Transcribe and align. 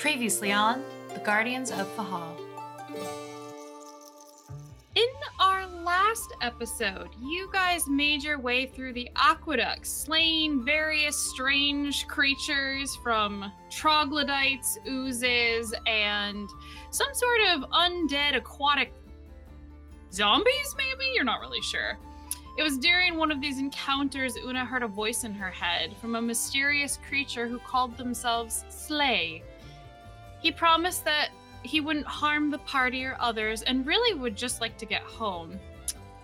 Previously 0.00 0.50
on 0.50 0.82
The 1.12 1.20
Guardians 1.20 1.70
of 1.70 1.86
Fehal. 1.94 2.34
In 4.94 5.06
our 5.38 5.66
last 5.66 6.32
episode, 6.40 7.10
you 7.22 7.50
guys 7.52 7.86
made 7.86 8.24
your 8.24 8.38
way 8.38 8.64
through 8.64 8.94
the 8.94 9.10
aqueduct, 9.14 9.86
slaying 9.86 10.64
various 10.64 11.18
strange 11.18 12.06
creatures 12.06 12.96
from 13.02 13.52
troglodytes, 13.70 14.78
oozes, 14.88 15.74
and 15.86 16.48
some 16.90 17.12
sort 17.12 17.40
of 17.50 17.70
undead 17.70 18.36
aquatic 18.36 18.94
zombies, 20.14 20.74
maybe? 20.78 21.12
You're 21.14 21.24
not 21.24 21.42
really 21.42 21.60
sure. 21.60 21.98
It 22.56 22.62
was 22.62 22.78
during 22.78 23.18
one 23.18 23.30
of 23.30 23.42
these 23.42 23.58
encounters 23.58 24.34
Una 24.38 24.64
heard 24.64 24.82
a 24.82 24.88
voice 24.88 25.24
in 25.24 25.34
her 25.34 25.50
head 25.50 25.94
from 25.98 26.14
a 26.14 26.22
mysterious 26.22 26.98
creature 27.06 27.46
who 27.46 27.58
called 27.58 27.98
themselves 27.98 28.64
Slay. 28.70 29.42
He 30.40 30.50
promised 30.50 31.04
that 31.04 31.30
he 31.62 31.80
wouldn't 31.80 32.06
harm 32.06 32.50
the 32.50 32.58
party 32.58 33.04
or 33.04 33.16
others 33.20 33.62
and 33.62 33.86
really 33.86 34.18
would 34.18 34.36
just 34.36 34.60
like 34.60 34.78
to 34.78 34.86
get 34.86 35.02
home, 35.02 35.58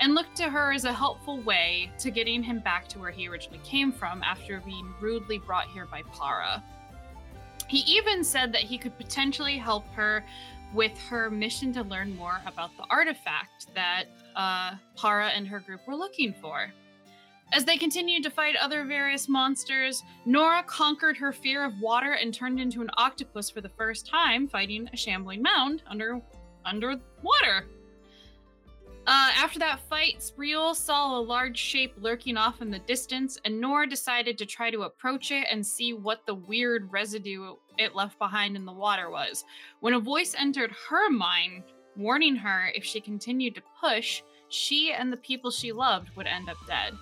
and 0.01 0.15
looked 0.15 0.37
to 0.37 0.49
her 0.49 0.73
as 0.73 0.85
a 0.85 0.93
helpful 0.93 1.41
way 1.41 1.91
to 1.99 2.11
getting 2.11 2.43
him 2.43 2.59
back 2.61 2.87
to 2.89 2.99
where 2.99 3.11
he 3.11 3.29
originally 3.29 3.61
came 3.65 3.93
from 3.93 4.23
after 4.23 4.61
being 4.61 4.93
rudely 5.01 5.39
brought 5.39 5.69
here 5.69 5.87
by 5.87 6.03
Para. 6.13 6.63
He 7.69 7.79
even 7.79 8.23
said 8.23 8.53
that 8.53 8.63
he 8.63 8.79
could 8.79 8.97
potentially 8.97 9.59
help 9.59 9.87
her 9.95 10.25
with 10.75 10.97
her 11.09 11.31
mission 11.31 11.73
to 11.73 11.83
learn 11.83 12.15
more 12.17 12.41
about 12.47 12.77
the 12.77 12.85
artifact 12.91 13.75
that 13.75 14.05
uh, 14.35 14.75
Para 14.97 15.29
and 15.29 15.49
her 15.49 15.61
group 15.61 15.81
were 15.87 15.97
looking 15.97 16.35
for. 16.41 16.71
As 17.53 17.65
they 17.65 17.77
continued 17.77 18.23
to 18.25 18.31
fight 18.31 18.57
other 18.57 18.85
various 18.85 19.29
monsters, 19.29 20.03
Nora 20.25 20.63
conquered 20.65 21.17
her 21.17 21.33
fear 21.33 21.65
of 21.65 21.81
water 21.81 22.13
and 22.13 22.35
turned 22.35 22.61
into 22.61 22.83
an 22.83 22.91
octopus 22.97 23.49
for 23.49 23.61
the 23.61 23.69
first 23.69 24.07
time, 24.07 24.49
fighting 24.49 24.89
a 24.93 24.97
shambling 24.97 25.43
mound 25.43 25.83
under 25.87 26.21
underwater. 26.65 27.67
Uh, 29.07 29.31
after 29.37 29.61
that 29.61 29.79
fight, 29.89 30.21
Spriel 30.21 30.75
saw 30.75 31.17
a 31.17 31.21
large 31.21 31.57
shape 31.57 31.95
lurking 32.01 32.37
off 32.37 32.61
in 32.61 32.73
the 32.73 32.81
distance, 32.81 33.39
and 33.45 33.61
Nora 33.61 33.87
decided 33.87 34.37
to 34.39 34.47
try 34.47 34.69
to 34.73 34.83
approach 34.83 35.31
it 35.31 35.47
and 35.49 35.65
see 35.65 35.93
what 35.93 36.27
the 36.27 36.35
weird 36.35 36.91
residue 36.93 37.55
it 37.79 37.95
left 37.95 38.19
behind 38.19 38.57
in 38.57 38.65
the 38.65 38.73
water 38.73 39.09
was. 39.09 39.45
When 39.79 39.95
a 39.95 40.01
voice 40.01 40.35
entered 40.37 40.73
her 40.91 41.09
mind, 41.09 41.63
warning 41.97 42.35
her 42.35 42.73
if 42.75 42.85
she 42.85 43.01
continued 43.01 43.55
to 43.55 43.63
push, 43.81 44.23
she 44.49 44.93
and 44.93 45.13
the 45.13 45.19
people 45.19 45.53
she 45.53 45.71
loved 45.71 46.11
would 46.17 46.27
end 46.27 46.51
up 46.51 46.57
dead. 46.67 46.93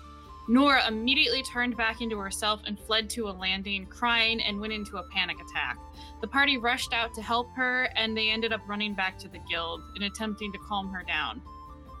Nora 0.47 0.87
immediately 0.87 1.41
turned 1.41 1.75
back 1.75 2.01
into 2.01 2.19
herself 2.19 2.61
and 2.67 2.79
fled 2.79 3.09
to 3.11 3.29
a 3.29 3.31
landing, 3.31 3.87
crying 3.87 4.41
and 4.41 4.59
went 4.59 4.73
into 4.73 4.97
a 4.97 5.07
panic 5.09 5.37
attack. 5.41 5.79
The 6.21 6.27
party 6.27 6.57
rushed 6.57 6.93
out 6.93 7.13
to 7.15 7.21
help 7.21 7.49
her, 7.55 7.85
and 7.95 8.15
they 8.15 8.29
ended 8.29 8.53
up 8.53 8.61
running 8.67 8.93
back 8.93 9.17
to 9.19 9.27
the 9.27 9.39
guild 9.49 9.81
and 9.95 10.03
attempting 10.03 10.51
to 10.51 10.59
calm 10.59 10.89
her 10.89 11.03
down. 11.03 11.41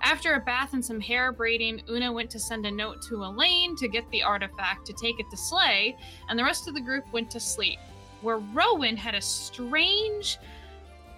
After 0.03 0.35
a 0.35 0.39
bath 0.39 0.73
and 0.73 0.85
some 0.85 0.99
hair 0.99 1.31
braiding, 1.31 1.81
Una 1.89 2.11
went 2.11 2.29
to 2.31 2.39
send 2.39 2.67
a 2.67 2.71
note 2.71 3.01
to 3.03 3.23
Elaine 3.23 3.75
to 3.77 3.87
get 3.87 4.07
the 4.11 4.21
artifact 4.21 4.85
to 4.85 4.93
take 4.93 5.19
it 5.19 5.29
to 5.31 5.37
Slay, 5.37 5.97
and 6.29 6.37
the 6.37 6.43
rest 6.43 6.67
of 6.67 6.75
the 6.75 6.81
group 6.81 7.11
went 7.11 7.31
to 7.31 7.39
sleep, 7.39 7.79
where 8.21 8.37
Rowan 8.37 8.95
had 8.95 9.15
a 9.15 9.21
strange, 9.21 10.37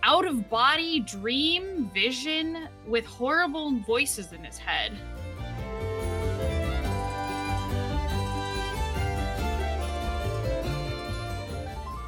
out 0.03 0.25
of 0.25 0.49
body 0.49 1.01
dream 1.01 1.89
vision 1.93 2.69
with 2.85 3.05
horrible 3.05 3.77
voices 3.79 4.31
in 4.31 4.41
his 4.45 4.57
head. 4.57 4.97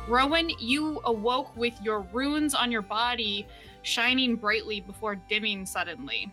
Rowan, 0.10 0.50
you 0.58 1.00
awoke 1.06 1.56
with 1.56 1.80
your 1.84 2.02
runes 2.12 2.56
on 2.56 2.72
your 2.72 2.82
body 2.82 3.46
shining 3.84 4.36
brightly 4.36 4.82
before 4.82 5.16
dimming 5.16 5.68
suddenly. 5.68 6.32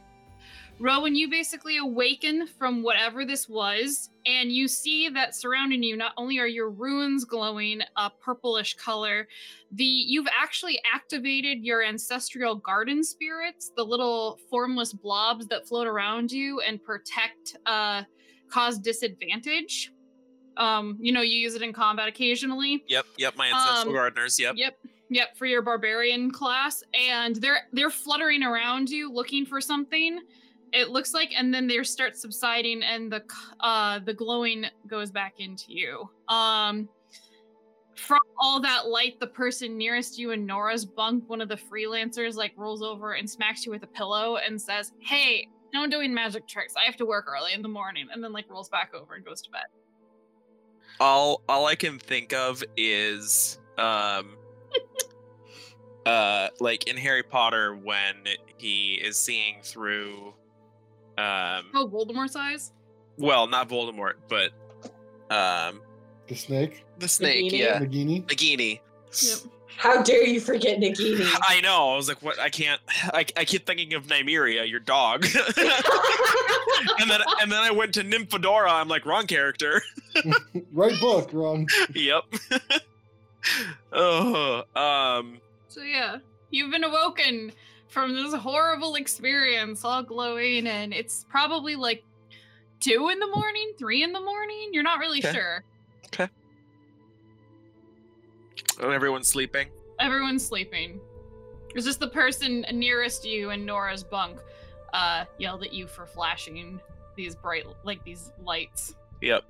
Rowan, 0.80 1.14
you 1.14 1.28
basically 1.28 1.76
awaken 1.76 2.46
from 2.46 2.82
whatever 2.82 3.26
this 3.26 3.50
was, 3.50 4.08
and 4.24 4.50
you 4.50 4.66
see 4.66 5.10
that 5.10 5.34
surrounding 5.34 5.82
you 5.82 5.94
not 5.94 6.12
only 6.16 6.38
are 6.38 6.46
your 6.46 6.70
runes 6.70 7.26
glowing 7.26 7.82
a 7.96 8.08
purplish 8.08 8.74
color, 8.76 9.28
the 9.72 9.84
you've 9.84 10.28
actually 10.38 10.80
activated 10.90 11.62
your 11.62 11.84
ancestral 11.84 12.54
garden 12.54 13.04
spirits, 13.04 13.72
the 13.76 13.84
little 13.84 14.38
formless 14.48 14.94
blobs 14.94 15.46
that 15.48 15.68
float 15.68 15.86
around 15.86 16.32
you 16.32 16.60
and 16.60 16.82
protect 16.82 17.58
uh 17.66 18.02
cause 18.48 18.78
disadvantage. 18.78 19.92
Um, 20.56 20.96
you 21.00 21.12
know, 21.12 21.20
you 21.20 21.38
use 21.38 21.54
it 21.54 21.62
in 21.62 21.72
combat 21.72 22.08
occasionally. 22.08 22.84
Yep, 22.88 23.06
yep, 23.18 23.36
my 23.36 23.48
ancestral 23.48 23.88
Um, 23.88 23.92
gardeners, 23.94 24.38
yep. 24.38 24.54
Yep. 24.56 24.78
Yep, 25.08 25.36
for 25.36 25.46
your 25.46 25.62
barbarian 25.62 26.32
class 26.32 26.82
and 26.92 27.36
they're 27.36 27.68
they're 27.72 27.90
fluttering 27.90 28.42
around 28.42 28.90
you 28.90 29.12
looking 29.12 29.46
for 29.46 29.60
something. 29.60 30.18
It 30.72 30.88
looks 30.88 31.14
like 31.14 31.30
and 31.36 31.54
then 31.54 31.68
they 31.68 31.80
start 31.84 32.16
subsiding 32.16 32.82
and 32.82 33.12
the 33.12 33.22
uh 33.60 34.00
the 34.00 34.12
glowing 34.12 34.66
goes 34.88 35.12
back 35.12 35.34
into 35.38 35.66
you. 35.68 36.10
Um 36.28 36.88
from 37.94 38.18
all 38.38 38.60
that 38.60 38.88
light, 38.88 39.20
the 39.20 39.28
person 39.28 39.78
nearest 39.78 40.18
you 40.18 40.32
in 40.32 40.44
Nora's 40.44 40.84
bunk, 40.84 41.28
one 41.28 41.40
of 41.40 41.48
the 41.48 41.56
freelancers 41.56 42.34
like 42.34 42.52
rolls 42.56 42.82
over 42.82 43.12
and 43.12 43.30
smacks 43.30 43.64
you 43.64 43.70
with 43.70 43.84
a 43.84 43.86
pillow 43.86 44.36
and 44.36 44.60
says, 44.60 44.92
"Hey, 44.98 45.48
no 45.72 45.86
doing 45.86 46.12
magic 46.12 46.46
tricks. 46.48 46.74
I 46.76 46.84
have 46.84 46.96
to 46.96 47.06
work 47.06 47.26
early 47.28 47.52
in 47.52 47.62
the 47.62 47.68
morning." 47.68 48.08
And 48.12 48.22
then 48.22 48.32
like 48.32 48.50
rolls 48.50 48.68
back 48.68 48.92
over 48.92 49.14
and 49.14 49.24
goes 49.24 49.40
to 49.42 49.50
bed. 49.50 49.62
All 51.00 51.42
all 51.48 51.66
I 51.66 51.74
can 51.74 51.98
think 51.98 52.32
of 52.32 52.62
is 52.76 53.58
um 53.78 54.36
uh 56.06 56.48
like 56.60 56.86
in 56.88 56.96
Harry 56.96 57.22
Potter 57.22 57.74
when 57.74 58.14
he 58.58 58.94
is 58.94 59.16
seeing 59.16 59.56
through 59.62 60.28
um 61.18 61.66
Oh, 61.74 61.88
Voldemort's 61.92 62.36
eyes. 62.36 62.72
well, 63.18 63.46
not 63.46 63.68
Voldemort, 63.68 64.14
but 64.28 64.52
um 65.30 65.80
The 66.28 66.34
snake, 66.36 66.84
the 66.98 67.08
snake, 67.08 67.52
Nagini? 67.52 67.58
yeah. 67.58 67.78
Nagini. 67.80 68.24
Nagini. 68.26 68.80
Yep. 69.22 69.52
How 69.76 70.02
dare 70.02 70.24
you 70.24 70.40
forget 70.40 70.78
Nagini? 70.78 71.28
I 71.48 71.60
know. 71.60 71.90
I 71.92 71.96
was 71.96 72.08
like, 72.08 72.22
what? 72.22 72.38
I 72.38 72.48
can't. 72.48 72.80
I, 73.12 73.26
I 73.36 73.44
keep 73.44 73.66
thinking 73.66 73.94
of 73.94 74.06
Nymeria, 74.06 74.68
your 74.68 74.80
dog. 74.80 75.24
and 76.98 77.10
then 77.10 77.20
and 77.40 77.52
then 77.52 77.62
I 77.62 77.70
went 77.70 77.94
to 77.94 78.02
Nymphadora. 78.02 78.70
I'm 78.70 78.88
like, 78.88 79.04
wrong 79.06 79.26
character. 79.26 79.82
right 80.72 80.98
book, 81.00 81.30
Ron. 81.32 81.66
yep. 81.94 82.24
oh, 83.92 84.62
um, 84.74 85.38
So 85.68 85.82
yeah, 85.82 86.18
you've 86.50 86.70
been 86.70 86.84
awoken 86.84 87.52
from 87.88 88.14
this 88.14 88.34
horrible 88.34 88.94
experience, 88.96 89.84
all 89.84 90.02
glowing, 90.02 90.66
and 90.66 90.92
it's 90.92 91.24
probably 91.28 91.76
like 91.76 92.04
two 92.80 93.08
in 93.12 93.18
the 93.18 93.28
morning, 93.28 93.72
three 93.78 94.02
in 94.02 94.12
the 94.12 94.20
morning. 94.20 94.70
You're 94.72 94.82
not 94.82 94.98
really 94.98 95.20
sure. 95.20 95.64
Okay. 96.06 96.24
sure. 96.24 96.30
And 98.80 98.92
everyone's 98.92 99.28
sleeping. 99.28 99.68
Everyone's 100.00 100.46
sleeping. 100.46 101.00
It's 101.74 101.84
just 101.84 102.00
the 102.00 102.08
person 102.08 102.64
nearest 102.72 103.24
you 103.26 103.50
in 103.50 103.64
Nora's 103.66 104.02
bunk 104.02 104.38
uh, 104.92 105.24
yelled 105.38 105.62
at 105.62 105.72
you 105.72 105.86
for 105.86 106.06
flashing 106.06 106.80
these 107.16 107.34
bright, 107.34 107.64
like 107.84 108.02
these 108.04 108.32
lights. 108.42 108.94
Yep. 109.22 109.44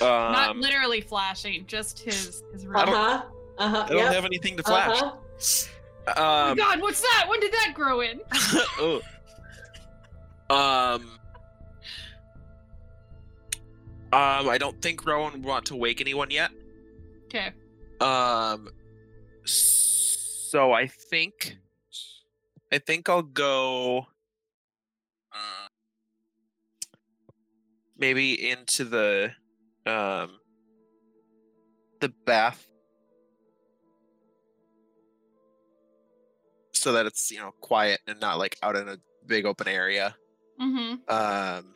Not 0.00 0.50
Um, 0.50 0.60
literally 0.60 1.00
flashing, 1.00 1.64
just 1.66 2.00
his 2.00 2.42
his 2.52 2.66
room. 2.66 2.76
I 2.76 2.82
Uh 2.82 2.86
don't- 2.86 2.94
huh. 2.96 3.22
Uh 3.58 3.68
huh. 3.68 3.84
I 3.86 3.92
don't 3.92 4.12
have 4.12 4.24
anything 4.24 4.56
to 4.56 4.62
flash. 4.62 5.00
Uh-huh. 5.02 5.16
oh 6.16 6.22
my 6.46 6.50
Um, 6.52 6.56
God, 6.56 6.80
what's 6.80 7.00
that? 7.00 7.26
When 7.28 7.40
did 7.40 7.52
that 7.52 7.72
grow 7.74 8.00
in? 8.02 8.20
oh. 8.78 9.00
Um. 10.50 11.10
Um, 14.10 14.48
I 14.48 14.56
don't 14.58 14.80
think 14.80 15.04
Rowan 15.04 15.32
would 15.34 15.44
want 15.44 15.66
to 15.66 15.76
wake 15.76 16.00
anyone 16.00 16.30
yet. 16.30 16.50
Okay. 17.26 17.50
Um, 18.00 18.68
so 19.44 20.72
I 20.72 20.86
think, 20.86 21.56
I 22.72 22.78
think 22.78 23.08
I'll 23.08 23.22
go. 23.22 24.06
Uh, 25.32 25.68
maybe 27.96 28.50
into 28.50 28.84
the, 28.84 29.32
um, 29.86 30.38
the 32.00 32.12
bath, 32.24 32.66
so 36.72 36.92
that 36.92 37.06
it's 37.06 37.30
you 37.30 37.38
know 37.38 37.50
quiet 37.60 38.00
and 38.06 38.20
not 38.20 38.38
like 38.38 38.56
out 38.62 38.76
in 38.76 38.88
a 38.88 38.96
big 39.26 39.44
open 39.44 39.68
area. 39.68 40.16
Mm-hmm. 40.60 40.94
Um, 41.08 41.74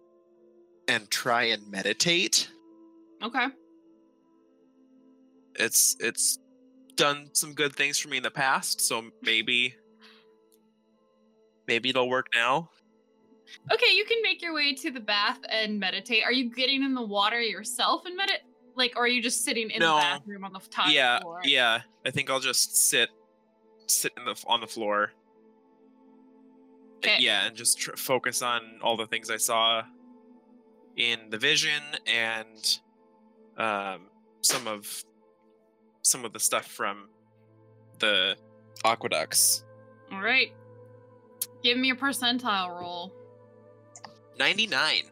and 0.88 1.10
try 1.10 1.44
and 1.44 1.70
meditate. 1.70 2.50
Okay. 3.22 3.46
It's 5.56 5.96
it's 6.00 6.38
done 6.96 7.28
some 7.32 7.54
good 7.54 7.74
things 7.74 7.98
for 7.98 8.08
me 8.08 8.16
in 8.18 8.22
the 8.22 8.30
past 8.30 8.80
so 8.80 9.02
maybe 9.22 9.74
maybe 11.66 11.88
it'll 11.88 12.08
work 12.08 12.26
now 12.34 12.68
Okay, 13.70 13.94
you 13.94 14.04
can 14.06 14.18
make 14.22 14.40
your 14.40 14.54
way 14.54 14.74
to 14.74 14.90
the 14.90 15.00
bath 15.00 15.38
and 15.50 15.78
meditate. 15.78 16.24
Are 16.24 16.32
you 16.32 16.48
getting 16.50 16.82
in 16.82 16.94
the 16.94 17.02
water 17.02 17.38
yourself 17.40 18.06
and 18.06 18.16
meditate? 18.16 18.40
Like, 18.76 18.94
or 18.96 19.04
are 19.04 19.08
you 19.08 19.20
just 19.20 19.44
sitting 19.44 19.70
in 19.70 19.80
No. 19.80 19.96
the 19.96 20.00
bathroom 20.00 20.44
on 20.44 20.54
the 20.54 20.60
top 20.70 20.90
yeah, 20.90 21.20
floor? 21.20 21.40
yeah. 21.44 21.82
I 22.06 22.10
think 22.10 22.30
I'll 22.30 22.40
just 22.40 22.88
sit, 22.88 23.10
sit 23.86 24.12
in 24.16 24.24
the 24.24 24.42
on 24.46 24.60
the 24.62 24.66
floor. 24.66 25.12
Okay. 26.98 27.16
Yeah, 27.18 27.46
and 27.46 27.56
just 27.56 27.78
tr- 27.78 27.96
focus 27.96 28.40
on 28.40 28.78
all 28.82 28.96
the 28.96 29.06
things 29.06 29.28
I 29.28 29.36
saw 29.36 29.82
in 30.96 31.18
the 31.28 31.38
vision 31.38 31.82
and 32.06 32.78
um, 33.58 34.06
some 34.40 34.66
of 34.66 35.04
some 36.02 36.24
of 36.24 36.32
the 36.32 36.40
stuff 36.40 36.66
from 36.66 37.08
the 37.98 38.36
aqueducts. 38.84 39.64
All 40.12 40.20
right. 40.20 40.52
Give 41.62 41.78
me 41.78 41.90
a 41.90 41.94
percentile 41.94 42.78
roll. 42.78 43.12
Ninety 44.38 44.66
nine. 44.66 45.04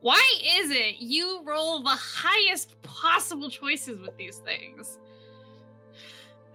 Why 0.00 0.22
is 0.58 0.70
it 0.70 0.96
you 1.00 1.42
roll 1.44 1.82
the 1.82 1.90
highest 1.90 2.80
possible 2.82 3.50
choices 3.50 4.00
with 4.00 4.16
these 4.16 4.36
things? 4.38 4.98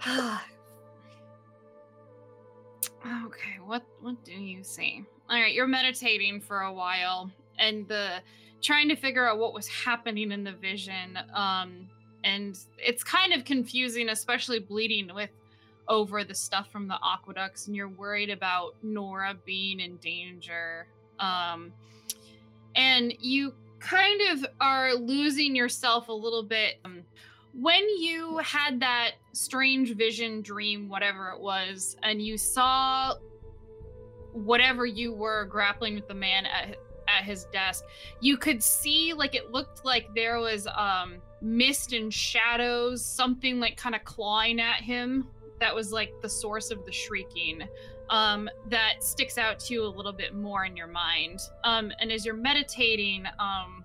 okay, 0.08 0.40
what 3.66 3.84
what 4.02 4.24
do 4.24 4.34
you 4.34 4.64
see? 4.64 5.04
All 5.30 5.40
right, 5.40 5.54
you're 5.54 5.68
meditating 5.68 6.42
for 6.42 6.62
a 6.62 6.74
while 6.74 7.32
and 7.60 7.88
the 7.88 8.22
trying 8.62 8.88
to 8.90 8.96
figure 8.96 9.28
out 9.28 9.38
what 9.38 9.54
was 9.54 9.68
happening 9.68 10.32
in 10.32 10.44
the 10.44 10.54
vision. 10.54 11.20
Um 11.34 11.90
and 12.24 12.58
it's 12.78 13.04
kind 13.04 13.34
of 13.34 13.46
confusing, 13.46 14.10
especially 14.10 14.60
bleeding 14.60 15.14
with 15.14 15.30
over 15.90 16.24
the 16.24 16.34
stuff 16.34 16.72
from 16.72 16.88
the 16.88 16.98
aqueducts 17.04 17.68
and 17.68 17.76
you're 17.76 17.90
worried 17.90 18.30
about 18.30 18.76
Nora 18.82 19.36
being 19.46 19.80
in 19.80 19.98
danger. 19.98 20.88
Um 21.20 21.74
and 22.76 23.14
you 23.20 23.54
kind 23.80 24.22
of 24.32 24.46
are 24.62 24.94
losing 24.94 25.56
yourself 25.56 26.08
a 26.08 26.14
little 26.14 26.44
bit 26.44 26.76
um, 26.86 27.04
when 27.54 27.88
you 28.00 28.38
had 28.38 28.80
that 28.80 29.12
strange 29.34 29.94
vision 29.96 30.42
dream 30.42 30.88
whatever 30.88 31.30
it 31.32 31.40
was 31.40 31.98
and 32.04 32.22
you 32.22 32.38
saw 32.38 33.14
whatever 34.32 34.86
you 34.86 35.14
were 35.14 35.46
grappling 35.46 35.96
with 35.96 36.08
the 36.08 36.14
man 36.14 36.46
at 36.46 36.78
at 37.10 37.26
his 37.26 37.44
desk 37.46 37.84
you 38.22 38.38
could 38.38 38.64
see 38.64 39.14
like 39.14 39.36
it 39.36 39.52
looked 39.52 39.84
like 39.84 40.08
there 40.16 40.40
was 40.40 40.66
um 40.76 41.16
mist 41.44 41.94
and 41.94 42.14
shadows 42.14 43.06
something 43.06 43.60
like 43.60 43.76
kind 43.76 43.94
of 43.94 44.04
clawing 44.06 44.60
at 44.60 44.78
him 44.78 45.28
that 45.60 45.76
was 45.76 45.92
like 45.92 46.14
the 46.22 46.30
source 46.30 46.72
of 46.72 46.86
the 46.86 46.92
shrieking 46.92 47.62
um, 48.10 48.50
that 48.70 49.04
sticks 49.04 49.38
out 49.38 49.60
to 49.60 49.74
you 49.74 49.84
a 49.84 49.88
little 49.88 50.14
bit 50.14 50.36
more 50.36 50.66
in 50.66 50.76
your 50.76 50.88
mind. 50.88 51.40
Um, 51.64 51.92
and 52.00 52.12
as 52.12 52.26
you're 52.26 52.36
meditating, 52.36 53.26
um, 53.40 53.84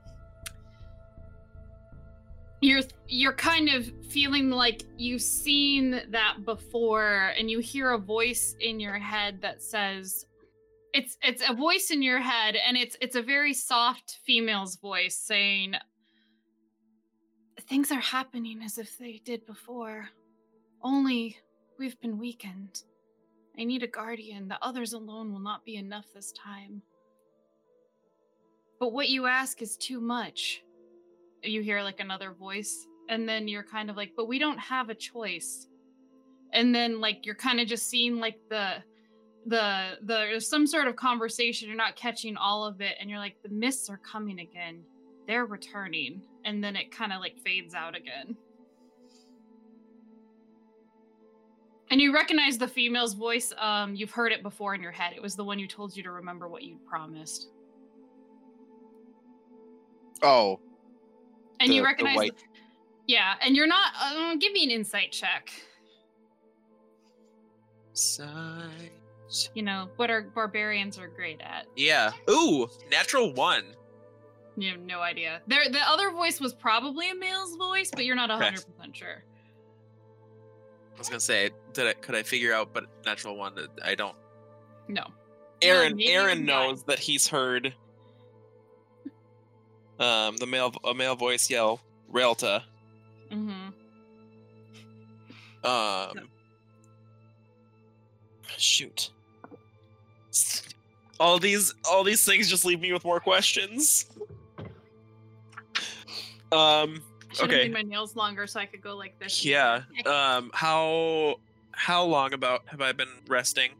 you're 2.60 2.82
you're 3.06 3.34
kind 3.34 3.68
of 3.68 3.90
feeling 4.08 4.50
like 4.50 4.82
you've 4.96 5.22
seen 5.22 6.00
that 6.10 6.44
before, 6.44 7.32
and 7.38 7.50
you 7.50 7.60
hear 7.60 7.92
a 7.92 7.98
voice 7.98 8.56
in 8.60 8.80
your 8.80 8.98
head 8.98 9.40
that 9.42 9.62
says, 9.62 10.26
"It's 10.92 11.16
it's 11.22 11.42
a 11.48 11.54
voice 11.54 11.90
in 11.92 12.02
your 12.02 12.18
head, 12.18 12.56
and 12.56 12.76
it's 12.76 12.96
it's 13.00 13.14
a 13.14 13.22
very 13.22 13.54
soft 13.54 14.18
female's 14.26 14.76
voice 14.76 15.16
saying." 15.16 15.74
Things 17.68 17.92
are 17.92 18.00
happening 18.00 18.62
as 18.64 18.78
if 18.78 18.96
they 18.96 19.20
did 19.24 19.44
before. 19.44 20.08
Only 20.82 21.36
we've 21.78 22.00
been 22.00 22.18
weakened. 22.18 22.82
I 23.58 23.64
need 23.64 23.82
a 23.82 23.88
guardian. 23.88 24.48
The 24.48 24.64
others 24.64 24.94
alone 24.94 25.32
will 25.32 25.40
not 25.40 25.64
be 25.66 25.76
enough 25.76 26.06
this 26.14 26.32
time. 26.32 26.80
But 28.80 28.92
what 28.92 29.10
you 29.10 29.26
ask 29.26 29.60
is 29.60 29.76
too 29.76 30.00
much. 30.00 30.62
You 31.42 31.62
hear 31.62 31.82
like 31.82 32.00
another 32.00 32.32
voice, 32.32 32.86
and 33.10 33.28
then 33.28 33.48
you're 33.48 33.64
kind 33.64 33.90
of 33.90 33.96
like, 33.96 34.12
but 34.16 34.28
we 34.28 34.38
don't 34.38 34.58
have 34.58 34.88
a 34.88 34.94
choice. 34.94 35.68
And 36.54 36.74
then 36.74 37.00
like 37.00 37.26
you're 37.26 37.34
kind 37.34 37.60
of 37.60 37.66
just 37.66 37.90
seeing 37.90 38.18
like 38.18 38.38
the 38.48 38.76
the 39.46 39.98
the 40.00 40.06
there's 40.06 40.48
some 40.48 40.66
sort 40.66 40.88
of 40.88 40.96
conversation, 40.96 41.68
you're 41.68 41.76
not 41.76 41.96
catching 41.96 42.36
all 42.36 42.64
of 42.64 42.80
it, 42.80 42.94
and 42.98 43.10
you're 43.10 43.18
like, 43.18 43.36
the 43.42 43.50
mists 43.50 43.90
are 43.90 43.98
coming 43.98 44.40
again. 44.40 44.82
They're 45.26 45.46
returning. 45.46 46.22
And 46.48 46.64
then 46.64 46.76
it 46.76 46.90
kind 46.90 47.12
of 47.12 47.20
like 47.20 47.36
fades 47.44 47.74
out 47.74 47.94
again. 47.94 48.34
And 51.90 52.00
you 52.00 52.14
recognize 52.14 52.56
the 52.56 52.66
female's 52.66 53.12
voice. 53.12 53.52
Um, 53.58 53.94
you've 53.94 54.10
heard 54.10 54.32
it 54.32 54.42
before 54.42 54.74
in 54.74 54.80
your 54.80 54.90
head. 54.92 55.12
It 55.14 55.20
was 55.20 55.36
the 55.36 55.44
one 55.44 55.58
who 55.58 55.66
told 55.66 55.94
you 55.94 56.02
to 56.04 56.10
remember 56.10 56.48
what 56.48 56.62
you'd 56.62 56.82
promised. 56.86 57.50
Oh, 60.22 60.58
And 61.60 61.70
the- 61.70 61.74
you 61.74 61.82
the 61.82 61.86
recognize, 61.86 62.16
white- 62.16 62.44
yeah. 63.06 63.34
And 63.42 63.54
you're 63.54 63.66
not. 63.66 63.92
Uh, 64.00 64.36
give 64.36 64.52
me 64.54 64.64
an 64.64 64.70
insight 64.70 65.12
check. 65.12 65.50
side. 67.92 68.92
You 69.54 69.62
know 69.64 69.88
what 69.96 70.08
our 70.08 70.22
barbarians 70.22 70.98
are 71.00 71.08
great 71.08 71.40
at. 71.40 71.66
Yeah. 71.76 72.12
Ooh, 72.30 72.68
natural 72.92 73.32
one. 73.34 73.64
You 74.60 74.72
have 74.72 74.80
no 74.80 75.00
idea. 75.00 75.40
There, 75.46 75.68
the 75.70 75.80
other 75.88 76.10
voice 76.10 76.40
was 76.40 76.52
probably 76.52 77.10
a 77.10 77.14
male's 77.14 77.54
voice, 77.56 77.90
but 77.92 78.04
you're 78.04 78.16
not 78.16 78.30
Okay. 78.30 78.44
hundred 78.44 78.64
percent 78.76 78.96
sure. 78.96 79.22
I 80.94 80.98
was 80.98 81.08
gonna 81.08 81.20
say, 81.20 81.50
did 81.72 81.86
I 81.86 81.92
could 81.92 82.16
I 82.16 82.24
figure 82.24 82.52
out, 82.52 82.72
but 82.74 82.86
natural 83.06 83.36
one, 83.36 83.54
I 83.84 83.94
don't. 83.94 84.16
No. 84.88 85.04
Aaron, 85.62 85.96
maybe 85.96 86.08
Aaron 86.12 86.44
knows 86.44 86.82
that 86.84 86.98
he's 86.98 87.28
heard. 87.28 87.72
Um, 90.00 90.36
the 90.36 90.46
male, 90.46 90.72
a 90.84 90.94
male 90.94 91.14
voice 91.16 91.48
yell, 91.50 91.80
"Realta." 92.12 92.62
Mm-hmm. 93.30 93.68
Um, 95.66 96.28
shoot. 98.56 99.10
All 101.20 101.38
these, 101.40 101.74
all 101.90 102.04
these 102.04 102.24
things 102.24 102.48
just 102.48 102.64
leave 102.64 102.80
me 102.80 102.92
with 102.92 103.04
more 103.04 103.18
questions. 103.18 104.06
Um. 106.52 107.02
Should 107.32 107.50
have 107.50 107.60
made 107.60 107.72
my 107.74 107.82
nails 107.82 108.16
longer 108.16 108.46
so 108.46 108.58
I 108.58 108.64
could 108.64 108.80
go 108.80 108.96
like 108.96 109.18
this. 109.18 109.44
Yeah. 109.44 109.82
Um. 110.06 110.50
How 110.54 111.36
how 111.72 112.04
long 112.04 112.32
about 112.32 112.62
have 112.66 112.80
I 112.80 112.92
been 112.92 113.08
resting? 113.28 113.70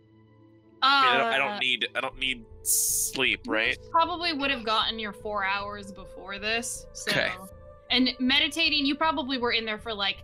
I, 0.81 1.03
mean, 1.03 1.11
I, 1.11 1.19
don't, 1.19 1.26
I 1.26 1.35
Uh, 1.35 1.49
don't 1.49 1.61
need 1.61 1.88
I 1.97 2.00
don't 2.00 2.19
need 2.19 2.44
sleep, 2.62 3.41
right? 3.47 3.76
Probably 3.91 4.32
would 4.32 4.50
have 4.50 4.65
gotten 4.65 4.99
your 4.99 5.12
four 5.12 5.44
hours 5.44 5.91
before 5.91 6.38
this. 6.38 6.87
So, 6.93 7.11
Okay. 7.11 7.32
and 7.91 8.10
meditating, 8.20 8.87
you 8.87 8.94
probably 8.94 9.39
were 9.39 9.53
in 9.53 9.65
there 9.65 9.79
for 9.79 9.93
like 9.93 10.19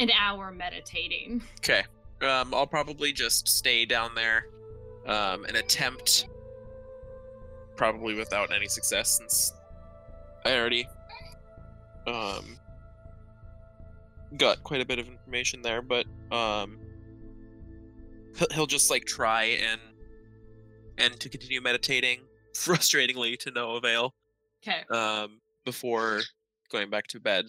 an 0.00 0.10
hour 0.18 0.50
meditating. 0.50 1.42
Okay. 1.58 1.82
Um. 2.22 2.54
I'll 2.54 2.66
probably 2.66 3.12
just 3.12 3.46
stay 3.48 3.84
down 3.84 4.14
there, 4.14 4.46
um, 5.06 5.44
and 5.44 5.56
attempt. 5.56 6.26
Probably 7.76 8.14
without 8.14 8.52
any 8.52 8.66
success, 8.68 9.18
since 9.18 9.52
I 10.44 10.56
already 10.56 10.86
um 12.10 12.58
got 14.36 14.62
quite 14.62 14.80
a 14.80 14.84
bit 14.84 14.98
of 14.98 15.06
information 15.08 15.62
there, 15.62 15.82
but 15.82 16.06
um 16.30 16.78
he'll, 18.52 18.66
just 18.66 18.90
like 18.90 19.04
try 19.04 19.44
and 19.44 19.80
and 20.98 21.18
to 21.20 21.28
continue 21.28 21.60
meditating 21.60 22.20
frustratingly 22.54 23.38
to 23.38 23.50
no 23.50 23.76
avail 23.76 24.14
Okay. 24.62 24.82
um 24.90 25.40
before 25.64 26.20
going 26.70 26.90
back 26.90 27.06
to 27.08 27.18
bed 27.18 27.46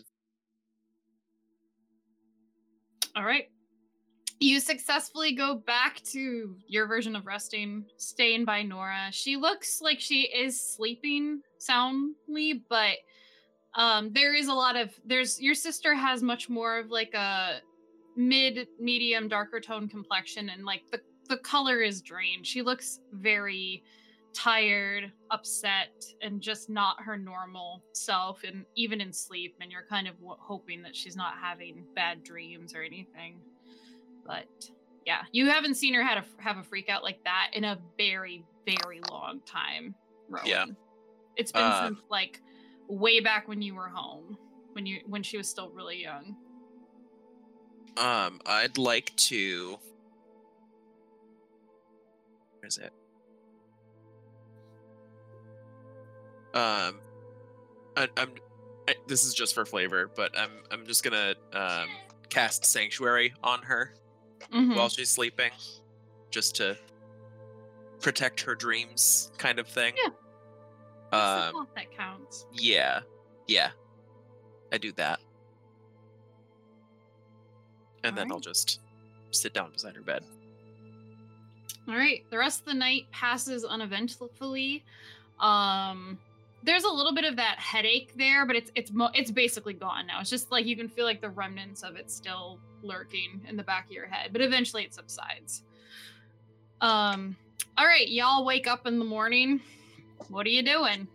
All 3.15 3.25
right. 3.25 3.50
You 4.39 4.60
successfully 4.60 5.34
go 5.36 5.56
back 5.56 6.01
to 6.13 6.56
your 6.68 6.88
version 6.88 7.15
of 7.15 7.27
resting, 7.27 7.86
staying 7.98 8.46
by 8.46 8.63
Nora. 8.63 9.10
She 9.12 9.36
looks 9.36 9.82
like 9.82 10.00
she 10.00 10.22
is 10.22 10.60
sleeping 10.75 11.41
soundly, 11.60 12.63
but 12.70 12.96
um 13.75 14.12
there 14.13 14.34
is 14.34 14.48
a 14.48 14.54
lot 14.54 14.75
of 14.75 14.92
there's 15.06 15.42
your 15.42 15.56
sister 15.56 15.96
has 15.96 16.22
much 16.22 16.50
more 16.50 16.80
of 16.80 16.90
like 16.90 17.13
a 17.13 17.60
mid 18.16 18.68
medium 18.80 19.28
darker 19.28 19.60
tone 19.60 19.88
complexion 19.88 20.50
and 20.50 20.66
like 20.66 20.84
the 20.92 21.00
the 21.30 21.38
color 21.38 21.82
is 21.82 22.01
drained. 22.01 22.46
She 22.46 22.62
looks 22.62 23.00
very 23.13 23.84
tired, 24.34 25.12
upset, 25.30 26.04
and 26.22 26.42
just 26.42 26.70
not 26.70 27.01
her 27.01 27.18
normal 27.18 27.82
self, 27.94 28.44
and 28.44 28.66
even 28.75 29.00
in 29.00 29.13
sleep. 29.13 29.56
And 29.62 29.72
you're 29.72 29.86
kind 29.90 30.10
of 30.10 30.16
w- 30.16 30.36
hoping 30.40 30.82
that 30.82 30.94
she's 30.94 31.16
not 31.16 31.36
having 31.42 31.86
bad 31.96 32.24
dreams 32.24 32.75
or 32.75 32.82
anything. 32.82 33.40
But 34.25 34.48
yeah, 35.06 35.22
you 35.32 35.50
haven't 35.50 35.75
seen 35.75 35.94
her 35.94 36.04
have 36.04 36.25
a, 36.25 36.42
have 36.42 36.58
a 36.58 36.63
freak 36.63 36.90
out 36.90 37.01
like 37.01 37.24
that 37.24 37.51
in 37.54 37.63
a 37.63 37.78
very, 37.98 38.44
very 38.66 39.00
long 39.10 39.40
time. 39.46 39.96
Rowan. 40.30 40.48
Yeah. 40.48 40.66
it's 41.38 41.54
been 41.54 41.62
Uh, 41.62 41.88
since 41.88 42.00
like 42.10 42.42
way 42.91 43.19
back 43.21 43.48
when 43.48 43.62
you 43.62 43.74
were 43.75 43.88
home, 43.89 44.38
when 44.74 44.86
you 44.86 45.00
when 45.05 45.24
she 45.24 45.38
was 45.38 45.50
still 45.50 45.69
really 45.71 46.01
young. 46.01 46.36
um 47.98 48.39
i'd 48.45 48.77
like 48.77 49.13
to 49.17 49.77
where 52.60 52.67
is 52.67 52.77
it 52.77 52.93
um 56.53 57.00
I, 57.98 58.07
i'm 58.17 58.31
I, 58.88 58.95
this 59.07 59.25
is 59.25 59.33
just 59.36 59.53
for 59.53 59.63
flavor, 59.63 60.10
but 60.15 60.38
I'm 60.38 60.50
I'm 60.71 60.88
just 60.88 61.03
gonna 61.03 61.36
um, 61.53 61.88
cast 62.29 62.65
sanctuary 62.65 63.31
on 63.43 63.62
her 63.62 63.93
Mhm. 64.51 64.75
while 64.75 64.89
she's 64.89 65.10
sleeping, 65.10 65.51
just 66.31 66.55
to 66.55 66.75
protect 68.01 68.41
her 68.41 68.55
dreams, 68.55 69.31
kind 69.38 69.60
of 69.60 69.67
thing. 69.67 69.93
Yeah. 70.03 70.10
Um. 71.50 71.67
Counts. 72.31 72.45
Yeah. 72.53 73.01
Yeah. 73.47 73.69
I 74.73 74.77
do 74.77 74.93
that, 74.93 75.19
and 78.05 78.17
then 78.17 78.31
I'll 78.31 78.39
just 78.39 78.79
sit 79.31 79.53
down 79.53 79.71
beside 79.71 79.95
her 79.97 80.01
bed. 80.01 80.23
All 81.89 81.95
right. 81.95 82.23
The 82.29 82.38
rest 82.38 82.61
of 82.61 82.67
the 82.67 82.73
night 82.73 83.07
passes 83.11 83.65
uneventfully. 83.65 84.85
Um, 85.41 86.17
there's 86.63 86.85
a 86.85 86.89
little 86.89 87.13
bit 87.13 87.25
of 87.25 87.35
that 87.35 87.59
headache 87.59 88.13
there, 88.15 88.45
but 88.45 88.55
it's 88.55 88.71
it's 88.75 88.91
mo- 88.93 89.09
it's 89.13 89.29
basically 89.29 89.73
gone 89.73 90.07
now. 90.07 90.21
It's 90.21 90.29
just 90.29 90.51
like 90.51 90.65
you 90.65 90.77
can 90.77 90.88
feel 90.88 91.03
like 91.03 91.19
the 91.19 91.29
remnants 91.29 91.83
of 91.83 91.97
it 91.97 92.09
still 92.09 92.57
lurking 92.81 93.41
in 93.50 93.57
the 93.57 93.63
back 93.63 93.88
of 93.88 93.91
your 93.91 94.07
head, 94.07 94.29
but 94.31 94.41
eventually 94.41 94.83
it 94.83 94.93
subsides. 94.93 95.63
Um. 96.79 97.35
All 97.77 97.85
right, 97.85 98.07
y'all 98.07 98.45
wake 98.45 98.67
up 98.67 98.85
in 98.88 99.00
the 99.00 99.05
morning. 99.05 99.59
What 100.29 100.45
are 100.45 100.50
you 100.50 100.63
doing? 100.63 101.07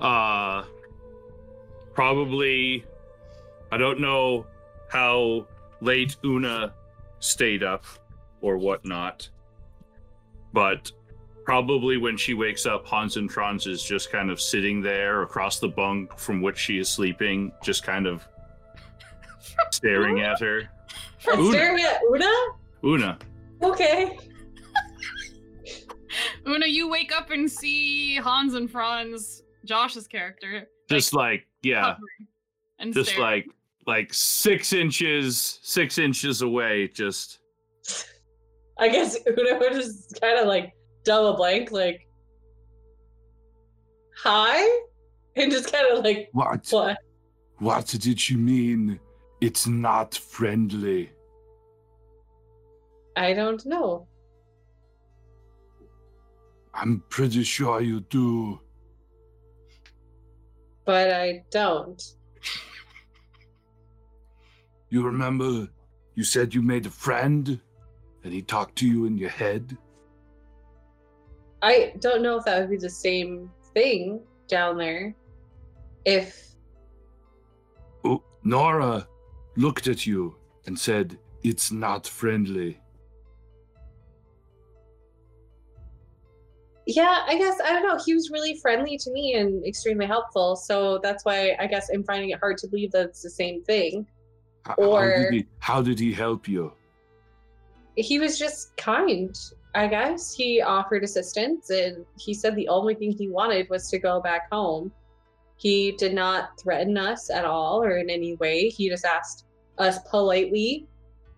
Uh, 0.00 0.64
probably. 1.94 2.84
I 3.72 3.76
don't 3.76 4.00
know 4.00 4.46
how 4.88 5.46
late 5.80 6.16
Una 6.24 6.74
stayed 7.20 7.62
up 7.62 7.84
or 8.40 8.56
whatnot, 8.56 9.28
but 10.52 10.90
probably 11.44 11.96
when 11.96 12.16
she 12.16 12.34
wakes 12.34 12.66
up, 12.66 12.86
Hans 12.86 13.16
and 13.16 13.30
Franz 13.30 13.66
is 13.66 13.82
just 13.82 14.10
kind 14.10 14.30
of 14.30 14.40
sitting 14.40 14.80
there 14.82 15.22
across 15.22 15.60
the 15.60 15.68
bunk 15.68 16.18
from 16.18 16.42
which 16.42 16.58
she 16.58 16.78
is 16.78 16.88
sleeping, 16.88 17.52
just 17.62 17.84
kind 17.84 18.06
of 18.06 18.26
staring 19.70 20.20
at 20.20 20.40
her. 20.40 20.62
I'm 21.30 21.38
Una. 21.40 21.52
staring 21.52 21.84
at 21.84 22.00
Una? 22.10 22.32
Una, 22.84 23.18
Okay. 23.62 24.18
Una, 26.48 26.66
you 26.66 26.88
wake 26.88 27.12
up 27.14 27.30
and 27.30 27.50
see 27.50 28.16
Hans 28.16 28.54
and 28.54 28.70
Franz, 28.70 29.42
Josh's 29.64 30.06
character, 30.06 30.68
just 30.88 31.14
like 31.14 31.46
yeah, 31.62 31.94
and 32.78 32.92
just 32.94 33.10
staring. 33.10 33.24
like 33.24 33.46
like 33.86 34.14
six 34.14 34.72
inches, 34.72 35.60
six 35.62 35.98
inches 35.98 36.42
away, 36.42 36.88
just. 36.88 37.38
I 38.78 38.88
guess 38.88 39.16
Una 39.26 39.58
would 39.58 39.72
just 39.72 40.20
kind 40.20 40.38
of 40.38 40.46
like 40.46 40.72
double 41.04 41.36
blank, 41.36 41.70
like, 41.70 42.06
hi? 44.16 44.80
And 45.36 45.50
just 45.50 45.72
kind 45.72 45.86
of 45.92 46.04
like, 46.04 46.28
What? 46.32 46.66
what? 46.70 46.98
What 47.58 47.86
did 47.86 48.28
you 48.28 48.38
mean? 48.38 48.98
It's 49.40 49.66
not 49.66 50.14
friendly. 50.14 51.10
I 53.16 53.32
don't 53.34 53.64
know. 53.66 54.06
I'm 56.72 57.02
pretty 57.10 57.42
sure 57.42 57.80
you 57.80 58.00
do. 58.00 58.60
But 60.84 61.12
I 61.12 61.44
don't. 61.50 62.02
You 64.92 65.04
remember 65.04 65.68
you 66.16 66.24
said 66.24 66.52
you 66.52 66.62
made 66.62 66.84
a 66.84 66.90
friend 66.90 67.60
and 68.24 68.32
he 68.32 68.42
talked 68.42 68.74
to 68.78 68.88
you 68.88 69.04
in 69.04 69.16
your 69.16 69.30
head? 69.30 69.76
I 71.62 71.92
don't 72.00 72.22
know 72.22 72.38
if 72.38 72.44
that 72.46 72.58
would 72.58 72.70
be 72.70 72.76
the 72.76 72.90
same 72.90 73.50
thing 73.72 74.20
down 74.48 74.76
there. 74.78 75.14
If 76.04 76.54
Oh, 78.04 78.22
Nora 78.42 79.06
looked 79.56 79.86
at 79.86 80.06
you 80.06 80.36
and 80.66 80.78
said, 80.78 81.18
It's 81.42 81.70
not 81.70 82.06
friendly. 82.06 82.80
Yeah, 86.96 87.24
I 87.26 87.38
guess 87.38 87.56
I 87.64 87.72
don't 87.72 87.86
know. 87.86 87.98
He 88.04 88.14
was 88.14 88.30
really 88.30 88.54
friendly 88.56 88.98
to 88.98 89.10
me 89.12 89.34
and 89.34 89.64
extremely 89.64 90.06
helpful, 90.06 90.56
so 90.56 90.98
that's 91.02 91.24
why 91.24 91.56
I 91.60 91.66
guess 91.66 91.88
I'm 91.92 92.02
finding 92.04 92.30
it 92.30 92.38
hard 92.40 92.58
to 92.58 92.68
believe 92.68 92.90
that 92.92 93.06
it's 93.06 93.22
the 93.22 93.30
same 93.30 93.62
thing. 93.62 94.06
How, 94.64 94.74
Or- 94.74 95.30
did 95.30 95.32
he, 95.32 95.46
how 95.58 95.82
did 95.82 95.98
he 95.98 96.12
help 96.12 96.48
you? 96.48 96.72
He 97.96 98.18
was 98.18 98.38
just 98.38 98.76
kind, 98.76 99.36
I 99.74 99.86
guess. 99.86 100.34
He 100.34 100.62
offered 100.62 101.04
assistance 101.04 101.70
and 101.70 102.04
he 102.18 102.34
said 102.34 102.56
the 102.56 102.68
only 102.68 102.94
thing 102.94 103.12
he 103.12 103.28
wanted 103.28 103.68
was 103.68 103.88
to 103.90 103.98
go 103.98 104.20
back 104.20 104.50
home. 104.50 104.92
He 105.56 105.92
did 105.92 106.14
not 106.14 106.58
threaten 106.58 106.96
us 106.96 107.30
at 107.30 107.44
all 107.44 107.82
or 107.82 107.98
in 107.98 108.08
any 108.08 108.34
way. 108.36 108.68
He 108.68 108.88
just 108.88 109.04
asked 109.04 109.44
us 109.78 109.98
politely 110.10 110.86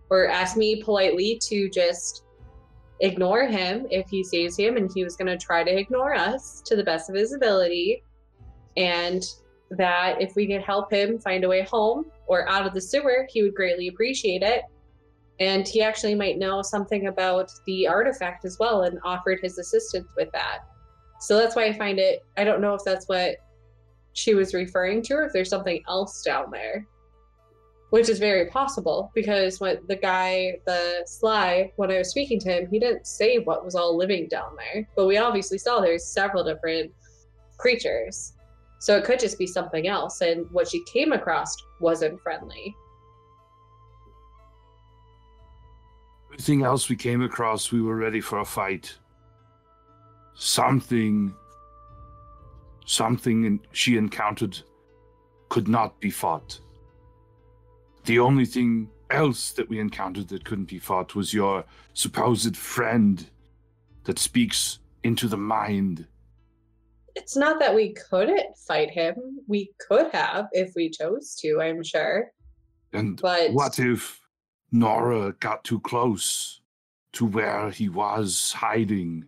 or 0.09 0.27
asked 0.27 0.57
me 0.57 0.81
politely 0.81 1.39
to 1.43 1.69
just 1.69 2.22
ignore 3.03 3.45
him 3.45 3.85
if 3.91 4.09
he 4.09 4.23
sees 4.23 4.57
him 4.57 4.77
and 4.77 4.89
he 4.93 5.03
was 5.03 5.15
going 5.15 5.27
to 5.27 5.37
try 5.37 5.63
to 5.63 5.77
ignore 5.77 6.15
us 6.15 6.61
to 6.65 6.75
the 6.75 6.83
best 6.83 7.09
of 7.09 7.15
his 7.15 7.33
ability. 7.33 8.01
And 8.77 9.23
that 9.71 10.21
if 10.21 10.35
we 10.35 10.47
could 10.47 10.61
help 10.61 10.91
him 10.91 11.19
find 11.19 11.43
a 11.43 11.49
way 11.49 11.63
home 11.63 12.05
or 12.27 12.49
out 12.49 12.65
of 12.65 12.73
the 12.73 12.81
sewer 12.81 13.27
he 13.29 13.43
would 13.43 13.55
greatly 13.55 13.89
appreciate 13.89 14.41
it. 14.41 14.63
And 15.39 15.67
he 15.67 15.81
actually 15.81 16.15
might 16.15 16.37
know 16.37 16.61
something 16.61 17.07
about 17.07 17.51
the 17.65 17.87
artifact 17.87 18.45
as 18.45 18.57
well 18.59 18.83
and 18.83 18.99
offered 19.03 19.39
his 19.41 19.57
assistance 19.57 20.07
with 20.15 20.31
that. 20.31 20.59
So 21.19 21.37
that's 21.37 21.55
why 21.55 21.65
i 21.67 21.73
find 21.73 21.99
it 21.99 22.19
i 22.35 22.43
don't 22.43 22.59
know 22.59 22.73
if 22.73 22.81
that's 22.83 23.07
what 23.07 23.37
she 24.11 24.35
was 24.35 24.53
referring 24.53 25.01
to 25.03 25.13
or 25.13 25.25
if 25.25 25.31
there's 25.31 25.49
something 25.49 25.81
else 25.87 26.21
down 26.21 26.51
there 26.51 26.85
which 27.93 28.09
is 28.09 28.17
very 28.17 28.47
possible 28.47 29.11
because 29.13 29.59
when 29.59 29.77
the 29.87 29.95
guy 29.95 30.57
the 30.65 31.03
sly 31.05 31.71
when 31.75 31.91
i 31.91 31.99
was 31.99 32.09
speaking 32.09 32.39
to 32.39 32.49
him 32.49 32.67
he 32.71 32.79
didn't 32.79 33.05
say 33.05 33.37
what 33.37 33.63
was 33.63 33.75
all 33.75 33.95
living 33.95 34.27
down 34.29 34.55
there 34.57 34.89
but 34.95 35.05
we 35.05 35.17
obviously 35.17 35.59
saw 35.59 35.79
there's 35.79 36.03
several 36.03 36.43
different 36.43 36.91
creatures 37.59 38.33
so 38.79 38.97
it 38.97 39.03
could 39.03 39.19
just 39.19 39.37
be 39.37 39.45
something 39.45 39.87
else 39.87 40.21
and 40.21 40.47
what 40.49 40.67
she 40.67 40.83
came 40.85 41.13
across 41.13 41.55
wasn't 41.79 42.19
friendly 42.21 42.75
Everything 46.31 46.63
else 46.63 46.89
we 46.89 46.95
came 46.95 47.21
across, 47.21 47.71
we 47.71 47.79
were 47.79 47.95
ready 47.95 48.19
for 48.19 48.39
a 48.39 48.45
fight. 48.45 48.97
Something, 50.33 51.31
something 52.87 53.59
she 53.71 53.97
encountered 53.97 54.57
could 55.49 55.67
not 55.67 55.99
be 55.99 56.09
fought. 56.09 56.59
The 58.05 58.19
only 58.19 58.45
thing 58.45 58.89
else 59.09 59.51
that 59.51 59.69
we 59.69 59.79
encountered 59.79 60.27
that 60.29 60.43
couldn't 60.43 60.65
be 60.65 60.79
fought 60.79 61.15
was 61.15 61.33
your 61.33 61.63
supposed 61.93 62.57
friend 62.57 63.29
that 64.03 64.19
speaks 64.19 64.79
into 65.03 65.27
the 65.27 65.37
mind. 65.37 66.07
it's 67.15 67.35
not 67.37 67.59
that 67.59 67.75
we 67.75 67.93
couldn't 68.09 68.57
fight 68.67 68.89
him 68.89 69.13
we 69.47 69.69
could 69.87 70.09
have 70.11 70.47
if 70.51 70.71
we 70.75 70.89
chose 70.89 71.35
to 71.35 71.61
i'm 71.61 71.83
sure 71.83 72.31
And 72.91 73.21
but 73.21 73.51
what 73.53 73.77
if 73.79 74.19
Nora 74.71 75.33
got 75.39 75.63
too 75.63 75.79
close 75.81 76.61
to 77.13 77.25
where 77.25 77.69
he 77.69 77.87
was 77.89 78.53
hiding? 78.53 79.25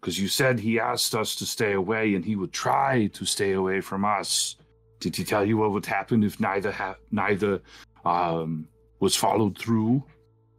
Because 0.00 0.20
you 0.20 0.28
said 0.28 0.60
he 0.60 0.78
asked 0.78 1.14
us 1.14 1.34
to 1.36 1.46
stay 1.46 1.72
away 1.72 2.14
and 2.14 2.24
he 2.24 2.36
would 2.36 2.52
try 2.52 3.08
to 3.08 3.24
stay 3.24 3.52
away 3.52 3.80
from 3.80 4.04
us. 4.04 4.56
Did 5.00 5.16
he 5.16 5.24
tell 5.24 5.44
you 5.44 5.56
what 5.58 5.72
would 5.72 5.86
happen 5.86 6.24
if 6.24 6.40
neither 6.40 6.72
ha- 6.72 6.96
neither 7.10 7.60
um, 8.04 8.68
was 9.00 9.14
followed 9.14 9.58
through? 9.58 10.02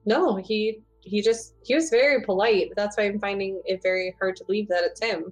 no 0.07 0.37
he 0.37 0.81
he 1.01 1.21
just 1.21 1.55
he 1.63 1.75
was 1.75 1.89
very 1.89 2.23
polite. 2.23 2.71
That's 2.75 2.97
why 2.97 3.03
i'm 3.05 3.19
finding 3.19 3.61
it 3.65 3.81
very 3.83 4.15
hard 4.19 4.35
to 4.37 4.45
believe 4.45 4.67
that 4.69 4.83
it's 4.83 5.01
him. 5.01 5.31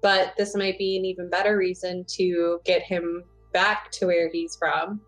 But 0.00 0.34
this 0.36 0.54
might 0.54 0.78
be 0.78 0.96
an 0.96 1.04
even 1.04 1.28
better 1.28 1.56
reason 1.56 2.04
to 2.16 2.60
get 2.64 2.82
him 2.82 3.24
back 3.52 3.90
to 3.92 4.06
where 4.06 4.30
he's 4.30 4.56
from 4.56 5.00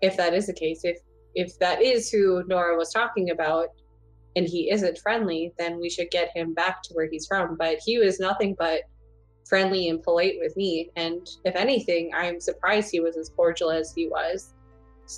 if 0.00 0.16
that 0.16 0.34
is 0.34 0.46
the 0.46 0.52
case. 0.52 0.80
If 0.84 0.98
if 1.34 1.58
that 1.60 1.80
is 1.80 2.10
who 2.10 2.44
nora 2.48 2.76
was 2.76 2.92
talking 2.92 3.30
about 3.30 3.68
and 4.36 4.46
he 4.46 4.70
isn't 4.70 4.98
friendly 4.98 5.52
then 5.58 5.80
we 5.80 5.90
should 5.90 6.10
get 6.10 6.36
him 6.36 6.54
back 6.54 6.82
to 6.84 6.94
where 6.94 7.08
he's 7.10 7.26
from. 7.26 7.56
But 7.56 7.78
he 7.84 7.98
was 7.98 8.20
nothing 8.20 8.56
but 8.58 8.82
friendly 9.44 9.88
and 9.88 10.02
polite 10.02 10.36
with 10.38 10.56
me 10.56 10.90
and 10.96 11.28
if 11.44 11.56
anything 11.56 12.10
i'm 12.14 12.40
surprised 12.40 12.90
he 12.90 13.00
was 13.00 13.16
as 13.16 13.30
cordial 13.30 13.70
as 13.70 13.92
he 13.94 14.08
was 14.08 14.54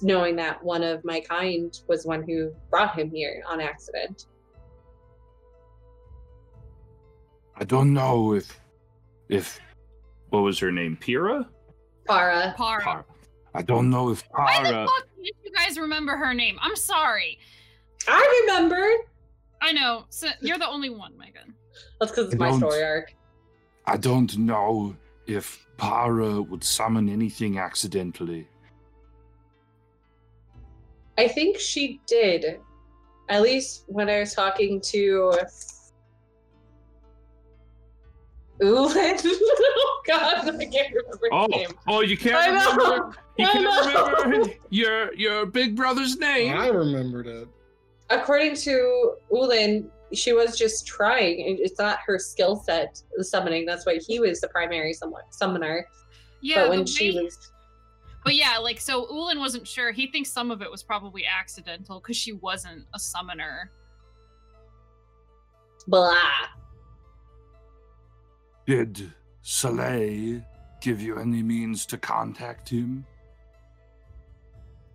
knowing 0.00 0.37
that 0.37 0.62
one 0.62 0.83
of 0.83 1.05
my 1.05 1.21
kind 1.21 1.79
was 1.88 2.07
one 2.07 2.23
who 2.23 2.55
brought 2.71 2.99
him 2.99 3.11
here 3.11 3.43
on 3.47 3.61
accident. 3.61 4.26
I 7.57 7.64
don't 7.64 7.93
know 7.93 8.33
if 8.33 8.59
if 9.29 9.61
What 10.31 10.41
was 10.41 10.59
her 10.61 10.73
name? 10.73 10.97
Pira? 10.97 11.47
Para, 12.07 12.55
Para. 12.57 12.83
Para, 12.83 13.05
I 13.55 13.62
don't 13.62 13.91
know 13.91 14.11
if 14.11 14.26
Para. 14.31 14.47
Why 14.47 14.62
the 14.62 14.87
fuck 14.87 15.09
did 15.17 15.35
you 15.45 15.52
guys 15.52 15.79
remember 15.79 16.17
her 16.17 16.33
name? 16.33 16.59
I'm 16.62 16.76
sorry. 16.76 17.38
I 18.09 18.47
remembered. 18.47 19.07
I 19.61 19.73
know. 19.73 20.07
So 20.09 20.29
you're 20.41 20.59
the 20.59 20.69
only 20.69 20.91
one, 20.91 21.17
Megan. 21.19 21.55
That's 22.00 22.11
because 22.11 22.33
it's 22.33 22.43
I 22.43 22.50
my 22.50 22.57
story 22.57 22.83
arc. 22.83 23.14
I 23.87 23.97
don't 23.97 24.37
know 24.39 24.97
if 25.27 25.67
Para 25.77 26.41
would 26.43 26.62
summon 26.62 27.09
anything 27.09 27.59
accidentally. 27.59 28.49
I 31.19 31.29
think 31.29 31.59
she 31.59 32.01
did. 32.07 32.61
At 33.29 33.43
least 33.43 33.85
when 33.87 34.09
I 34.09 34.21
was 34.21 34.35
talking 34.35 34.81
to 34.83 35.35
Ulan. 38.61 39.17
oh 39.25 40.03
God, 40.07 40.49
I 40.49 40.65
can't 40.67 40.95
remember 40.95 41.29
Oh, 41.33 41.47
name. 41.47 41.71
oh, 41.89 42.01
you 42.01 42.17
can't 42.17 42.37
I 42.37 42.47
know. 42.53 42.71
remember. 42.77 43.17
You 43.39 43.47
I 43.47 43.51
can't 43.53 43.65
know. 43.65 44.15
remember 44.23 44.51
your 44.71 45.15
your 45.15 45.47
big 45.47 45.75
brother's 45.75 46.17
name. 46.19 46.55
I 46.57 46.69
remembered 46.69 47.27
it. 47.27 47.49
According 48.11 48.57
to 48.57 49.15
Ulan, 49.31 49.91
she 50.14 50.33
was 50.33 50.57
just 50.59 50.87
trying. 50.87 51.47
and 51.49 51.59
It's 51.59 51.78
not 51.78 51.99
her 52.07 52.19
skill 52.19 52.57
set, 52.57 53.02
the 53.16 53.25
summoning. 53.25 53.64
That's 53.66 53.87
why 53.87 53.99
he 54.07 54.21
was 54.21 54.40
the 54.40 54.49
primary 54.49 54.95
summoner. 55.31 55.87
Yeah, 56.40 56.62
but 56.62 56.71
when 56.71 56.81
the 56.81 56.87
she 56.87 57.16
way- 57.16 57.25
was 57.25 57.50
But 58.25 58.35
yeah, 58.35 58.59
like 58.59 58.81
so 58.81 59.07
Ulan 59.11 59.38
wasn't 59.38 59.66
sure. 59.66 59.90
He 59.92 60.07
thinks 60.09 60.31
some 60.31 60.50
of 60.50 60.62
it 60.62 60.71
was 60.71 60.83
probably 60.83 61.25
accidental 61.26 62.00
because 62.00 62.16
she 62.16 62.33
wasn't 62.33 62.85
a 62.95 62.99
summoner. 62.99 63.71
blah. 65.88 66.16
Did 68.66 69.12
Soleil 69.42 70.40
give 70.81 71.02
you 71.02 71.19
any 71.19 71.42
means 71.42 71.85
to 71.87 71.99
contact 71.99 72.69
him? 72.69 73.04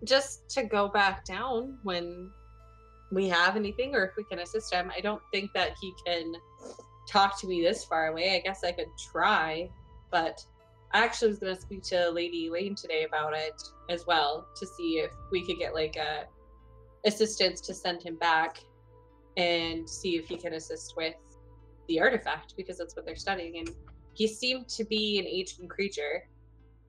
just 0.04 0.48
to 0.48 0.62
go 0.62 0.86
back 0.86 1.24
down 1.24 1.76
when 1.82 2.30
we 3.10 3.28
have 3.28 3.56
anything 3.56 3.94
or 3.94 4.04
if 4.04 4.16
we 4.16 4.24
can 4.24 4.40
assist 4.40 4.72
him. 4.72 4.90
I 4.96 5.00
don't 5.00 5.22
think 5.32 5.52
that 5.54 5.72
he 5.80 5.94
can 6.04 6.34
talk 7.08 7.40
to 7.40 7.46
me 7.46 7.62
this 7.62 7.84
far 7.84 8.08
away. 8.08 8.36
I 8.36 8.40
guess 8.40 8.64
I 8.64 8.72
could 8.72 8.90
try, 9.12 9.70
but 10.10 10.44
I 10.92 11.04
actually 11.04 11.28
was 11.28 11.38
going 11.38 11.54
to 11.54 11.60
speak 11.60 11.82
to 11.84 12.10
Lady 12.10 12.46
Elaine 12.46 12.74
today 12.74 13.04
about 13.04 13.34
it 13.34 13.60
as 13.90 14.04
well 14.06 14.48
to 14.56 14.66
see 14.66 14.98
if 14.98 15.10
we 15.30 15.44
could 15.44 15.58
get 15.58 15.74
like 15.74 15.96
a 15.96 16.26
assistance 17.06 17.60
to 17.62 17.74
send 17.74 18.02
him 18.02 18.16
back 18.16 18.58
and 19.36 19.88
see 19.88 20.16
if 20.16 20.26
he 20.26 20.36
can 20.36 20.54
assist 20.54 20.94
with 20.96 21.14
the 21.88 22.00
artifact 22.00 22.54
because 22.56 22.76
that's 22.76 22.96
what 22.96 23.06
they're 23.06 23.16
studying 23.16 23.58
and 23.58 23.70
he 24.12 24.26
seemed 24.26 24.68
to 24.68 24.84
be 24.84 25.18
an 25.18 25.26
ancient 25.26 25.70
creature 25.70 26.24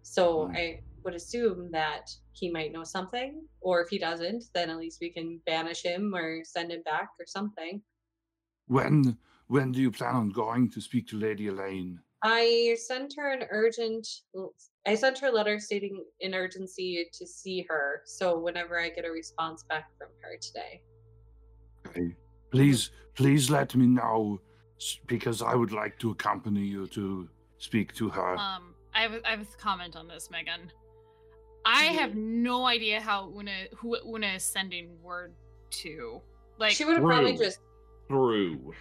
so 0.02 0.48
Hmm. 0.48 0.56
i 0.56 0.80
would 1.04 1.16
assume 1.16 1.70
that 1.72 2.10
he 2.32 2.52
might 2.52 2.72
know 2.72 2.84
something 2.84 3.42
or 3.62 3.82
if 3.82 3.90
he 3.90 4.00
doesn't 4.00 4.44
then 4.54 4.70
at 4.70 4.78
least 4.78 5.00
we 5.02 5.10
can 5.12 5.40
banish 5.46 5.84
him 5.84 6.14
or 6.16 6.42
send 6.44 6.72
him 6.72 6.82
back 6.84 7.10
or 7.20 7.26
something 7.26 7.82
When 8.68 9.18
when 9.48 9.72
do 9.72 9.82
you 9.82 9.92
plan 9.92 10.16
on 10.16 10.30
going 10.30 10.70
to 10.72 10.82
speak 10.82 11.08
to 11.08 11.18
Lady 11.18 11.48
Elaine? 11.48 12.00
i 12.22 12.76
sent 12.78 13.14
her 13.18 13.32
an 13.32 13.44
urgent 13.50 14.06
i 14.86 14.94
sent 14.94 15.18
her 15.20 15.28
a 15.28 15.32
letter 15.32 15.58
stating 15.58 16.04
an 16.22 16.34
urgency 16.36 17.08
to 17.14 17.26
see 17.26 17.66
her 17.70 18.02
so 18.06 18.38
whenever 18.38 18.78
i 18.80 18.90
get 18.90 19.06
a 19.06 19.12
response 19.12 19.64
back 19.70 19.86
from 19.98 20.10
her 20.22 20.38
today 20.42 20.82
Okay. 21.88 22.16
Please, 22.52 22.92
please 23.16 23.50
let 23.50 23.76
me 23.76 23.86
know 23.88 24.40
because 25.08 25.42
I 25.42 25.56
would 25.56 25.72
like 25.72 25.98
to 26.00 26.12
accompany 26.12 26.62
you 26.62 26.88
to 26.88 27.30
speak 27.58 27.94
to 27.96 28.10
her. 28.10 28.38
Um, 28.38 28.74
I 28.94 29.02
have 29.02 29.14
a, 29.14 29.28
I 29.28 29.32
have 29.32 29.42
a 29.42 29.46
comment 29.58 29.96
on 29.96 30.08
this, 30.08 30.30
Megan. 30.32 30.72
I 31.66 31.88
mm-hmm. 31.88 31.98
have 31.98 32.16
no 32.16 32.66
idea 32.66 33.02
how 33.02 33.32
Una 33.38 33.52
who 33.76 33.98
Una 34.08 34.28
is 34.36 34.44
sending 34.44 34.90
word 35.02 35.34
to. 35.72 36.22
Like, 36.58 36.74
she 36.74 36.86
would 36.86 36.96
have 36.96 37.04
probably 37.06 37.38
just 37.38 37.60
Through. 38.08 38.74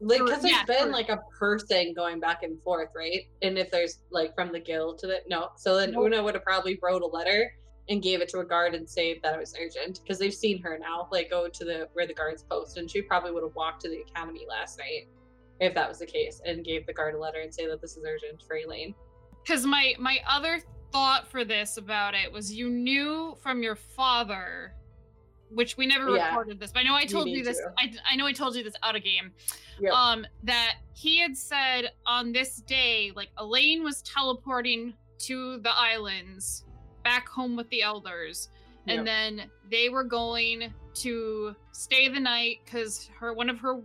like 0.00 0.20
because 0.20 0.42
there's 0.42 0.52
yeah, 0.52 0.64
been 0.64 0.88
or- 0.88 0.92
like 0.92 1.08
a 1.08 1.18
person 1.38 1.92
going 1.94 2.20
back 2.20 2.42
and 2.42 2.60
forth 2.62 2.90
right 2.94 3.26
and 3.42 3.56
if 3.56 3.70
there's 3.70 4.00
like 4.10 4.34
from 4.34 4.52
the 4.52 4.60
guild 4.60 4.98
to 4.98 5.06
the 5.06 5.20
no 5.28 5.50
so 5.56 5.76
then 5.76 5.92
Nope. 5.92 6.06
una 6.06 6.22
would 6.22 6.34
have 6.34 6.44
probably 6.44 6.78
wrote 6.82 7.02
a 7.02 7.06
letter 7.06 7.52
and 7.88 8.02
gave 8.02 8.20
it 8.20 8.28
to 8.30 8.40
a 8.40 8.44
guard 8.44 8.74
and 8.74 8.88
say 8.88 9.20
that 9.22 9.34
it 9.34 9.40
was 9.40 9.54
urgent 9.60 10.00
because 10.02 10.18
they've 10.18 10.34
seen 10.34 10.60
her 10.62 10.78
now 10.78 11.08
like 11.12 11.30
go 11.30 11.48
to 11.48 11.64
the 11.64 11.88
where 11.92 12.06
the 12.06 12.14
guards 12.14 12.42
post 12.42 12.76
and 12.76 12.90
she 12.90 13.02
probably 13.02 13.30
would 13.30 13.42
have 13.42 13.54
walked 13.54 13.80
to 13.82 13.88
the 13.88 14.00
academy 14.00 14.46
last 14.48 14.78
night 14.78 15.08
if 15.60 15.74
that 15.74 15.88
was 15.88 15.98
the 15.98 16.06
case 16.06 16.40
and 16.44 16.64
gave 16.64 16.86
the 16.86 16.92
guard 16.92 17.14
a 17.14 17.18
letter 17.18 17.40
and 17.40 17.54
say 17.54 17.66
that 17.66 17.80
this 17.80 17.96
is 17.96 18.04
urgent 18.06 18.42
for 18.46 18.56
elaine 18.56 18.94
because 19.44 19.64
my 19.64 19.94
my 19.98 20.18
other 20.28 20.60
thought 20.94 21.26
for 21.26 21.44
this 21.44 21.76
about 21.76 22.14
it 22.14 22.30
was 22.32 22.54
you 22.54 22.70
knew 22.70 23.36
from 23.42 23.64
your 23.64 23.74
father, 23.74 24.72
which 25.50 25.76
we 25.76 25.86
never 25.86 26.08
Yeah. 26.14 26.28
recorded 26.28 26.60
this, 26.60 26.70
but 26.70 26.80
I 26.80 26.82
know 26.84 26.94
I 26.94 27.04
told 27.04 27.26
you 27.28 27.34
need 27.38 27.46
this. 27.46 27.60
I, 27.76 27.92
I 28.08 28.14
know 28.14 28.26
I 28.26 28.32
told 28.32 28.54
you 28.54 28.62
this 28.62 28.76
out 28.84 28.94
of 28.94 29.02
game. 29.02 29.32
Yep. 29.80 29.92
um 29.92 30.24
that 30.44 30.76
he 30.94 31.18
had 31.18 31.36
said 31.36 31.90
on 32.06 32.30
this 32.30 32.58
day 32.60 33.10
like 33.16 33.30
elaine 33.38 33.82
was 33.82 34.02
teleporting 34.02 34.94
to 35.18 35.58
the 35.62 35.76
islands 35.76 36.64
back 37.02 37.28
home 37.28 37.56
with 37.56 37.68
the 37.70 37.82
elders 37.82 38.50
and 38.86 38.98
Yep. 38.98 39.04
then 39.04 39.50
they 39.72 39.88
were 39.88 40.04
going 40.04 40.72
to 41.02 41.56
stay 41.72 42.08
the 42.08 42.20
night 42.20 42.58
because 42.64 43.10
her 43.18 43.34
one 43.34 43.50
of 43.50 43.58
her 43.58 43.80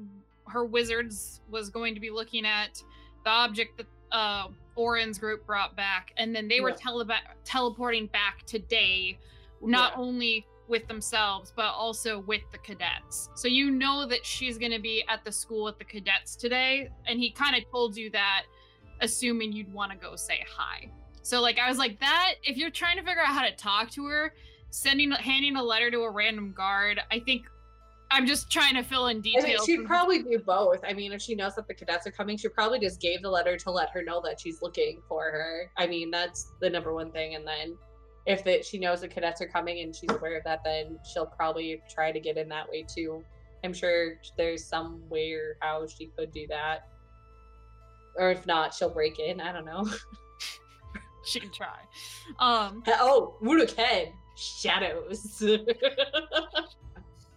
her 0.46 0.64
wizards 0.64 1.42
was 1.50 1.72
going 1.72 1.96
to 1.96 2.00
be 2.00 2.12
looking 2.12 2.46
at 2.46 2.84
the 3.24 3.32
object 3.32 3.78
that 3.78 3.88
uh 4.12 4.50
orin's 4.80 5.18
group 5.20 5.46
brought 5.46 5.76
back 5.76 6.14
and 6.18 6.34
then 6.36 6.48
they 6.48 6.62
were 6.62 6.70
Yeah. 6.70 6.76
tele- 6.76 7.08
teleporting 7.44 8.08
back 8.08 8.46
today 8.46 9.20
not 9.62 9.94
Yeah. 9.96 10.02
only 10.02 10.48
with 10.70 10.88
themselves 10.88 11.52
but 11.56 11.66
also 11.74 12.20
with 12.20 12.42
the 12.52 12.58
cadets 12.60 13.30
so 13.36 13.48
you 13.48 13.72
know 13.72 14.06
that 14.06 14.26
she's 14.26 14.58
going 14.58 14.72
to 14.72 14.80
be 14.80 15.04
at 15.10 15.24
the 15.26 15.32
school 15.32 15.66
with 15.66 15.78
the 15.80 15.84
cadets 15.84 16.36
today 16.36 16.90
and 17.08 17.20
he 17.20 17.30
kind 17.32 17.56
of 17.58 17.70
told 17.72 17.98
you 17.98 18.10
that 18.12 18.44
assuming 19.02 19.52
you'd 19.52 19.72
want 19.74 19.92
to 19.92 19.98
go 19.98 20.16
say 20.16 20.44
hi 20.50 20.90
so 21.24 21.42
like 21.42 21.58
i 21.60 21.68
was 21.68 21.78
like 21.78 22.00
that 22.00 22.36
if 22.44 22.56
you're 22.58 22.70
trying 22.70 22.98
to 22.98 23.04
figure 23.04 23.22
out 23.22 23.28
how 23.34 23.44
to 23.44 23.56
talk 23.56 23.90
to 23.90 24.06
her 24.06 24.34
sending 24.70 25.12
handing 25.12 25.56
a 25.56 25.64
letter 25.64 25.90
to 25.92 26.02
a 26.04 26.10
random 26.12 26.54
guard 26.54 27.02
i 27.12 27.20
think 27.20 27.46
i'm 28.12 28.26
just 28.26 28.52
trying 28.52 28.76
to 28.76 28.84
fill 28.84 29.08
in 29.08 29.18
I 29.18 29.22
details 29.22 29.68
mean, 29.68 29.80
she'd 29.80 29.86
probably 29.86 30.24
do 30.24 30.40
both. 30.40 30.80
I 30.88 30.94
mean, 30.94 31.12
if 31.12 31.22
she 31.22 31.36
knows 31.36 31.56
that 31.56 31.68
the 31.68 31.74
cadets 31.74 32.08
are 32.08 32.12
coming, 32.12 32.38
she 32.38 32.48
probably 32.50 32.80
just 32.80 33.00
gave 33.00 33.22
the 33.22 33.30
letter 33.30 33.58
to 33.58 33.72
let 33.72 33.90
her 33.92 34.04
know 34.04 34.22
that 34.26 34.40
she's 34.40 34.62
looking 34.62 35.02
for 35.08 35.24
her. 35.24 35.72
I 35.78 35.88
mean, 35.88 36.12
that's 36.12 36.52
the 36.60 36.70
number 36.70 36.94
one 36.94 37.12
thing. 37.12 37.36
And 37.36 37.46
then 37.46 37.78
if 38.26 38.44
that 38.44 38.66
she 38.66 38.78
knows 38.80 39.02
the 39.02 39.08
cadets 39.08 39.42
are 39.42 39.48
coming 39.48 39.80
and 39.82 39.96
she's 39.96 40.12
aware 40.12 40.38
of 40.38 40.44
that, 40.44 40.64
then 40.64 41.00
she'll 41.12 41.26
probably 41.26 41.82
try 41.90 42.12
to 42.12 42.20
get 42.20 42.38
in 42.38 42.50
that 42.50 42.70
way 42.70 42.86
too. 42.88 43.24
I'm 43.64 43.74
sure 43.74 44.16
there's 44.38 44.66
some 44.66 45.02
way 45.10 45.32
or 45.34 45.58
how 45.62 45.86
she 45.88 46.08
could 46.18 46.32
do 46.32 46.48
that. 46.48 46.88
Or 48.16 48.32
if 48.32 48.46
not, 48.46 48.74
she'll 48.74 48.90
break 48.90 49.20
in. 49.20 49.42
I 49.42 49.52
don't 49.52 49.66
know. 49.66 49.88
she 51.26 51.40
can 51.40 51.52
try 51.52 51.80
um 52.40 52.82
oh, 52.88 53.36
Wuduk 53.44 53.76
head. 53.76 54.14
Shadows. 54.38 55.44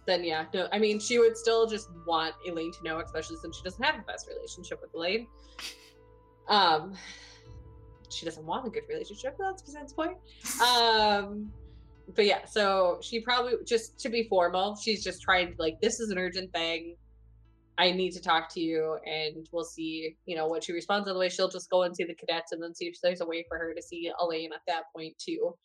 then 0.05 0.23
yeah, 0.23 0.45
no, 0.53 0.67
I 0.71 0.79
mean 0.79 0.99
she 0.99 1.19
would 1.19 1.37
still 1.37 1.67
just 1.67 1.89
want 2.05 2.35
Elaine 2.47 2.71
to 2.73 2.83
know, 2.83 2.99
especially 2.99 3.37
since 3.37 3.57
she 3.57 3.63
doesn't 3.63 3.83
have 3.83 3.97
the 3.97 4.03
best 4.03 4.27
relationship 4.27 4.81
with 4.81 4.93
Elaine. 4.93 5.27
Um 6.49 6.93
she 8.09 8.25
doesn't 8.25 8.45
want 8.45 8.67
a 8.67 8.69
good 8.69 8.83
relationship, 8.89 9.35
that's 9.39 9.61
besides 9.61 9.93
point. 9.93 10.17
Um 10.61 11.51
but 12.15 12.25
yeah, 12.25 12.45
so 12.45 12.99
she 13.01 13.21
probably 13.21 13.53
just 13.65 13.97
to 13.99 14.09
be 14.09 14.23
formal, 14.23 14.75
she's 14.75 15.03
just 15.03 15.21
trying 15.21 15.55
to 15.55 15.55
like 15.57 15.79
this 15.81 15.99
is 15.99 16.09
an 16.09 16.17
urgent 16.17 16.51
thing. 16.53 16.95
I 17.77 17.91
need 17.91 18.11
to 18.11 18.21
talk 18.21 18.53
to 18.53 18.59
you 18.59 18.99
and 19.05 19.47
we'll 19.51 19.63
see, 19.63 20.15
you 20.25 20.35
know, 20.35 20.47
what 20.47 20.63
she 20.63 20.73
responds. 20.73 21.09
Otherwise 21.09 21.33
she'll 21.33 21.49
just 21.49 21.69
go 21.71 21.83
and 21.83 21.95
see 21.95 22.03
the 22.03 22.13
cadets 22.13 22.51
and 22.51 22.61
then 22.61 22.75
see 22.75 22.85
if 22.85 22.97
there's 23.01 23.21
a 23.21 23.25
way 23.25 23.45
for 23.47 23.57
her 23.57 23.73
to 23.73 23.81
see 23.81 24.11
Elaine 24.19 24.53
at 24.53 24.61
that 24.67 24.83
point 24.95 25.17
too. 25.17 25.55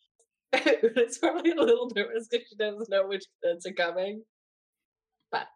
it's 0.53 1.17
probably 1.17 1.51
a 1.51 1.55
little 1.55 1.91
nervous 1.95 2.27
because 2.29 2.47
she 2.49 2.55
doesn't 2.55 2.89
know 2.89 3.07
which 3.07 3.23
cadets 3.43 3.65
are 3.65 3.73
coming. 3.73 4.23
But 5.31 5.47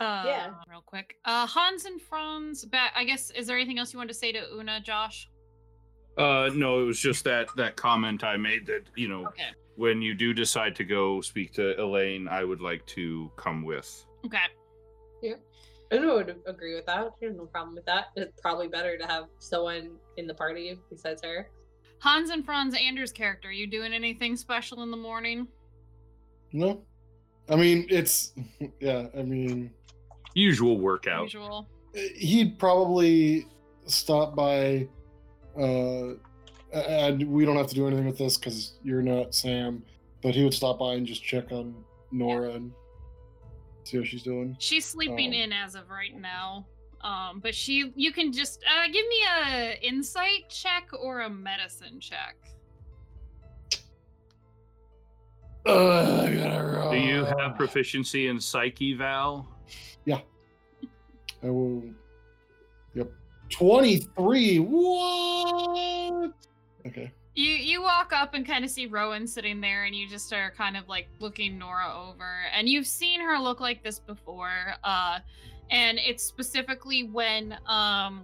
uh 0.00 0.24
Yeah. 0.26 0.50
real 0.68 0.82
quick 0.84 1.14
uh 1.24 1.46
hans 1.46 1.84
and 1.84 2.02
franz 2.02 2.64
back 2.64 2.92
i 2.96 3.04
guess 3.04 3.30
is 3.30 3.46
there 3.46 3.56
anything 3.56 3.78
else 3.78 3.92
you 3.92 3.96
want 3.96 4.08
to 4.10 4.14
say 4.14 4.32
to 4.32 4.40
una 4.58 4.80
josh 4.80 5.30
Uh, 6.18 6.50
no, 6.54 6.80
it 6.80 6.84
was 6.84 6.98
just 6.98 7.22
that 7.24 7.46
that 7.56 7.76
comment 7.76 8.24
I 8.24 8.36
made 8.36 8.66
that 8.66 8.82
you 8.96 9.06
know 9.08 9.26
okay 9.28 9.50
when 9.76 10.02
you 10.02 10.14
do 10.14 10.32
decide 10.34 10.74
to 10.76 10.84
go 10.84 11.20
speak 11.20 11.52
to 11.54 11.80
Elaine, 11.80 12.28
I 12.28 12.42
would 12.44 12.60
like 12.60 12.84
to 12.98 13.30
come 13.36 13.64
with. 13.64 13.88
okay 14.26 14.46
Yeah. 15.22 15.34
I 15.92 15.96
don't 15.96 16.14
would 16.14 16.36
agree 16.46 16.74
with 16.74 16.86
that. 16.86 16.98
I 16.98 17.24
have 17.26 17.36
no 17.36 17.46
problem 17.46 17.74
with 17.76 17.84
that. 17.86 18.06
It's 18.16 18.40
probably 18.40 18.66
better 18.68 18.96
to 18.98 19.06
have 19.06 19.24
someone 19.38 19.96
in 20.16 20.26
the 20.26 20.34
party 20.34 20.76
besides 20.90 21.22
her. 21.22 21.50
Hans 22.04 22.30
and 22.30 22.44
franz 22.44 22.74
andrew's 22.76 23.10
character 23.12 23.50
you 23.50 23.66
doing 23.66 23.92
anything 23.94 24.36
special 24.36 24.82
in 24.82 24.90
the 24.90 24.96
morning 24.96 25.48
No, 26.52 26.82
I 27.48 27.56
mean 27.56 27.86
it's 27.88 28.32
yeah. 28.80 29.06
I 29.18 29.22
mean 29.22 29.70
Usual 30.34 30.78
workout. 30.78 31.22
usual 31.24 31.68
he'd 32.16 32.58
probably 32.58 33.46
stop 33.86 34.34
by. 34.34 34.88
Uh, 35.56 36.14
and 36.72 37.22
we 37.30 37.44
don't 37.44 37.56
have 37.56 37.68
to 37.68 37.74
do 37.76 37.86
anything 37.86 38.06
with 38.06 38.18
this 38.18 38.36
because 38.36 38.72
you're 38.82 39.00
not 39.02 39.32
Sam. 39.34 39.84
But 40.22 40.34
he 40.34 40.42
would 40.42 40.54
stop 40.54 40.80
by 40.80 40.94
and 40.94 41.06
just 41.06 41.22
check 41.22 41.52
on 41.52 41.72
Nora 42.10 42.50
and 42.54 42.72
see 43.84 43.98
how 43.98 44.02
she's 44.02 44.24
doing. 44.24 44.56
she's 44.58 44.84
sleeping 44.84 45.32
Oh. 45.32 45.36
in 45.44 45.52
as 45.52 45.76
of 45.76 45.88
right 45.88 46.16
now 46.18 46.66
Um, 47.04 47.40
but 47.40 47.54
she, 47.54 47.92
you 47.94 48.12
can 48.12 48.32
just 48.32 48.64
uh, 48.64 48.86
give 48.86 49.06
me 49.06 49.18
a 49.42 49.78
insight 49.86 50.48
check 50.48 50.88
or 50.98 51.20
a 51.20 51.30
medicine 51.30 52.00
check. 52.00 52.36
Uh, 55.66 56.22
I 56.24 56.34
gotta 56.34 56.64
roll. 56.64 56.90
Do 56.92 56.98
you 56.98 57.24
have 57.24 57.56
proficiency 57.56 58.28
in 58.28 58.40
psyche, 58.40 58.94
Val? 58.94 59.46
Yeah. 60.06 60.20
I 61.42 61.50
will. 61.50 61.82
Yep. 62.94 63.12
23. 63.50 64.58
What? 64.60 66.32
Okay. 66.86 67.12
You 67.34 67.50
you 67.50 67.82
walk 67.82 68.12
up 68.12 68.34
and 68.34 68.46
kind 68.46 68.64
of 68.64 68.70
see 68.70 68.86
Rowan 68.86 69.26
sitting 69.26 69.60
there, 69.60 69.84
and 69.84 69.94
you 69.94 70.08
just 70.08 70.32
are 70.32 70.52
kind 70.52 70.76
of 70.76 70.88
like 70.88 71.08
looking 71.18 71.58
Nora 71.58 71.92
over, 72.08 72.30
and 72.56 72.68
you've 72.68 72.86
seen 72.86 73.20
her 73.20 73.38
look 73.38 73.60
like 73.60 73.82
this 73.82 73.98
before. 73.98 74.74
Uh, 74.84 75.18
and 75.70 75.98
it's 75.98 76.22
specifically 76.22 77.04
when 77.04 77.56
um, 77.66 78.22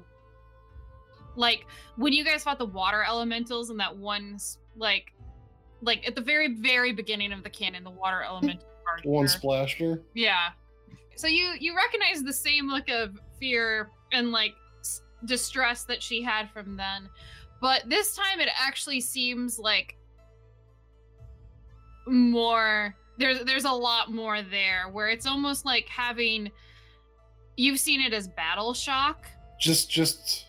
like 1.37 1.67
when 1.97 2.13
you 2.13 2.25
guys 2.25 2.43
fought 2.43 2.59
the 2.59 2.67
water 2.67 3.05
elementals, 3.09 3.71
and 3.71 3.81
that 3.81 3.97
one's 3.97 4.59
like, 4.77 5.13
like 5.83 6.07
at 6.07 6.15
the 6.15 6.21
very 6.21 6.55
very 6.55 6.93
beginning 6.93 7.33
of 7.33 7.43
the 7.43 7.51
canon, 7.51 7.85
the 7.85 7.91
water 7.91 8.23
elemental. 8.23 8.67
One 9.05 9.27
here. 9.27 9.29
splashed. 9.29 9.83
Yeah. 10.15 10.49
So 11.17 11.27
you 11.27 11.55
you 11.61 11.77
recognize 11.77 12.23
the 12.23 12.33
same 12.33 12.69
look 12.69 12.89
of 12.89 13.19
fear 13.39 13.91
and 14.13 14.33
like 14.33 14.55
s- 14.81 15.03
distress 15.27 15.85
that 15.85 16.03
she 16.03 16.23
had 16.23 16.51
from 16.51 16.77
then, 16.77 17.09
but 17.61 17.89
this 17.89 18.17
time 18.17 18.41
it 18.41 18.49
actually 18.61 19.01
seems 19.01 19.59
like 19.59 19.97
more 22.07 22.97
there's 23.19 23.45
there's 23.45 23.65
a 23.65 23.71
lot 23.71 24.11
more 24.13 24.43
there 24.43 24.89
where 24.91 25.09
it's 25.09 25.27
almost 25.27 25.65
like 25.65 25.89
having 25.89 26.51
you've 27.61 27.79
seen 27.79 28.01
it 28.01 28.13
as 28.13 28.27
battle 28.29 28.73
shock. 28.75 29.27
Just, 29.61 29.91
just 29.91 30.47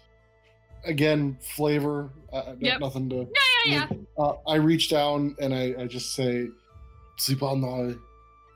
again, 0.85 1.37
flavor. 1.41 2.09
Uh, 2.31 2.55
Yep. 2.59 2.79
Nothing 2.79 3.09
to. 3.09 3.27
Yeah, 3.65 3.87
yeah. 3.89 3.97
Uh, 4.17 4.33
I 4.47 4.55
reach 4.55 4.89
down 4.89 5.35
and 5.41 5.53
I, 5.53 5.75
I 5.79 5.85
just 5.87 6.15
say, 6.15 6.47
"Sleep 7.17 7.43
on 7.43 7.61
now 7.61 7.93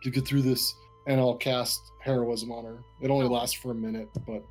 to 0.04 0.10
get 0.10 0.26
through 0.26 0.42
this," 0.44 0.74
and 1.08 1.20
I'll 1.20 1.36
cast 1.36 1.80
heroism 2.02 2.52
on 2.52 2.64
her. 2.66 2.78
It 3.02 3.10
only 3.12 3.26
Oh. 3.28 3.32
lasts 3.32 3.56
for 3.56 3.72
a 3.72 3.76
minute, 3.76 4.08
but 4.26 4.42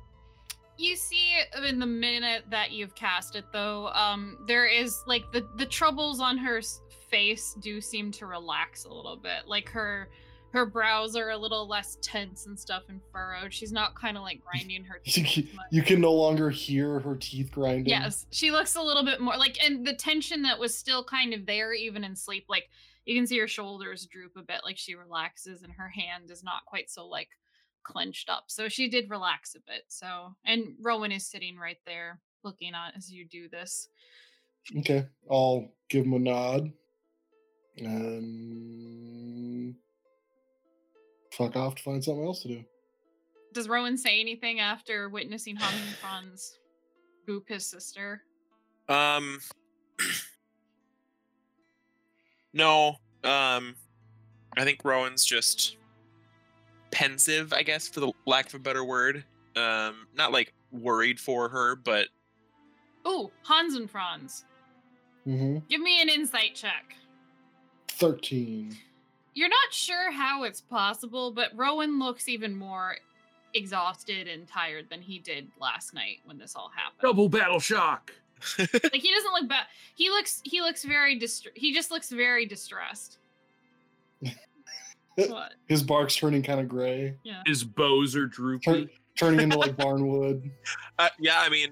you 0.77 0.95
see 0.95 1.31
in 1.67 1.79
the 1.79 1.85
minute 1.85 2.43
that 2.49 2.71
you've 2.71 2.93
cast 2.95 3.37
it 3.37 3.45
though 3.53 3.87
um 3.93 4.37
there 4.45 4.65
is 4.67 5.01
like 5.07 5.23
the 5.31 5.47
the 5.55 5.65
troubles 5.65 6.19
on 6.19 6.37
her 6.37 6.61
face 7.09 7.55
do 7.61 7.79
seem 7.79 8.11
to 8.11 8.25
relax 8.25 8.83
a 8.83 8.89
little 8.89 9.15
bit 9.15 9.47
like 9.47 9.69
her 9.69 10.09
her 10.55 10.65
brows 10.65 11.15
are 11.15 11.29
a 11.29 11.37
little 11.37 11.67
less 11.67 11.97
tense 12.01 12.45
and 12.45 12.59
stuff 12.59 12.83
and 12.89 13.01
furrowed. 13.11 13.53
She's 13.53 13.71
not 13.71 13.99
kind 13.99 14.17
of 14.17 14.23
like 14.23 14.41
grinding 14.41 14.83
her 14.85 15.01
you 15.05 15.23
teeth 15.23 15.55
you 15.71 15.81
can 15.81 16.01
no 16.01 16.13
longer 16.13 16.49
hear 16.49 16.99
her 16.99 17.15
teeth 17.15 17.51
grinding. 17.51 17.87
yes 17.87 18.25
she 18.31 18.51
looks 18.51 18.75
a 18.75 18.81
little 18.81 19.03
bit 19.03 19.19
more 19.19 19.37
like 19.37 19.57
and 19.63 19.85
the 19.85 19.93
tension 19.93 20.41
that 20.43 20.59
was 20.59 20.77
still 20.77 21.03
kind 21.03 21.33
of 21.33 21.45
there 21.45 21.73
even 21.73 22.03
in 22.03 22.15
sleep 22.15 22.45
like 22.49 22.69
you 23.05 23.15
can 23.15 23.27
see 23.27 23.37
her 23.37 23.47
shoulders 23.47 24.07
droop 24.07 24.31
a 24.35 24.41
bit 24.41 24.61
like 24.63 24.77
she 24.77 24.95
relaxes 24.95 25.61
and 25.61 25.71
her 25.73 25.89
hand 25.89 26.31
is 26.31 26.43
not 26.43 26.65
quite 26.65 26.89
so 26.89 27.05
like 27.07 27.29
clenched 27.83 28.29
up. 28.29 28.45
So 28.47 28.67
she 28.67 28.89
did 28.89 29.09
relax 29.09 29.55
a 29.55 29.59
bit 29.59 29.83
so 29.87 30.35
and 30.45 30.75
rowan 30.81 31.11
is 31.11 31.25
sitting 31.25 31.57
right 31.57 31.77
there 31.85 32.19
looking 32.43 32.73
on 32.73 32.91
as 32.95 33.11
you 33.11 33.25
do 33.25 33.47
this. 33.49 33.89
Okay, 34.79 35.05
I'll 35.29 35.71
give 35.89 36.05
him 36.05 36.13
a 36.13 36.19
nod. 36.19 36.71
And 37.77 39.54
fuck 41.37 41.55
off 41.55 41.75
to 41.75 41.83
find 41.83 42.03
something 42.03 42.25
else 42.25 42.41
to 42.41 42.47
do. 42.47 42.63
does 43.53 43.69
rowan 43.69 43.97
say 43.97 44.19
anything 44.19 44.59
after 44.59 45.09
witnessing 45.09 45.55
Hans 45.57 45.81
and 45.87 45.95
franz 45.95 46.59
boop 47.27 47.47
his 47.47 47.65
sister 47.65 48.21
Um. 48.89 49.39
no. 52.53 52.97
Um. 53.23 53.75
I 54.57 54.63
think 54.63 54.79
Rowan's 54.85 55.25
just 55.25 55.75
pensive, 56.91 57.51
I 57.51 57.63
guess, 57.63 57.89
for 57.89 57.99
the 57.99 58.13
lack 58.25 58.47
of 58.47 58.53
a 58.55 58.59
better 58.59 58.85
word. 58.85 59.23
Um. 59.55 60.07
Not 60.15 60.31
like 60.31 60.53
worried 60.71 61.19
for 61.19 61.49
her, 61.49 61.75
but 61.75 62.07
oh 63.05 63.31
hans 63.43 63.75
and 63.75 63.89
franz 63.89 64.45
Mm-hmm. 65.27 65.57
give 65.69 65.81
me 65.81 65.99
an 66.03 66.09
insight 66.09 66.53
check 66.53 66.93
Thirteen. 67.87 68.77
You're 69.35 69.49
not 69.49 69.71
sure 69.71 70.11
how 70.11 70.43
it's 70.43 70.61
possible, 70.61 71.31
but 71.31 71.49
Rowan 71.55 71.99
looks 71.99 72.27
even 72.27 72.55
more 72.55 72.95
exhausted 73.53 74.27
and 74.27 74.47
tired 74.47 74.87
than 74.89 75.01
he 75.01 75.19
did 75.19 75.49
last 75.61 75.93
night 75.93 76.17
when 76.25 76.37
this 76.37 76.55
all 76.55 76.71
happened. 76.75 77.01
Double 77.01 77.29
battle 77.29 77.59
shock. 77.59 78.11
Like 78.59 78.69
he 78.93 79.11
doesn't 79.13 79.31
look 79.33 79.47
bad. 79.49 79.65
He 79.95 80.09
looks 80.09 80.41
he 80.43 80.61
looks 80.61 80.83
very 80.83 81.17
distre- 81.19 81.55
he 81.55 81.73
just 81.73 81.89
looks 81.89 82.09
very 82.09 82.45
distressed. 82.45 83.17
what? 85.15 85.53
His 85.67 85.81
bark's 85.83 86.15
turning 86.15 86.43
kind 86.43 86.59
of 86.59 86.67
gray, 86.67 87.15
Yeah. 87.23 87.41
His 87.45 87.63
bows 87.63 88.15
are 88.15 88.27
Turn, 88.27 88.59
droopy. 88.59 88.89
turning 89.17 89.39
into 89.39 89.57
like 89.57 89.75
barnwood. 89.77 90.49
uh, 90.99 91.09
yeah. 91.19 91.37
I 91.39 91.49
mean, 91.49 91.69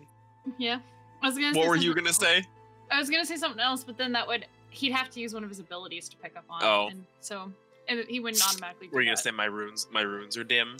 Yeah. 0.57 0.79
I 1.21 1.27
was 1.27 1.35
gonna 1.37 1.53
say 1.53 1.59
what 1.59 1.67
were 1.69 1.75
you 1.75 1.93
gonna 1.93 2.07
else. 2.07 2.17
say? 2.17 2.43
I 2.91 2.99
was 2.99 3.09
gonna 3.09 3.25
say 3.25 3.35
something 3.35 3.61
else, 3.61 3.83
but 3.83 3.97
then 3.97 4.11
that 4.13 4.27
would 4.27 4.45
he'd 4.73 4.91
have 4.91 5.09
to 5.11 5.19
use 5.19 5.33
one 5.33 5.43
of 5.43 5.49
his 5.49 5.59
abilities 5.59 6.09
to 6.09 6.17
pick 6.17 6.35
up 6.35 6.43
on. 6.49 6.61
Oh. 6.63 6.87
And 6.91 7.05
so 7.21 7.51
and 7.87 8.03
he 8.07 8.19
wouldn't 8.19 8.43
automatically 8.47 8.87
do 8.87 8.95
Were 8.95 9.01
you 9.01 9.07
gonna 9.07 9.15
that. 9.15 9.23
say 9.23 9.31
my 9.31 9.45
runes? 9.45 9.87
My 9.91 10.01
runes 10.01 10.37
are 10.37 10.43
dim, 10.43 10.77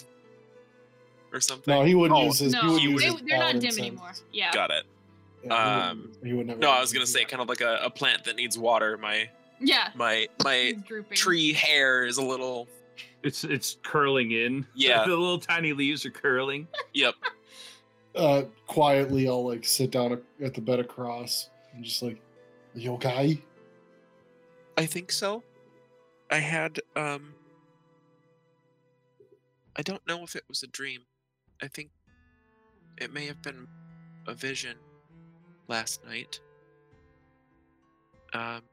or 1.32 1.40
something? 1.40 1.74
No, 1.74 1.84
he 1.84 1.96
wouldn't 1.96 2.20
Oh, 2.20 2.26
use 2.26 2.40
his. 2.40 2.54
No, 2.54 2.72
would 2.74 2.82
he 2.82 2.90
use 2.90 3.02
they, 3.02 3.08
his 3.12 3.22
they're 3.28 3.40
not 3.40 3.54
dim 3.54 3.62
sense. 3.62 3.80
anymore. 3.80 4.12
Yeah. 4.32 4.52
Got 4.54 4.72
it. 4.72 4.84
Yeah, 5.44 5.50
he 5.50 5.90
Um, 5.92 5.98
wouldn't- 6.02 6.26
he 6.26 6.34
would 6.34 6.48
never. 6.48 6.60
No, 6.60 6.72
I 6.72 6.80
was 6.80 6.94
gonna 6.94 7.06
say 7.06 7.20
that. 7.20 7.30
kind 7.30 7.42
of 7.42 7.50
like 7.50 7.62
a, 7.62 7.80
a 7.84 7.90
plant 7.90 8.24
that 8.26 8.36
needs 8.36 8.58
water. 8.58 8.98
My 8.98 9.30
Yeah. 9.60 9.90
my 9.96 10.28
my 10.44 10.74
tree 11.12 11.54
hair 11.54 12.06
is 12.06 12.18
a 12.18 12.24
little. 12.24 12.68
It's 13.24 13.44
it's 13.44 13.78
curling 13.84 14.32
in. 14.32 14.66
Yeah. 14.76 15.04
the 15.08 15.10
little 15.16 15.40
tiny 15.40 15.74
leaves 15.74 16.06
are 16.06 16.12
curling. 16.12 16.68
Yep. 16.94 17.16
Uh, 18.16 18.44
quietly, 18.68 19.28
I'll 19.28 19.44
like 19.44 19.66
sit 19.66 19.90
down 19.90 20.22
at 20.40 20.54
the 20.54 20.62
bed 20.62 20.80
across 20.80 21.50
and 21.74 21.84
just 21.84 22.04
like, 22.04 22.22
"Are 22.76 22.80
you 22.80 22.94
okay?" 22.94 23.42
I 24.78 24.86
think 24.86 25.12
so. 25.12 25.46
I 26.30 26.40
had 26.40 26.82
um 26.96 27.38
I 29.76 29.82
don't 29.82 30.06
know 30.08 30.24
if 30.24 30.36
it 30.36 30.46
was 30.48 30.64
a 30.64 30.68
dream. 30.68 31.06
I 31.62 31.68
think 31.68 31.92
it 32.98 33.12
may 33.12 33.26
have 33.28 33.42
been 33.42 33.68
a 34.28 34.34
vision 34.36 34.86
last 35.68 36.04
night. 36.04 36.42
Um 38.34 38.70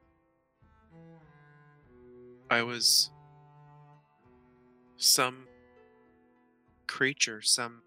I 2.51 2.63
was 2.63 3.11
some 4.99 5.49
creature, 6.89 7.41
some 7.43 7.85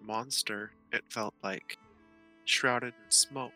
monster, 0.00 0.74
it 0.92 1.04
felt 1.10 1.34
like, 1.42 1.78
shrouded 2.44 2.94
in 2.98 3.10
smoke 3.10 3.54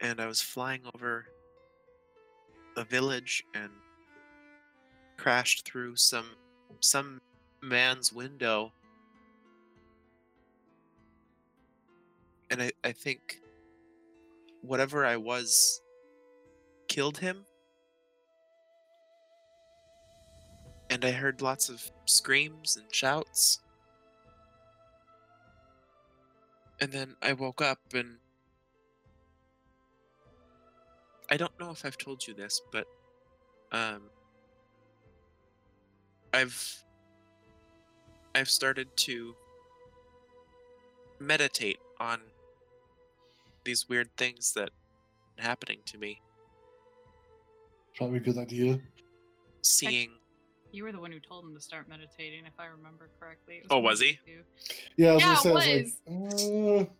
and 0.00 0.20
I 0.20 0.26
was 0.26 0.40
flying 0.40 0.82
over 0.94 1.26
a 2.76 2.84
village 2.84 3.44
and 3.54 3.70
crashed 5.16 5.66
through 5.66 5.96
some 5.96 6.26
some 6.80 7.20
man's 7.62 8.12
window. 8.12 8.72
And 12.50 12.62
I, 12.62 12.72
I 12.82 12.92
think 12.92 13.40
whatever 14.62 15.04
I 15.04 15.16
was 15.16 15.82
killed 16.88 17.18
him. 17.18 17.44
And 20.88 21.04
I 21.04 21.12
heard 21.12 21.42
lots 21.42 21.68
of 21.68 21.92
screams 22.06 22.76
and 22.76 22.86
shouts. 22.92 23.60
And 26.80 26.90
then 26.90 27.14
I 27.22 27.34
woke 27.34 27.62
up 27.62 27.78
and 27.94 28.16
I 31.30 31.36
don't 31.36 31.58
know 31.60 31.70
if 31.70 31.84
I've 31.84 31.98
told 31.98 32.26
you 32.26 32.34
this, 32.34 32.60
but 32.72 32.86
um 33.72 34.02
I've 36.32 36.84
I've 38.34 38.48
started 38.48 38.88
to 38.96 39.34
meditate 41.20 41.78
on 41.98 42.20
these 43.64 43.88
weird 43.88 44.08
things 44.16 44.52
that 44.54 44.70
are 45.38 45.42
happening 45.42 45.78
to 45.86 45.98
me. 45.98 46.20
Probably 47.96 48.18
a 48.18 48.20
good 48.20 48.38
idea. 48.38 48.80
Seeing 49.62 50.10
You 50.72 50.84
were 50.84 50.92
the 50.92 51.00
one 51.00 51.12
who 51.12 51.20
told 51.20 51.44
him 51.44 51.54
to 51.54 51.60
start 51.60 51.88
meditating, 51.88 52.46
if 52.46 52.54
I 52.58 52.66
remember 52.66 53.10
correctly. 53.20 53.56
It 53.56 53.66
Oh, 53.70 53.76
one 53.76 53.84
of 53.86 53.90
was 53.90 54.00
he? 54.00 54.18
you. 54.26 54.42
Yeah, 54.96 55.10
I 55.10 55.14
was 55.14 55.22
Yeah, 55.22 55.26
gonna 55.26 55.38
it 55.38 55.42
say, 55.42 55.50
I 55.50 55.54
was 55.54 55.66
like, 55.66 56.88
uh, 56.88 56.90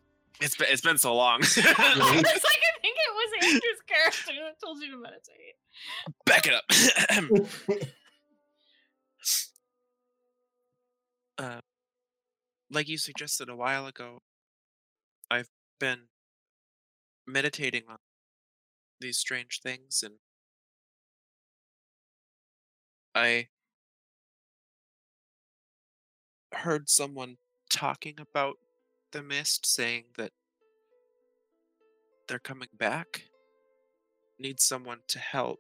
it's 0.41 0.57
been 0.57 0.67
it's 0.71 0.83
been 0.83 0.99
so 0.99 1.15
long. 1.17 1.41
it's 1.43 1.57
like 1.57 1.67
I 1.67 2.23
think 2.23 2.70
it 3.07 3.15
was 3.15 3.31
Andrew's 3.45 3.83
character 3.87 4.33
that 4.45 4.61
told 4.63 4.81
you 4.83 4.91
to 4.93 4.99
meditate. 4.99 5.57
Back 6.27 6.47
it 6.47 6.55
up. 6.55 6.65
uh, 11.39 11.61
like 12.71 12.89
you 12.89 12.99
suggested 12.99 13.49
a 13.49 13.57
while 13.57 13.87
ago, 13.87 14.21
I've 15.31 15.51
been 15.79 16.09
meditating 17.27 17.83
on 17.89 17.99
these 19.01 19.19
strange 19.19 19.61
things 19.63 20.03
and 20.03 20.17
I 23.15 23.49
heard 26.53 26.89
someone 26.89 27.39
talking 27.71 28.17
about 28.21 28.57
the 29.13 29.23
mist 29.23 29.67
saying 29.67 30.05
that 30.17 30.33
they're 32.31 32.39
coming 32.39 32.69
back 32.79 33.25
need 34.39 34.61
someone 34.61 35.01
to 35.09 35.19
help. 35.19 35.59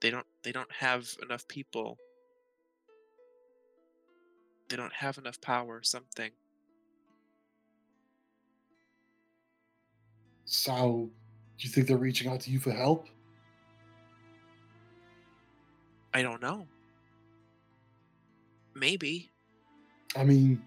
They 0.00 0.08
don't 0.08 0.26
they 0.44 0.52
don't 0.52 0.70
have 0.70 1.08
enough 1.20 1.48
people. 1.48 1.98
They 4.68 4.76
don't 4.76 4.92
have 4.92 5.18
enough 5.18 5.40
power 5.40 5.80
something. 5.82 6.30
So, 10.44 11.10
do 11.58 11.66
you 11.66 11.70
think 11.70 11.88
they're 11.88 11.96
reaching 11.96 12.30
out 12.30 12.40
to 12.42 12.50
you 12.50 12.60
for 12.60 12.70
help? 12.70 13.08
i 16.12 16.22
don't 16.22 16.40
know. 16.40 16.68
Maybe. 18.76 19.32
I 20.16 20.22
mean, 20.22 20.62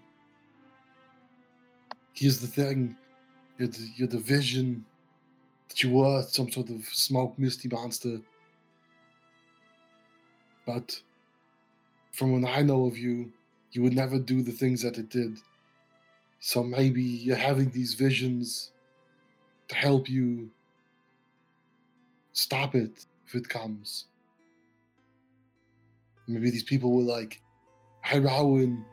here's 2.12 2.40
the 2.40 2.46
thing: 2.46 2.94
you're 3.58 3.68
the, 3.68 3.88
you're 3.96 4.08
the 4.08 4.18
vision 4.18 4.84
that 5.68 5.82
you 5.82 5.90
were, 5.90 6.22
some 6.22 6.50
sort 6.50 6.70
of 6.70 6.84
smoke 6.86 7.38
misty 7.38 7.68
monster. 7.68 8.20
But 10.64 11.00
from 12.12 12.40
what 12.40 12.50
I 12.50 12.62
know 12.62 12.86
of 12.86 12.96
you, 12.96 13.32
you 13.72 13.82
would 13.82 13.94
never 13.94 14.18
do 14.18 14.42
the 14.42 14.52
things 14.52 14.82
that 14.82 14.96
it 14.96 15.10
did. 15.10 15.38
So 16.40 16.62
maybe 16.62 17.02
you're 17.02 17.36
having 17.36 17.70
these 17.70 17.94
visions 17.94 18.70
to 19.68 19.74
help 19.74 20.08
you 20.08 20.50
stop 22.32 22.74
it 22.74 23.06
if 23.26 23.34
it 23.34 23.48
comes. 23.48 24.06
Maybe 26.26 26.50
these 26.50 26.62
people 26.62 26.92
were 26.92 27.02
like, 27.02 27.40
Hey, 28.04 28.20
Rowan, 28.20 28.84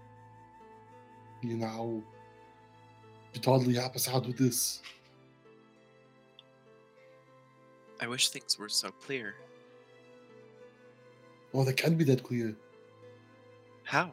you 1.44 1.58
know, 1.58 2.04
you 3.36 3.42
totally 3.42 3.76
help 3.76 3.96
us 3.96 4.08
out 4.08 4.26
with 4.26 4.38
this. 4.38 4.82
i 8.02 8.08
wish 8.08 8.30
things 8.30 8.58
were 8.58 8.70
so 8.70 8.90
clear 9.06 9.36
Well, 11.54 11.64
they 11.66 11.74
can't 11.74 11.98
be 11.98 12.04
that 12.06 12.22
clear. 12.24 12.54
how 13.84 14.12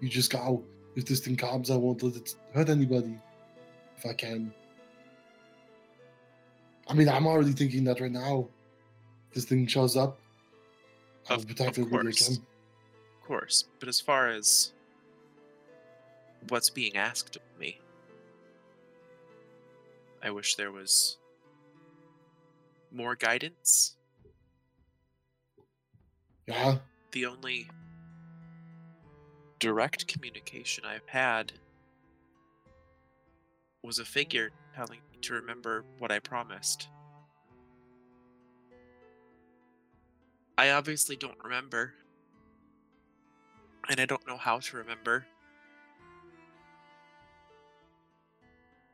You 0.00 0.08
just 0.08 0.30
go, 0.32 0.64
if 0.96 1.04
this 1.06 1.20
thing 1.20 1.36
comes, 1.36 1.70
I 1.70 1.76
won't 1.76 2.02
let 2.02 2.16
it 2.16 2.34
hurt 2.54 2.68
anybody. 2.68 3.14
If 3.96 4.04
I 4.06 4.12
can. 4.14 4.52
I 6.88 6.92
mean, 6.94 7.08
I'm 7.08 7.28
already 7.28 7.52
thinking 7.52 7.84
that 7.84 8.00
right 8.00 8.10
now. 8.10 8.48
This 9.32 9.44
thing 9.44 9.64
shows 9.68 9.96
up. 9.96 10.18
I'll 11.30 11.36
Of- 11.36 11.46
protect 11.46 11.78
of 11.78 11.84
everybody 11.86 12.08
I 12.08 12.10
course. 12.10 12.28
Of 12.38 13.26
course, 13.28 13.64
but 13.78 13.88
as 13.88 14.00
far 14.00 14.28
as 14.28 14.72
what's 16.48 16.68
being 16.68 16.96
asked 16.96 17.38
I 20.22 20.30
wish 20.30 20.54
there 20.54 20.70
was 20.70 21.18
more 22.92 23.16
guidance. 23.16 23.96
Yeah. 26.46 26.76
The 27.12 27.26
only 27.26 27.68
direct 29.58 30.06
communication 30.06 30.84
I've 30.84 31.06
had 31.06 31.52
was 33.82 33.98
a 33.98 34.04
figure 34.04 34.50
telling 34.74 35.00
me 35.10 35.18
to 35.22 35.34
remember 35.34 35.84
what 35.98 36.12
I 36.12 36.20
promised. 36.20 36.88
I 40.56 40.70
obviously 40.70 41.16
don't 41.16 41.42
remember. 41.42 41.94
And 43.88 43.98
I 43.98 44.06
don't 44.06 44.26
know 44.28 44.36
how 44.36 44.60
to 44.60 44.76
remember. 44.76 45.26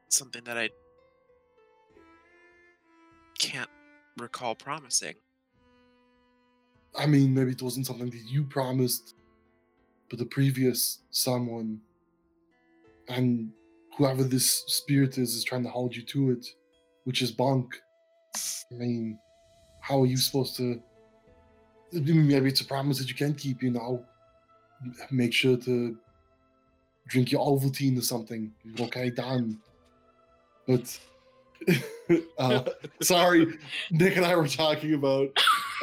Something 0.08 0.44
that 0.44 0.56
I 0.56 0.70
can't 3.38 3.70
recall 4.18 4.54
promising. 4.54 5.14
I 6.98 7.06
mean, 7.06 7.34
maybe 7.34 7.52
it 7.52 7.62
wasn't 7.62 7.86
something 7.86 8.10
that 8.10 8.24
you 8.26 8.44
promised, 8.44 9.14
but 10.10 10.18
the 10.18 10.26
previous 10.26 11.00
someone. 11.10 11.80
And 13.08 13.50
whoever 13.96 14.22
this 14.22 14.64
spirit 14.66 15.18
is 15.18 15.34
is 15.34 15.44
trying 15.44 15.62
to 15.62 15.70
hold 15.70 15.94
you 15.94 16.02
to 16.02 16.30
it, 16.30 16.46
which 17.04 17.22
is 17.22 17.30
bunk. 17.30 17.80
I 18.36 18.74
mean, 18.74 19.18
how 19.80 20.02
are 20.02 20.06
you 20.06 20.16
supposed 20.16 20.56
to? 20.56 20.80
Maybe 21.92 22.48
it's 22.48 22.60
a 22.60 22.66
promise 22.66 22.98
that 22.98 23.08
you 23.08 23.14
can't 23.14 23.38
keep. 23.38 23.62
You 23.62 23.70
know, 23.70 24.04
make 25.10 25.32
sure 25.32 25.56
to 25.56 25.96
drink 27.06 27.32
your 27.32 27.40
Ovaltine 27.46 27.96
or 27.96 28.02
something. 28.02 28.52
Okay, 28.78 29.10
done. 29.10 29.58
But 30.66 30.98
uh, 32.38 32.64
sorry, 33.02 33.58
Nick 33.90 34.16
and 34.16 34.24
I 34.24 34.36
were 34.36 34.48
talking 34.48 34.94
about 34.94 35.30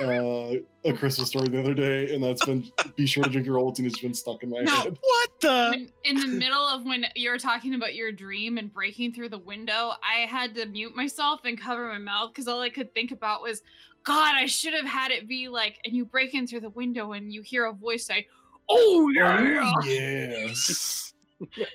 uh, 0.02 0.56
a 0.84 0.94
Christmas 0.94 1.30
story 1.30 1.50
the 1.50 1.60
other 1.60 1.74
day, 1.74 2.14
and 2.14 2.24
that's 2.24 2.46
been 2.46 2.72
be 2.96 3.06
sure 3.06 3.24
to 3.24 3.30
drink 3.30 3.46
your 3.46 3.58
Ovaltine. 3.58 3.86
It's 3.86 4.00
been 4.00 4.14
stuck 4.14 4.44
in 4.44 4.50
my 4.50 4.62
No. 4.62 4.72
head. 4.72 4.98
What 5.02 5.30
the? 5.42 5.68
When, 5.72 5.90
in 6.04 6.20
the 6.20 6.28
middle 6.28 6.68
of 6.68 6.86
when 6.86 7.06
you 7.16 7.30
were 7.30 7.38
talking 7.38 7.76
about 7.76 7.96
your 7.96 8.12
dream 8.12 8.58
and 8.58 8.72
breaking 8.74 9.14
through 9.14 9.30
the 9.30 9.40
window, 9.40 9.94
I 10.04 10.26
had 10.28 10.56
to 10.56 10.66
mute 10.66 10.96
myself 10.96 11.42
and 11.44 11.60
cover 11.60 11.88
my 11.88 11.98
mouth 11.98 12.32
because 12.32 12.48
all 12.48 12.62
I 12.62 12.70
could 12.70 12.94
think 12.94 13.12
about 13.12 13.42
was, 13.42 13.62
God, 14.04 14.36
I 14.36 14.46
should 14.46 14.74
have 14.74 14.86
had 14.86 15.12
it 15.12 15.28
be 15.28 15.50
like, 15.50 15.80
and 15.86 15.96
you 15.96 16.06
break 16.06 16.34
in 16.34 16.48
through 16.48 16.62
the 16.62 16.70
window 16.70 17.14
and 17.14 17.34
you 17.34 17.42
hear 17.42 17.66
a 17.66 17.74
voice 17.74 18.06
say, 18.06 18.28
Oh 18.70 19.10
yeah. 19.10 19.70
Yes. 19.86 21.14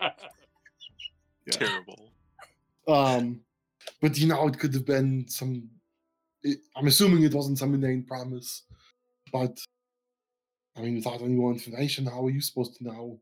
Terrible. 1.51 2.13
Um, 2.89 3.41
but 4.01 4.19
you 4.19 4.27
know, 4.27 4.47
it 4.49 4.59
could 4.59 4.75
have 4.75 4.87
been 4.87 5.27
some. 5.29 5.69
It, 6.43 6.59
I'm 6.77 6.87
assuming 6.87 7.23
it 7.23 7.35
wasn't 7.35 7.59
some 7.59 7.75
inane 7.75 8.05
promise, 8.05 8.63
but 9.33 9.59
I 10.77 10.83
mean, 10.83 10.97
without 10.97 11.21
any 11.21 11.35
more 11.35 11.53
information, 11.53 12.07
how 12.07 12.27
are 12.27 12.31
you 12.31 12.41
supposed 12.41 12.77
to 12.77 12.85
know? 12.85 13.21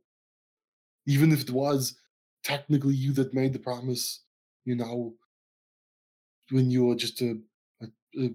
Even 1.06 1.32
if 1.32 1.42
it 1.42 1.50
was 1.50 1.96
technically 2.44 2.94
you 2.94 3.12
that 3.14 3.34
made 3.34 3.52
the 3.52 3.58
promise, 3.58 4.22
you 4.64 4.76
know, 4.76 5.14
when 6.50 6.70
you 6.70 6.86
were 6.86 6.94
just 6.94 7.20
a, 7.22 7.36
a, 7.82 7.86
a 8.20 8.30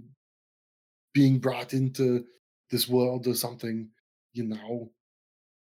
being 1.14 1.40
brought 1.40 1.74
into 1.74 2.26
this 2.70 2.90
world 2.90 3.28
or 3.28 3.36
something, 3.36 3.90
you 4.34 4.44
know, 4.44 4.92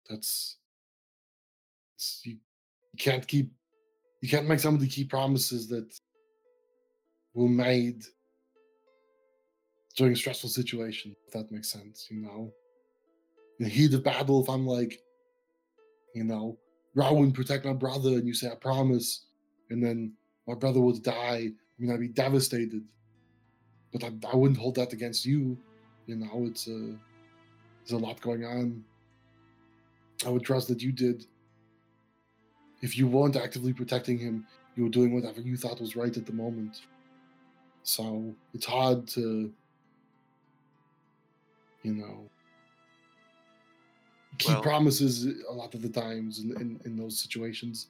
that's 0.07 0.57
you, 2.23 2.33
you 2.33 2.97
can't 2.97 3.27
keep 3.27 3.51
you 4.21 4.29
can't 4.29 4.47
make 4.47 4.59
somebody 4.59 4.87
keep 4.87 5.09
promises 5.09 5.67
that 5.67 5.87
were 7.33 7.49
made 7.49 8.03
during 9.95 10.15
stressful 10.15 10.49
situation, 10.49 11.15
if 11.27 11.33
that 11.33 11.51
makes 11.51 11.69
sense, 11.69 12.07
you 12.09 12.21
know. 12.21 12.51
In 13.59 13.65
the 13.65 13.69
heat 13.69 13.93
of 13.93 14.03
battle, 14.03 14.41
if 14.41 14.49
I'm 14.49 14.65
like, 14.65 15.01
you 16.15 16.23
know, 16.23 16.57
Rowan, 16.95 17.31
protect 17.31 17.65
my 17.65 17.73
brother, 17.73 18.11
and 18.11 18.25
you 18.25 18.33
say, 18.33 18.49
I 18.49 18.55
promise, 18.55 19.25
and 19.69 19.83
then 19.83 20.13
my 20.47 20.55
brother 20.55 20.79
would 20.79 21.03
die, 21.03 21.49
I 21.49 21.53
mean, 21.77 21.91
I'd 21.91 21.99
be 21.99 22.07
devastated. 22.07 22.83
But 23.91 24.03
I, 24.03 24.11
I 24.31 24.35
wouldn't 24.35 24.59
hold 24.59 24.75
that 24.75 24.93
against 24.93 25.25
you, 25.25 25.57
you 26.05 26.15
know, 26.15 26.45
it's 26.45 26.67
a, 26.67 26.95
there's 27.79 27.91
a 27.91 27.97
lot 27.97 28.21
going 28.21 28.45
on. 28.45 28.83
I 30.25 30.29
would 30.29 30.43
trust 30.43 30.67
that 30.69 30.81
you 30.81 30.91
did. 30.91 31.25
If 32.81 32.97
you 32.97 33.07
weren't 33.07 33.35
actively 33.35 33.73
protecting 33.73 34.17
him, 34.17 34.45
you 34.75 34.83
were 34.83 34.89
doing 34.89 35.13
whatever 35.13 35.41
you 35.41 35.57
thought 35.57 35.81
was 35.81 35.95
right 35.95 36.15
at 36.15 36.25
the 36.25 36.33
moment. 36.33 36.81
So 37.83 38.35
it's 38.53 38.65
hard 38.65 39.07
to, 39.09 39.51
you 41.83 41.93
know, 41.93 42.29
keep 44.37 44.53
Well- 44.53 44.61
promises 44.61 45.25
a 45.47 45.51
lot 45.53 45.73
of 45.75 45.81
the 45.81 45.89
times 45.89 46.39
in, 46.39 46.51
in, 46.61 46.79
in 46.85 46.97
those 46.97 47.19
situations. 47.19 47.87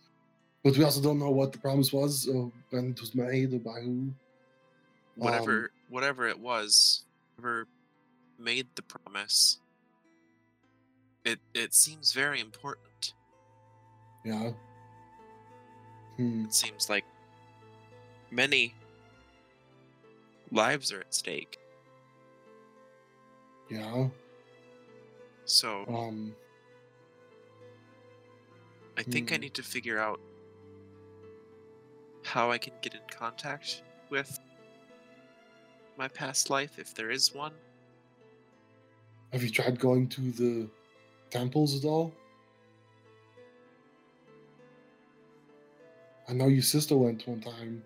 But 0.64 0.78
we 0.78 0.84
also 0.84 1.02
don't 1.02 1.20
know 1.20 1.30
what 1.30 1.54
the 1.54 1.58
promise 1.58 1.94
was 1.94 2.28
or 2.28 2.52
when 2.72 2.92
it 2.92 3.00
was 3.00 3.16
made 3.16 3.54
or 3.54 3.60
by 3.60 3.80
who. 3.82 4.14
Whatever 5.16 5.64
Um, 5.64 5.70
whatever 5.90 6.28
it 6.28 6.40
was, 6.40 7.04
whoever 7.36 7.68
made 8.38 8.68
the 8.76 8.82
promise, 8.82 9.60
it 11.26 11.40
it 11.54 11.74
seems 11.74 12.14
very 12.14 12.40
important. 12.40 13.14
Yeah. 14.26 14.52
Hmm. 16.18 16.46
It 16.46 16.54
seems 16.54 16.90
like 16.90 17.06
many 18.32 18.74
lives 20.52 20.92
are 20.92 21.00
at 21.02 21.14
stake. 21.14 21.58
Yeah. 23.70 24.10
So 25.46 25.86
Um. 25.88 26.36
I 28.98 29.04
think 29.04 29.32
I 29.32 29.36
Hmm. 29.36 29.42
need 29.42 29.54
to 29.56 29.64
figure 29.64 30.00
out 30.00 30.20
how 32.24 32.52
I 32.52 32.58
can 32.58 32.74
get 32.82 32.94
in 32.94 33.02
contact 33.10 33.84
with 34.10 34.40
my 35.98 36.08
past 36.08 36.50
life, 36.50 36.78
if 36.78 36.94
there 36.94 37.10
is 37.10 37.34
one. 37.34 37.54
Have 39.32 39.44
you 39.44 39.50
tried 39.50 39.80
going 39.80 40.08
to 40.10 40.32
the 40.32 40.70
temples 41.30 41.76
at 41.76 41.88
all? 41.88 42.14
I 46.28 46.34
know 46.34 46.48
your 46.48 46.62
sister 46.62 46.96
went 46.98 47.28
one 47.28 47.42
time. 47.42 47.84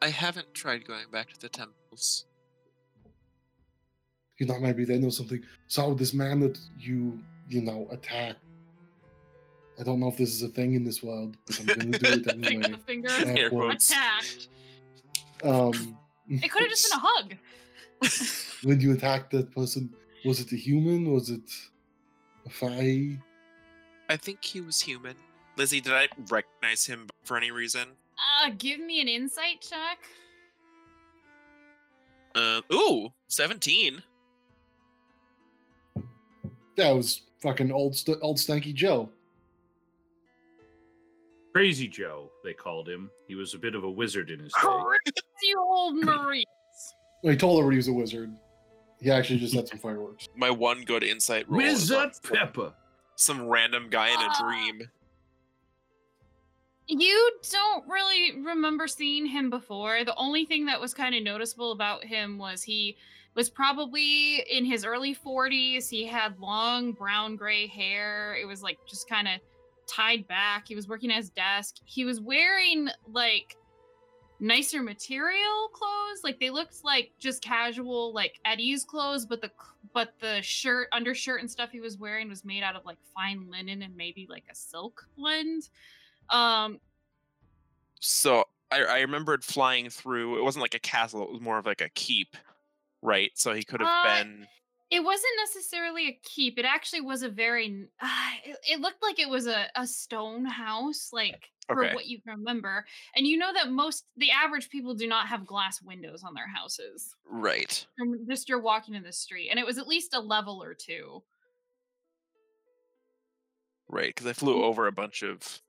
I 0.00 0.08
haven't 0.08 0.54
tried 0.54 0.86
going 0.86 1.06
back 1.10 1.32
to 1.32 1.40
the 1.40 1.48
temples. 1.48 2.26
You 4.38 4.46
know, 4.46 4.58
maybe 4.60 4.84
they 4.84 4.98
know 4.98 5.10
something. 5.10 5.42
So 5.66 5.94
this 5.94 6.14
man 6.14 6.40
that 6.40 6.58
you, 6.78 7.18
you 7.48 7.60
know, 7.62 7.88
attacked. 7.90 8.38
I 9.80 9.82
don't 9.84 10.00
know 10.00 10.08
if 10.08 10.16
this 10.16 10.32
is 10.32 10.42
a 10.42 10.48
thing 10.48 10.74
in 10.74 10.84
this 10.84 11.02
world, 11.02 11.36
but 11.46 11.60
I'm 11.60 11.66
gonna 11.66 11.98
do 11.98 12.06
it 12.12 12.24
Finger 12.24 12.46
anyway. 12.46 12.70
the 12.70 12.78
finger. 12.78 13.08
Yeah. 13.08 13.40
Air 13.42 13.50
quotes. 13.50 13.90
quotes. 13.90 13.90
Attacked. 13.90 14.48
Um, 15.44 15.96
It 16.28 16.50
could 16.50 16.62
have 16.62 16.70
just 16.70 16.90
been 16.90 16.98
a 16.98 17.02
hug. 17.04 17.34
when 18.64 18.80
you 18.80 18.92
attacked 18.92 19.30
that 19.32 19.52
person, 19.54 19.90
was 20.24 20.40
it 20.40 20.52
a 20.52 20.56
human? 20.56 21.12
Was 21.12 21.30
it 21.30 21.50
a 22.46 22.50
fae? 22.50 23.18
I 24.08 24.16
think 24.16 24.44
he 24.44 24.60
was 24.60 24.80
human. 24.80 25.14
Lizzie, 25.56 25.80
did 25.80 25.92
I 25.92 26.08
recognize 26.30 26.86
him 26.86 27.08
for 27.24 27.36
any 27.36 27.50
reason? 27.50 27.88
Uh, 28.18 28.50
give 28.58 28.80
me 28.80 29.00
an 29.00 29.08
insight 29.08 29.60
check. 29.60 29.98
Uh, 32.34 32.60
ooh, 32.72 33.08
17. 33.28 34.02
That 36.76 36.90
was 36.94 37.22
fucking 37.42 37.70
old, 37.72 37.96
st- 37.96 38.18
old 38.22 38.36
stanky 38.36 38.74
Joe. 38.74 39.08
Crazy 41.52 41.88
Joe, 41.88 42.30
they 42.44 42.52
called 42.52 42.88
him. 42.88 43.10
He 43.26 43.34
was 43.34 43.54
a 43.54 43.58
bit 43.58 43.74
of 43.74 43.82
a 43.84 43.90
wizard 43.90 44.30
in 44.30 44.38
his 44.40 44.52
day. 44.52 44.60
Crazy 44.60 45.54
old 45.58 45.96
Marie. 45.96 46.44
Well, 47.24 47.32
he 47.32 47.36
told 47.36 47.58
everybody 47.58 47.74
he 47.74 47.78
was 47.78 47.88
a 47.88 47.92
wizard. 47.92 48.32
He 49.00 49.10
actually 49.10 49.40
just 49.40 49.52
had 49.52 49.66
some 49.66 49.80
fireworks. 49.80 50.28
My 50.36 50.50
one 50.52 50.84
good 50.84 51.02
insight 51.02 51.48
roll. 51.50 51.60
is 51.60 51.90
on 51.90 52.06
Wizard 52.10 52.22
Pepper. 52.32 52.72
Some 53.16 53.48
random 53.48 53.88
guy 53.90 54.10
in 54.10 54.20
a 54.20 54.28
Ah. 54.28 54.40
dream. 54.48 54.88
You 56.88 57.32
don't 57.50 57.86
really 57.86 58.40
remember 58.42 58.88
seeing 58.88 59.26
him 59.26 59.50
before. 59.50 60.04
The 60.04 60.16
only 60.16 60.46
thing 60.46 60.64
that 60.66 60.80
was 60.80 60.94
kind 60.94 61.14
of 61.14 61.22
noticeable 61.22 61.72
about 61.72 62.02
him 62.02 62.38
was 62.38 62.62
he 62.62 62.96
was 63.34 63.50
probably 63.50 64.40
in 64.50 64.64
his 64.64 64.86
early 64.86 65.14
40s. 65.14 65.90
He 65.90 66.06
had 66.06 66.38
long 66.40 66.92
brown 66.92 67.36
gray 67.36 67.66
hair. 67.66 68.36
It 68.40 68.46
was 68.46 68.62
like 68.62 68.78
just 68.88 69.06
kind 69.06 69.28
of 69.28 69.40
tied 69.86 70.26
back. 70.28 70.66
He 70.66 70.74
was 70.74 70.88
working 70.88 71.10
at 71.10 71.18
his 71.18 71.28
desk. 71.28 71.76
He 71.84 72.06
was 72.06 72.22
wearing 72.22 72.88
like 73.12 73.56
nicer 74.40 74.82
material 74.82 75.68
clothes. 75.72 76.24
Like 76.24 76.40
they 76.40 76.48
looked 76.48 76.84
like 76.84 77.10
just 77.18 77.42
casual 77.42 78.14
like 78.14 78.40
at 78.46 78.60
ease 78.60 78.84
clothes, 78.84 79.26
but 79.26 79.42
the 79.42 79.50
but 79.92 80.14
the 80.20 80.40
shirt, 80.42 80.88
undershirt 80.92 81.40
and 81.40 81.50
stuff 81.50 81.70
he 81.70 81.80
was 81.80 81.98
wearing 81.98 82.28
was 82.28 82.44
made 82.44 82.62
out 82.62 82.76
of 82.76 82.84
like 82.84 82.98
fine 83.14 83.50
linen 83.50 83.82
and 83.82 83.96
maybe 83.96 84.26
like 84.28 84.44
a 84.50 84.54
silk 84.54 85.06
blend. 85.16 85.68
Um, 86.30 86.80
So 88.00 88.44
I, 88.70 88.82
I 88.84 89.00
remembered 89.00 89.44
flying 89.44 89.90
through. 89.90 90.38
It 90.38 90.42
wasn't 90.42 90.62
like 90.62 90.74
a 90.74 90.78
castle. 90.80 91.22
It 91.22 91.30
was 91.32 91.40
more 91.40 91.58
of 91.58 91.66
like 91.66 91.80
a 91.80 91.88
keep, 91.90 92.36
right? 93.02 93.30
So 93.36 93.54
he 93.54 93.64
could 93.64 93.80
have 93.80 93.90
Uh, 93.90 94.24
been. 94.24 94.48
it 94.90 95.00
wasn't 95.00 95.32
necessarily 95.38 96.08
a 96.08 96.20
keep. 96.22 96.58
It 96.58 96.64
actually 96.64 97.02
was 97.02 97.22
a 97.22 97.28
very. 97.28 97.88
Uh, 98.00 98.30
it, 98.44 98.58
it 98.68 98.80
looked 98.80 99.02
like 99.02 99.18
it 99.18 99.28
was 99.28 99.46
a, 99.46 99.68
a 99.76 99.86
stone 99.86 100.44
house, 100.44 101.10
like 101.12 101.50
for 101.72 101.84
Okay. 101.84 101.94
what 101.94 102.06
you 102.06 102.20
can 102.22 102.38
remember. 102.38 102.86
And 103.14 103.26
you 103.26 103.36
know 103.36 103.52
that 103.52 103.70
most 103.70 104.06
the 104.16 104.30
average 104.30 104.70
people 104.70 104.94
do 104.94 105.06
not 105.06 105.28
have 105.28 105.46
glass 105.46 105.82
windows 105.82 106.22
on 106.24 106.34
their 106.34 106.48
houses. 106.48 107.14
Right. 107.26 107.86
Just 108.28 108.48
you're 108.48 108.60
walking 108.60 108.94
in 108.94 109.02
the 109.02 109.12
street, 109.12 109.50
and 109.50 109.58
it 109.58 109.66
was 109.66 109.78
at 109.78 109.88
least 109.88 110.14
a 110.14 110.20
level 110.20 110.62
or 110.62 110.74
two. 110.74 111.24
Right. 113.88 114.14
Because 114.14 114.26
I 114.26 114.32
Mm. 114.32 114.36
flew 114.36 114.62
over 114.64 114.86
a 114.86 114.92
bunch 114.92 115.22
of. 115.22 115.62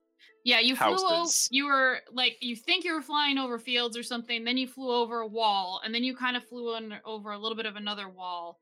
Yeah, 0.44 0.60
you 0.60 0.74
flew. 0.74 1.24
You 1.50 1.66
were 1.66 1.98
like 2.12 2.38
you 2.40 2.56
think 2.56 2.84
you 2.84 2.94
were 2.94 3.02
flying 3.02 3.36
over 3.38 3.58
fields 3.58 3.96
or 3.96 4.02
something. 4.02 4.44
Then 4.44 4.56
you 4.56 4.66
flew 4.66 4.90
over 4.90 5.20
a 5.20 5.26
wall, 5.26 5.80
and 5.84 5.94
then 5.94 6.02
you 6.02 6.16
kind 6.16 6.36
of 6.36 6.44
flew 6.44 6.74
on, 6.74 6.94
over 7.04 7.32
a 7.32 7.38
little 7.38 7.56
bit 7.56 7.66
of 7.66 7.76
another 7.76 8.08
wall. 8.08 8.58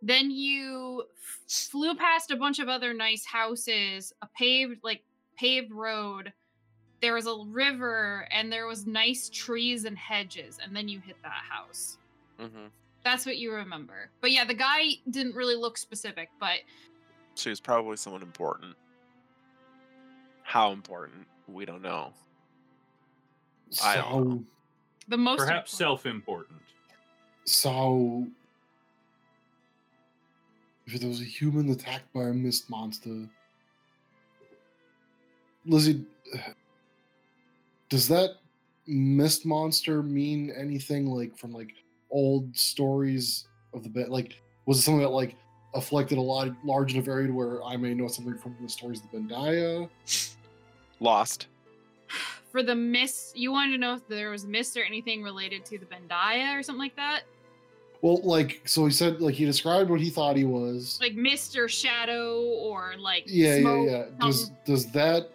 Then 0.00 0.30
you 0.30 1.04
f- 1.16 1.52
flew 1.70 1.94
past 1.96 2.30
a 2.30 2.36
bunch 2.36 2.60
of 2.60 2.68
other 2.68 2.94
nice 2.94 3.24
houses, 3.24 4.12
a 4.22 4.28
paved 4.38 4.78
like 4.84 5.02
paved 5.36 5.72
road. 5.72 6.32
There 7.00 7.14
was 7.14 7.26
a 7.26 7.36
river, 7.46 8.26
and 8.32 8.52
there 8.52 8.66
was 8.66 8.86
nice 8.86 9.28
trees 9.28 9.84
and 9.84 9.96
hedges, 9.98 10.58
and 10.62 10.74
then 10.74 10.88
you 10.88 11.00
hit 11.00 11.16
that 11.22 11.42
house. 11.48 11.98
hmm 12.38 12.66
That's 13.04 13.24
what 13.24 13.38
you 13.38 13.52
remember. 13.52 14.10
But 14.20 14.32
yeah, 14.32 14.44
the 14.44 14.54
guy 14.54 14.94
didn't 15.10 15.34
really 15.34 15.54
look 15.54 15.78
specific, 15.78 16.28
but 16.40 16.58
she 17.36 17.50
was 17.50 17.60
probably 17.60 17.96
someone 17.96 18.22
important. 18.22 18.74
How 20.48 20.72
important? 20.72 21.26
We 21.46 21.66
don't 21.66 21.82
know. 21.82 22.14
I 23.84 23.96
don't 23.96 24.04
So, 24.12 24.20
know. 24.24 24.44
the 25.08 25.18
most 25.18 25.40
Perhaps 25.40 25.72
important- 25.74 25.78
self-important. 25.78 26.62
so 27.44 28.26
if 30.86 30.98
there 31.00 31.08
was 31.10 31.20
a 31.20 31.24
human 31.24 31.68
attacked 31.68 32.10
by 32.14 32.28
a 32.28 32.32
mist 32.32 32.70
monster, 32.70 33.28
Lizzie, 35.66 36.02
does 37.90 38.08
that 38.08 38.38
mist 38.86 39.44
monster 39.44 40.02
mean 40.02 40.50
anything 40.52 41.04
like 41.08 41.36
from 41.36 41.52
like 41.52 41.74
old 42.10 42.56
stories 42.56 43.48
of 43.74 43.82
the 43.82 43.90
bed? 43.90 44.08
Like, 44.08 44.40
was 44.64 44.78
it 44.78 44.82
something 44.82 45.02
that 45.02 45.10
like 45.10 45.36
afflicted 45.74 46.16
a 46.16 46.22
lot 46.22 46.48
large 46.64 46.94
enough 46.94 47.06
area 47.06 47.30
where 47.30 47.62
I 47.62 47.76
may 47.76 47.92
know 47.92 48.08
something 48.08 48.38
from 48.38 48.56
the 48.62 48.68
stories 48.70 49.02
of 49.04 49.10
the 49.10 49.18
Bendaya? 49.18 49.90
Lost. 51.00 51.46
for 52.50 52.62
the 52.62 52.74
mist 52.74 53.36
you 53.36 53.52
wanted 53.52 53.72
to 53.72 53.78
know 53.78 53.94
if 53.94 54.06
there 54.08 54.30
was 54.30 54.46
mist 54.46 54.76
or 54.76 54.82
anything 54.82 55.22
related 55.22 55.64
to 55.66 55.78
the 55.78 55.86
bendaya 55.86 56.58
or 56.58 56.62
something 56.62 56.80
like 56.80 56.96
that 56.96 57.22
Well, 58.00 58.20
like, 58.22 58.62
so 58.64 58.86
he 58.86 58.92
said, 58.92 59.20
like, 59.20 59.34
he 59.34 59.44
described 59.44 59.90
what 59.90 60.00
he 60.00 60.08
thought 60.10 60.36
he 60.36 60.44
was. 60.44 60.98
like 61.00 61.14
mist 61.14 61.56
or 61.58 61.68
shadow 61.68 62.40
or 62.42 62.94
like 62.98 63.24
yeah, 63.26 63.60
smoke 63.60 63.86
yeah, 63.90 63.96
yeah. 63.98 64.04
Does 64.20 64.48
um, 64.50 64.56
does 64.64 64.86
that 64.92 65.30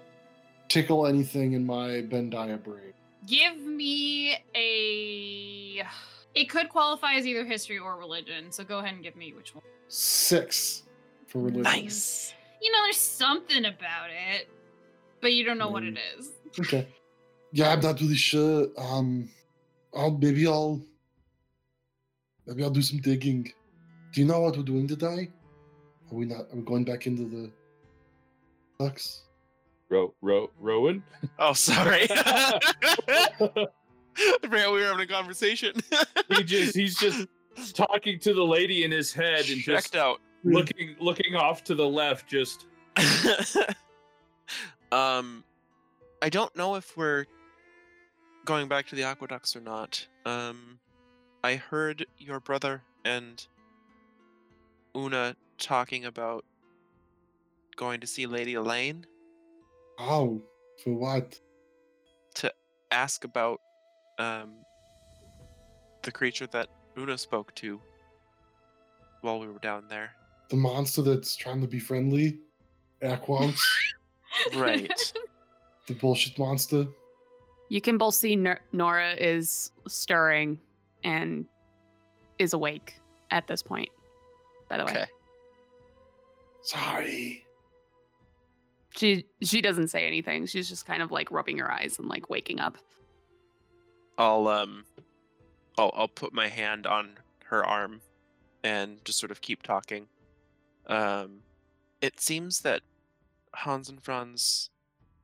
tickle 0.69 1.05
anything 1.07 1.53
in 1.53 1.65
my 1.65 2.01
Bendaya 2.01 2.61
brain? 2.63 2.93
give 3.25 3.57
me 3.57 4.35
a 4.55 5.81
it 6.35 6.49
could 6.49 6.67
qualify 6.67 7.13
as 7.13 7.25
either 7.25 7.45
history 7.45 7.77
or 7.77 7.95
religion 7.95 8.51
so 8.51 8.63
go 8.65 8.79
ahead 8.79 8.93
and 8.93 9.01
give 9.03 9.15
me 9.15 9.31
which 9.33 9.55
one 9.55 9.63
Six 9.87 10.83
for 11.27 11.39
religion. 11.39 11.61
Nice. 11.63 12.33
you 12.61 12.69
know 12.71 12.79
there's 12.83 12.97
something 12.97 13.63
about 13.65 14.09
it 14.09 14.49
but 15.23 15.33
you 15.33 15.43
don't 15.43 15.57
know 15.57 15.69
what 15.69 15.83
it 15.83 15.95
Mm. 15.95 16.59
Okay. 16.59 16.87
Yeah, 17.51 17.71
I'm 17.71 17.79
not 17.79 17.99
really 17.99 18.15
sure. 18.15 18.67
Um, 18.77 19.29
I'll 19.95 20.11
maybe 20.11 20.45
I'll 20.45 20.81
maybe 22.45 22.63
I'll 22.63 22.69
do 22.69 22.81
some 22.83 22.99
digging. 22.99 23.51
Do 24.11 24.21
you 24.21 24.27
know 24.27 24.41
what 24.41 24.55
we're 24.57 24.63
doing 24.63 24.87
today? 24.87 25.31
Are 26.11 26.15
we 26.15 26.25
not? 26.25 26.41
Are 26.41 26.55
we 26.55 26.61
going 26.61 26.83
back 26.83 27.07
into 27.07 27.23
the 27.23 27.51
ducks? 28.79 29.23
Ro, 29.89 30.13
ro, 30.21 30.51
Rowan? 30.59 31.03
Oh, 31.39 31.53
sorry. 31.53 32.07
I 32.11 33.67
forgot 34.41 34.73
we 34.73 34.81
were 34.81 34.85
having 34.85 35.01
a 35.01 35.07
conversation. 35.07 35.73
He 36.29 36.43
just 36.43 36.75
he's 36.75 36.95
just 36.97 37.27
talking 37.73 38.17
to 38.19 38.33
the 38.33 38.43
lady 38.43 38.83
in 38.83 38.91
his 38.91 39.13
head 39.13 39.49
and 39.49 39.61
checked 39.61 39.91
just 39.91 39.95
out. 39.95 40.19
looking 40.43 40.95
looking 40.99 41.35
off 41.35 41.63
to 41.65 41.75
the 41.75 41.87
left, 41.87 42.27
just 42.27 42.65
um, 44.93 45.43
I 46.21 46.29
don't 46.29 46.55
know 46.55 46.75
if 46.75 46.95
we're 46.95 47.25
going 48.45 48.67
back 48.67 48.87
to 48.87 48.95
the 48.95 49.03
aqueducts 49.03 49.55
or 49.55 49.61
not. 49.61 50.05
Um, 50.25 50.79
I 51.43 51.55
heard 51.55 52.05
your 52.19 52.39
brother 52.39 52.83
and 53.03 53.45
Una 54.95 55.35
talking 55.57 56.05
about 56.05 56.45
going 57.75 58.01
to 58.01 58.07
see 58.07 58.27
Lady 58.27 58.53
Elaine. 58.53 59.05
Oh, 59.97 60.41
for 60.83 60.93
what? 60.93 61.39
To 62.35 62.53
ask 62.91 63.23
about 63.23 63.59
um 64.19 64.53
the 66.03 66.11
creature 66.11 66.45
that 66.47 66.67
Una 66.97 67.17
spoke 67.17 67.55
to 67.55 67.81
while 69.21 69.39
we 69.39 69.47
were 69.47 69.59
down 69.59 69.85
there. 69.89 70.11
The 70.49 70.57
monster 70.57 71.01
that's 71.01 71.35
trying 71.35 71.61
to 71.61 71.67
be 71.67 71.79
friendly? 71.79 72.37
Aquans? 73.01 73.57
Right. 74.55 75.13
the 75.87 75.93
bullshit 75.93 76.37
monster? 76.37 76.87
You 77.69 77.81
can 77.81 77.97
both 77.97 78.15
see 78.15 78.35
Nor- 78.35 78.61
Nora 78.71 79.13
is 79.13 79.71
stirring 79.87 80.59
and 81.03 81.45
is 82.39 82.53
awake 82.53 82.99
at 83.31 83.47
this 83.47 83.63
point. 83.63 83.89
By 84.69 84.77
the 84.77 84.85
way, 84.85 85.05
Sorry. 86.63 87.45
She 88.95 89.25
she 89.41 89.61
doesn't 89.61 89.89
say 89.89 90.07
anything. 90.07 90.45
She's 90.45 90.69
just 90.69 90.85
kind 90.85 91.01
of 91.01 91.11
like 91.11 91.29
rubbing 91.31 91.57
her 91.57 91.69
eyes 91.69 91.97
and 91.99 92.07
like 92.07 92.29
waking 92.29 92.59
up. 92.59 92.77
I'll 94.17 94.47
um, 94.47 94.85
I'll 95.77 95.91
I'll 95.93 96.07
put 96.07 96.33
my 96.33 96.47
hand 96.47 96.87
on 96.87 97.17
her 97.45 97.65
arm, 97.65 98.01
and 98.63 99.03
just 99.03 99.19
sort 99.19 99.31
of 99.31 99.41
keep 99.41 99.63
talking. 99.63 100.07
Um, 100.87 101.39
it 102.01 102.19
seems 102.19 102.61
that 102.61 102.81
Hans 103.55 103.89
and 103.89 104.03
Franz 104.03 104.69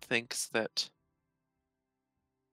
thinks 0.02 0.48
that 0.48 0.90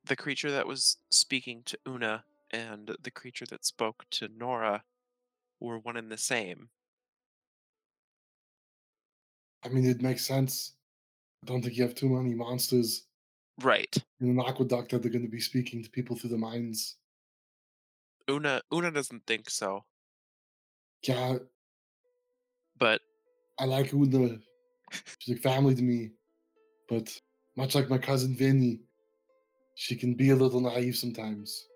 the 0.05 0.17
creature 0.17 0.51
that 0.51 0.67
was 0.67 0.99
speaking 1.11 1.63
to 1.67 1.79
Una 1.89 2.25
and 2.51 2.97
the 3.03 3.11
creature 3.11 3.47
that 3.47 3.65
spoke 3.65 4.05
to 4.13 4.29
Nora 4.29 4.85
were 5.61 5.79
one 5.79 5.97
and 5.97 6.11
the 6.11 6.17
same. 6.19 6.69
I 9.65 9.69
mean, 9.69 9.85
it 9.85 10.01
makes 10.03 10.25
sense. 10.25 10.75
I 11.43 11.47
don't 11.47 11.63
think 11.63 11.77
you 11.77 11.83
have 11.83 11.95
too 11.95 12.09
many 12.09 12.35
monsters 12.35 13.07
Right. 13.63 13.97
in 14.21 14.29
an 14.31 14.41
aqueduct 14.41 14.91
that 14.91 15.03
they're 15.03 15.11
going 15.11 15.25
to 15.25 15.31
be 15.31 15.41
speaking 15.41 15.83
to 15.83 15.91
people 15.91 16.17
through 16.17 16.31
the 16.31 16.39
mines. 16.39 16.97
Una 18.29 18.61
Una 18.73 18.91
doesn't 18.91 19.25
think 19.27 19.49
so, 19.49 19.85
Yeah, 21.03 21.39
but 22.79 23.01
I 23.59 23.65
like 23.65 23.93
Una. 23.95 24.39
She's 25.19 25.35
like 25.35 25.43
family 25.43 25.75
to 25.75 25.83
me. 25.83 26.11
But 26.89 27.21
much 27.57 27.75
like 27.75 27.91
my 27.91 27.99
cousin 27.99 28.35
Vinny, 28.35 28.81
she 29.75 29.97
can 29.97 30.15
be 30.15 30.31
a 30.31 30.37
little 30.37 30.61
naive 30.61 30.97
sometimes. 30.97 31.67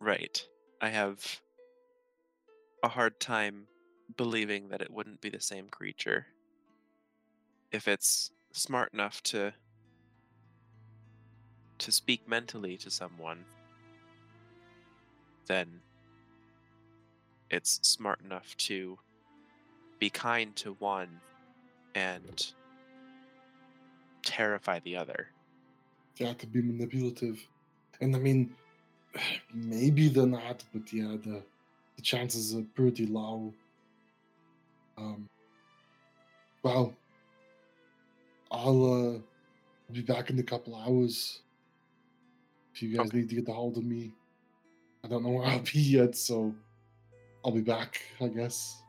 right. 0.00 0.44
I 0.80 0.88
have 0.90 1.40
a 2.82 2.88
hard 2.88 3.18
time 3.18 3.66
believing 4.16 4.68
that 4.68 4.82
it 4.82 4.90
wouldn't 4.90 5.20
be 5.20 5.30
the 5.30 5.40
same 5.40 5.68
creature. 5.68 6.26
If 7.72 7.88
it's 7.88 8.30
smart 8.52 8.92
enough 8.92 9.22
to 9.24 9.54
to 11.78 11.92
speak 11.92 12.28
mentally 12.28 12.76
to 12.78 12.90
someone, 12.90 13.44
then 15.46 15.80
it's 17.50 17.80
smart 17.82 18.20
enough 18.20 18.56
to 18.56 18.98
be 19.98 20.10
kind 20.10 20.54
to 20.56 20.74
one 20.74 21.20
and 21.94 22.52
terrify 24.24 24.80
the 24.80 24.96
other. 24.96 25.28
Yeah, 26.16 26.32
to 26.34 26.46
be 26.46 26.62
manipulative. 26.62 27.46
And 28.00 28.14
I 28.14 28.18
mean, 28.18 28.54
maybe 29.54 30.08
they're 30.08 30.26
not, 30.26 30.64
but 30.72 30.92
yeah, 30.92 31.16
the, 31.22 31.42
the 31.96 32.02
chances 32.02 32.54
are 32.54 32.64
pretty 32.74 33.06
low. 33.06 33.52
Um, 34.96 35.28
well, 36.62 36.94
I'll 38.50 39.16
uh, 39.16 39.18
be 39.92 40.02
back 40.02 40.30
in 40.30 40.38
a 40.38 40.42
couple 40.42 40.76
hours. 40.76 41.40
If 42.74 42.82
you 42.82 42.96
guys 42.96 43.08
Okay. 43.08 43.18
need 43.18 43.28
to 43.28 43.34
get 43.36 43.48
a 43.48 43.52
hold 43.52 43.76
of 43.76 43.84
me, 43.84 44.12
I 45.04 45.08
don't 45.08 45.22
know 45.22 45.30
where 45.30 45.46
I'll 45.46 45.60
be 45.60 45.80
yet, 45.80 46.16
so 46.16 46.54
I'll 47.44 47.52
be 47.52 47.60
back, 47.60 48.00
I 48.20 48.28
guess. 48.28 48.83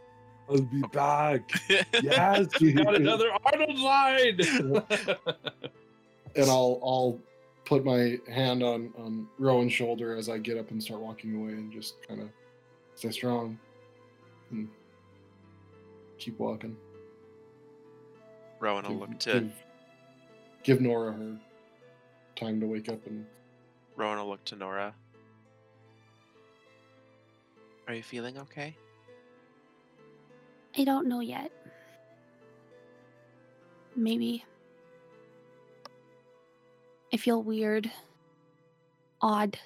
I'll 0.49 0.61
be 0.61 0.81
back. 0.93 1.41
Yes, 2.03 2.47
we 2.61 2.73
got 2.73 2.95
another 2.95 3.29
Arnold 3.45 3.79
line. 3.79 4.39
and 6.35 6.49
I'll 6.49 6.79
I'll 6.83 7.19
put 7.65 7.83
my 7.83 8.19
hand 8.31 8.61
on 8.63 8.93
on 8.97 9.27
Rowan's 9.39 9.73
shoulder 9.73 10.15
as 10.15 10.29
I 10.29 10.37
get 10.37 10.57
up 10.57 10.69
and 10.71 10.81
start 10.83 10.99
walking 11.01 11.35
away, 11.35 11.53
and 11.53 11.71
just 11.71 11.95
kind 12.07 12.21
of 12.21 12.29
stay 12.95 13.11
strong 13.11 13.57
and 14.51 14.69
keep 16.19 16.37
walking. 16.39 16.75
Rowan 18.59 18.83
will 18.85 18.91
Give- 18.91 18.99
look 19.09 19.19
to 19.19 19.33
give, 19.33 19.51
give 20.63 20.81
Nora 20.81 21.11
her 21.13 21.37
time 22.35 22.59
to 22.59 22.67
wake 22.67 22.89
up 22.89 23.05
and 23.07 23.25
Rowan 23.95 24.19
will 24.19 24.29
look 24.29 24.43
to 24.45 24.55
Nora. 24.55 24.93
Are 27.87 27.93
you 27.93 28.03
feeling 28.03 28.37
okay? 28.39 28.75
I 30.77 30.83
don't 30.83 31.07
know 31.07 31.21
yet. 31.21 31.51
Maybe. 33.95 34.43
I 37.13 37.17
feel 37.17 37.41
weird, 37.41 37.89
odd, 39.21 39.57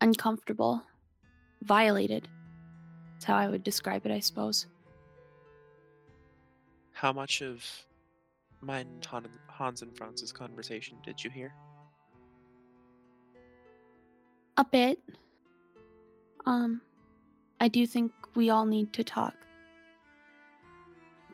uncomfortable, 0.00 0.82
violated. 1.62 2.28
That's 3.14 3.24
how 3.24 3.36
I 3.36 3.48
would 3.48 3.64
describe 3.64 4.04
it, 4.04 4.12
I 4.12 4.20
suppose. 4.20 4.66
How 6.92 7.14
much 7.14 7.40
of 7.40 7.64
mine 8.60 8.86
and 8.92 9.04
Han- 9.06 9.28
Hans 9.46 9.80
and 9.80 9.96
Franz's 9.96 10.32
conversation 10.32 10.98
did 11.02 11.22
you 11.24 11.30
hear? 11.30 11.54
A 14.58 14.64
bit. 14.64 14.98
Um, 16.44 16.82
I 17.58 17.68
do 17.68 17.86
think 17.86 18.12
we 18.34 18.50
all 18.50 18.66
need 18.66 18.92
to 18.94 19.04
talk 19.04 19.34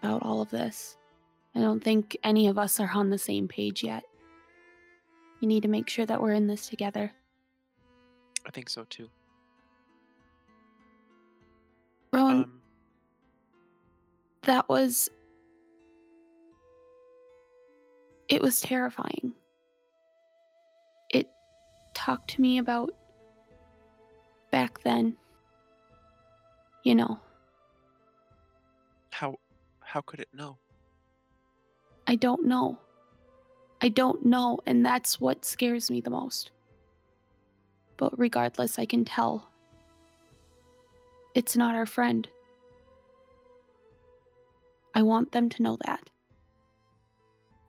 about 0.02 0.22
all 0.22 0.42
of 0.42 0.50
this. 0.50 0.96
I 1.54 1.60
don't 1.60 1.82
think 1.82 2.16
any 2.24 2.48
of 2.48 2.58
us 2.58 2.80
are 2.80 2.90
on 2.92 3.10
the 3.10 3.18
same 3.18 3.46
page 3.46 3.84
yet. 3.84 4.02
We 5.40 5.48
need 5.48 5.62
to 5.62 5.68
make 5.68 5.88
sure 5.88 6.06
that 6.06 6.20
we're 6.20 6.32
in 6.32 6.46
this 6.46 6.68
together. 6.68 7.12
I 8.46 8.50
think 8.50 8.68
so 8.68 8.84
too. 8.88 9.08
Rowan, 12.12 12.44
Um, 12.44 12.60
that 14.42 14.68
was. 14.68 15.08
It 18.28 18.40
was 18.40 18.60
terrifying. 18.60 19.34
It 21.10 21.28
talked 21.94 22.30
to 22.30 22.40
me 22.40 22.58
about 22.58 22.90
back 24.50 24.82
then. 24.82 25.16
You 26.84 26.94
know, 26.96 27.20
how 29.92 30.00
could 30.00 30.20
it 30.20 30.28
know? 30.32 30.56
I 32.06 32.14
don't 32.14 32.46
know. 32.46 32.78
I 33.82 33.90
don't 33.90 34.24
know, 34.24 34.58
and 34.64 34.86
that's 34.86 35.20
what 35.20 35.44
scares 35.44 35.90
me 35.90 36.00
the 36.00 36.08
most. 36.08 36.50
But 37.98 38.18
regardless, 38.18 38.78
I 38.78 38.86
can 38.86 39.04
tell. 39.04 39.50
It's 41.34 41.58
not 41.58 41.74
our 41.74 41.84
friend. 41.84 42.26
I 44.94 45.02
want 45.02 45.32
them 45.32 45.50
to 45.50 45.62
know 45.62 45.76
that. 45.84 46.08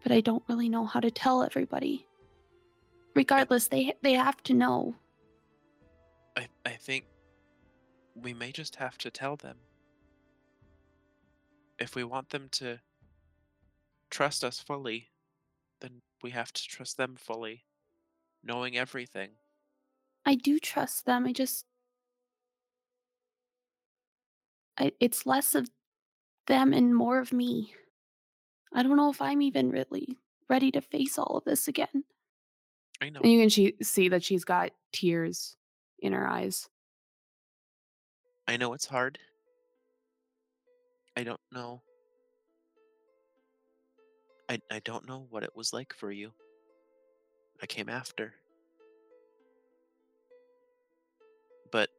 But 0.02 0.14
I 0.14 0.22
don't 0.22 0.44
really 0.48 0.70
know 0.70 0.86
how 0.86 1.02
to 1.02 1.12
tell 1.12 1.44
everybody. 1.44 2.08
Regardless, 3.16 3.68
they 3.68 3.96
they 4.02 4.14
have 4.14 4.42
to 4.44 4.54
know. 4.54 4.96
I 6.38 6.48
I 6.66 6.72
think 6.72 7.04
we 8.16 8.34
may 8.34 8.54
just 8.54 8.78
have 8.78 8.98
to 9.00 9.12
tell 9.12 9.36
them. 9.36 9.58
If 11.84 11.96
we 11.96 12.06
want 12.06 12.30
them 12.30 12.48
to 12.54 12.80
trust 14.10 14.46
us 14.46 14.58
fully, 14.58 15.10
then 15.82 16.02
we 16.22 16.30
have 16.30 16.54
to 16.54 16.64
trust 16.66 16.96
them 16.96 17.18
fully, 17.18 17.66
knowing 18.42 18.78
everything. 18.78 19.32
I 20.26 20.36
do 20.36 20.60
trust 20.60 21.06
them. 21.06 21.26
I 21.26 21.34
just 21.34 21.66
I, 24.78 24.94
it's 25.02 25.26
less 25.26 25.56
of 25.56 25.70
them 26.48 26.72
and 26.72 26.96
more 26.96 27.20
of 27.20 27.34
me. 27.34 27.74
I 28.74 28.82
don't 28.82 28.96
know 28.96 29.10
if 29.10 29.22
I'm 29.22 29.42
even 29.42 29.70
really 29.70 30.18
ready 30.50 30.72
to 30.72 30.80
face 30.80 31.20
all 31.20 31.36
of 31.36 31.44
this 31.44 31.68
again. 31.68 32.06
I 33.02 33.10
know. 33.10 33.20
And 33.22 33.30
you 33.30 33.42
can 33.42 33.50
she- 33.50 33.76
see 33.82 34.08
that 34.08 34.24
she's 34.24 34.46
got 34.46 34.72
tears 34.94 35.58
in 36.00 36.14
her 36.14 36.26
eyes. 36.26 36.70
I 38.48 38.56
know 38.56 38.72
it's 38.72 38.86
hard. 38.86 39.20
I 41.16 41.24
don't 41.24 41.42
know. 41.52 41.82
I 44.48 44.62
I 44.72 44.80
don't 44.80 45.06
know 45.08 45.28
what 45.30 45.44
it 45.44 45.54
was 45.56 45.74
like 45.74 45.94
for 45.94 46.12
you. 46.12 46.34
I 47.62 47.66
came 47.66 47.90
after. 47.90 48.36
But 51.72 51.90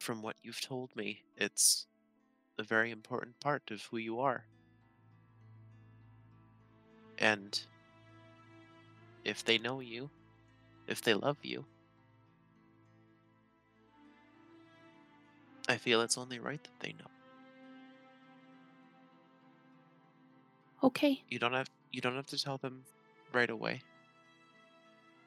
from 0.00 0.22
what 0.22 0.36
you've 0.42 0.60
told 0.60 0.94
me, 0.96 1.22
it's 1.36 1.86
a 2.58 2.62
very 2.64 2.90
important 2.90 3.40
part 3.40 3.70
of 3.70 3.82
who 3.84 3.98
you 3.98 4.20
are. 4.20 4.44
And 7.18 7.60
if 9.24 9.44
they 9.44 9.58
know 9.58 9.80
you, 9.80 10.10
if 10.88 11.02
they 11.02 11.14
love 11.14 11.38
you, 11.42 11.66
I 15.68 15.76
feel 15.76 16.00
it's 16.00 16.16
only 16.16 16.38
right 16.38 16.62
that 16.62 16.80
they 16.80 16.94
know. 16.98 17.10
Okay. 20.82 21.22
You 21.28 21.38
don't 21.38 21.52
have 21.52 21.68
you 21.92 22.00
don't 22.00 22.16
have 22.16 22.26
to 22.26 22.42
tell 22.42 22.56
them 22.56 22.84
right 23.32 23.50
away. 23.50 23.82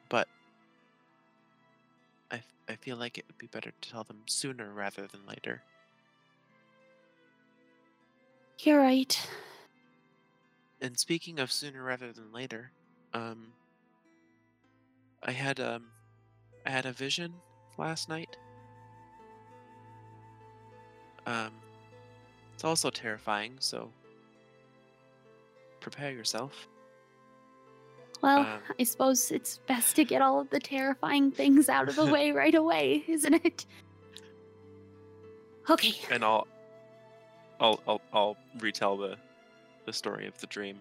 But 0.10 0.28
I, 2.32 2.42
I 2.68 2.76
feel 2.76 2.98
like 2.98 3.18
it 3.18 3.26
would 3.28 3.38
be 3.38 3.48
better 3.48 3.72
to 3.80 3.90
tell 3.90 4.04
them 4.04 4.24
sooner 4.28 4.72
rather 4.72 5.08
than 5.08 5.26
later. 5.28 5.62
You're 8.60 8.80
right. 8.80 9.30
And 10.82 10.98
speaking 10.98 11.40
of 11.40 11.52
sooner 11.52 11.84
rather 11.84 12.12
than 12.12 12.32
later, 12.32 12.72
um, 13.14 13.54
I 15.24 15.32
had 15.32 15.60
um, 15.60 15.84
I 16.66 16.72
had 16.72 16.86
a 16.86 16.92
vision 16.92 17.34
last 17.78 18.10
night. 18.10 18.36
Um, 21.26 21.52
it's 22.54 22.64
also 22.64 22.90
terrifying, 22.90 23.56
so 23.60 23.90
prepare 25.80 26.12
yourself. 26.12 26.68
Well, 28.22 28.42
Um, 28.42 28.60
I 28.80 28.84
suppose 28.84 29.32
it's 29.32 29.58
best 29.68 29.96
to 29.96 30.06
get 30.06 30.22
all 30.22 30.40
of 30.40 30.50
the 30.52 30.60
terrifying 30.60 31.32
things 31.32 31.70
out 31.70 31.90
of 31.90 31.96
the 31.96 32.06
way 32.06 32.32
right 32.44 32.54
away, 32.54 33.04
isn't 33.08 33.34
it? 33.46 33.66
Okay. 35.70 35.94
And 36.12 36.24
I'll, 36.24 36.48
I'll, 37.60 37.80
I'll, 37.88 38.02
I'll 38.14 38.38
retell 38.60 38.98
the, 38.98 39.18
the 39.86 39.94
story 39.94 40.28
of 40.28 40.38
the 40.40 40.48
dream. 40.48 40.80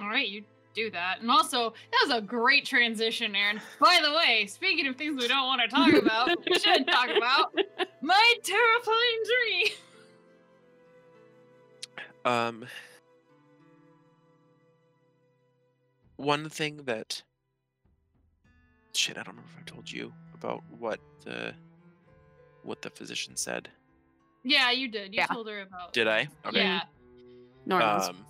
All 0.00 0.08
right, 0.08 0.28
you 0.28 0.42
do 0.74 0.90
that. 0.90 1.20
And 1.20 1.30
also, 1.30 1.70
that 1.92 2.06
was 2.08 2.18
a 2.18 2.20
great 2.20 2.64
transition, 2.66 3.34
Aaron. 3.34 3.60
By 3.80 4.00
the 4.02 4.12
way, 4.12 4.46
speaking 4.46 4.86
of 4.86 4.96
things 4.96 5.20
we 5.20 5.28
don't 5.28 5.46
want 5.46 5.62
to 5.62 5.68
talk 5.68 5.92
about, 6.02 6.28
we 6.48 6.58
should 6.58 6.86
talk 6.86 7.08
about 7.16 7.54
my 8.02 8.34
terrifying 8.42 9.22
dream. 9.26 9.66
Um, 12.24 12.66
one 16.16 16.48
thing 16.48 16.78
that 16.84 17.22
shit, 18.94 19.16
I 19.18 19.22
don't 19.22 19.34
remember 19.36 19.50
if 19.54 19.60
I 19.60 19.70
told 19.70 19.90
you 19.90 20.12
about 20.34 20.62
what 20.70 21.00
the 21.24 21.54
what 22.62 22.80
the 22.80 22.90
physician 22.90 23.36
said. 23.36 23.68
Yeah, 24.42 24.70
you 24.70 24.88
did. 24.88 25.12
You 25.14 25.18
Yeah. 25.20 25.26
told 25.26 25.48
her 25.48 25.60
about. 25.62 25.92
Did 25.92 26.08
I? 26.08 26.28
Okay. 26.46 26.62
Yeah. 26.62 26.80
Normans. 27.66 28.08
Um, 28.08 28.26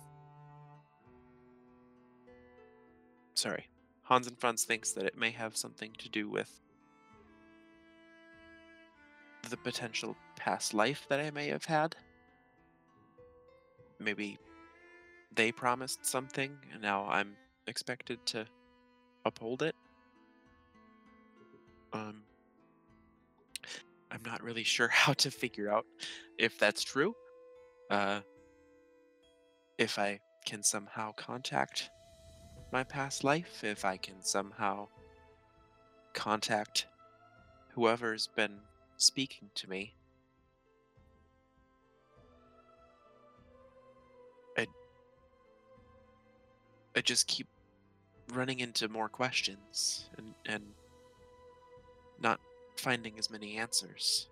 sorry, 3.35 3.67
Hans 4.03 4.27
and 4.27 4.39
Franz 4.39 4.63
thinks 4.63 4.91
that 4.93 5.05
it 5.05 5.17
may 5.17 5.31
have 5.31 5.55
something 5.55 5.91
to 5.99 6.09
do 6.09 6.29
with 6.29 6.49
the 9.49 9.57
potential 9.57 10.15
past 10.37 10.73
life 10.73 11.05
that 11.09 11.19
I 11.19 11.29
may 11.31 11.47
have 11.49 11.65
had. 11.65 11.95
Maybe 13.99 14.37
they 15.35 15.51
promised 15.51 16.05
something, 16.05 16.57
and 16.73 16.81
now 16.81 17.07
I'm 17.07 17.35
expected 17.67 18.25
to 18.27 18.45
uphold 19.25 19.61
it. 19.61 19.75
Um, 21.93 22.23
I'm 24.11 24.23
not 24.25 24.41
really 24.43 24.63
sure 24.75 24.87
how 24.87 25.13
to 25.13 25.29
figure 25.29 25.69
out 25.69 25.85
if 26.37 26.57
that's 26.57 26.83
true. 26.83 27.13
Uh, 27.89 28.21
if 29.77 29.99
I 29.99 30.19
can 30.45 30.63
somehow 30.63 31.11
contact 31.11 31.89
my 32.71 32.83
past 32.83 33.23
life, 33.23 33.63
if 33.63 33.85
I 33.85 33.97
can 33.97 34.21
somehow 34.21 34.87
contact 36.13 36.87
whoever's 37.73 38.27
been 38.27 38.59
speaking 38.97 39.49
to 39.55 39.69
me. 39.69 39.93
I 44.57 44.65
I 46.95 47.01
just 47.01 47.27
keep 47.27 47.47
running 48.33 48.59
into 48.59 48.87
more 48.87 49.09
questions 49.09 50.09
and 50.17 50.33
and 50.45 50.63
not 52.19 52.39
finding 52.77 53.19
as 53.19 53.29
many 53.29 53.57
answers. 53.57 54.27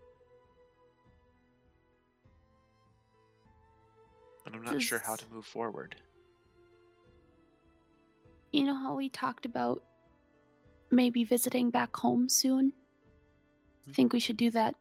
And 4.45 4.55
I'm 4.55 4.63
not 4.63 4.81
sure 4.81 5.01
how 5.05 5.15
to 5.15 5.25
move 5.31 5.45
forward. 5.45 5.95
You 8.53 8.63
know 8.63 8.75
how 8.75 8.95
we 8.95 9.09
talked 9.09 9.45
about 9.45 9.83
maybe 10.91 11.23
visiting 11.25 11.69
back 11.71 11.95
home 11.97 12.29
soon? 12.29 12.71
I 13.87 13.91
Mhm. 13.91 13.95
think 13.95 14.11
we 14.13 14.19
should 14.19 14.35
do 14.37 14.51
that 14.51 14.75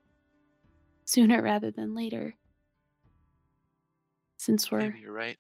sooner 1.05 1.41
rather 1.43 1.71
than 1.71 1.95
later. 1.95 2.35
Since 4.37 4.71
we're 4.71 4.93
Maybe 4.93 4.99
you're 4.99 5.13
right. 5.13 5.39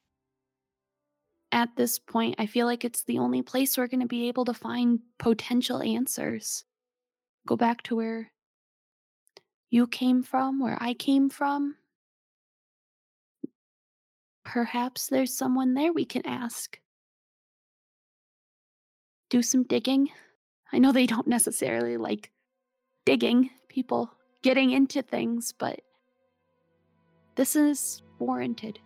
at 1.52 1.76
this 1.76 1.98
point, 1.98 2.36
I 2.38 2.46
feel 2.46 2.66
like 2.66 2.84
it's 2.84 3.04
the 3.04 3.18
only 3.18 3.42
place 3.42 3.76
we're 3.76 3.86
going 3.86 4.00
to 4.00 4.06
be 4.06 4.28
able 4.28 4.44
to 4.46 4.54
find 4.54 5.00
potential 5.18 5.82
answers. 5.82 6.64
Go 7.46 7.56
back 7.56 7.82
to 7.84 7.96
where 7.96 8.32
you 9.70 9.88
came 9.88 10.22
from, 10.22 10.60
where 10.60 10.78
I 10.80 10.94
came 10.94 11.28
from. 11.28 11.76
Perhaps 14.44 15.08
there's 15.08 15.36
someone 15.36 15.74
there 15.74 15.92
we 15.92 16.04
can 16.04 16.24
ask. 16.26 16.80
Do 19.32 19.40
some 19.40 19.62
digging. 19.62 20.10
I 20.74 20.78
know 20.78 20.92
they 20.92 21.06
don't 21.06 21.26
necessarily 21.26 21.96
like 21.96 22.30
digging, 23.06 23.48
people 23.66 24.12
getting 24.42 24.72
into 24.72 25.00
things, 25.00 25.54
but 25.58 25.80
this 27.36 27.56
is 27.56 28.02
warranted. 28.18 28.78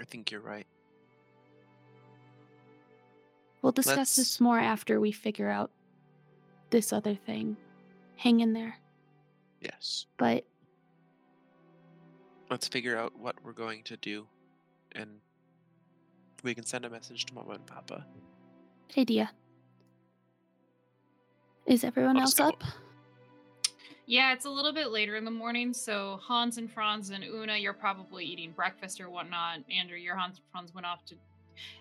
I 0.00 0.04
think 0.04 0.30
you're 0.30 0.40
right. 0.40 0.68
We'll 3.60 3.72
discuss 3.72 3.96
Let's- 3.96 4.14
this 4.14 4.40
more 4.40 4.60
after 4.60 5.00
we 5.00 5.10
figure 5.10 5.50
out 5.50 5.72
this 6.70 6.92
other 6.92 7.16
thing. 7.16 7.56
Hang 8.14 8.38
in 8.38 8.52
there. 8.52 8.78
Yes. 9.60 10.06
But 10.16 10.44
Let's 12.48 12.68
figure 12.68 12.96
out 12.96 13.18
what 13.18 13.34
we're 13.42 13.50
going 13.52 13.82
to 13.82 13.96
do 13.96 14.28
and 14.92 15.18
we 16.44 16.54
can 16.54 16.64
send 16.64 16.84
a 16.84 16.90
message 16.90 17.24
to 17.26 17.34
Mama 17.34 17.52
and 17.54 17.66
Papa. 17.66 18.04
good 18.94 19.00
idea. 19.00 19.30
Is 21.66 21.82
everyone 21.82 22.16
I'll 22.16 22.22
else 22.24 22.34
go- 22.34 22.48
up? 22.48 22.62
Yeah, 24.06 24.34
it's 24.34 24.44
a 24.44 24.50
little 24.50 24.74
bit 24.74 24.90
later 24.90 25.16
in 25.16 25.24
the 25.24 25.30
morning, 25.30 25.72
so 25.72 26.20
Hans 26.22 26.58
and 26.58 26.70
Franz 26.70 27.08
and 27.08 27.24
Una, 27.24 27.56
you're 27.56 27.72
probably 27.72 28.26
eating 28.26 28.52
breakfast 28.52 29.00
or 29.00 29.08
whatnot. 29.08 29.60
Andrew, 29.74 29.96
your 29.96 30.14
Hans 30.14 30.36
and 30.36 30.44
Franz 30.52 30.74
went 30.74 30.86
off 30.86 31.06
to. 31.06 31.14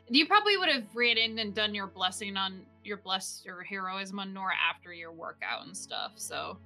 You 0.07 0.25
probably 0.25 0.55
would 0.55 0.69
have 0.69 0.85
ran 0.95 1.17
in 1.17 1.37
and 1.39 1.53
done 1.53 1.75
your 1.75 1.87
blessing 1.87 2.37
on 2.37 2.61
your 2.85 2.95
bless 2.97 3.41
your 3.45 3.61
heroism 3.63 4.19
on 4.19 4.33
Nora 4.33 4.53
after 4.55 4.93
your 4.93 5.11
workout 5.11 5.65
and 5.65 5.75
stuff. 5.75 6.13
So, 6.15 6.57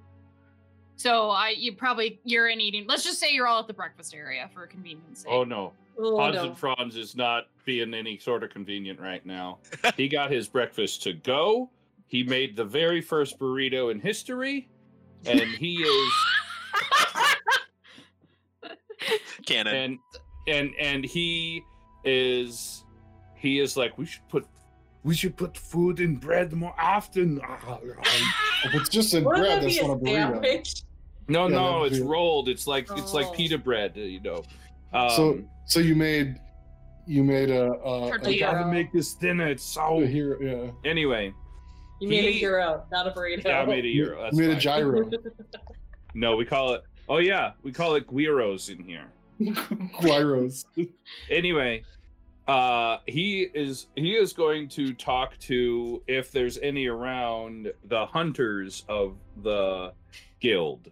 so 0.98 1.30
I 1.30 1.50
you 1.50 1.72
probably 1.72 2.20
you're 2.24 2.48
in 2.48 2.60
eating. 2.60 2.84
Let's 2.88 3.04
just 3.04 3.18
say 3.18 3.32
you're 3.32 3.46
all 3.46 3.60
at 3.60 3.66
the 3.68 3.72
breakfast 3.74 4.14
area 4.14 4.50
for 4.52 4.66
convenience 4.66 5.20
sake. 5.22 5.32
Oh 5.32 5.44
no. 5.44 5.72
Oh, 5.98 6.18
Hans 6.18 6.36
no. 6.36 6.44
and 6.44 6.58
Franz 6.58 6.96
is 6.96 7.16
not 7.16 7.44
being 7.64 7.94
any 7.94 8.18
sort 8.18 8.42
of 8.44 8.50
convenient 8.50 9.00
right 9.00 9.24
now. 9.24 9.58
he 9.96 10.08
got 10.08 10.30
his 10.30 10.46
breakfast 10.48 11.02
to 11.04 11.12
go. 11.12 11.70
He 12.06 12.22
made 12.22 12.56
the 12.56 12.64
very 12.64 13.00
first 13.00 13.38
burrito 13.38 13.90
in 13.92 14.00
history, 14.00 14.68
and 15.26 15.40
he 15.40 15.76
is 15.76 16.12
Cannon. 19.46 19.74
and 19.74 19.98
and 20.46 20.70
and 20.80 21.04
he 21.04 21.62
is 22.04 22.84
he 23.34 23.60
is 23.60 23.76
like 23.76 23.96
we 23.98 24.06
should 24.06 24.28
put 24.28 24.46
We 25.04 25.14
should 25.14 25.36
put 25.36 25.56
food 25.56 26.00
in 26.00 26.16
bread 26.16 26.52
more 26.52 26.74
often. 26.78 27.40
If 28.64 28.74
it's 28.74 28.88
just 28.88 29.14
in 29.14 29.22
bread, 29.22 29.62
that's 29.62 29.78
a 29.78 29.82
not 29.86 29.92
a 29.92 29.96
burrito. 30.00 30.08
sandwich? 30.32 30.82
No 31.28 31.46
Yeah, 31.48 31.54
no 31.54 31.84
it's 31.84 31.98
be- 31.98 32.04
rolled. 32.04 32.48
It's 32.48 32.66
like 32.66 32.88
it's 32.96 33.12
like 33.14 33.26
Oh. 33.26 33.32
pita 33.32 33.58
bread, 33.58 33.92
uh, 33.96 34.00
you 34.00 34.20
know. 34.20 34.42
Um, 34.92 35.10
So, 35.10 35.38
so 35.66 35.80
you 35.80 35.94
made, 35.94 36.36
you 37.06 37.22
made 37.22 37.50
a, 37.50 37.72
a, 37.72 38.06
a, 38.06 38.08
Tortilla. 38.10 38.38
gotta 38.52 38.66
make 38.72 38.92
this 38.92 39.14
dinner. 39.14 39.48
It's 39.48 39.62
so 39.64 40.00
a 40.02 40.06
hero, 40.06 40.38
yeah. 40.40 40.90
anyway, 40.90 41.32
You 42.00 42.08
made 42.08 42.24
a 42.24 42.30
He- 42.32 42.38
hero, 42.38 42.84
not 42.90 43.06
a 43.06 43.10
burrito. 43.10 43.44
yeah, 43.44 43.60
I 43.60 43.66
made 43.66 43.84
a 43.84 43.88
euro. 43.88 44.22
That's 44.22 44.36
you 44.36 44.48
made 44.48 44.56
a 44.56 44.60
gyro. 44.60 45.10
No, 46.14 46.36
we 46.36 46.44
call 46.46 46.72
it. 46.74 46.82
Oh 47.08 47.18
yeah, 47.18 47.52
we 47.62 47.70
call 47.70 47.94
it 47.94 48.06
guiros 48.06 48.70
in 48.70 48.82
here. 48.82 49.04
guiros. 50.00 50.64
anyway 51.30 51.84
uh 52.48 52.96
he 53.06 53.42
is 53.54 53.86
he 53.94 54.14
is 54.16 54.32
going 54.32 54.66
to 54.68 54.92
talk 54.94 55.38
to 55.38 56.02
if 56.08 56.32
there's 56.32 56.58
any 56.58 56.86
around 56.88 57.70
the 57.84 58.06
hunters 58.06 58.84
of 58.88 59.16
the 59.44 59.92
guild 60.40 60.90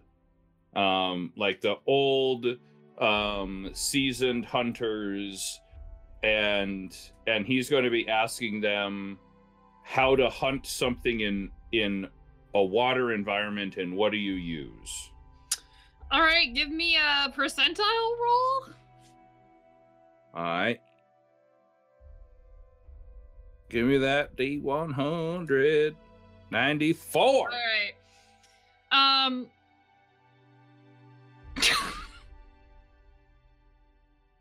um 0.75 1.31
like 1.37 1.61
the 1.61 1.75
old 1.85 2.45
um 2.99 3.69
seasoned 3.73 4.45
hunters 4.45 5.59
and 6.23 6.95
and 7.27 7.45
he's 7.45 7.69
going 7.69 7.83
to 7.83 7.89
be 7.89 8.07
asking 8.07 8.59
them 8.61 9.17
how 9.83 10.15
to 10.15 10.29
hunt 10.29 10.65
something 10.65 11.21
in 11.21 11.49
in 11.71 12.07
a 12.55 12.63
water 12.63 13.13
environment 13.13 13.77
and 13.77 13.95
what 13.95 14.11
do 14.11 14.17
you 14.17 14.33
use 14.33 15.11
All 16.11 16.21
right, 16.21 16.53
give 16.53 16.69
me 16.69 16.95
a 16.95 17.29
percentile 17.31 18.17
roll. 18.19 18.73
All 20.33 20.43
right. 20.43 20.79
Give 23.69 23.85
me 23.85 23.97
that 23.97 24.37
D194. 24.37 25.95
All 27.15 27.47
right. 27.47 27.93
Um. 28.91 29.47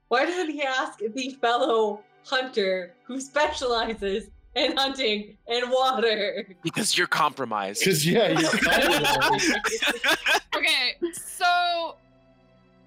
Why 0.08 0.24
doesn't 0.24 0.50
he 0.50 0.62
ask 0.62 0.98
the 0.98 1.30
fellow 1.40 2.00
hunter 2.24 2.94
who 3.04 3.20
specializes 3.20 4.30
in 4.54 4.76
hunting 4.76 5.36
and 5.48 5.70
water? 5.70 6.46
Because 6.62 6.96
you're 6.96 7.06
compromised. 7.06 7.80
Because 7.80 8.06
yeah, 8.06 8.38
you're 8.38 8.50
compromised. 8.58 9.56
Okay, 10.56 10.94
so 11.12 11.96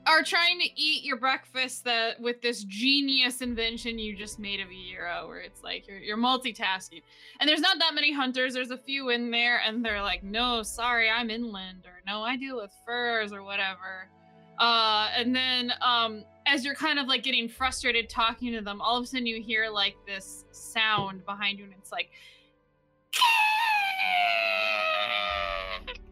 are 0.08 0.24
trying 0.24 0.60
to 0.60 0.66
eat 0.76 1.04
your 1.04 1.18
breakfast 1.18 1.84
that 1.84 2.20
with 2.20 2.42
this 2.42 2.64
genius 2.64 3.42
invention 3.42 4.00
you 4.00 4.16
just 4.16 4.40
made 4.40 4.60
of 4.60 4.70
a 4.70 4.74
Euro, 4.74 5.28
where 5.28 5.40
it's 5.40 5.62
like 5.62 5.88
you're 5.88 6.00
you're 6.00 6.18
multitasking. 6.18 7.04
And 7.40 7.48
there's 7.48 7.60
not 7.60 7.78
that 7.80 7.94
many 7.94 8.12
hunters. 8.12 8.54
There's 8.54 8.72
a 8.72 8.78
few 8.78 9.10
in 9.10 9.30
there, 9.30 9.62
and 9.66 9.86
they're 9.86 10.02
like, 10.02 10.24
"No, 10.24 10.64
sorry, 10.64 11.10
I'm 11.10 11.30
inland," 11.30 11.86
or 11.86 12.02
"No, 12.08 12.24
I 12.24 12.38
deal 12.38 12.58
with 12.58 12.72
furs," 12.86 13.32
or 13.32 13.44
whatever. 13.44 14.10
Uh, 14.60 15.08
and 15.16 15.36
then 15.36 15.72
um, 15.82 16.24
as 16.46 16.66
you're 16.66 16.76
kind 16.76 17.00
of 17.00 17.08
like 17.08 17.24
getting 17.24 17.48
frustrated 17.48 18.10
talking 18.10 18.52
to 18.54 18.62
them, 18.62 18.82
all 18.82 18.98
of 18.98 19.04
a 19.04 19.08
sudden 19.08 19.26
you 19.26 19.42
hear 19.42 19.70
like 19.70 19.96
this 20.06 20.46
sound 20.52 21.26
behind 21.26 21.60
you, 21.60 21.66
and 21.66 21.74
it's 21.78 21.92
like. 21.92 22.10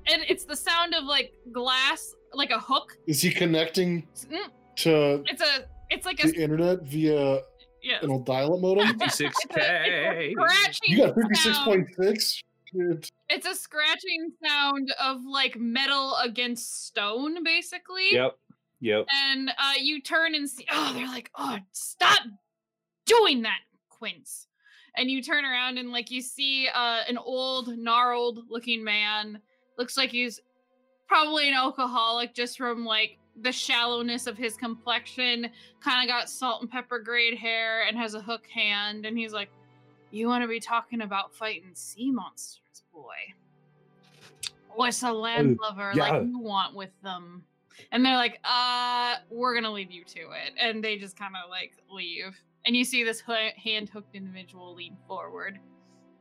And 0.10 0.24
it's 0.30 0.46
the 0.46 0.56
sound 0.56 0.96
of 0.96 1.04
like 1.04 1.34
glass, 1.52 2.16
like 2.34 2.52
a 2.52 2.60
hook. 2.60 2.98
Is 3.08 3.22
he 3.22 3.30
connecting 3.30 4.08
Mm, 4.32 4.50
to 4.78 5.24
It's 5.28 5.42
a, 5.42 5.66
it's 5.90 6.06
like 6.06 6.24
a, 6.24 6.30
internet 6.34 6.84
via 6.84 7.42
yeah. 7.84 7.98
an 8.02 8.12
old 8.12 8.26
dial-up 8.26 8.62
modem? 8.62 8.98
56k. 9.00 10.30
You 10.88 10.98
got 10.98 11.16
fifty-six 11.16 11.56
sound. 11.58 11.66
point 11.66 11.88
six. 12.00 12.42
It's 13.30 13.48
a 13.48 13.56
scratching 13.56 14.32
sound 14.46 14.94
of 15.02 15.18
like 15.26 15.56
metal 15.58 16.16
against 16.24 16.86
stone, 16.88 17.44
basically. 17.44 18.10
Yep. 18.12 18.38
Yep. 18.80 19.08
And 19.12 19.50
uh, 19.50 19.74
you 19.80 20.02
turn 20.02 20.36
and 20.36 20.50
see. 20.50 20.66
Oh, 20.72 20.94
they're 20.94 21.08
like, 21.08 21.32
oh, 21.36 21.58
stop 21.72 22.22
doing 23.06 23.42
that, 23.44 23.60
Quince. 23.90 24.48
And 24.96 25.10
you 25.10 25.22
turn 25.22 25.46
around 25.46 25.78
and 25.78 25.92
like 25.92 26.12
you 26.12 26.22
see 26.22 26.68
uh, 26.74 27.02
an 27.08 27.18
old, 27.18 27.78
gnarled-looking 27.78 28.84
man. 28.84 29.40
Looks 29.78 29.98
like 29.98 30.12
he's 30.12 30.42
probably 31.08 31.48
an 31.48 31.54
alcoholic 31.56 32.34
just 32.34 32.58
from 32.58 32.86
like 32.86 33.18
the 33.42 33.52
shallowness 33.52 34.26
of 34.28 34.38
his 34.38 34.58
complexion. 34.58 35.50
Kind 35.82 36.08
of 36.08 36.14
got 36.14 36.30
salt 36.30 36.62
and 36.62 36.72
pepper 36.72 37.00
grayed 37.00 37.38
hair 37.38 37.84
and 37.88 37.98
has 37.98 38.14
a 38.16 38.22
hook 38.22 38.48
hand. 38.48 39.06
And 39.06 39.18
he's 39.18 39.34
like, 39.34 39.50
"You 40.12 40.28
want 40.28 40.44
to 40.44 40.48
be 40.48 40.60
talking 40.60 41.02
about 41.02 41.34
fighting 41.34 41.72
sea 41.74 42.12
monsters, 42.12 42.62
boy? 43.02 44.52
What's 44.76 45.04
a 45.04 45.12
land 45.12 45.58
lover 45.62 45.92
yeah. 45.96 46.10
like 46.10 46.24
you 46.24 46.40
want 46.40 46.76
with 46.76 46.92
them?" 47.04 47.44
And 47.92 48.06
they're 48.06 48.16
like, 48.16 48.40
"Uh, 48.44 49.16
we're 49.30 49.54
gonna 49.56 49.72
leave 49.72 49.92
you 49.92 50.04
to 50.04 50.20
it." 50.20 50.54
And 50.60 50.84
they 50.84 50.98
just 50.98 51.18
kind 51.18 51.36
of 51.36 51.50
like 51.50 51.74
leave. 51.90 52.36
And 52.66 52.76
you 52.76 52.84
see 52.84 53.04
this 53.04 53.22
hand-hooked 53.22 54.14
individual 54.14 54.76
lean 54.76 54.98
forward, 55.08 55.58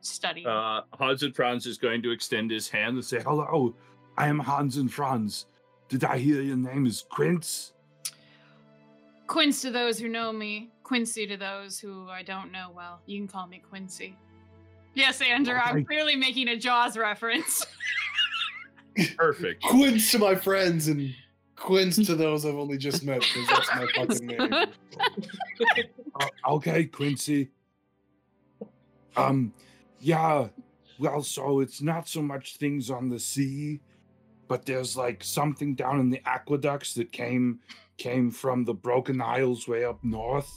studying. 0.00 0.46
Uh, 0.46 0.82
Hans 0.92 1.24
and 1.24 1.34
Franz 1.34 1.66
is 1.66 1.76
going 1.76 2.02
to 2.02 2.12
extend 2.12 2.52
his 2.52 2.68
hand 2.68 2.94
and 2.94 3.04
say, 3.04 3.20
Hello, 3.20 3.74
I 4.16 4.28
am 4.28 4.38
Hans 4.38 4.76
and 4.76 4.92
Franz. 4.92 5.46
Did 5.88 6.04
I 6.04 6.18
hear 6.18 6.40
your 6.42 6.56
name 6.56 6.86
is 6.86 7.04
Quince? 7.08 7.72
Quince 9.26 9.60
to 9.62 9.70
those 9.70 9.98
who 9.98 10.08
know 10.08 10.32
me, 10.32 10.70
Quincy 10.84 11.26
to 11.26 11.36
those 11.36 11.80
who 11.80 12.08
I 12.08 12.22
don't 12.22 12.52
know 12.52 12.70
well. 12.74 13.00
You 13.06 13.18
can 13.18 13.26
call 13.26 13.48
me 13.48 13.60
Quincy. 13.68 14.16
Yes, 14.96 15.20
Andrew, 15.20 15.54
I'm 15.54 15.76
Okay. 15.76 15.84
clearly 15.84 16.16
making 16.16 16.48
a 16.48 16.56
Jaws 16.56 16.96
reference. 16.96 17.64
perfect. 19.18 19.62
Quince 19.62 20.10
to 20.12 20.18
my 20.18 20.34
friends 20.34 20.88
and 20.88 21.14
Quince 21.54 21.96
to 22.06 22.14
those 22.14 22.46
I've 22.46 22.54
only 22.56 22.78
just 22.78 23.04
met 23.04 23.20
because 23.20 23.46
that's 23.46 23.68
my 23.74 23.86
fucking 23.94 24.26
name. 24.26 24.52
Uh, 26.18 26.26
okay, 26.48 26.84
Quincy. 26.86 27.50
Um, 29.18 29.52
yeah. 30.00 30.48
Well, 30.98 31.22
so 31.22 31.60
it's 31.60 31.82
not 31.82 32.08
so 32.08 32.22
much 32.22 32.56
things 32.56 32.88
on 32.90 33.10
the 33.10 33.18
sea, 33.18 33.80
but 34.48 34.64
there's 34.64 34.96
like 34.96 35.22
something 35.22 35.74
down 35.74 36.00
in 36.00 36.08
the 36.08 36.22
aqueducts 36.26 36.94
that 36.94 37.12
came 37.12 37.60
came 37.98 38.30
from 38.30 38.64
the 38.64 38.72
Broken 38.74 39.20
Isles 39.20 39.68
way 39.68 39.84
up 39.84 40.02
north, 40.02 40.50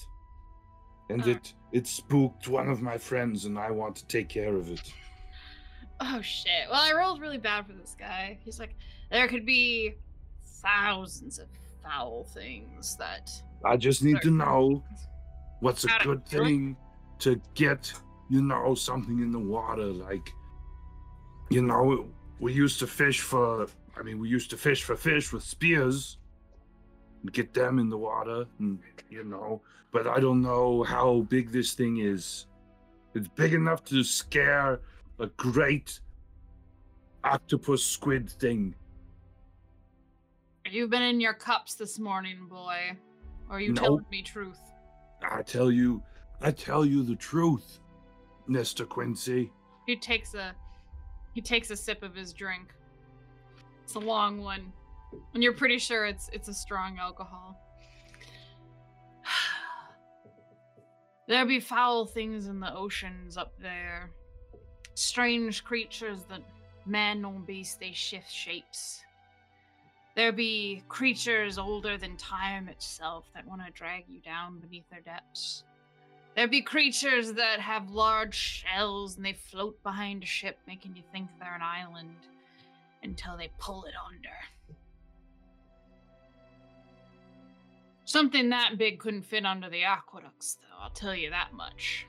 and 1.10 1.22
Uh. 1.24 1.32
it 1.32 1.54
it 1.72 1.88
spooked 1.88 2.48
one 2.48 2.70
of 2.70 2.82
my 2.82 2.98
friends, 2.98 3.46
and 3.46 3.58
I 3.58 3.72
want 3.72 3.96
to 3.98 4.06
take 4.08 4.30
care 4.30 4.56
of 4.56 4.70
it. 4.70 4.94
oh 6.00 6.22
shit. 6.22 6.70
Well, 6.70 6.82
I 6.82 6.94
rolled 6.94 7.22
really 7.22 7.38
bad 7.38 7.68
for 7.68 7.74
this 7.74 7.96
guy. 7.98 8.38
He's 8.44 8.60
like, 8.60 8.76
there 9.12 9.28
could 9.28 9.46
be 9.46 9.96
thousands 10.46 11.40
of 11.40 11.48
foul 11.84 12.26
things 12.34 12.96
that. 12.98 13.32
I 13.64 13.78
just 13.78 14.04
need 14.04 14.22
to 14.22 14.32
know 14.32 14.84
what's 15.60 15.84
a 15.84 15.90
good 16.04 16.26
thing 16.26 16.78
to 17.20 17.42
get, 17.56 17.92
you 18.30 18.42
know, 18.42 18.74
something 18.74 19.20
in 19.20 19.32
the 19.32 19.40
water. 19.40 19.86
Like, 19.86 20.32
you 21.50 21.62
know, 21.62 22.08
we 22.40 22.54
used 22.54 22.80
to 22.80 22.88
fish 22.88 23.20
for, 23.20 23.68
I 23.98 24.04
mean, 24.04 24.20
we 24.20 24.30
used 24.30 24.50
to 24.52 24.58
fish 24.58 24.84
for 24.84 24.96
fish 24.96 25.34
with 25.34 25.44
spears 25.44 26.18
get 27.32 27.54
them 27.54 27.80
in 27.80 27.90
the 27.90 27.98
water, 27.98 28.46
and, 28.60 28.80
you 29.10 29.24
know, 29.24 29.62
but 29.92 30.08
I 30.08 30.20
don't 30.20 30.42
know 30.42 30.84
how 30.84 31.22
big 31.30 31.52
this 31.52 31.74
thing 31.74 31.98
is. 31.98 32.46
It's 33.14 33.28
big 33.28 33.54
enough 33.54 33.84
to 33.86 34.04
scare 34.04 34.80
a 35.20 35.28
great 35.28 36.00
octopus 37.24 37.84
squid 37.84 38.30
thing. 38.30 38.76
You've 40.70 40.90
been 40.92 41.02
in 41.02 41.20
your 41.20 41.34
cups 41.34 41.76
this 41.76 41.98
morning, 42.00 42.48
boy. 42.48 42.96
Or 43.50 43.58
are 43.58 43.60
you 43.60 43.74
No. 43.74 43.82
telling 43.82 44.06
me 44.12 44.22
truth? 44.22 44.60
I 45.24 45.42
tell 45.42 45.72
you, 45.72 46.04
I 46.42 46.52
tell 46.52 46.86
you 46.86 47.04
the 47.04 47.16
truth, 47.16 47.80
Mr. 48.48 48.88
Quincy. 48.88 49.52
He 49.88 49.96
takes 49.96 50.36
a 50.36 50.54
he 51.34 51.42
takes 51.42 51.70
a 51.70 51.76
sip 51.76 52.04
of 52.04 52.16
his 52.16 52.34
drink. 52.34 52.74
It's 53.84 53.96
a 53.96 54.00
long 54.00 54.42
one. 54.42 54.72
And 55.34 55.44
you're 55.44 55.54
pretty 55.54 55.80
sure 55.80 56.06
it's 56.06 56.30
it's 56.34 56.48
a 56.48 56.54
strong 56.54 56.98
alcohol. 57.00 57.60
there 61.28 61.46
be 61.46 61.60
foul 61.60 62.06
things 62.06 62.48
in 62.48 62.60
the 62.60 62.74
oceans 62.74 63.38
up 63.38 63.54
there. 63.62 64.12
Strange 64.96 65.64
creatures 65.64 66.24
that 66.26 66.42
man 66.86 67.24
or 67.24 67.40
beast 67.40 67.80
they 67.80 67.92
shift 67.92 68.32
shapes. 68.32 69.02
There 70.16 70.32
be 70.32 70.84
creatures 70.90 71.58
older 71.58 71.98
than 71.98 72.18
time 72.18 72.68
itself 72.68 73.26
that 73.34 73.48
want 73.48 73.66
to 73.66 73.72
drag 73.72 74.06
you 74.10 74.20
down 74.20 74.60
beneath 74.60 74.90
their 74.90 75.02
depths. 75.02 75.64
There 76.36 76.48
be 76.48 76.62
creatures 76.62 77.34
that 77.34 77.60
have 77.60 77.92
large 77.92 78.36
shells 78.36 79.18
and 79.18 79.26
they 79.26 79.34
float 79.34 79.82
behind 79.84 80.24
a 80.24 80.26
ship, 80.26 80.58
making 80.68 80.96
you 80.96 81.04
think 81.12 81.30
they're 81.40 81.56
an 81.56 81.62
island 81.62 82.16
until 83.04 83.38
they 83.38 83.52
pull 83.60 83.86
it 83.86 83.94
under. 84.08 84.30
Something 88.10 88.50
that 88.50 88.80
big 88.80 88.98
couldn't 88.98 89.22
fit 89.22 89.46
under 89.46 89.70
the 89.70 89.84
aqueducts, 89.84 90.56
though, 90.56 90.84
I'll 90.84 90.90
tell 90.90 91.14
you 91.14 91.30
that 91.30 91.54
much. 91.54 92.08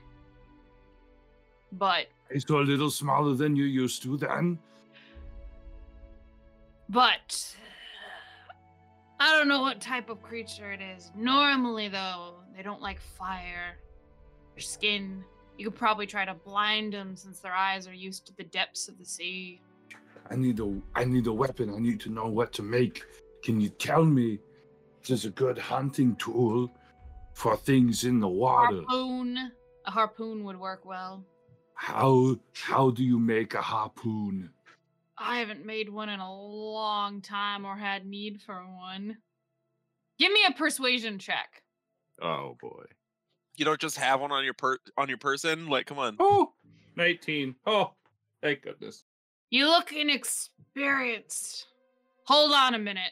But, 1.71 2.07
It's 2.31 2.43
a 2.49 2.55
little 2.55 2.89
smaller 2.89 3.35
than 3.35 3.55
you 3.55 3.65
used 3.65 4.01
to 4.01 4.17
then. 4.17 4.57
but, 6.89 7.55
I 9.19 9.37
don't 9.37 9.47
know 9.47 9.61
what 9.61 9.79
type 9.79 10.09
of 10.09 10.23
creature 10.23 10.71
it 10.71 10.81
is. 10.81 11.11
Normally, 11.15 11.87
though, 11.87 12.33
they 12.57 12.63
don't 12.63 12.81
like 12.81 12.99
fire 12.99 13.77
or 14.57 14.59
skin. 14.59 15.23
You 15.59 15.65
could 15.65 15.77
probably 15.77 16.07
try 16.07 16.25
to 16.25 16.33
blind 16.33 16.93
them 16.93 17.15
since 17.15 17.41
their 17.41 17.53
eyes 17.53 17.87
are 17.87 17.93
used 17.93 18.25
to 18.25 18.35
the 18.37 18.45
depths 18.45 18.87
of 18.87 18.97
the 18.97 19.05
sea. 19.05 19.61
I 20.31 20.35
need 20.35 20.59
a 20.61 20.81
I 20.95 21.05
need 21.05 21.27
a 21.27 21.33
weapon. 21.33 21.71
I 21.75 21.77
need 21.77 21.99
to 21.99 22.09
know 22.09 22.25
what 22.25 22.53
to 22.53 22.63
make. 22.63 23.03
Can 23.43 23.61
you 23.61 23.69
tell 23.69 24.03
me 24.03 24.39
if 25.01 25.07
there's 25.07 25.25
a 25.25 25.31
good 25.31 25.57
hunting 25.57 26.15
tool 26.17 26.71
for 27.33 27.57
things 27.57 28.03
in 28.03 28.19
the 28.19 28.27
water? 28.27 28.83
Harpoon. 28.87 29.51
A 29.85 29.91
harpoon 29.91 30.43
would 30.43 30.59
work 30.59 30.85
well. 30.85 31.25
How 31.73 32.37
how 32.53 32.91
do 32.91 33.03
you 33.03 33.17
make 33.17 33.55
a 33.55 33.61
harpoon? 33.61 34.51
I 35.17 35.39
haven't 35.39 35.65
made 35.65 35.89
one 35.89 36.09
in 36.09 36.19
a 36.19 36.33
long 36.33 37.21
time 37.21 37.65
or 37.65 37.75
had 37.75 38.05
need 38.05 38.41
for 38.41 38.63
one. 38.63 39.17
Give 40.19 40.31
me 40.31 40.41
a 40.47 40.53
persuasion 40.53 41.17
check. 41.17 41.63
Oh 42.21 42.57
boy. 42.61 42.85
You 43.57 43.65
don't 43.65 43.81
just 43.81 43.97
have 43.97 44.21
one 44.21 44.31
on 44.31 44.43
your 44.43 44.53
per 44.53 44.77
on 44.97 45.09
your 45.09 45.17
person. 45.17 45.67
Like, 45.67 45.87
come 45.87 45.97
on. 45.97 46.15
Oh, 46.19 46.53
19. 46.95 47.55
Oh, 47.65 47.93
thank 48.41 48.61
goodness. 48.61 49.03
You 49.49 49.67
look 49.67 49.91
inexperienced. 49.91 51.67
Hold 52.25 52.53
on 52.53 52.75
a 52.75 52.79
minute. 52.79 53.11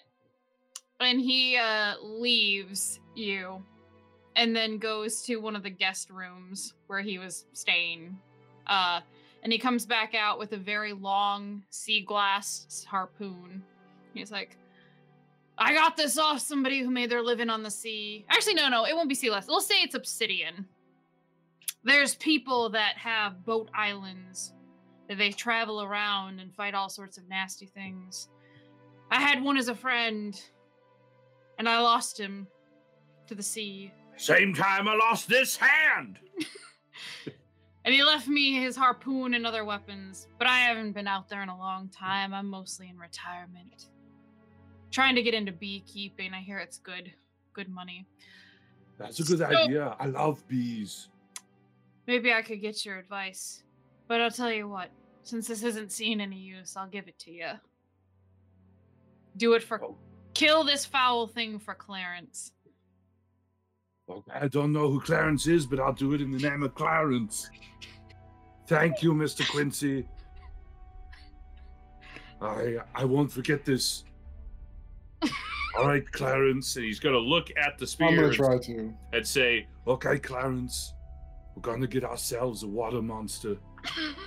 And 1.00 1.20
he 1.20 1.58
uh 1.58 1.96
leaves 2.02 3.00
you 3.16 3.64
and 4.36 4.56
then 4.56 4.78
goes 4.78 5.22
to 5.24 5.38
one 5.38 5.56
of 5.56 5.64
the 5.64 5.70
guest 5.70 6.10
rooms 6.10 6.74
where 6.88 7.02
he 7.02 7.18
was 7.18 7.46
staying. 7.54 8.18
Uh 8.68 9.02
and 9.42 9.54
he 9.54 9.60
comes 9.60 9.86
back 9.86 10.14
out 10.16 10.38
with 10.38 10.52
a 10.52 10.58
very 10.58 10.94
long 10.94 11.64
sea 11.70 12.02
glass 12.02 12.86
harpoon. 12.90 13.64
He's 14.14 14.32
like, 14.32 14.58
I 15.58 15.74
got 15.74 15.98
this 15.98 16.18
off 16.18 16.40
somebody 16.40 16.82
who 16.82 16.90
made 16.90 17.10
their 17.10 17.22
living 17.22 17.50
on 17.50 17.64
the 17.64 17.72
sea. 17.72 18.26
Actually, 18.30 18.56
no, 18.56 18.70
no, 18.70 18.86
it 18.86 18.96
won't 18.96 19.10
be 19.10 19.16
sea 19.16 19.28
glass. 19.28 19.48
We'll 19.48 19.62
say 19.62 19.82
it's 19.82 19.96
obsidian. 19.96 20.66
There's 21.84 22.16
people 22.16 22.70
that 22.72 22.98
have 22.98 23.46
boat 23.46 23.70
islands 23.74 24.54
that 25.08 25.18
they 25.18 25.32
travel 25.32 25.82
around 25.82 26.40
and 26.40 26.54
fight 26.54 26.76
all 26.76 26.90
sorts 26.90 27.18
of 27.18 27.28
nasty 27.28 27.66
things. 27.66 28.30
I 29.12 29.20
had 29.22 29.42
one 29.42 29.58
as 29.58 29.70
a 29.70 29.76
friend, 29.76 30.40
and 31.60 31.70
I 31.70 31.80
lost 31.80 32.20
him 32.20 32.48
to 33.28 33.36
the 33.36 33.44
sea. 33.44 33.94
Same 34.18 34.54
time 34.54 34.88
I 34.88 34.96
lost 34.96 35.30
this 35.30 35.56
hand. 35.56 36.18
And 37.86 37.94
he 37.96 38.04
left 38.04 38.28
me 38.28 38.56
his 38.62 38.76
harpoon 38.76 39.34
and 39.34 39.48
other 39.48 39.64
weapons, 39.64 40.28
but 40.38 40.48
I 40.48 40.60
haven't 40.60 40.92
been 40.92 41.08
out 41.08 41.30
there 41.30 41.42
in 41.42 41.50
a 41.50 41.58
long 41.58 41.88
time. 41.88 42.34
I'm 42.34 42.48
mostly 42.48 42.90
in 42.90 42.98
retirement. 43.00 43.88
Trying 44.92 45.16
to 45.16 45.24
get 45.24 45.34
into 45.34 45.54
beekeeping. 45.54 46.34
I 46.34 46.42
hear 46.42 46.60
it's 46.60 46.78
good, 46.78 47.12
good 47.54 47.70
money. 47.70 48.06
That's 49.00 49.20
a 49.22 49.24
good 49.24 49.40
So- 49.40 49.46
idea. 49.46 49.96
I 49.98 50.08
love 50.08 50.46
bees. 50.48 51.08
Maybe 52.06 52.34
I 52.34 52.42
could 52.42 52.60
get 52.62 52.86
your 52.86 52.98
advice. 52.98 53.64
But 54.10 54.20
I'll 54.22 54.30
tell 54.30 54.52
you 54.52 54.68
what, 54.68 54.90
since 55.24 55.48
this 55.48 55.64
isn't 55.64 55.92
seen 55.94 56.20
any 56.20 56.38
use, 56.38 56.76
I'll 56.76 56.86
give 56.90 57.08
it 57.08 57.18
to 57.20 57.32
you. 57.32 57.52
Do 59.38 59.54
it 59.54 59.64
for 59.64 59.82
Oh. 59.84 59.98
Kill 60.40 60.64
this 60.64 60.86
foul 60.86 61.28
thing 61.28 61.60
for 61.60 61.74
Clarence. 61.74 62.52
Okay, 64.10 64.32
I 64.34 64.48
don't 64.48 64.72
know 64.72 64.90
who 64.90 65.00
Clarence 65.02 65.46
is, 65.48 65.66
but 65.66 65.80
I'll 65.80 65.94
do 65.94 66.14
it 66.14 66.22
in 66.22 66.32
the 66.32 66.40
name 66.50 66.64
of 66.64 66.74
Clarence. 66.74 67.50
Thank 68.68 69.04
you, 69.04 69.14
Mr. 69.14 69.48
Quincy. 69.50 70.08
I 72.42 72.78
I 72.96 73.06
won't 73.06 73.32
forget 73.32 73.66
this. 73.66 74.06
All 75.78 75.88
right, 75.88 76.10
Clarence. 76.12 76.76
And 76.78 76.86
he's 76.86 77.00
gonna 77.00 77.18
look 77.18 77.50
at 77.58 77.78
the 77.78 77.96
I'm 78.00 78.16
gonna 78.16 78.32
try 78.32 78.58
to. 78.58 78.94
and 79.14 79.28
say, 79.28 79.68
Okay, 79.88 80.18
Clarence. 80.20 80.94
We're 81.56 81.62
gonna 81.62 81.88
get 81.88 82.04
ourselves 82.04 82.64
a 82.64 82.68
water 82.68 83.02
monster. 83.02 83.58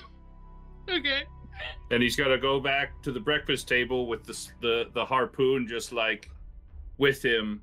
okay. 0.91 1.23
And 1.91 2.03
he's 2.03 2.17
gonna 2.17 2.39
go 2.39 2.61
back 2.61 3.01
to 3.03 3.13
the 3.13 3.21
breakfast 3.21 3.69
table 3.69 4.07
with 4.07 4.25
the 4.25 4.49
the 4.61 4.85
the 4.95 5.05
harpoon 5.05 5.67
just 5.69 5.93
like 5.93 6.31
with 6.99 7.25
him 7.25 7.61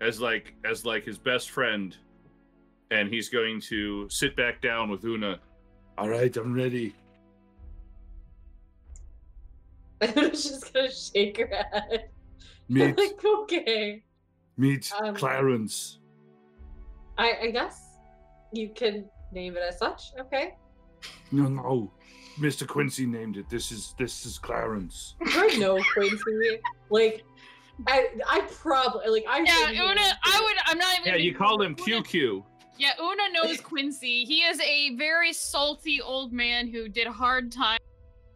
as 0.00 0.20
like 0.20 0.54
as 0.64 0.84
like 0.84 1.04
his 1.04 1.18
best 1.18 1.50
friend, 1.50 1.96
and 2.90 3.08
he's 3.08 3.28
going 3.28 3.60
to 3.62 4.08
sit 4.08 4.34
back 4.36 4.60
down 4.60 4.90
with 4.90 5.04
Una. 5.04 5.38
All 5.98 6.08
right, 6.08 6.34
I'm 6.36 6.54
ready. 6.54 6.94
Una's 10.00 10.44
just 10.44 10.72
gonna 10.72 10.90
shake 10.90 11.38
her 11.38 11.46
head. 11.46 12.08
Meet 12.68 12.96
like, 12.96 13.24
okay. 13.24 14.04
meet 14.56 14.92
Um, 15.02 15.14
Clarence. 15.14 15.98
I, 17.18 17.32
I 17.42 17.50
guess 17.50 17.98
you 18.52 18.70
can 18.70 19.06
name 19.32 19.56
it 19.56 19.62
as 19.68 19.78
such. 19.78 20.12
Okay. 20.20 20.54
No, 21.32 21.48
no. 21.48 21.92
Mr. 22.40 22.66
Quincy 22.66 23.06
named 23.06 23.36
it. 23.36 23.48
This 23.48 23.70
is 23.70 23.94
this 23.98 24.24
is 24.26 24.38
Clarence. 24.38 25.14
I 25.26 25.56
know 25.58 25.78
Quincy. 25.92 26.58
Like, 26.88 27.24
I 27.86 28.08
I 28.28 28.40
probably 28.50 29.08
like 29.08 29.24
I. 29.28 29.40
Yeah, 29.40 29.66
think 29.66 29.78
Una, 29.80 30.00
I 30.24 30.40
would 30.42 30.56
I'm 30.66 30.78
not 30.78 30.98
even 31.00 31.12
Yeah, 31.12 31.16
you 31.16 31.32
be- 31.32 31.38
call 31.38 31.60
him 31.62 31.76
Una- 31.86 32.02
QQ. 32.02 32.42
Yeah, 32.78 32.92
Una 33.00 33.22
knows 33.32 33.60
Quincy. 33.62 34.24
He 34.24 34.40
is 34.42 34.58
a 34.60 34.96
very 34.96 35.32
salty 35.32 36.00
old 36.00 36.32
man 36.32 36.66
who 36.68 36.88
did 36.88 37.06
hard 37.06 37.52
time 37.52 37.78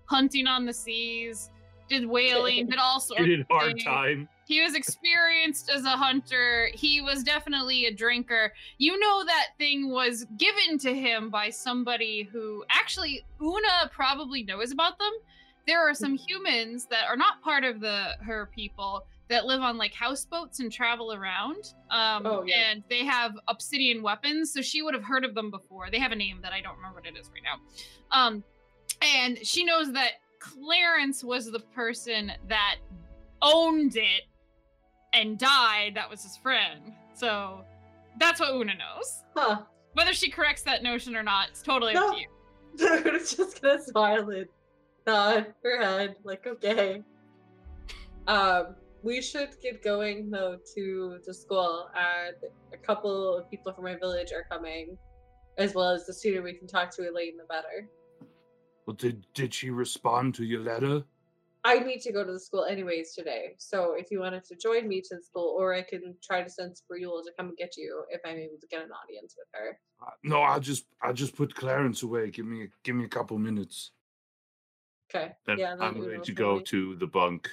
hunting 0.07 0.47
on 0.47 0.67
the 0.67 0.73
seas, 0.73 1.51
did 1.89 2.05
whaling, 2.07 2.67
did 2.69 2.79
all 2.79 3.01
sorts 3.01 3.23
He 3.23 3.29
did 3.29 3.41
of 3.41 3.47
hard 3.51 3.73
things. 3.73 3.85
time. 3.85 4.29
He 4.47 4.63
was 4.63 4.75
experienced 4.75 5.71
as 5.71 5.85
a 5.85 5.91
hunter. 5.91 6.69
He 6.75 7.01
was 7.01 7.23
definitely 7.23 7.87
a 7.87 7.95
drinker. 7.95 8.53
You 8.79 8.99
know 8.99 9.25
that 9.25 9.49
thing 9.59 9.91
was 9.91 10.27
given 10.37 10.79
to 10.81 10.95
him 10.95 11.31
by 11.31 11.51
somebody 11.51 12.29
who 12.31 12.65
actually 12.71 13.25
Una 13.41 13.91
probably 13.93 14.43
knows 14.43 14.71
about 14.71 14.99
them. 14.99 15.13
There 15.67 15.81
are 15.89 15.95
some 15.95 16.15
humans 16.15 16.87
that 16.91 17.07
are 17.09 17.17
not 17.17 17.41
part 17.43 17.65
of 17.65 17.81
the 17.81 18.17
her 18.23 18.51
people 18.55 19.07
that 19.31 19.47
live 19.47 19.63
on 19.63 19.79
like 19.79 19.95
houseboats 19.95 20.61
and 20.61 20.71
travel 20.71 21.15
around. 21.15 21.73
Um 21.91 22.27
Oh, 22.27 22.45
yeah. 22.47 22.71
and 22.73 22.85
they 22.91 23.05
have 23.07 23.33
obsidian 23.49 24.03
weapons, 24.03 24.53
so 24.53 24.61
she 24.61 24.83
would 24.83 24.93
have 24.93 25.05
heard 25.05 25.25
of 25.25 25.35
them 25.35 25.51
before. 25.51 25.89
They 25.91 25.99
have 25.99 26.13
a 26.13 26.17
name 26.17 26.41
that 26.43 26.53
I 26.53 26.61
don't 26.61 26.77
remember 26.77 27.01
what 27.01 27.07
it 27.07 27.17
is 27.19 27.31
right 27.33 27.43
now. 27.43 27.61
Um 28.13 28.45
and 29.01 29.39
she 29.43 29.65
knows 29.65 29.93
that 29.93 30.13
Clarence 30.39 31.25
was 31.25 31.51
the 31.51 31.61
person 31.61 32.33
that 32.49 32.77
owned 33.41 33.97
it 33.97 34.25
and 35.15 35.39
died, 35.39 35.93
that 35.95 36.11
was 36.11 36.23
his 36.23 36.37
friend. 36.37 36.93
So 37.15 37.65
that's 38.19 38.41
what 38.41 38.53
Una 38.55 38.75
knows. 38.75 39.23
Huh. 39.35 39.62
Whether 39.95 40.12
she 40.12 40.31
corrects 40.31 40.62
that 40.62 40.83
notion 40.83 41.17
or 41.17 41.23
not, 41.23 41.49
it's 41.51 41.62
totally 41.62 41.95
No. 41.95 42.09
up 42.09 42.15
to 42.17 42.21
you. 42.21 42.29
Una's 43.07 43.37
just 43.37 43.62
gonna 43.62 43.81
smile 43.83 44.29
and 44.31 44.47
nod 45.07 45.55
her 45.62 45.81
head, 45.83 46.17
like, 46.25 46.47
okay. 46.47 47.03
Um, 48.27 48.75
we 49.03 49.21
should 49.21 49.51
get 49.62 49.83
going 49.85 50.31
though 50.31 50.59
to 50.75 51.19
the 51.27 51.33
school, 51.35 51.89
and 51.95 52.35
a 52.73 52.77
couple 52.77 53.37
of 53.37 53.49
people 53.51 53.73
from 53.73 53.85
my 53.85 53.95
village 53.97 54.33
are 54.33 54.45
coming, 54.51 54.97
as 55.59 55.75
well 55.75 55.91
as 55.91 56.07
the 56.07 56.12
sooner 56.15 56.43
we 56.43 56.55
can 56.55 56.67
talk 56.67 56.91
to 56.97 57.09
Elaine, 57.09 57.37
the 57.37 57.45
better. 57.45 57.87
Well, 58.87 58.97
did 58.97 59.27
did 59.35 59.53
she 59.55 59.71
respond 59.71 60.35
to 60.37 60.45
your 60.45 60.61
letter? 60.61 61.05
I 61.67 61.79
need 61.79 62.03
to 62.03 62.12
go 62.12 62.25
to 62.25 62.33
the 62.33 62.39
school 62.41 62.65
anyways 62.65 63.15
today, 63.15 63.55
so 63.59 63.95
if 63.97 64.11
you 64.11 64.21
wanted 64.21 64.45
to 64.45 64.57
join 64.57 64.87
me 64.87 65.01
to 65.01 65.17
the 65.17 65.23
school, 65.23 65.57
or 65.59 65.75
I 65.75 65.81
can 65.81 66.15
try 66.23 66.43
to 66.43 66.51
send 66.51 66.77
Sprule 66.77 67.23
to 67.25 67.31
come 67.39 67.49
and 67.49 67.57
get 67.57 67.77
you 67.79 68.05
if 68.11 68.21
I'm 68.27 68.37
able 68.37 68.59
to 68.61 68.67
get 68.67 68.83
an 68.83 68.91
audience 68.91 69.35
with 69.39 69.49
her. 69.55 69.79
Uh, 70.03 70.11
no, 70.23 70.43
I'll 70.43 70.61
just 70.61 70.85
I'll 71.03 71.15
just 71.15 71.35
put 71.35 71.55
Clarence 71.55 72.03
away. 72.03 72.31
Give 72.31 72.45
me 72.45 72.69
give 72.83 72.95
me 72.97 73.05
a 73.05 73.09
couple 73.09 73.39
minutes. 73.39 73.93
Okay. 75.15 75.33
Then 75.47 75.59
yeah, 75.59 75.75
then 75.77 75.83
I'm 75.83 75.97
Una 75.97 76.07
going 76.07 76.23
to 76.23 76.33
go 76.33 76.57
me. 76.57 76.65
to 76.65 76.97
the 76.97 77.07
bunk. 77.07 77.51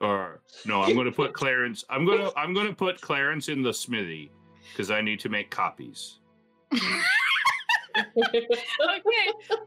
Or 0.00 0.40
no, 0.66 0.82
I'm 0.82 0.94
going 0.94 1.06
to 1.06 1.12
put 1.12 1.32
Clarence. 1.42 1.84
I'm 1.90 2.06
going 2.06 2.20
to 2.20 2.32
I'm 2.36 2.54
going 2.54 2.68
to 2.68 2.74
put 2.74 3.00
Clarence 3.00 3.48
in 3.48 3.62
the 3.62 3.72
smithy 3.72 4.32
because 4.70 4.90
I 4.90 5.00
need 5.02 5.20
to 5.20 5.28
make 5.28 5.50
copies. 5.50 6.20
Okay. 7.94 8.46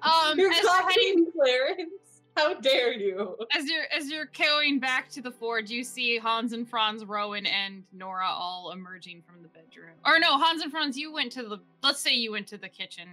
Um 0.02 0.34
You're 0.40 0.52
as 0.52 0.64
you're 0.64 0.72
heading 0.74 0.82
copying 0.82 1.32
Clarence. 1.32 2.05
How 2.36 2.54
dare 2.56 2.94
you? 2.94 3.38
as 3.56 3.66
you're 3.66 3.86
as 3.96 4.10
you're 4.10 4.30
going 4.38 4.80
back 4.80 5.10
to 5.12 5.22
the 5.22 5.32
forge, 5.32 5.70
you 5.70 5.84
see 5.84 6.18
Hans 6.18 6.54
and 6.54 6.68
Franz, 6.68 7.06
Rowan, 7.06 7.46
and 7.46 7.84
Nora 7.94 8.28
all 8.28 8.72
emerging 8.72 9.24
from 9.26 9.42
the 9.42 9.48
bedroom. 9.48 9.96
Or 10.06 10.20
no, 10.20 10.38
Hans 10.38 10.62
and 10.62 10.72
Franz, 10.72 10.98
you 10.98 11.14
went 11.14 11.32
to 11.34 11.44
the 11.44 11.60
let's 11.82 12.02
say 12.02 12.14
you 12.14 12.32
went 12.32 12.48
to 12.48 12.58
the 12.58 12.70
kitchen. 12.70 13.08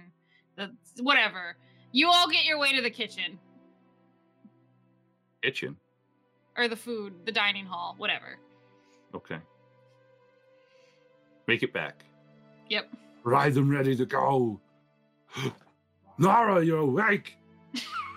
The 0.57 0.71
whatever. 1.01 1.55
You 1.91 2.09
all 2.09 2.27
get 2.27 2.43
your 2.43 2.59
way 2.59 2.75
to 2.75 2.81
the 2.81 2.89
kitchen. 2.89 3.39
Kitchen. 5.41 5.77
Or 6.57 6.67
the 6.67 6.75
food, 6.75 7.13
the 7.25 7.31
dining 7.31 7.65
hall, 7.65 7.95
whatever. 7.97 8.39
Okay. 9.15 9.37
Make 11.47 11.63
it 11.63 11.73
back. 11.73 12.03
Yep. 12.69 12.89
Right, 13.23 13.55
I'm 13.55 13.69
ready 13.69 13.95
to 13.95 14.05
go. 14.05 14.59
Nara, 16.17 16.63
you're 16.63 16.79
awake. 16.79 17.37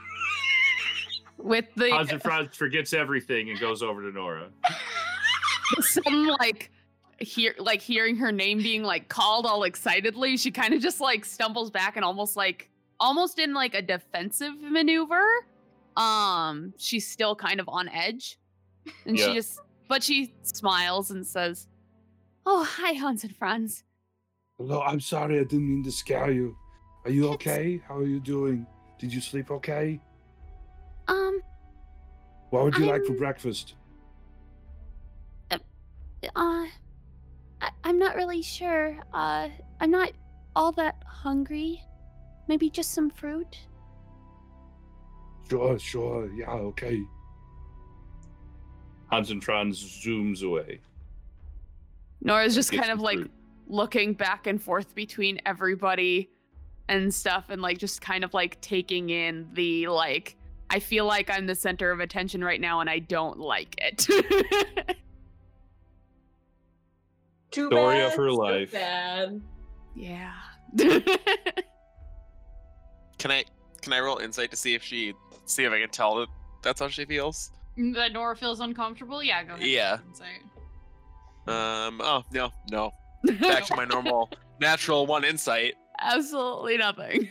With 1.46 1.66
the 1.76 1.90
Hans 1.90 2.10
and 2.10 2.20
Franz 2.20 2.56
forgets 2.56 2.92
everything 2.92 3.50
and 3.50 3.60
goes 3.60 3.80
over 3.80 4.02
to 4.02 4.10
Nora. 4.10 4.50
some 5.80 6.26
like 6.40 6.72
hear 7.20 7.54
like 7.58 7.80
hearing 7.80 8.16
her 8.16 8.32
name 8.32 8.58
being 8.58 8.82
like 8.82 9.08
called 9.08 9.46
all 9.46 9.62
excitedly, 9.62 10.36
she 10.36 10.50
kind 10.50 10.74
of 10.74 10.82
just 10.82 11.00
like 11.00 11.24
stumbles 11.24 11.70
back 11.70 11.94
and 11.94 12.04
almost 12.04 12.36
like 12.36 12.68
almost 12.98 13.38
in 13.38 13.54
like 13.54 13.74
a 13.74 13.82
defensive 13.82 14.60
maneuver. 14.60 15.24
Um, 15.96 16.74
she's 16.78 17.06
still 17.08 17.36
kind 17.36 17.60
of 17.60 17.68
on 17.68 17.88
edge. 17.90 18.40
And 19.06 19.16
Yeah. 19.16 19.26
she 19.28 19.34
just 19.34 19.60
but 19.88 20.02
she 20.02 20.34
smiles 20.42 21.12
and 21.12 21.24
says, 21.24 21.68
Oh, 22.44 22.64
hi, 22.64 22.92
Hans 22.94 23.22
and 23.22 23.36
Franz. 23.36 23.84
Hello, 24.58 24.82
I'm 24.82 24.98
sorry, 25.00 25.38
I 25.38 25.44
didn't 25.44 25.68
mean 25.68 25.84
to 25.84 25.92
scare 25.92 26.32
you. 26.32 26.56
Are 27.04 27.10
you 27.10 27.28
okay? 27.34 27.80
How 27.86 27.98
are 27.98 28.06
you 28.06 28.18
doing? 28.18 28.66
Did 28.98 29.12
you 29.14 29.20
sleep 29.20 29.52
okay? 29.52 30.00
Um, 31.08 31.40
What 32.50 32.64
would 32.64 32.76
you 32.76 32.86
like 32.86 33.04
for 33.04 33.14
breakfast? 33.14 33.74
uh, 35.50 35.58
I, 36.34 37.70
I'm 37.84 37.98
not 37.98 38.16
really 38.16 38.42
sure. 38.42 38.98
Uh, 39.12 39.48
I'm 39.80 39.90
not 39.90 40.10
all 40.56 40.72
that 40.72 41.02
hungry. 41.06 41.82
Maybe 42.48 42.70
just 42.70 42.92
some 42.92 43.10
fruit. 43.10 43.58
Sure, 45.48 45.78
sure, 45.78 46.32
yeah, 46.34 46.50
okay. 46.50 47.00
Hans 49.10 49.30
and 49.30 49.42
Franz 49.42 49.80
zooms 50.04 50.42
away. 50.42 50.80
Nora's 52.20 52.54
just 52.54 52.72
Get 52.72 52.80
kind 52.80 52.92
of 52.92 53.00
like 53.00 53.18
fruit. 53.18 53.30
looking 53.68 54.14
back 54.14 54.46
and 54.48 54.60
forth 54.60 54.94
between 54.96 55.38
everybody 55.46 56.30
and 56.88 57.12
stuff 57.14 57.50
and 57.50 57.62
like 57.62 57.78
just 57.78 58.00
kind 58.00 58.24
of 58.24 58.34
like 58.34 58.60
taking 58.60 59.10
in 59.10 59.48
the 59.52 59.86
like 59.86 60.36
I 60.70 60.80
feel 60.80 61.06
like 61.06 61.30
I'm 61.30 61.46
the 61.46 61.54
center 61.54 61.90
of 61.90 62.00
attention 62.00 62.42
right 62.42 62.60
now 62.60 62.80
and 62.80 62.90
I 62.90 62.98
don't 62.98 63.38
like 63.38 63.74
it. 63.78 63.98
Too 67.50 67.68
Story 67.68 67.96
bad, 67.96 68.06
of 68.06 68.14
her 68.14 68.30
so 68.30 68.34
life. 68.34 68.70
Sad. 68.72 69.40
Yeah. 69.94 70.32
Can 73.18 73.30
I 73.30 73.44
can 73.80 73.92
I 73.92 74.00
roll 74.00 74.18
insight 74.18 74.50
to 74.50 74.56
see 74.56 74.74
if 74.74 74.82
she 74.82 75.14
see 75.46 75.64
if 75.64 75.72
I 75.72 75.80
can 75.80 75.88
tell 75.88 76.16
that 76.16 76.28
that's 76.62 76.80
how 76.80 76.88
she 76.88 77.04
feels? 77.04 77.50
That 77.76 78.12
Nora 78.12 78.36
feels 78.36 78.60
uncomfortable. 78.60 79.22
Yeah, 79.22 79.42
go 79.44 79.54
ahead. 79.54 79.66
Yeah. 79.66 79.98
Insight. 80.08 80.42
Um. 81.46 82.00
Oh 82.02 82.24
no, 82.32 82.50
no. 82.70 82.90
Back 83.40 83.64
to 83.66 83.76
my 83.76 83.84
normal 83.84 84.30
natural 84.60 85.06
one 85.06 85.24
insight. 85.24 85.74
Absolutely 86.00 86.76
nothing. 86.76 87.28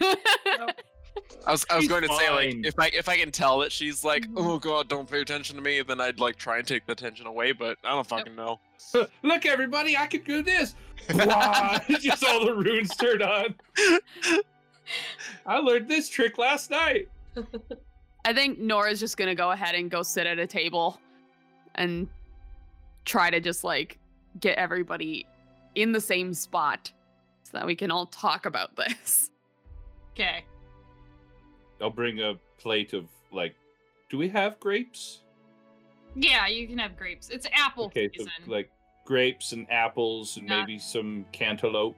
I 1.48 1.52
was 1.52 1.66
I 1.70 1.76
was 1.76 1.84
She's 1.84 1.90
going 1.90 2.02
to 2.04 2.14
say 2.16 2.30
like 2.30 2.56
if 2.66 2.78
I 2.80 2.88
if 2.88 3.08
I 3.08 3.18
can 3.18 3.32
tell 3.32 3.60
that 3.60 3.72
she's 3.72 4.04
like 4.04 4.26
Mhm. 4.28 4.34
oh 4.38 4.58
god 4.60 4.88
don't 4.90 5.10
pay 5.10 5.22
attention 5.22 5.56
to 5.56 5.62
me 5.62 5.82
then 5.82 6.02
I'd 6.02 6.20
like 6.20 6.36
try 6.38 6.58
and 6.58 6.68
take 6.68 6.86
the 6.86 6.92
attention 6.94 7.28
away 7.28 7.52
but 7.52 7.78
I 7.84 7.92
don't 7.92 8.08
fucking 8.08 8.36
know. 8.36 8.60
Look, 9.24 9.46
everybody, 9.46 9.98
I 9.98 10.06
can 10.08 10.22
do 10.24 10.42
this. 10.44 10.76
Blah, 11.10 11.80
Just 12.00 12.24
all 12.24 12.46
the 12.46 12.54
runes 12.54 12.96
turned 12.96 13.22
on. 13.22 13.56
I 15.46 15.58
learned 15.60 15.88
this 15.90 16.10
trick 16.10 16.38
last 16.38 16.70
night. 16.72 17.10
I 18.24 18.34
think 18.34 18.60
Nora's 18.60 19.00
just 19.00 19.18
gonna 19.18 19.36
go 19.36 19.52
ahead 19.52 19.76
and 19.76 19.90
go 19.92 20.02
sit 20.04 20.26
at 20.28 20.40
a 20.40 20.48
table 20.48 21.00
and 21.76 22.08
try 23.06 23.30
to 23.30 23.40
just 23.40 23.64
like 23.64 24.00
get 24.40 24.58
everybody 24.58 25.26
in 25.76 25.92
the 25.92 26.02
same 26.02 26.34
spot 26.34 26.92
so 27.44 27.52
that 27.58 27.66
we 27.66 27.76
can 27.76 27.92
all 27.92 28.06
talk 28.08 28.46
about 28.46 28.76
this. 28.76 29.30
Okay. 30.14 30.44
I'll 31.82 31.90
bring 31.90 32.20
a 32.22 32.36
plate 32.58 32.94
of 32.94 33.06
like. 33.32 33.56
Do 34.10 34.18
we 34.18 34.30
have 34.30 34.60
grapes? 34.60 35.22
Yeah, 36.16 36.48
you 36.48 36.68
can 36.68 36.78
have 36.78 36.96
grapes. 36.98 37.30
It's 37.30 37.48
apple 37.54 37.86
Okay, 37.86 38.10
so 38.18 38.26
like 38.48 38.70
grapes 39.06 39.52
and 39.52 39.70
apples 39.70 40.38
and 40.38 40.48
Not- 40.48 40.62
maybe 40.68 40.80
some 40.80 41.26
cantaloupe. 41.32 41.98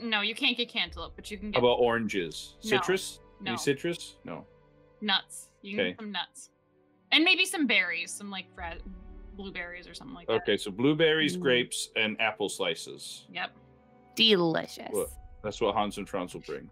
No, 0.00 0.20
you 0.20 0.34
can't 0.34 0.56
get 0.56 0.68
cantaloupe, 0.68 1.14
but 1.16 1.30
you 1.30 1.36
can 1.38 1.48
How 1.48 1.52
get 1.52 1.58
about 1.60 1.78
oranges? 1.80 2.56
No, 2.64 2.70
Citrus? 2.70 3.20
no. 3.40 3.50
Any 3.52 3.58
citrus? 3.58 4.16
No. 4.24 4.46
nuts. 5.00 5.48
You 5.62 5.72
can 5.76 5.80
Okay. 5.80 5.90
get 5.90 5.98
some 6.00 6.12
nuts, 6.12 6.50
and 7.10 7.24
maybe 7.24 7.44
some 7.44 7.66
berries, 7.66 8.12
some 8.12 8.30
like 8.30 8.52
fra- 8.54 8.78
blueberries 9.34 9.88
or 9.88 9.94
something 9.94 10.14
like 10.14 10.26
that. 10.28 10.34
Okay, 10.42 10.56
so 10.56 10.70
blueberries, 10.70 11.36
Mm. 11.36 11.40
grapes, 11.40 11.90
and 11.96 12.20
apple 12.20 12.48
slices. 12.48 13.26
Yep. 13.32 13.50
Delicious. 14.14 14.88
What? 14.90 15.08
That's 15.42 15.60
what 15.60 15.74
Hans 15.74 15.98
and 15.98 16.08
Franz 16.08 16.34
will 16.34 16.42
bring. 16.42 16.70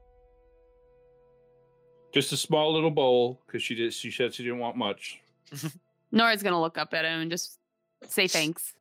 Just 2.12 2.32
a 2.32 2.36
small 2.36 2.72
little 2.72 2.90
bowl, 2.90 3.40
because 3.46 3.62
she 3.62 3.74
did. 3.74 3.92
She 3.92 4.10
said 4.10 4.34
she 4.34 4.42
didn't 4.42 4.58
want 4.58 4.76
much. 4.76 5.20
Nora's 6.12 6.42
gonna 6.42 6.60
look 6.60 6.76
up 6.78 6.92
at 6.94 7.04
him 7.04 7.20
and 7.20 7.30
just 7.30 7.58
say 8.06 8.26
thanks. 8.26 8.74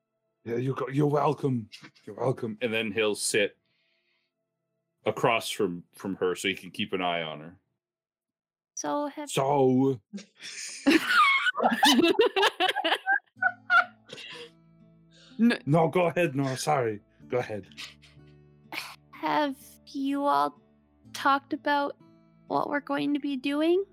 Yeah, 0.46 0.56
you 0.56 0.74
go, 0.74 0.88
you're 0.88 1.06
welcome. 1.08 1.70
You're 2.06 2.16
welcome. 2.16 2.58
And 2.62 2.74
then 2.74 2.92
he'll 2.92 3.16
sit 3.16 3.56
across 5.06 5.50
from 5.50 5.84
from 5.94 6.16
her, 6.16 6.36
so 6.36 6.48
he 6.48 6.56
can 6.56 6.72
keep 6.72 6.94
an 6.94 7.02
eye 7.02 7.22
on 7.22 7.40
her. 7.42 7.56
So 8.74 9.08
have 9.08 9.30
So, 9.30 10.00
N- 15.40 15.60
no, 15.66 15.88
go 15.90 16.06
ahead. 16.08 16.36
No, 16.36 16.56
sorry. 16.56 17.02
Go 17.30 17.38
ahead. 17.38 17.66
have 19.12 19.56
you 19.88 20.24
all 20.24 20.60
talked 21.14 21.54
about 21.54 21.96
what 22.50 22.70
we're 22.70 22.82
going 22.82 23.14
to 23.14 23.20
be 23.20 23.38
doing? 23.38 23.84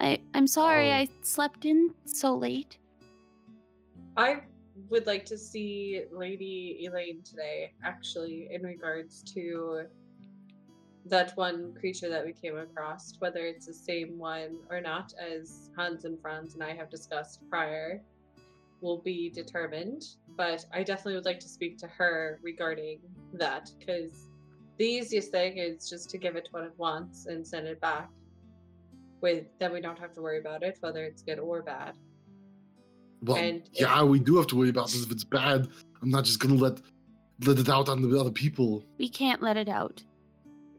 I 0.00 0.20
I'm 0.34 0.46
sorry 0.46 0.90
Oh. 0.90 0.96
I 0.96 1.08
slept 1.22 1.64
in 1.64 1.94
so 2.04 2.34
late. 2.36 2.78
I 4.16 4.42
would 4.88 5.06
like 5.06 5.24
to 5.26 5.38
see 5.38 6.02
Lady 6.12 6.86
Elaine 6.86 7.22
today, 7.22 7.72
actually, 7.82 8.48
in 8.50 8.62
regards 8.62 9.22
to 9.34 9.84
that 11.06 11.36
one 11.36 11.74
creature 11.80 12.08
that 12.08 12.24
we 12.24 12.32
came 12.32 12.56
across, 12.58 13.14
whether 13.18 13.40
it's 13.40 13.66
the 13.66 13.74
same 13.74 14.18
one 14.18 14.58
or 14.70 14.80
not, 14.80 15.14
as 15.18 15.70
Hans 15.76 16.04
and 16.04 16.20
Franz 16.20 16.54
and 16.54 16.62
I 16.62 16.74
have 16.74 16.90
discussed 16.90 17.40
prior, 17.50 18.02
will 18.82 18.98
be 18.98 19.30
determined. 19.30 20.04
But 20.36 20.64
I 20.72 20.82
definitely 20.82 21.14
would 21.14 21.24
like 21.24 21.40
to 21.40 21.48
speak 21.48 21.78
to 21.78 21.86
her 21.88 22.38
regarding 22.42 23.00
that, 23.32 23.70
because 23.78 24.28
the 24.78 24.84
easiest 24.84 25.30
thing 25.30 25.58
is 25.58 25.88
just 25.88 26.10
to 26.10 26.18
give 26.18 26.36
it 26.36 26.48
what 26.50 26.64
it 26.64 26.72
wants 26.76 27.26
and 27.26 27.46
send 27.46 27.66
it 27.66 27.80
back. 27.80 28.08
With 29.20 29.44
then 29.60 29.72
we 29.72 29.80
don't 29.80 29.98
have 29.98 30.12
to 30.14 30.20
worry 30.22 30.38
about 30.40 30.62
it, 30.62 30.78
whether 30.80 31.04
it's 31.04 31.22
good 31.22 31.38
or 31.38 31.62
bad. 31.62 31.94
Well, 33.22 33.36
And 33.36 33.62
if- 33.72 33.80
yeah, 33.82 34.02
we 34.02 34.18
do 34.18 34.36
have 34.36 34.48
to 34.48 34.56
worry 34.56 34.70
about 34.70 34.86
this. 34.88 35.04
If 35.04 35.12
it's 35.12 35.22
bad, 35.24 35.68
I'm 36.00 36.10
not 36.10 36.24
just 36.24 36.40
gonna 36.40 36.54
let 36.54 36.80
let 37.46 37.58
it 37.58 37.68
out 37.68 37.88
on 37.88 38.02
the 38.02 38.18
other 38.20 38.30
people. 38.30 38.84
We 38.98 39.08
can't 39.08 39.42
let 39.42 39.56
it 39.56 39.68
out. 39.68 40.02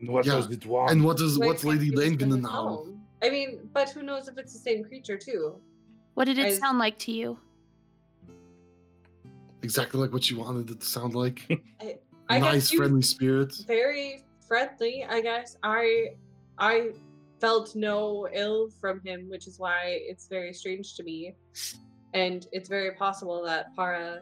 And 0.01 0.09
what 0.09 0.25
Yeah, 0.25 0.33
does 0.35 0.49
it 0.49 0.65
want? 0.65 0.91
And 0.91 1.03
what 1.03 1.19
is 1.21 1.37
Why 1.39 1.47
what's 1.47 1.61
can't 1.63 1.75
Lady 1.75 1.89
we 1.89 1.95
just 1.95 2.03
Lane 2.09 2.17
gonna 2.17 2.37
know? 2.41 2.87
I 3.21 3.29
mean, 3.29 3.69
but 3.73 3.89
who 3.89 4.03
knows 4.03 4.27
if 4.27 4.37
it's 4.37 4.51
the 4.53 4.59
same 4.59 4.83
creature 4.83 5.17
too? 5.17 5.55
What 6.15 6.25
did 6.25 6.37
it 6.37 6.45
I- 6.47 6.57
sound 6.57 6.77
like 6.79 6.97
to 6.99 7.11
you? 7.13 7.37
Exactly 9.61 9.99
like 10.01 10.11
what 10.11 10.29
you 10.29 10.39
wanted 10.39 10.69
it 10.69 10.79
to 10.81 10.85
sound 10.85 11.15
like. 11.15 11.45
I 11.81 11.97
guess 12.39 12.53
nice, 12.53 12.71
friendly 12.71 13.01
spirits. 13.01 13.61
Very 13.63 14.25
friendly, 14.47 15.05
I 15.07 15.21
guess. 15.21 15.57
I 15.63 16.15
I 16.57 16.91
felt 17.39 17.75
no 17.75 18.27
ill 18.31 18.69
from 18.79 19.01
him, 19.01 19.29
which 19.29 19.47
is 19.47 19.59
why 19.59 19.79
it's 19.85 20.27
very 20.27 20.53
strange 20.53 20.95
to 20.95 21.03
me. 21.03 21.35
And 22.13 22.47
it's 22.51 22.69
very 22.69 22.91
possible 22.91 23.43
that 23.43 23.75
Para, 23.75 24.21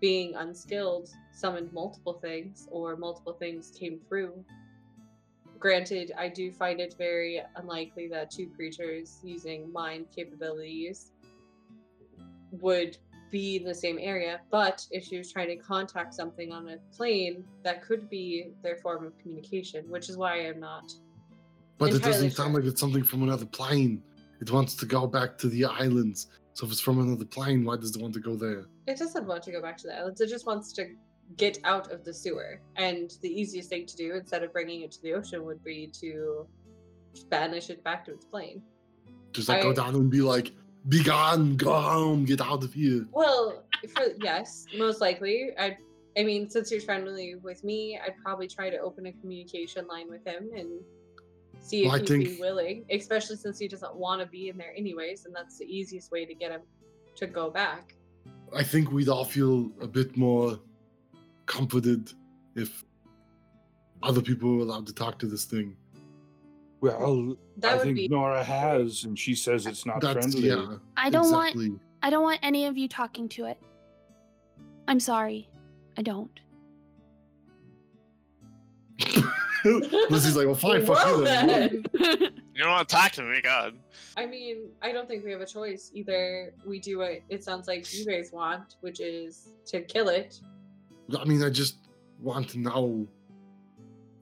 being 0.00 0.34
unskilled, 0.34 1.08
summoned 1.32 1.72
multiple 1.72 2.14
things, 2.14 2.66
or 2.70 2.96
multiple 2.96 3.32
things 3.32 3.70
came 3.78 4.00
through. 4.08 4.44
Granted, 5.58 6.12
I 6.18 6.28
do 6.28 6.50
find 6.50 6.80
it 6.80 6.96
very 6.98 7.40
unlikely 7.54 8.08
that 8.08 8.32
two 8.32 8.48
creatures 8.48 9.20
using 9.22 9.72
mind 9.72 10.06
capabilities 10.14 11.12
would 12.50 12.98
be 13.32 13.56
in 13.56 13.64
the 13.64 13.74
same 13.74 13.98
area, 14.00 14.40
but 14.50 14.86
if 14.92 15.04
she 15.04 15.18
was 15.18 15.32
trying 15.32 15.48
to 15.48 15.56
contact 15.56 16.14
something 16.14 16.52
on 16.52 16.68
a 16.68 16.76
plane, 16.94 17.42
that 17.64 17.82
could 17.82 18.08
be 18.08 18.52
their 18.62 18.76
form 18.76 19.04
of 19.04 19.18
communication, 19.18 19.88
which 19.88 20.08
is 20.08 20.16
why 20.16 20.46
I'm 20.46 20.60
not. 20.60 20.92
But 21.78 21.94
it 21.94 22.02
doesn't 22.02 22.32
sound 22.32 22.54
like 22.54 22.64
it's 22.64 22.80
something 22.80 23.02
from 23.02 23.24
another 23.24 23.46
plane. 23.46 24.04
It 24.40 24.52
wants 24.52 24.76
to 24.76 24.86
go 24.86 25.06
back 25.06 25.38
to 25.38 25.48
the 25.48 25.64
islands. 25.64 26.28
So 26.52 26.66
if 26.66 26.72
it's 26.72 26.80
from 26.80 27.00
another 27.00 27.24
plane, 27.24 27.64
why 27.64 27.76
does 27.76 27.96
it 27.96 28.02
want 28.02 28.14
to 28.14 28.20
go 28.20 28.36
there? 28.36 28.66
It 28.86 28.98
doesn't 28.98 29.26
want 29.26 29.42
to 29.44 29.52
go 29.52 29.62
back 29.62 29.78
to 29.78 29.86
the 29.88 29.96
islands. 29.98 30.20
It 30.20 30.28
just 30.28 30.46
wants 30.46 30.72
to 30.74 30.90
get 31.36 31.58
out 31.64 31.90
of 31.90 32.04
the 32.04 32.12
sewer. 32.12 32.60
And 32.76 33.10
the 33.22 33.28
easiest 33.28 33.70
thing 33.70 33.86
to 33.86 33.96
do, 33.96 34.14
instead 34.14 34.42
of 34.42 34.52
bringing 34.52 34.82
it 34.82 34.92
to 34.92 35.02
the 35.02 35.14
ocean, 35.14 35.44
would 35.46 35.64
be 35.64 35.90
to 36.00 36.46
banish 37.30 37.70
it 37.70 37.82
back 37.82 38.04
to 38.04 38.12
its 38.12 38.26
plane. 38.26 38.62
Just 39.32 39.48
like 39.48 39.60
I- 39.60 39.62
go 39.62 39.72
down 39.72 39.94
and 39.94 40.10
be 40.10 40.20
like, 40.20 40.52
"Be 40.88 41.02
gone, 41.02 41.56
go 41.56 41.72
home, 41.72 42.24
get 42.24 42.40
out 42.40 42.64
of 42.64 42.72
here." 42.74 43.06
Well, 43.12 43.64
for 43.94 44.04
yes, 44.20 44.66
most 44.76 45.00
likely. 45.00 45.50
I, 45.58 45.76
I 46.16 46.24
mean, 46.24 46.48
since 46.50 46.70
you're 46.70 46.80
friendly 46.80 47.36
with 47.36 47.64
me, 47.64 47.98
I'd 48.04 48.16
probably 48.22 48.48
try 48.48 48.70
to 48.70 48.78
open 48.78 49.06
a 49.06 49.12
communication 49.12 49.86
line 49.86 50.10
with 50.10 50.26
him 50.26 50.50
and 50.56 50.80
see 51.60 51.84
if 51.84 51.92
Well, 51.92 52.00
he'd 52.00 52.08
be 52.08 52.36
willing. 52.40 52.84
Especially 52.90 53.36
since 53.36 53.58
he 53.58 53.68
doesn't 53.68 53.94
want 53.94 54.20
to 54.20 54.26
be 54.26 54.48
in 54.48 54.58
there 54.58 54.74
anyways, 54.76 55.24
and 55.24 55.34
that's 55.34 55.58
the 55.58 55.64
easiest 55.64 56.10
way 56.10 56.24
to 56.26 56.34
get 56.34 56.50
him 56.50 56.62
to 57.16 57.26
go 57.26 57.50
back. 57.50 57.94
I 58.54 58.62
think 58.62 58.92
we'd 58.92 59.08
all 59.08 59.24
feel 59.24 59.70
a 59.80 59.86
bit 59.86 60.16
more 60.16 60.58
comforted 61.46 62.12
if 62.54 62.84
other 64.02 64.20
people 64.20 64.56
were 64.56 64.62
allowed 64.62 64.86
to 64.86 64.94
talk 64.94 65.18
to 65.20 65.26
this 65.26 65.44
thing. 65.44 65.76
well, 66.80 67.36
That 67.58 67.72
I 67.72 67.74
would 67.76 67.82
think 67.84 67.96
be 67.96 68.08
Nora 68.08 68.42
has, 68.42 69.04
and 69.04 69.18
she 69.18 69.34
says 69.34 69.66
it's 69.66 69.84
not 69.84 70.00
That's 70.00 70.32
friendly. 70.32 70.48
yeah. 70.48 70.76
I 70.96 71.10
don't 71.10 71.30
want. 71.30 71.80
I 72.02 72.10
don't 72.10 72.22
want 72.22 72.40
any 72.42 72.66
of 72.66 72.76
you 72.76 72.88
talking 72.88 73.28
to 73.30 73.44
it. 73.46 73.58
I'm 74.88 74.98
sorry. 75.00 75.48
I 75.96 76.02
don't. 76.02 76.30
Lizzie's 79.64 80.36
like, 80.36 80.46
well, 80.46 80.54
fine, 80.54 80.84
fuck 80.84 81.06
you 81.06 81.24
then. 81.24 81.84
then. 81.92 82.28
You 82.54 82.64
don't 82.64 82.72
want 82.72 82.86
to 82.86 82.94
talk 82.94 83.12
to 83.12 83.22
me, 83.22 83.40
God. 83.40 83.78
I 84.14 84.26
mean, 84.26 84.68
I 84.82 84.92
don't 84.92 85.08
think 85.08 85.24
we 85.24 85.30
have 85.32 85.40
a 85.40 85.46
choice. 85.46 85.90
Either 85.94 86.52
we 86.66 86.78
do 86.78 86.98
what 86.98 87.22
it 87.30 87.42
sounds 87.42 87.66
like 87.66 87.90
you 87.94 88.04
guys 88.04 88.30
want, 88.30 88.76
which 88.82 89.00
is 89.00 89.48
to 89.68 89.80
kill 89.80 90.10
it. 90.10 90.38
I 91.18 91.24
mean, 91.24 91.42
I 91.42 91.48
just 91.48 91.76
want 92.20 92.50
to 92.50 92.58
know 92.58 93.08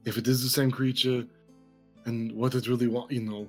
if 0.04 0.16
it 0.16 0.28
is 0.28 0.44
the 0.44 0.48
same 0.48 0.70
creature 0.70 1.24
and 2.10 2.32
what 2.32 2.54
it 2.54 2.68
really 2.68 2.88
want, 2.88 3.10
you 3.10 3.22
know. 3.30 3.42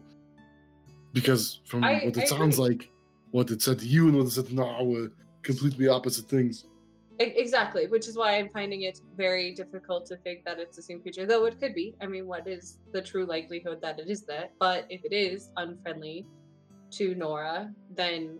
Because 1.13 1.59
from 1.65 1.83
I- 1.83 2.05
what 2.05 2.17
I 2.17 2.21
it 2.21 2.27
sounds 2.27 2.57
agree. 2.57 2.69
like, 2.69 2.89
what 3.31 3.51
it 3.51 3.61
said 3.61 3.79
to 3.79 3.87
you 3.95 4.07
and 4.07 4.15
what 4.17 4.27
it 4.27 4.31
said 4.31 4.47
to 4.47 4.55
Nara 4.55 4.83
were 4.83 5.09
completely 5.43 5.87
opposite 5.87 6.27
things. 6.35 6.55
Exactly, 7.19 7.85
which 7.93 8.07
is 8.07 8.15
why 8.17 8.29
I'm 8.37 8.49
finding 8.49 8.81
it 8.89 8.97
very 9.15 9.53
difficult 9.53 10.07
to 10.07 10.15
think 10.23 10.39
that 10.47 10.57
it's 10.63 10.75
the 10.75 10.81
same 10.89 10.99
creature, 11.03 11.25
though 11.27 11.45
it 11.45 11.59
could 11.59 11.75
be. 11.75 11.87
I 12.01 12.07
mean, 12.07 12.25
what 12.33 12.47
is 12.47 12.63
the 12.93 13.01
true 13.01 13.25
likelihood 13.35 13.79
that 13.81 13.99
it 13.99 14.09
is 14.09 14.21
that? 14.31 14.47
But 14.59 14.85
if 14.89 15.01
it 15.05 15.13
is 15.13 15.51
unfriendly 15.57 16.25
to 16.97 17.13
Nora, 17.13 17.71
then 18.01 18.39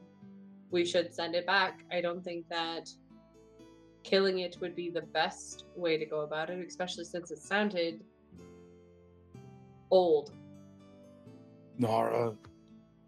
we 0.71 0.83
should 0.91 1.13
send 1.13 1.35
it 1.35 1.45
back. 1.45 1.73
I 1.91 2.01
don't 2.01 2.23
think 2.23 2.41
that 2.49 2.85
killing 4.03 4.39
it 4.39 4.57
would 4.61 4.75
be 4.75 4.89
the 4.89 5.05
best 5.19 5.65
way 5.75 5.93
to 6.01 6.05
go 6.05 6.21
about 6.21 6.49
it, 6.49 6.65
especially 6.67 7.03
since 7.03 7.29
it 7.29 7.37
sounded 7.53 8.01
old. 9.91 10.31
Nara, 11.77 12.33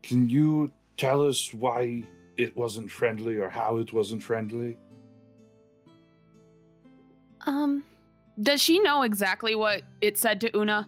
can 0.04 0.30
you 0.30 0.72
tell 0.98 1.26
us 1.28 1.54
why 1.54 2.04
it 2.38 2.56
wasn't 2.56 2.92
friendly 2.92 3.38
or 3.38 3.50
how 3.50 3.78
it 3.78 3.94
wasn't 3.94 4.22
friendly? 4.22 4.78
Um, 7.46 7.84
Does 8.42 8.62
she 8.62 8.80
know 8.80 9.04
exactly 9.04 9.56
what 9.56 9.82
it 10.02 10.18
said 10.18 10.40
to 10.42 10.56
Una? 10.58 10.88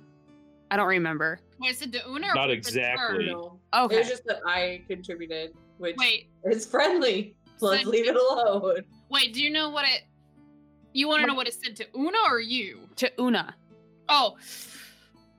I 0.72 0.78
don't 0.78 0.88
remember. 0.88 1.40
Wait, 1.60 1.72
is 1.72 1.82
it 1.82 1.92
to 1.94 2.08
Una? 2.10 2.34
Not 2.34 2.50
was 2.50 2.68
it 2.68 2.72
to 2.74 2.80
her? 2.82 2.88
exactly. 3.16 3.26
No. 3.28 3.60
Okay. 3.74 3.96
It 3.96 4.00
was 4.00 4.10
just 4.10 4.26
that 4.26 4.40
I 4.48 4.82
contributed, 4.88 5.54
which 5.78 5.96
Wait, 5.98 6.30
is 6.46 6.66
friendly. 6.66 7.36
Let's 7.60 7.84
So- 7.84 7.90
leave 7.90 8.08
it 8.08 8.16
alone. 8.16 8.82
wait. 9.10 9.34
Do 9.34 9.42
you 9.44 9.50
know 9.50 9.70
what 9.70 9.86
it? 9.86 10.04
You 10.94 11.08
want 11.08 11.22
to 11.22 11.28
know 11.28 11.34
what 11.36 11.48
it 11.48 11.54
said 11.54 11.76
to 11.78 11.86
Una 11.98 12.18
or 12.30 12.40
you? 12.40 12.90
to 12.98 13.12
Una. 13.22 13.56
Oh, 14.10 14.38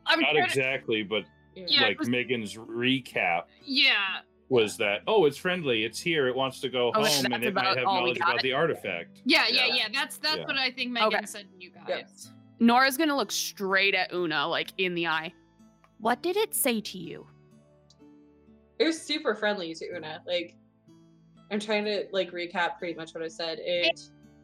I'm 0.07 0.21
Not 0.21 0.31
trying 0.33 0.43
to- 0.43 0.49
exactly, 0.49 1.03
but 1.03 1.25
Yeah, 1.55 1.83
like 1.83 1.99
'cause- 1.99 2.09
Megan's 2.09 2.55
recap 2.57 3.45
Yeah, 3.65 4.21
was 4.49 4.77
that 4.77 5.03
oh, 5.07 5.25
it's 5.27 5.37
friendly, 5.39 5.85
it's 5.85 6.01
here, 6.01 6.29
it 6.29 6.35
wants 6.35 6.61
to 6.61 6.69
go 6.69 6.89
Oh, 6.95 7.03
home, 7.05 7.33
and 7.33 7.43
it 7.45 7.55
might 7.55 7.65
have 7.77 7.85
knowledge 7.85 8.19
got? 8.19 8.29
about 8.31 8.43
the 8.43 8.53
artifact. 8.53 9.21
yeah, 9.25 9.47
yeah, 9.49 9.67
Yeah. 9.67 9.75
yeah. 9.75 9.89
That's 9.93 10.19
that's 10.19 10.37
Yeah. 10.39 10.45
what 10.45 10.57
I 10.57 10.71
think 10.71 10.93
Megan 10.93 11.15
Okay. 11.15 11.27
said 11.27 11.51
to 11.51 11.63
you 11.63 11.71
guys. 11.71 11.87
Yep. 11.89 12.35
Nora's 12.61 12.97
gonna 12.97 13.17
look 13.17 13.31
straight 13.33 13.95
at 13.95 14.13
Una, 14.13 14.47
like 14.49 14.71
in 14.79 14.95
the 14.95 15.07
eye. 15.07 15.33
what 15.99 16.23
did 16.23 16.37
it 16.37 16.55
say 16.55 16.79
to 16.81 16.99
you? 16.99 17.27
It 18.79 18.85
was 18.85 19.01
super 19.01 19.35
friendly 19.35 19.75
to 19.75 19.87
Una. 19.97 20.23
Like, 20.27 20.55
I'm 21.51 21.59
trying 21.59 21.87
to 21.87 22.07
like 22.13 22.33
recap 22.33 22.79
pretty 22.79 22.93
much 22.95 23.15
what 23.15 23.23
I 23.25 23.29
said. 23.29 23.59
It 23.63 23.99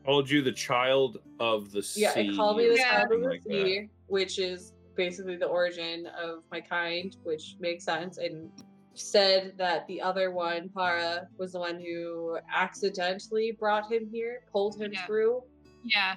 Called 0.05 0.29
you 0.31 0.41
the 0.43 0.51
child 0.53 1.19
of 1.39 1.71
the 1.71 1.83
sea. 1.83 2.01
yeah, 2.03 2.19
it 2.19 2.35
called 2.35 2.57
me 2.57 2.69
the 2.69 2.77
Yeah. 2.77 2.91
child 3.03 3.13
of 3.13 3.21
the 3.21 3.25
something 3.27 3.31
like 3.31 3.43
that. 3.45 3.67
sea, 3.67 3.89
which 4.07 4.39
is 4.39 4.73
basically 4.97 5.37
the 5.37 5.47
origin 5.47 6.07
of 6.07 6.43
my 6.51 6.61
kind, 6.61 7.17
which 7.25 7.57
makes 7.61 7.85
sense. 7.85 8.19
And 8.19 8.51
said 8.95 9.55
that 9.57 9.87
the 9.87 10.01
other 10.01 10.31
one, 10.33 10.69
Para, 10.69 11.27
was 11.39 11.53
the 11.53 11.59
one 11.59 11.81
who 11.81 12.39
accidentally 12.55 13.57
brought 13.59 13.91
him 13.91 14.07
here, 14.13 14.41
pulled 14.53 14.79
him 14.79 14.93
Yeah. 14.93 15.07
through. 15.07 15.43
Yeah. 15.83 16.17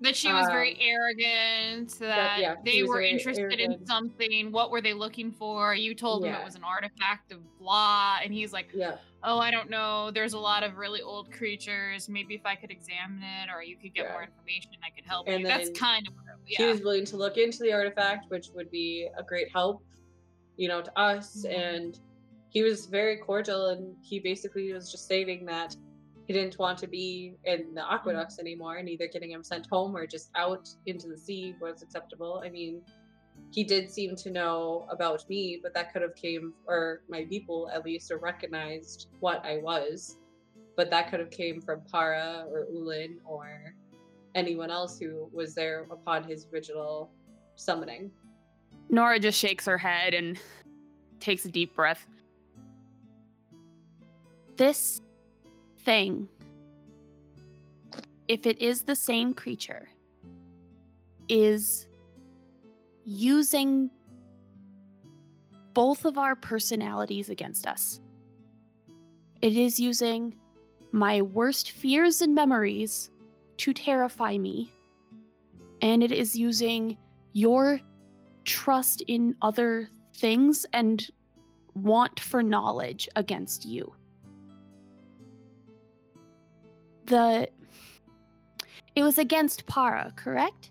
That 0.00 0.14
she 0.16 0.32
was 0.32 0.46
very 0.46 0.74
Um, 0.74 0.80
arrogant, 0.80 1.90
that 1.98 2.38
yeah, 2.38 2.54
they 2.64 2.84
were 2.84 2.94
very 2.94 3.10
interested 3.10 3.58
in 3.58 3.84
something. 3.84 4.52
What 4.52 4.70
were 4.70 4.80
they 4.80 4.94
looking 4.94 5.32
for? 5.32 5.74
You 5.74 5.92
told 5.92 6.24
him 6.24 6.32
it 6.32 6.44
was 6.44 6.54
an 6.54 6.62
artifact 6.62 7.32
of 7.32 7.40
blah. 7.58 8.18
And 8.22 8.32
he's 8.32 8.52
like, 8.52 8.70
Yeah, 8.72 8.98
oh, 9.24 9.40
I 9.40 9.50
don't 9.50 9.68
know. 9.68 10.12
There's 10.12 10.34
a 10.34 10.38
lot 10.38 10.62
of 10.62 10.76
really 10.76 11.02
old 11.02 11.32
creatures. 11.32 12.08
Maybe 12.08 12.36
if 12.36 12.46
I 12.46 12.54
could 12.54 12.70
examine 12.70 13.22
it 13.24 13.50
or 13.52 13.62
you 13.62 13.76
could 13.76 13.92
get 13.92 14.04
Yeah. 14.04 14.12
more 14.12 14.22
information, 14.22 14.70
I 14.84 14.90
could 14.90 15.04
help 15.04 15.26
And 15.28 15.40
you. 15.40 15.48
That's 15.48 15.70
kind 15.76 16.06
of 16.06 16.14
what, 16.14 16.24
he 16.48 16.64
was 16.64 16.80
willing 16.80 17.04
to 17.06 17.16
look 17.16 17.36
into 17.36 17.58
the 17.58 17.72
artifact, 17.72 18.30
which 18.30 18.48
would 18.54 18.70
be 18.70 19.08
a 19.16 19.22
great 19.22 19.50
help, 19.52 19.82
you 20.56 20.68
know, 20.68 20.80
to 20.82 20.98
us. 20.98 21.44
Mhm. 21.44 21.58
And 21.58 22.00
he 22.50 22.62
was 22.62 22.86
very 22.86 23.18
cordial, 23.18 23.66
and 23.66 23.96
he 24.02 24.18
basically 24.18 24.72
was 24.72 24.90
just 24.90 25.04
stating 25.04 25.44
that 25.46 25.76
he 26.26 26.32
didn't 26.32 26.58
want 26.58 26.78
to 26.78 26.86
be 26.86 27.34
in 27.44 27.74
the 27.74 27.92
aqueducts 27.92 28.38
anymore, 28.38 28.76
and 28.76 28.88
either 28.88 29.06
getting 29.08 29.30
him 29.30 29.42
sent 29.42 29.66
home 29.66 29.96
or 29.96 30.06
just 30.06 30.30
out 30.34 30.68
into 30.86 31.08
the 31.08 31.16
sea 31.16 31.54
was 31.60 31.82
acceptable. 31.82 32.42
I 32.44 32.50
mean, 32.50 32.82
he 33.50 33.64
did 33.64 33.90
seem 33.90 34.16
to 34.16 34.30
know 34.30 34.86
about 34.90 35.26
me, 35.28 35.60
but 35.62 35.72
that 35.74 35.92
could 35.92 36.02
have 36.02 36.14
came, 36.14 36.54
or 36.66 37.02
my 37.08 37.24
people 37.24 37.70
at 37.72 37.84
least, 37.84 38.10
or 38.10 38.18
recognized 38.18 39.08
what 39.20 39.44
I 39.44 39.58
was. 39.58 40.18
But 40.76 40.90
that 40.90 41.10
could 41.10 41.20
have 41.20 41.30
came 41.30 41.60
from 41.60 41.82
Para 41.90 42.46
or 42.50 42.66
Ulin 42.66 43.18
or 43.24 43.74
anyone 44.38 44.70
else 44.70 44.98
who 44.98 45.28
was 45.32 45.54
there 45.54 45.86
upon 45.90 46.22
his 46.24 46.46
original 46.52 47.10
summoning. 47.56 48.10
Nora 48.88 49.18
just 49.18 49.38
shakes 49.38 49.66
her 49.66 49.76
head 49.76 50.14
and 50.14 50.38
takes 51.20 51.44
a 51.44 51.50
deep 51.50 51.74
breath. 51.74 52.06
This 54.56 55.00
thing, 55.84 56.28
if 58.28 58.46
it 58.46 58.60
is 58.60 58.82
the 58.82 58.96
same 58.96 59.34
creature, 59.34 59.88
is 61.28 61.86
using 63.04 63.90
both 65.74 66.04
of 66.04 66.16
our 66.16 66.34
personalities 66.34 67.28
against 67.28 67.66
us. 67.66 68.00
It 69.42 69.56
is 69.56 69.78
using 69.78 70.34
my 70.92 71.22
worst 71.22 71.70
fears 71.72 72.22
and 72.22 72.34
memories 72.34 73.10
to 73.58 73.72
terrify 73.72 74.38
me, 74.38 74.72
and 75.82 76.02
it 76.02 76.12
is 76.12 76.36
using 76.36 76.96
your 77.32 77.80
trust 78.44 79.02
in 79.06 79.36
other 79.42 79.90
things 80.16 80.66
and 80.72 81.08
want 81.74 82.18
for 82.18 82.42
knowledge 82.42 83.08
against 83.14 83.64
you. 83.64 83.92
The 87.06 87.48
it 88.94 89.02
was 89.02 89.18
against 89.18 89.64
Para, 89.66 90.12
correct? 90.16 90.70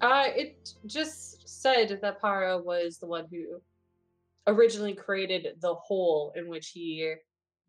Uh, 0.00 0.24
it 0.36 0.74
just 0.86 1.48
said 1.48 1.98
that 2.02 2.20
Para 2.20 2.58
was 2.58 2.98
the 2.98 3.06
one 3.06 3.26
who 3.30 3.60
originally 4.46 4.94
created 4.94 5.48
the 5.62 5.74
hole 5.74 6.32
in 6.36 6.46
which 6.46 6.68
he 6.68 7.14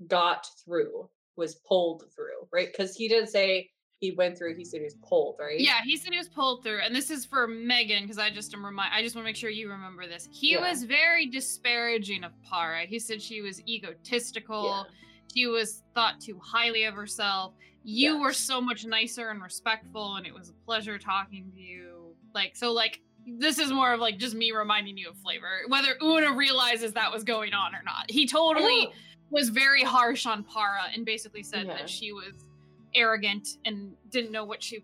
got 0.07 0.47
through, 0.63 1.09
was 1.37 1.55
pulled 1.67 2.03
through, 2.15 2.47
right? 2.51 2.67
Because 2.71 2.95
he 2.95 3.07
didn't 3.07 3.27
say 3.29 3.69
he 3.99 4.11
went 4.11 4.37
through, 4.37 4.55
he 4.55 4.65
said 4.65 4.79
he 4.79 4.83
was 4.83 4.95
pulled, 5.07 5.37
right? 5.39 5.59
Yeah, 5.59 5.79
he 5.83 5.97
said 5.97 6.11
he 6.11 6.17
was 6.17 6.27
pulled 6.27 6.63
through, 6.63 6.79
and 6.81 6.95
this 6.95 7.09
is 7.09 7.25
for 7.25 7.47
Megan 7.47 8.03
because 8.03 8.17
I 8.17 8.29
just 8.29 8.53
am 8.53 8.65
remind. 8.65 8.93
I 8.93 9.01
just 9.01 9.15
want 9.15 9.23
to 9.25 9.29
make 9.29 9.35
sure 9.35 9.49
you 9.49 9.69
remember 9.69 10.05
this. 10.07 10.27
He 10.31 10.51
Yeah. 10.53 10.69
was 10.69 10.83
very 10.83 11.25
disparaging 11.27 12.23
of 12.23 12.31
Para. 12.43 12.85
He 12.85 12.99
said 12.99 13.21
she 13.21 13.41
was 13.41 13.61
egotistical. 13.67 14.85
She 15.33 15.47
was 15.47 15.83
thought 15.93 16.19
too 16.21 16.39
highly 16.43 16.83
of 16.85 16.93
herself. 16.93 17.53
You 17.83 18.19
were 18.19 18.33
so 18.33 18.59
much 18.61 18.85
nicer 18.85 19.29
and 19.29 19.41
respectful, 19.41 20.15
and 20.15 20.25
it 20.25 20.33
was 20.33 20.49
a 20.49 20.53
pleasure 20.65 20.97
talking 20.97 21.51
to 21.55 21.61
you. 21.61 22.15
Like 22.33 22.55
so, 22.55 22.71
like 22.73 23.01
this 23.27 23.57
is 23.59 23.71
more 23.71 23.93
of 23.93 23.99
like 23.99 24.17
just 24.19 24.35
me 24.35 24.51
reminding 24.51 24.97
you 24.97 25.09
of 25.09 25.17
flavor. 25.17 25.61
Whether 25.67 25.95
Una 26.03 26.33
realizes 26.33 26.93
that 26.93 27.11
was 27.11 27.23
going 27.23 27.53
on 27.53 27.73
or 27.73 27.81
not, 27.83 28.09
he 28.11 28.27
totally 28.27 28.87
Oh, 28.87 28.93
was 29.31 29.49
very 29.49 29.83
harsh 29.83 30.25
on 30.25 30.43
Para 30.43 30.81
and 30.93 31.05
basically 31.05 31.43
said 31.43 31.65
Yeah. 31.67 31.77
that 31.77 31.89
she 31.89 32.11
was 32.11 32.45
arrogant 32.93 33.57
and 33.65 33.93
didn't 34.09 34.31
know 34.31 34.45
what 34.45 34.63
she 34.63 34.83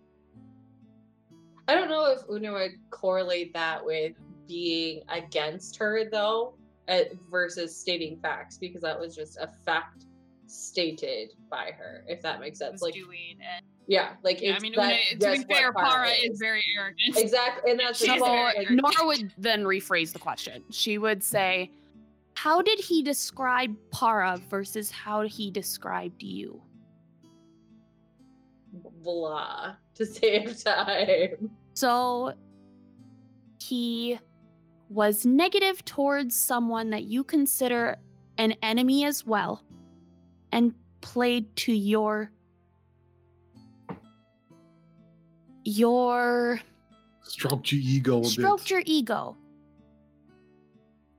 I 1.68 1.76
don't 1.76 1.90
know 1.90 2.12
if 2.12 2.22
Una 2.30 2.52
would 2.54 2.72
correlate 2.90 3.54
that 3.54 3.86
with 3.86 4.14
being 4.48 5.04
against 5.08 5.78
her 5.78 6.10
though, 6.12 6.56
uh, 6.90 7.04
versus 7.30 7.74
stating 7.78 8.18
facts 8.20 8.58
because 8.58 8.82
that 8.82 9.00
was 9.00 9.16
just 9.16 9.38
a 9.38 9.48
fact 9.66 10.06
stated 10.48 11.30
by 11.50 11.72
her. 11.78 12.04
If 12.08 12.22
that 12.24 12.42
makes 12.42 12.60
sense, 12.60 12.74
was 12.74 12.82
like 12.82 12.96
doing. 12.96 13.38
And, 13.40 13.66
yeah, 13.88 14.14
like 14.24 14.42
yeah, 14.42 14.56
I 14.56 14.60
mean, 14.60 14.74
that 14.76 15.00
Una, 15.14 15.38
to 15.38 15.48
be 15.48 15.54
fair, 15.54 15.72
Para 15.72 16.10
is. 16.10 16.32
is 16.34 16.40
very 16.40 16.64
arrogant. 16.78 17.16
exactly, 17.18 17.72
and 17.72 17.80
that's 17.80 18.00
She's 18.00 18.08
just 18.08 18.20
So 18.20 18.26
very 18.26 18.66
like. 18.66 18.72
Nora 18.72 19.06
would 19.08 19.32
then 19.38 19.64
rephrase 19.64 20.12
the 20.12 20.20
question. 20.20 20.64
She 20.72 20.98
would 20.98 21.24
say, 21.24 21.72
How 22.42 22.60
did 22.60 22.80
he 22.80 23.04
describe 23.04 23.76
Para 23.92 24.42
versus 24.50 24.90
how 24.90 25.22
he 25.28 25.52
described 25.52 26.24
you? 26.24 26.60
blah 29.04 29.76
to 29.94 30.06
save 30.08 30.64
time. 30.64 31.52
So 31.76 32.34
he 33.60 34.18
was 34.90 35.24
negative 35.24 35.86
towards 35.86 36.36
someone 36.36 36.90
that 36.90 37.04
you 37.04 37.24
consider 37.24 37.98
an 38.40 38.56
enemy 38.64 39.06
as 39.06 39.24
well 39.24 39.64
and 40.52 40.74
played 41.02 41.56
to 41.58 41.74
your 41.74 42.32
your 45.64 46.60
Stroked 47.22 47.72
your 47.72 47.82
ego 47.82 48.22
a 48.22 48.26
stroked 48.26 48.64
bit. 48.64 48.72
your 48.72 48.84
ego. 48.88 49.38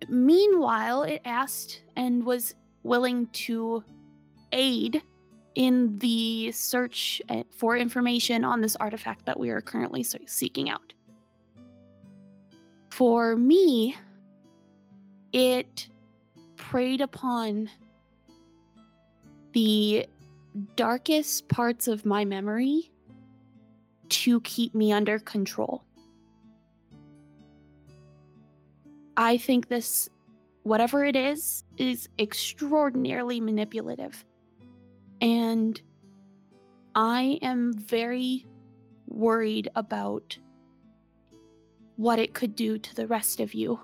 Meanwhile, 0.09 1.05
it 1.05 1.23
asked 1.25 1.83
and 1.97 2.25
was 2.25 2.55
willing 2.83 3.27
to 3.29 3.85
aid 4.53 5.03
in 5.55 5.99
the 5.99 6.51
search 6.53 7.21
uh, 7.29 7.43
for 7.51 7.77
information 7.77 8.45
on 8.45 8.61
this 8.61 8.77
artifact 8.77 9.27
that 9.27 9.39
we 9.39 9.51
are 9.51 9.61
currently 9.61 10.03
seeking 10.03 10.71
out. 10.71 10.93
For 12.91 13.37
me, 13.37 13.97
it 15.33 15.89
preyed 16.57 17.01
upon 17.01 17.71
the 19.53 20.07
darkest 20.77 21.49
parts 21.49 21.89
of 21.89 22.05
my 22.05 22.25
memory 22.25 22.91
to 24.09 24.41
keep 24.43 24.75
me 24.75 24.93
under 24.93 25.19
control. 25.19 25.85
I 29.17 29.37
think 29.37 29.69
this, 29.69 30.09
whatever 30.63 31.05
it 31.05 31.17
is, 31.17 31.65
is 31.77 32.09
extraordinarily 32.19 33.41
manipulative. 33.41 34.25
And 35.21 35.81
I 36.95 37.39
am 37.43 37.73
very 37.73 38.47
worried 39.07 39.71
about 39.75 40.39
what 41.97 42.19
it 42.19 42.35
could 42.35 42.57
do 42.57 42.79
to 42.79 42.95
the 42.97 43.07
rest 43.07 43.41
of 43.41 43.55
you 43.55 43.81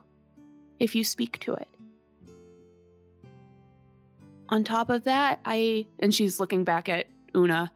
if 0.79 0.95
you 0.95 1.05
speak 1.05 1.39
to 1.41 1.55
it. 1.55 1.69
On 4.51 4.65
top 4.65 4.89
of 4.89 5.05
that, 5.05 5.41
I 5.45 5.87
and 5.99 6.15
she's 6.15 6.41
looking 6.41 6.65
back 6.65 6.89
at 6.89 7.07
Una. 7.37 7.71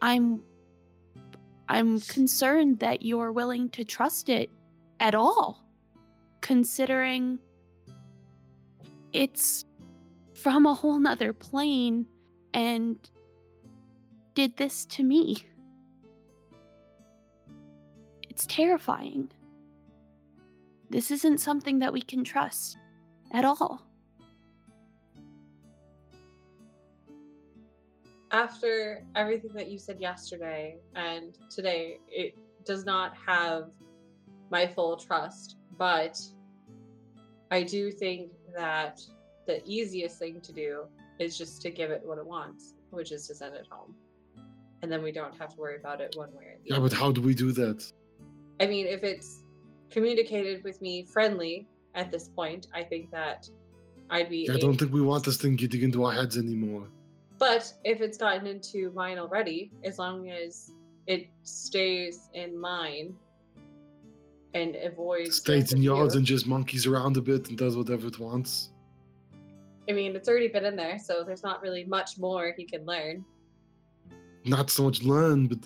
I'm 0.00 0.42
I'm 1.68 2.00
concerned 2.00 2.78
that 2.78 3.02
you're 3.02 3.32
willing 3.32 3.68
to 3.70 3.84
trust 3.84 4.30
it 4.30 4.50
at 4.98 5.14
all, 5.14 5.62
considering 6.40 7.38
it's 9.12 9.64
from 10.34 10.66
a 10.66 10.74
whole 10.74 10.98
nother 10.98 11.32
plane 11.32 12.06
and 12.54 12.96
did 14.34 14.56
this 14.56 14.84
to 14.86 15.02
me. 15.02 15.44
It's 18.28 18.46
terrifying. 18.46 19.30
This 20.90 21.10
isn't 21.10 21.38
something 21.38 21.80
that 21.80 21.92
we 21.92 22.00
can 22.00 22.24
trust 22.24 22.78
at 23.32 23.44
all. 23.44 23.82
After 28.30 29.04
everything 29.16 29.52
that 29.54 29.68
you 29.68 29.78
said 29.78 30.00
yesterday 30.00 30.76
and 30.94 31.36
today, 31.50 31.98
it 32.08 32.38
does 32.64 32.84
not 32.84 33.14
have 33.26 33.70
my 34.50 34.66
full 34.66 34.96
trust, 34.96 35.57
but 35.78 36.20
I 37.50 37.62
do 37.62 37.90
think 37.90 38.32
that 38.56 39.00
the 39.46 39.62
easiest 39.64 40.18
thing 40.18 40.40
to 40.42 40.52
do 40.52 40.84
is 41.18 41.38
just 41.38 41.62
to 41.62 41.70
give 41.70 41.90
it 41.90 42.02
what 42.04 42.18
it 42.18 42.26
wants, 42.26 42.74
which 42.90 43.12
is 43.12 43.26
to 43.28 43.34
send 43.34 43.54
it 43.54 43.66
home. 43.70 43.94
And 44.82 44.92
then 44.92 45.02
we 45.02 45.10
don't 45.12 45.36
have 45.38 45.54
to 45.54 45.56
worry 45.56 45.76
about 45.76 46.00
it 46.00 46.14
one 46.16 46.32
way 46.34 46.44
or 46.44 46.56
the 46.62 46.68
Yeah, 46.70 46.76
other. 46.76 46.88
but 46.88 46.92
how 46.96 47.10
do 47.10 47.20
we 47.20 47.34
do 47.34 47.52
that? 47.52 47.90
I 48.60 48.66
mean, 48.66 48.86
if 48.86 49.02
it's 49.02 49.42
communicated 49.90 50.62
with 50.64 50.80
me 50.82 51.04
friendly 51.04 51.66
at 51.94 52.10
this 52.12 52.28
point, 52.28 52.66
I 52.74 52.82
think 52.84 53.10
that 53.10 53.48
I'd 54.10 54.28
be. 54.28 54.46
Yeah, 54.48 54.54
I 54.54 54.58
don't 54.58 54.76
think 54.76 54.92
we 54.92 55.00
want 55.00 55.24
this 55.24 55.36
thing 55.36 55.56
getting 55.56 55.82
into 55.82 56.04
our 56.04 56.12
heads 56.12 56.36
anymore. 56.36 56.86
But 57.38 57.72
if 57.84 58.00
it's 58.00 58.18
gotten 58.18 58.46
into 58.46 58.90
mine 58.92 59.18
already, 59.18 59.70
as 59.84 59.98
long 59.98 60.28
as 60.30 60.72
it 61.06 61.28
stays 61.42 62.28
in 62.34 62.58
mine 62.58 63.14
and 64.54 64.76
avoids. 64.76 65.36
Stays 65.36 65.72
in 65.72 65.82
yards 65.82 66.14
and 66.14 66.24
just 66.24 66.46
monkeys 66.46 66.86
around 66.86 67.16
a 67.16 67.20
bit 67.20 67.48
and 67.48 67.58
does 67.58 67.76
whatever 67.76 68.06
it 68.06 68.18
wants. 68.18 68.70
I 69.88 69.92
mean, 69.92 70.14
it's 70.14 70.28
already 70.28 70.48
been 70.48 70.64
in 70.64 70.76
there, 70.76 70.98
so 70.98 71.24
there's 71.24 71.42
not 71.42 71.62
really 71.62 71.84
much 71.84 72.18
more 72.18 72.52
he 72.56 72.64
can 72.64 72.84
learn. 72.84 73.24
Not 74.44 74.70
so 74.70 74.84
much 74.84 75.02
learn, 75.02 75.46
but 75.46 75.58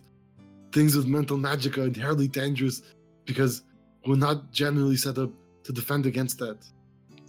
things 0.72 0.96
with 0.96 1.06
mental 1.06 1.36
magic 1.36 1.76
are 1.78 1.84
inherently 1.84 2.28
dangerous 2.28 2.82
because 3.24 3.62
we're 4.06 4.16
not 4.16 4.52
generally 4.52 4.96
set 4.96 5.18
up 5.18 5.30
to 5.64 5.72
defend 5.72 6.06
against 6.06 6.38
that. 6.38 6.58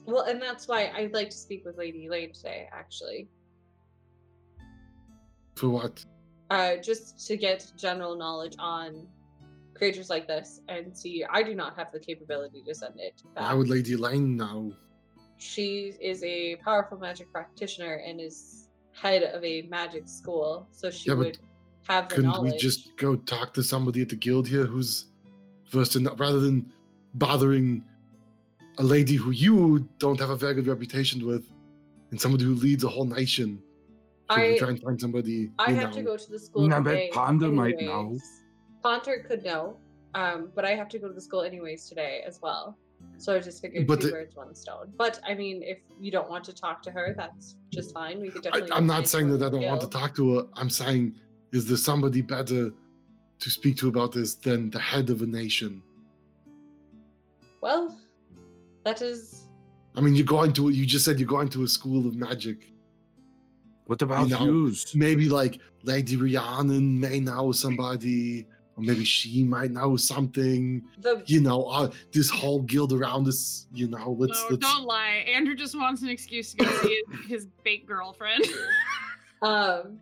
Well, 0.05 0.23
and 0.23 0.41
that's 0.41 0.67
why 0.67 0.91
I'd 0.95 1.13
like 1.13 1.29
to 1.29 1.37
speak 1.37 1.65
with 1.65 1.77
Lady 1.77 2.07
Elaine 2.07 2.33
today, 2.33 2.67
actually. 2.71 3.27
For 5.55 5.69
what? 5.69 6.03
Uh, 6.49 6.77
just 6.77 7.25
to 7.27 7.37
get 7.37 7.71
general 7.77 8.15
knowledge 8.15 8.55
on 8.59 9.07
creatures 9.73 10.09
like 10.09 10.27
this 10.27 10.61
and 10.67 10.95
see. 10.97 11.25
I 11.29 11.43
do 11.43 11.55
not 11.55 11.75
have 11.77 11.91
the 11.91 11.99
capability 11.99 12.63
to 12.67 12.73
send 12.75 12.95
it 12.99 13.21
back. 13.35 13.43
Why 13.43 13.53
would 13.53 13.69
Lady 13.69 13.93
Elaine 13.93 14.35
now? 14.37 14.71
she 15.37 15.93
is 15.99 16.23
a 16.23 16.55
powerful 16.57 16.97
magic 16.97 17.29
practitioner 17.31 17.95
and 18.07 18.21
is 18.21 18.69
head 18.93 19.23
of 19.23 19.43
a 19.43 19.63
magic 19.63 20.07
school, 20.07 20.67
so 20.71 20.89
she 20.89 21.09
Yeah, 21.09 21.15
would 21.17 21.37
have 21.89 22.07
the 22.07 22.15
Couldn't 22.15 22.31
knowledge. 22.31 22.53
we 22.53 22.57
just 22.59 22.95
go 22.95 23.15
talk 23.17 23.53
to 23.55 23.63
somebody 23.63 24.01
at 24.01 24.09
the 24.09 24.15
guild 24.15 24.47
here 24.47 24.65
who's 24.65 25.07
versed 25.69 25.97
in 25.97 26.05
rather 26.17 26.39
than 26.39 26.71
bothering 27.15 27.83
a 28.77 28.83
lady 28.83 29.15
who 29.15 29.31
you 29.31 29.87
don't 29.99 30.19
have 30.19 30.29
a 30.29 30.35
very 30.35 30.53
good 30.53 30.67
reputation 30.67 31.25
with 31.25 31.43
and 32.11 32.21
somebody 32.21 32.45
who 32.45 32.53
leads 32.55 32.83
a 32.85 32.87
whole 32.87 33.05
nation? 33.05 33.61
Should 34.31 34.39
we 34.39 34.55
I 34.55 34.57
try 34.57 34.69
and 34.69 34.81
find 34.81 35.01
somebody? 35.01 35.51
I 35.59 35.71
you 35.71 35.75
have 35.75 35.89
know, 35.91 35.97
to 35.97 36.03
go 36.03 36.17
to 36.17 36.31
the 36.31 36.39
school. 36.39 36.73
I 36.73 36.79
bet 36.79 36.93
today 36.93 37.09
Ponder 37.11 37.49
might 37.51 37.81
know. 37.81 38.17
Anyways. 38.85 39.27
Could 39.27 39.43
know, 39.43 39.77
um, 40.13 40.51
but 40.55 40.65
I 40.65 40.75
have 40.75 40.89
to 40.89 40.99
go 40.99 41.07
to 41.07 41.13
the 41.13 41.21
school 41.21 41.41
anyways 41.41 41.87
today 41.87 42.23
as 42.25 42.39
well. 42.41 42.77
So 43.17 43.35
I 43.35 43.39
just 43.39 43.61
figured 43.61 43.85
But 43.85 44.01
two 44.01 44.07
the- 44.07 44.13
birds, 44.13 44.35
one 44.35 44.55
stone. 44.55 44.93
But 44.97 45.19
I 45.27 45.33
mean, 45.33 45.61
if 45.63 45.79
you 45.99 46.11
don't 46.11 46.29
want 46.29 46.43
to 46.45 46.53
talk 46.53 46.81
to 46.83 46.91
her, 46.91 47.13
that's 47.15 47.55
just 47.71 47.93
fine. 47.93 48.21
We 48.21 48.29
could 48.29 48.47
I, 48.47 48.51
definitely. 48.51 48.71
I'm 48.71 48.87
not 48.87 49.07
saying 49.07 49.29
that 49.37 49.45
I 49.45 49.49
don't 49.49 49.63
want 49.63 49.81
to 49.81 49.89
talk 49.89 50.15
to 50.15 50.35
her. 50.37 50.47
I'm 50.55 50.69
saying, 50.69 51.15
is 51.51 51.67
there 51.67 51.77
somebody 51.77 52.21
better 52.21 52.71
to 53.39 53.49
speak 53.49 53.77
to 53.77 53.89
about 53.89 54.11
this 54.13 54.35
than 54.35 54.69
the 54.69 54.79
head 54.79 55.09
of 55.09 55.21
a 55.21 55.25
nation? 55.25 55.81
Well, 57.61 57.97
that 58.83 59.01
is 59.01 59.43
I 59.95 60.01
mean, 60.01 60.15
you're 60.15 60.25
going 60.25 60.53
to, 60.53 60.69
you 60.69 60.85
just 60.85 61.05
said 61.05 61.19
you're 61.19 61.27
going 61.27 61.49
to 61.49 61.63
a 61.63 61.67
school 61.67 62.07
of 62.07 62.15
magic. 62.15 62.69
What 63.85 64.01
about 64.01 64.29
know. 64.29 64.71
Maybe 64.95 65.29
like 65.29 65.59
Lady 65.83 66.15
Rhiannon 66.15 66.99
may 66.99 67.19
know 67.19 67.51
somebody, 67.51 68.47
or 68.75 68.83
maybe 68.83 69.03
she 69.03 69.43
might 69.43 69.71
know 69.71 69.95
something. 69.95 70.83
the 70.99 71.23
You 71.27 71.41
know, 71.41 71.65
uh, 71.65 71.91
this 72.11 72.29
whole 72.29 72.61
guild 72.61 72.91
around 72.91 73.27
us, 73.27 73.67
you 73.71 73.87
know, 73.87 74.15
let's, 74.17 74.41
no, 74.43 74.47
let's 74.49 74.67
don't 74.67 74.85
lie. 74.85 75.23
Andrew 75.27 75.55
just 75.55 75.77
wants 75.77 76.01
an 76.01 76.09
excuse 76.09 76.53
to 76.53 76.65
go 76.65 76.71
see 76.81 77.03
his, 77.11 77.25
his 77.27 77.47
fake 77.63 77.87
girlfriend. 77.87 78.45
um. 79.41 79.99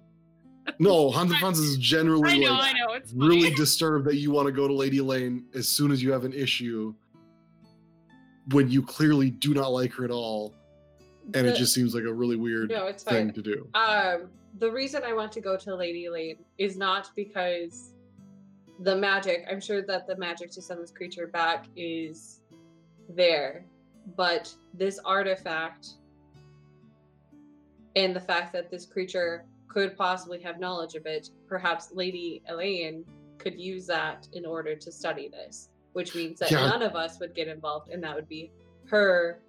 no, 0.80 1.10
Hans 1.12 1.32
and 1.32 1.40
Franz 1.40 1.60
is 1.60 1.78
generally 1.78 2.32
I 2.32 2.38
know, 2.38 2.54
like 2.54 2.76
I 2.76 2.80
know. 2.80 2.94
It's 2.94 3.12
funny. 3.12 3.28
really 3.28 3.50
disturbed 3.56 4.06
that 4.06 4.16
you 4.16 4.32
want 4.32 4.46
to 4.46 4.54
go 4.54 4.68
to 4.68 4.74
Lady 4.74 5.02
Lane 5.02 5.46
as 5.54 5.68
soon 5.68 5.92
as 5.92 6.02
you 6.02 6.12
have 6.12 6.24
an 6.24 6.34
issue 6.34 6.94
when 8.52 8.70
you 8.70 8.82
clearly 8.82 9.30
do 9.30 9.54
not 9.54 9.72
like 9.72 9.94
her 9.94 10.06
at 10.06 10.12
all. 10.12 10.54
And 11.34 11.46
it 11.48 11.56
just 11.56 11.74
seems 11.74 11.94
like 11.94 12.04
a 12.04 12.12
really 12.12 12.36
weird 12.36 12.72
no, 12.72 12.88
it's 12.88 13.04
thing 13.04 13.28
fine. 13.28 13.34
to 13.34 13.42
do. 13.42 13.68
Um, 13.76 14.30
the 14.60 14.70
reason 14.70 15.04
I 15.06 15.14
want 15.14 15.32
to 15.34 15.42
go 15.42 15.56
to 15.56 15.76
Lady 15.76 16.10
Lane 16.10 16.38
is 16.58 16.78
not 16.78 17.12
because 17.16 17.91
the 18.82 18.96
magic. 18.96 19.46
I'm 19.50 19.62
sure 19.62 19.82
that 19.84 20.08
the 20.08 20.16
magic 20.18 20.52
to 20.52 20.62
send 20.62 20.82
this 20.82 20.92
creature 20.92 21.28
back 21.28 21.66
is 21.76 22.42
there, 23.10 23.66
but 24.16 24.54
this 24.74 25.00
artifact 25.06 25.90
and 27.96 28.16
the 28.16 28.22
fact 28.22 28.54
that 28.54 28.72
this 28.72 28.86
creature 28.86 29.46
could 29.68 29.98
possibly 29.98 30.40
have 30.42 30.60
knowledge 30.60 30.96
of 30.96 31.06
it, 31.06 31.30
perhaps 31.48 31.92
Lady 31.94 32.42
Elaine 32.50 33.06
could 33.38 33.60
use 33.60 33.86
that 33.88 34.28
in 34.34 34.46
order 34.46 34.76
to 34.76 34.92
study 34.92 35.30
this, 35.30 35.70
which 35.94 36.16
means 36.16 36.40
that 36.40 36.52
Yeah. 36.52 36.68
none 36.68 36.82
of 36.82 36.96
us 36.96 37.20
would 37.20 37.34
get 37.34 37.48
involved, 37.48 37.90
and 37.90 38.04
that 38.04 38.16
would 38.16 38.28
be 38.28 38.52
her 38.86 39.42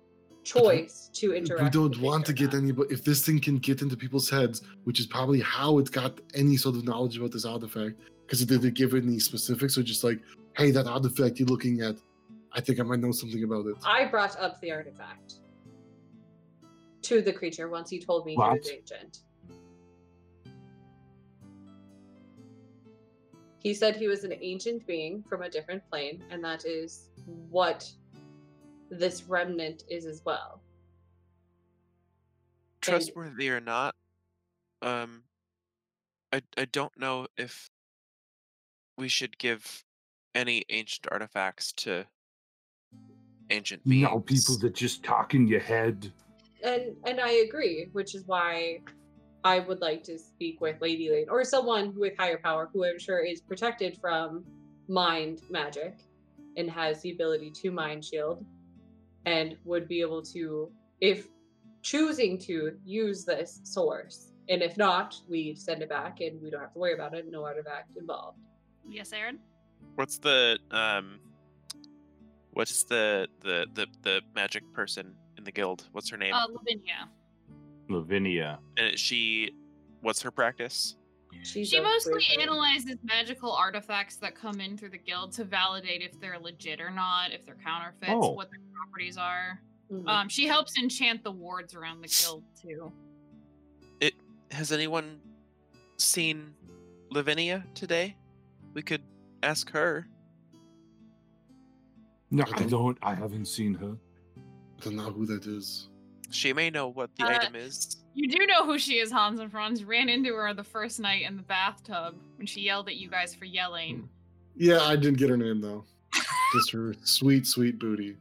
choice 0.44 1.08
to 1.12 1.32
interact. 1.34 1.62
we 1.62 1.70
don't 1.70 2.00
want 2.00 2.26
to 2.26 2.32
get 2.32 2.52
now. 2.52 2.58
anybody 2.58 2.92
if 2.92 3.04
this 3.04 3.24
thing 3.24 3.38
can 3.40 3.58
get 3.58 3.80
into 3.80 3.96
people's 3.96 4.28
heads 4.28 4.60
which 4.82 4.98
is 4.98 5.06
probably 5.06 5.38
how 5.38 5.78
it 5.78 5.88
got 5.92 6.20
any 6.34 6.56
sort 6.56 6.74
of 6.74 6.82
knowledge 6.84 7.16
about 7.16 7.30
this 7.30 7.44
artifact 7.44 7.94
because 8.26 8.40
it 8.42 8.48
didn't 8.48 8.74
give 8.74 8.94
any 8.94 9.18
specifics 9.18 9.76
or 9.76 9.82
just 9.82 10.04
like 10.04 10.18
hey 10.56 10.70
that 10.70 10.86
artifact 10.86 11.38
you're 11.38 11.48
looking 11.48 11.80
at 11.80 11.96
i 12.52 12.60
think 12.60 12.78
i 12.80 12.82
might 12.82 12.98
know 13.00 13.12
something 13.12 13.42
about 13.44 13.66
it 13.66 13.76
I 13.84 14.06
brought 14.06 14.38
up 14.38 14.60
the 14.60 14.70
artifact 14.72 15.34
to 17.02 17.20
the 17.20 17.32
creature 17.32 17.68
once 17.68 17.90
he 17.90 17.98
told 18.00 18.24
me 18.26 18.32
he 18.32 18.38
What? 18.38 18.52
was 18.58 18.70
ancient. 18.70 19.18
He 23.58 23.74
said 23.74 23.94
he 23.96 24.08
was 24.08 24.24
an 24.24 24.34
ancient 24.40 24.86
being 24.86 25.22
from 25.28 25.42
a 25.42 25.48
different 25.48 25.88
plane, 25.88 26.22
and 26.30 26.42
that 26.42 26.64
is 26.64 27.10
what 27.50 27.88
this 28.90 29.22
remnant 29.24 29.84
is 29.88 30.04
as 30.04 30.22
well. 30.24 30.60
Trustworthy 32.80 33.50
or 33.50 33.60
not, 33.60 33.94
um, 34.82 35.22
I 36.32 36.42
I 36.56 36.64
don't 36.64 36.96
know 36.98 37.28
if 37.36 37.70
we 38.96 39.08
should 39.08 39.38
give 39.38 39.84
any 40.34 40.64
ancient 40.70 41.06
artifacts 41.10 41.72
to 41.72 42.06
ancient 43.50 43.82
You 43.84 43.90
beings. 43.90 44.02
know, 44.04 44.20
people 44.20 44.58
that 44.58 44.74
just 44.74 45.02
talk 45.02 45.34
in 45.34 45.46
your 45.46 45.60
head. 45.60 46.12
And 46.62 46.96
and 47.04 47.20
I 47.20 47.30
agree, 47.46 47.88
which 47.92 48.14
is 48.14 48.24
why 48.26 48.80
I 49.44 49.58
would 49.60 49.80
like 49.80 50.04
to 50.04 50.18
speak 50.18 50.60
with 50.60 50.80
Lady 50.80 51.10
Lane 51.10 51.26
or 51.28 51.44
someone 51.44 51.92
with 51.96 52.16
higher 52.16 52.38
power 52.38 52.70
who 52.72 52.84
I'm 52.84 52.98
sure 52.98 53.24
is 53.24 53.40
protected 53.40 53.98
from 54.00 54.44
mind 54.88 55.42
magic 55.50 55.98
and 56.56 56.70
has 56.70 57.02
the 57.02 57.12
ability 57.12 57.50
to 57.62 57.70
mind 57.70 58.04
shield 58.04 58.44
and 59.26 59.56
would 59.64 59.88
be 59.88 60.00
able 60.00 60.22
to 60.22 60.70
if 61.00 61.26
choosing 61.82 62.38
to 62.38 62.76
use 62.84 63.24
this 63.24 63.60
source. 63.64 64.28
And 64.48 64.62
if 64.62 64.76
not, 64.76 65.16
we 65.28 65.54
send 65.54 65.82
it 65.82 65.88
back 65.88 66.20
and 66.20 66.40
we 66.40 66.50
don't 66.50 66.60
have 66.60 66.72
to 66.74 66.78
worry 66.78 66.94
about 66.94 67.14
it, 67.14 67.26
no 67.30 67.44
artifact 67.44 67.96
involved. 67.96 68.38
Yes, 68.88 69.12
Aaron. 69.12 69.38
What's 69.94 70.18
the 70.18 70.58
um? 70.70 71.18
What's 72.52 72.84
the 72.84 73.28
the 73.40 73.66
the 73.74 73.86
the 74.02 74.20
magic 74.34 74.62
person 74.72 75.14
in 75.38 75.44
the 75.44 75.52
guild? 75.52 75.88
What's 75.92 76.10
her 76.10 76.16
name? 76.16 76.34
Uh, 76.34 76.46
Lavinia. 76.50 77.08
Lavinia. 77.88 78.58
and 78.78 78.94
is 78.94 79.00
she, 79.00 79.50
what's 80.00 80.22
her 80.22 80.30
practice? 80.30 80.96
She's 81.42 81.68
She 81.68 81.80
mostly 81.80 82.14
wizard. 82.14 82.40
analyzes 82.42 82.96
magical 83.02 83.52
artifacts 83.52 84.16
that 84.18 84.34
come 84.34 84.60
in 84.60 84.78
through 84.78 84.90
the 84.90 84.98
guild 84.98 85.32
to 85.32 85.44
validate 85.44 86.00
if 86.00 86.18
they're 86.20 86.38
legit 86.38 86.80
or 86.80 86.90
not, 86.90 87.32
if 87.32 87.44
they're 87.44 87.56
counterfeits, 87.62 88.12
Oh. 88.12 88.30
what 88.32 88.50
their 88.50 88.60
properties 88.74 89.16
are. 89.18 89.60
Mhm. 89.90 90.08
Um, 90.08 90.28
she 90.28 90.46
helps 90.46 90.78
enchant 90.78 91.22
the 91.24 91.32
wards 91.32 91.74
around 91.74 92.00
the 92.02 92.08
guild 92.08 92.44
too. 92.60 92.92
It 94.00 94.14
Has 94.52 94.72
anyone 94.72 95.20
seen 95.98 96.54
Lavinia 97.10 97.66
today? 97.74 98.16
We 98.74 98.82
could 98.82 99.02
ask 99.42 99.70
her. 99.70 100.06
No, 102.30 102.44
I 102.44 102.46
I 102.46 102.58
don't- 102.60 102.70
don't. 102.70 102.98
I 103.02 103.14
haven't 103.14 103.46
seen 103.46 103.74
her. 103.74 103.96
I 104.38 104.84
don't 104.84 104.96
know 104.96 105.10
who 105.10 105.26
that 105.26 105.46
is. 105.46 105.88
She 106.30 106.52
may 106.54 106.70
know 106.70 106.88
what 106.88 107.14
the 107.16 107.24
Uh, 107.24 107.28
item 107.28 107.54
is. 107.56 107.98
You 108.14 108.26
do 108.28 108.46
know 108.46 108.64
who 108.64 108.78
she 108.78 108.94
is, 108.98 109.10
Hans 109.12 109.38
and 109.38 109.50
Franz. 109.50 109.84
Ran 109.84 110.08
into 110.08 110.34
her 110.34 110.54
the 110.54 110.64
first 110.64 110.98
night 110.98 111.22
in 111.26 111.36
the 111.36 111.42
bathtub 111.42 112.14
when 112.36 112.46
she 112.46 112.62
yelled 112.62 112.88
at 112.88 112.96
you 112.96 113.08
guys 113.10 113.34
for 113.34 113.44
yelling. 113.44 114.08
Yeah, 114.56 114.80
I 114.80 114.96
didn't 114.96 115.18
get 115.18 115.28
her 115.28 115.36
name 115.36 115.60
though. 115.60 115.84
Just 116.54 116.70
her 116.72 116.94
sweet, 117.04 117.46
sweet 117.46 117.78
booty. 117.78 118.16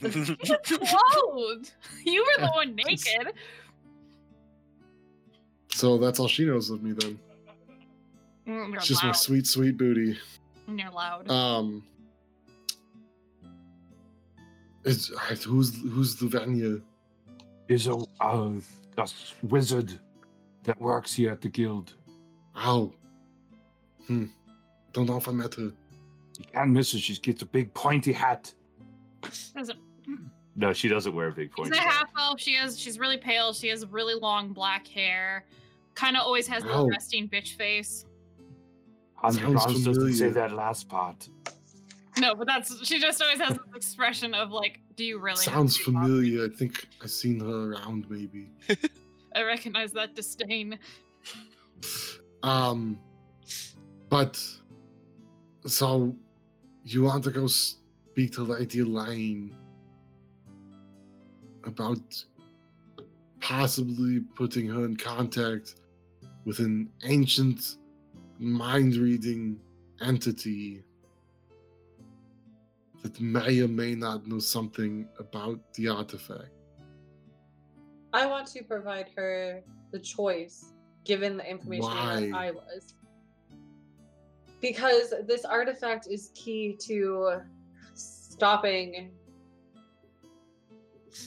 Clothed! 0.00 1.72
You 2.04 2.24
were 2.24 2.44
the 2.46 2.50
one 2.52 2.74
naked. 2.74 3.32
So 5.72 5.96
that's 5.98 6.18
all 6.20 6.28
she 6.28 6.44
knows 6.44 6.70
of 6.70 6.82
me 6.82 6.92
then. 6.92 7.18
Mm, 8.46 8.68
You're 8.68 8.76
It's 8.76 8.86
just 8.88 9.02
my 9.02 9.12
sweet, 9.12 9.46
sweet 9.46 9.76
booty. 9.78 10.18
And 10.66 10.78
You're 10.78 10.90
loud. 10.90 11.30
Um, 11.30 11.82
is 14.84 15.10
uh, 15.12 15.34
who's 15.36 15.74
who's 15.80 16.20
Lavinia? 16.20 16.78
Is 17.68 17.86
a, 17.86 17.94
a 18.20 18.52
a 18.98 19.02
s- 19.02 19.34
wizard 19.42 19.98
that 20.64 20.78
works 20.80 21.14
here 21.14 21.30
at 21.32 21.40
the 21.40 21.48
guild. 21.48 21.94
Ow. 22.56 22.92
Hmm. 24.06 24.26
Don't 24.92 25.06
know 25.08 25.16
if 25.16 25.26
I 25.28 25.32
met 25.32 25.54
her. 25.54 25.62
You 26.38 26.44
can't 26.52 26.70
miss 26.70 26.92
her. 26.92 26.98
She 26.98 27.14
gets 27.16 27.42
a 27.42 27.46
big 27.46 27.72
pointy 27.74 28.12
hat. 28.12 28.52
Doesn't 29.56 29.78
No, 30.56 30.72
she 30.74 30.88
doesn't 30.88 31.14
wear 31.14 31.28
a 31.28 31.32
big 31.32 31.50
pointy. 31.52 31.70
She's 31.72 31.78
a 31.84 31.88
half 31.88 32.08
elf. 32.18 32.38
She 32.38 32.54
has. 32.54 32.78
She's 32.78 32.98
really 32.98 33.16
pale. 33.16 33.54
She 33.54 33.68
has 33.68 33.86
really 33.86 34.14
long 34.14 34.52
black 34.52 34.86
hair. 34.86 35.44
Kind 35.94 36.16
of 36.16 36.22
always 36.24 36.46
has 36.48 36.62
a 36.64 36.70
Ow. 36.74 36.86
resting 36.86 37.28
bitch 37.28 37.56
face. 37.56 38.04
Hans 39.24 39.36
Sounds 39.38 39.64
Franz 39.64 39.84
doesn't 39.84 40.12
say 40.14 40.28
that 40.28 40.52
last 40.52 40.88
part. 40.88 41.28
No, 42.18 42.34
but 42.34 42.46
that's 42.46 42.86
she 42.86 43.00
just 43.00 43.20
always 43.22 43.40
has 43.40 43.56
this 43.56 43.74
expression 43.74 44.34
of 44.34 44.50
like, 44.50 44.80
"Do 44.96 45.04
you 45.04 45.18
really?" 45.18 45.44
have 45.44 45.54
Sounds 45.54 45.78
to 45.78 45.86
be 45.86 45.92
bothered?" 45.92 46.08
familiar. 46.10 46.44
I 46.46 46.48
think 46.50 46.86
I've 47.02 47.10
seen 47.10 47.40
her 47.40 47.72
around 47.72 48.08
maybe. 48.10 48.50
I 49.34 49.42
recognize 49.42 49.92
that 49.92 50.14
disdain. 50.14 50.78
Um, 52.42 52.98
but 54.10 54.40
so 55.66 56.14
you 56.84 57.04
want 57.04 57.24
to 57.24 57.30
go 57.30 57.46
speak 57.46 58.32
to 58.34 58.42
Lady 58.44 58.80
Elaine 58.80 59.56
about 61.64 62.24
possibly 63.40 64.20
putting 64.36 64.68
her 64.68 64.84
in 64.84 64.96
contact 64.96 65.76
with 66.44 66.58
an 66.58 66.90
ancient 67.04 67.78
mind 68.38 68.96
reading 68.96 69.58
entity 70.00 70.82
that 73.02 73.20
may 73.20 73.60
or 73.60 73.68
may 73.68 73.94
not 73.94 74.26
know 74.26 74.38
something 74.38 75.06
about 75.18 75.60
the 75.74 75.88
artifact. 75.88 76.48
I 78.12 78.26
want 78.26 78.46
to 78.48 78.62
provide 78.62 79.08
her 79.16 79.62
the 79.90 79.98
choice, 79.98 80.72
given 81.04 81.36
the 81.36 81.48
information 81.48 81.84
Why? 81.84 82.20
that 82.20 82.34
I 82.34 82.50
was. 82.52 82.94
Because 84.60 85.12
this 85.26 85.44
artifact 85.44 86.06
is 86.06 86.30
key 86.34 86.76
to 86.86 87.42
stopping, 87.94 89.10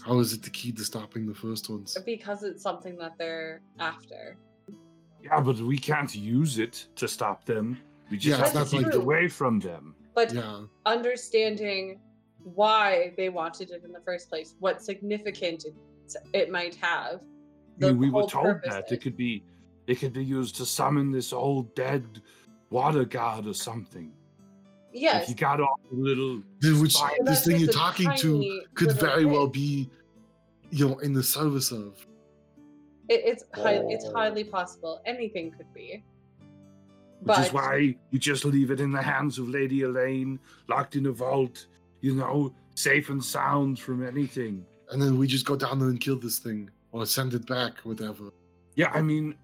How 0.04 0.20
is 0.20 0.34
it 0.34 0.42
the 0.42 0.50
key 0.50 0.72
to 0.72 0.84
stopping 0.84 1.28
the 1.28 1.36
first 1.36 1.70
ones? 1.70 1.98
because 2.06 2.44
it's 2.44 2.64
something 2.64 2.98
that 2.98 3.18
they're 3.18 3.62
after. 3.80 4.38
Yeah, 5.28 5.42
but 5.42 5.58
we 5.60 5.78
can't 5.78 6.14
use 6.16 6.58
it 6.60 6.88
to 6.96 7.08
stop 7.08 7.46
them. 7.46 7.78
We 8.10 8.18
just 8.18 8.28
Yeah, 8.28 8.38
have 8.38 8.46
it's 8.46 8.54
to 8.54 8.60
not 8.60 8.68
keep 8.70 8.86
like- 8.88 8.96
it 8.96 9.02
away 9.02 9.28
from 9.28 9.60
them. 9.60 9.96
But 10.16 10.34
Yeah. 10.34 10.64
understanding 10.86 12.00
why 12.56 13.14
they 13.18 13.30
wanted 13.30 13.72
it 13.72 13.84
in 13.84 13.92
the 13.92 14.00
first 14.02 14.30
place, 14.30 14.56
what 14.60 14.82
significance 14.82 15.66
it 16.34 16.50
might 16.52 16.76
have. 16.76 17.22
I 17.82 17.88
mean, 17.88 17.98
we 17.98 18.10
were 18.10 18.26
told 18.26 18.62
that 18.64 18.92
it 18.92 19.02
could 19.02 19.18
be, 19.18 19.44
it 19.88 19.96
could 20.00 20.14
be 20.14 20.24
used 20.24 20.56
to 20.56 20.66
summon 20.66 21.12
this 21.12 21.34
old 21.34 21.76
dead 21.76 22.22
water 22.70 23.06
god 23.06 23.46
or 23.48 23.54
something. 23.54 24.12
If 24.94 25.02
Yes, 25.02 25.30
you 25.30 25.36
got 25.36 25.60
all 25.60 25.80
the 25.92 25.98
little, 25.98 26.42
Dude, 26.62 26.82
which 26.82 26.96
But 27.00 27.26
this 27.26 27.46
thing 27.46 27.60
you're 27.60 27.72
talking 27.72 28.10
to 28.18 28.62
could 28.74 28.88
little 28.88 29.08
very 29.08 29.26
well 29.26 29.48
be, 29.48 29.90
you 30.72 30.88
know, 30.88 30.98
in 31.00 31.14
the 31.14 31.22
service 31.24 31.72
of. 31.72 32.07
It, 33.10 33.22
it's 33.26 33.44
high, 33.54 33.82
it's 33.88 34.06
Oh. 34.06 34.14
highly 34.14 34.44
possible. 34.44 35.02
Anything 35.06 35.52
could 35.52 35.72
be. 35.74 36.04
which 37.20 37.28
But 37.28 37.48
is 37.48 37.54
why 37.54 37.98
you 38.12 38.20
just 38.20 38.46
leave 38.46 38.70
it 38.72 38.80
in 38.80 38.92
the 38.92 39.02
hands 39.02 39.40
of 39.40 39.50
Lady 39.50 39.82
Elaine, 39.82 40.40
locked 40.68 40.96
in 40.96 41.08
a 41.08 41.12
vault, 41.12 41.66
you 42.02 42.14
know, 42.14 42.54
safe 42.76 43.10
and 43.10 43.24
sound 43.24 43.80
from 43.80 44.06
anything. 44.06 44.64
And 44.92 45.02
then 45.02 45.18
we 45.18 45.26
just 45.28 45.46
go 45.46 45.56
down 45.56 45.80
there 45.80 45.90
and 45.90 46.00
kill 46.00 46.20
this 46.20 46.38
thing 46.40 46.70
or 46.92 47.06
send 47.06 47.34
it 47.34 47.46
back, 47.48 47.80
whatever. 47.80 48.32
Yeah, 48.76 48.92
I 48.94 49.02
mean, 49.02 49.36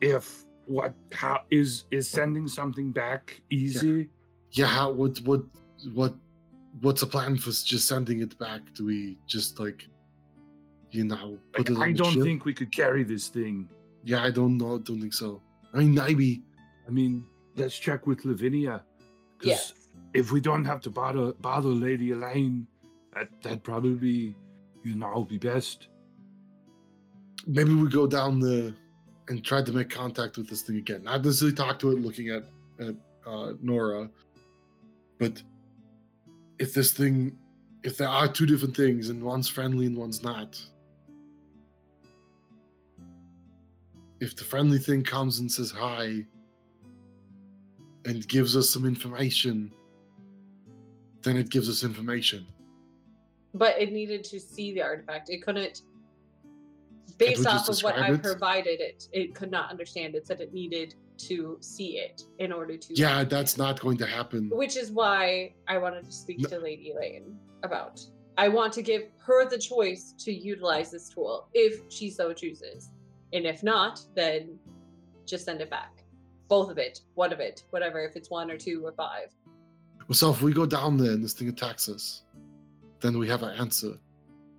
if 0.00 0.44
what 0.66 0.94
how 1.12 1.42
is 1.50 1.84
is 1.90 2.08
sending 2.08 2.48
something 2.48 2.92
back 2.92 3.40
easy? 3.50 3.88
Yeah, 3.88 4.04
yeah 4.52 4.66
how, 4.66 4.90
what, 4.90 5.20
what, 5.20 5.42
what, 5.92 6.14
what's 6.80 7.02
the 7.02 7.06
plan 7.06 7.36
for 7.36 7.50
just 7.50 7.86
sending 7.86 8.20
it 8.22 8.38
back? 8.38 8.62
Do 8.74 8.86
we 8.86 9.18
just 9.26 9.60
like, 9.60 9.86
you 10.92 11.04
know, 11.04 11.38
Like, 11.56 11.70
I 11.70 11.88
the 11.92 11.94
don't 11.94 12.12
ship? 12.14 12.22
think 12.22 12.44
we 12.44 12.54
could 12.54 12.70
carry 12.70 13.02
this 13.02 13.28
thing. 13.28 13.68
Yeah, 14.04 14.22
I 14.22 14.30
don't 14.30 14.56
know. 14.58 14.78
Don't 14.78 15.00
think 15.00 15.14
so. 15.14 15.40
I 15.72 15.78
mean, 15.78 15.94
maybe. 15.94 16.42
I 16.86 16.90
mean, 16.90 17.24
let's 17.56 17.78
check 17.78 18.06
with 18.06 18.24
Lavinia. 18.24 18.84
yes, 19.42 19.72
if 20.14 20.30
we 20.30 20.40
don't 20.40 20.64
have 20.64 20.80
to 20.82 20.90
bother 20.90 21.32
bother 21.40 21.68
Lady 21.68 22.10
Elaine, 22.12 22.66
that 23.14 23.28
that'd 23.42 23.62
probably 23.64 23.94
be, 23.94 24.36
you 24.84 24.94
know, 24.96 25.24
be 25.24 25.38
best. 25.38 25.88
Maybe 27.46 27.74
we 27.74 27.88
go 27.88 28.06
down 28.06 28.38
there 28.40 28.72
and 29.28 29.44
try 29.44 29.62
to 29.62 29.72
make 29.72 29.88
contact 29.90 30.36
with 30.36 30.48
this 30.48 30.62
thing 30.62 30.76
again. 30.76 31.04
Not 31.04 31.24
necessarily 31.24 31.56
talk 31.56 31.78
to 31.80 31.90
it, 31.92 32.00
looking 32.00 32.28
at 32.28 32.44
at 32.80 32.94
uh, 33.26 33.52
Nora, 33.62 34.10
but 35.18 35.42
if 36.58 36.74
this 36.74 36.92
thing, 36.92 37.36
if 37.82 37.96
there 37.96 38.08
are 38.08 38.28
two 38.28 38.46
different 38.46 38.76
things 38.76 39.08
and 39.08 39.22
one's 39.22 39.48
friendly 39.48 39.86
and 39.86 39.96
one's 39.96 40.22
not, 40.22 40.60
if 44.22 44.36
the 44.36 44.44
friendly 44.44 44.78
thing 44.78 45.02
comes 45.02 45.40
and 45.40 45.50
says 45.50 45.72
hi 45.72 46.24
and 48.04 48.26
gives 48.28 48.56
us 48.56 48.70
some 48.70 48.84
information, 48.86 49.72
then 51.22 51.36
it 51.36 51.50
gives 51.50 51.68
us 51.68 51.82
information. 51.82 52.46
but 53.54 53.76
it 53.80 53.92
needed 53.92 54.22
to 54.24 54.38
see 54.38 54.72
the 54.74 54.80
artifact. 54.80 55.28
It 55.28 55.42
couldn't, 55.44 55.82
based 57.18 57.46
off 57.48 57.68
of 57.68 57.80
what 57.80 57.98
I 57.98 58.12
it? 58.12 58.22
provided 58.22 58.80
it, 58.80 59.08
it 59.12 59.34
could 59.34 59.50
not 59.50 59.70
understand. 59.70 60.14
It 60.14 60.24
said 60.26 60.40
it 60.40 60.54
needed 60.54 60.94
to 61.28 61.58
see 61.60 61.98
it 61.98 62.22
in 62.38 62.52
order 62.52 62.76
to. 62.76 62.94
Yeah, 62.94 63.24
that's 63.24 63.58
not 63.58 63.80
going 63.80 63.98
to 63.98 64.06
happen. 64.06 64.50
Which 64.52 64.76
is 64.76 64.92
why 64.92 65.54
I 65.66 65.78
wanted 65.78 66.04
to 66.04 66.12
speak 66.12 66.38
No. 66.40 66.48
to 66.50 66.58
Lady 66.60 66.92
Elaine 66.92 67.36
about. 67.64 68.00
I 68.38 68.48
want 68.48 68.72
to 68.74 68.82
give 68.82 69.02
her 69.26 69.48
the 69.48 69.58
choice 69.58 70.14
to 70.20 70.32
utilize 70.32 70.90
this 70.92 71.08
tool 71.08 71.48
if 71.52 71.80
she 71.90 72.08
so 72.08 72.32
chooses. 72.32 72.90
And 73.32 73.46
if 73.46 73.62
not, 73.62 74.00
then 74.14 74.58
just 75.26 75.44
send 75.44 75.60
it 75.60 75.70
back. 75.70 76.04
Both 76.48 76.70
of 76.70 76.78
it, 76.78 77.00
one 77.14 77.32
of 77.32 77.40
it, 77.40 77.64
whatever, 77.70 78.04
if 78.04 78.16
it's 78.16 78.30
one 78.30 78.50
or 78.50 78.58
two 78.58 78.84
or 78.84 78.92
five. 78.92 79.28
So 80.10 80.30
if 80.30 80.42
we 80.42 80.52
go 80.52 80.66
down 80.66 80.98
there 80.98 81.12
and 81.12 81.24
this 81.24 81.32
thing 81.32 81.48
attacks 81.48 81.88
us, 81.88 82.24
then 83.00 83.18
we 83.18 83.28
have 83.28 83.42
an 83.42 83.54
answer. 83.58 83.94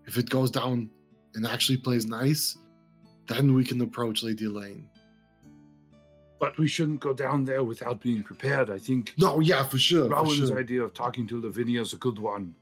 If 0.06 0.18
it 0.18 0.30
goes 0.30 0.50
down 0.50 0.90
and 1.36 1.46
actually 1.46 1.78
plays 1.78 2.06
nice, 2.06 2.58
then 3.28 3.54
we 3.54 3.64
can 3.64 3.80
approach 3.82 4.24
Lady 4.24 4.46
Elaine. 4.46 4.90
But 6.40 6.58
we 6.58 6.68
shouldn't 6.68 7.00
go 7.00 7.14
down 7.14 7.46
there 7.46 7.64
without 7.64 8.02
being 8.02 8.24
prepared. 8.24 8.70
I 8.70 8.78
think 8.78 9.14
No, 9.18 9.40
yeah, 9.40 9.64
for 9.64 9.78
sure. 9.78 10.06
For 10.06 10.16
Rowan's 10.16 10.50
sure. 10.50 10.60
idea 10.60 10.84
of 10.84 10.94
talking 10.94 11.26
to 11.28 11.40
Lavinia 11.40 11.82
is 11.82 11.94
a 11.94 11.98
good 11.98 12.20
one. 12.20 12.56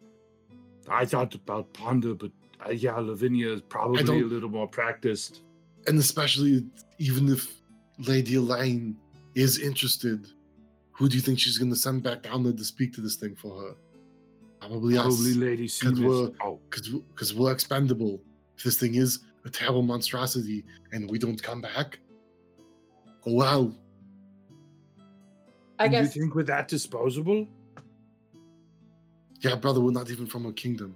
I 0.90 1.06
thought 1.06 1.34
about 1.34 1.72
Ponder, 1.74 2.14
but 2.14 2.32
uh, 2.66 2.72
yeah, 2.72 2.96
Lavinia 2.96 3.54
is 3.54 3.62
probably 3.62 4.20
a 4.20 4.26
little 4.26 4.50
more 4.50 4.68
practiced. 4.68 5.42
And 5.88 5.98
especially 5.99 6.66
even 6.99 7.30
if 7.30 7.52
Lady 7.99 8.36
Elaine 8.36 8.98
is 9.36 9.60
interested, 9.60 10.28
who 10.91 11.10
do 11.10 11.16
you 11.16 11.22
think 11.22 11.40
she's 11.40 11.58
going 11.58 11.72
to 11.72 11.78
send 11.78 12.03
back 12.03 12.22
down 12.24 12.44
there 12.44 12.53
to 12.53 12.64
speak 12.64 12.94
to 12.94 13.02
this 13.02 13.16
thing 13.16 13.36
for 13.36 13.62
her? 13.62 13.76
Probably 14.60 14.95
Probably 14.95 15.32
us. 15.32 15.36
Lady 15.38 15.64
Because 15.64 15.99
Seamus. 15.99 16.06
we're, 16.40 16.48
Oh, 16.48 16.60
because 16.70 17.34
we're 17.34 17.52
expendable. 17.52 18.22
If 18.58 18.64
this 18.64 18.78
thing 18.78 18.95
is 18.95 19.20
a 19.44 19.49
terrible 19.49 19.82
monstrosity 19.82 20.64
and 20.91 21.10
we 21.10 21.18
don't 21.18 21.41
come 21.41 21.62
back, 21.62 21.98
oh 23.26 23.34
well, 23.34 23.76
I 25.80 25.86
And 25.86 25.94
guess 25.94 26.16
You 26.16 26.22
think 26.22 26.36
we're 26.36 26.44
that 26.44 26.68
disposable? 26.68 27.48
Yeah, 29.40 29.56
brother, 29.56 29.82
we're 29.82 29.91
not 29.91 30.12
even 30.12 30.28
from 30.28 30.45
a 30.45 30.53
kingdom. 30.53 30.95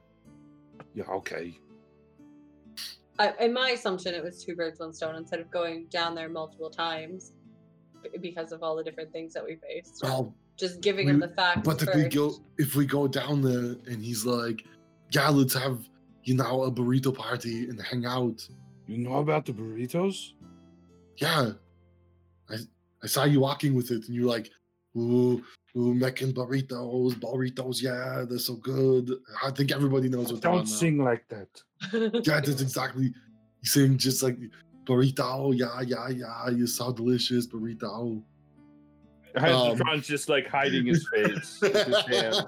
Yeah, 0.94 1.06
okay. 1.06 1.57
I, 3.18 3.34
in 3.40 3.54
my 3.54 3.72
assumption, 3.72 4.14
it 4.14 4.24
was 4.24 4.44
two 4.44 4.56
birds, 4.56 4.80
one 4.80 4.94
stone 4.94 5.16
instead 5.16 5.40
of 5.40 5.50
going 5.52 5.86
down 5.86 6.16
there 6.16 6.28
multiple 6.30 6.70
times 6.70 7.32
because 8.22 8.52
of 8.52 8.62
all 8.62 8.76
the 8.76 8.84
different 8.84 9.12
things 9.12 9.34
that 9.34 9.44
we 9.44 9.56
faced. 9.56 10.02
Well, 10.04 10.34
Just 10.58 10.82
giving 10.82 11.06
we- 11.08 11.14
him 11.14 11.20
the 11.20 11.30
facts. 11.30 11.62
but 11.64 11.82
if 11.82 11.88
first. 11.90 11.98
we 11.98 12.10
go 12.10 12.34
if 12.58 12.76
we 12.76 12.86
go 12.86 13.08
down 13.08 13.42
there 13.42 13.76
and 13.92 14.04
he's 14.04 14.26
like, 14.26 14.66
yeah, 15.12 15.30
let's 15.30 15.54
have 15.54 15.80
you 16.24 16.34
know 16.36 16.64
a 16.64 16.72
burrito 16.72 17.14
party 17.16 17.70
and 17.70 17.82
hang 17.82 18.06
out. 18.06 18.48
You 18.88 18.98
know 19.00 19.16
about 19.18 19.46
the 19.46 19.54
burritos? 19.54 20.34
Yeah, 21.18 21.52
I 22.50 22.56
I 23.04 23.08
saw 23.08 23.24
you 23.24 23.40
walking 23.40 23.74
with 23.76 23.92
it, 23.92 24.06
and 24.08 24.16
you're 24.16 24.30
like, 24.30 24.50
ooh, 24.98 25.44
ooh, 25.77 25.93
Mexican 25.93 26.34
burritos, 26.34 27.14
burritos, 27.15 27.81
yeah, 27.81 28.26
they're 28.27 28.38
so 28.39 28.56
good. 28.56 29.11
I 29.43 29.52
think 29.52 29.72
everybody 29.72 30.10
knows 30.10 30.31
what 30.31 30.41
they're 30.41 30.52
Don't 30.52 30.60
now. 30.65 30.65
sing 30.65 30.97
like 31.03 31.27
that. 31.30 31.49
Yeah, 32.26 32.39
that's 32.41 32.61
exactly. 32.61 33.06
You 33.06 33.14
sing 33.69 33.97
just 33.97 34.23
like 34.23 34.38
burrito, 34.85 35.57
yeah, 35.57 35.81
yeah, 35.81 36.10
yeah. 36.10 36.49
You're 36.49 36.68
so 36.68 36.91
delicious, 36.93 37.47
burrito. 37.47 38.22
Um, 39.38 39.77
Tron's 39.77 40.07
just 40.07 40.30
like 40.30 40.47
hiding 40.47 40.85
his 40.85 41.06
face. 41.14 41.60
his. 42.07 42.41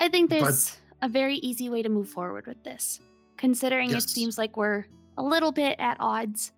I 0.00 0.08
think 0.08 0.30
But- 0.30 0.40
there's 0.40 0.76
a 1.02 1.08
very 1.08 1.36
easy 1.36 1.68
way 1.70 1.82
to 1.82 1.88
move 1.88 2.08
forward 2.08 2.46
with 2.46 2.62
this. 2.64 3.00
Considering 3.36 3.90
Yes. 3.90 4.04
it 4.04 4.10
seems 4.10 4.38
like 4.38 4.56
we're 4.56 4.86
a 5.18 5.22
little 5.22 5.52
bit 5.52 5.76
at 5.78 5.96
odds, 6.00 6.52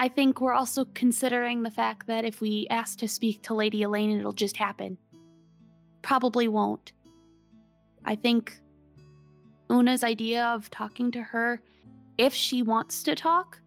I 0.00 0.06
think 0.06 0.40
we're 0.40 0.52
also 0.52 0.84
considering 0.94 1.64
the 1.64 1.72
fact 1.72 2.06
that 2.06 2.24
if 2.24 2.40
we 2.40 2.68
ask 2.70 3.00
to 3.00 3.08
speak 3.08 3.42
to 3.42 3.54
Lady 3.54 3.82
Elaine, 3.82 4.16
it'll 4.16 4.32
just 4.32 4.56
happen. 4.56 4.96
Probably 6.02 6.46
won't. 6.46 6.92
I 8.04 8.14
think 8.14 8.60
Una's 9.68 10.04
idea 10.04 10.44
of 10.44 10.70
talking 10.70 11.10
to 11.10 11.20
her, 11.20 11.60
if 12.16 12.32
she 12.32 12.62
wants 12.62 13.02
to 13.02 13.16
talk, 13.16 13.60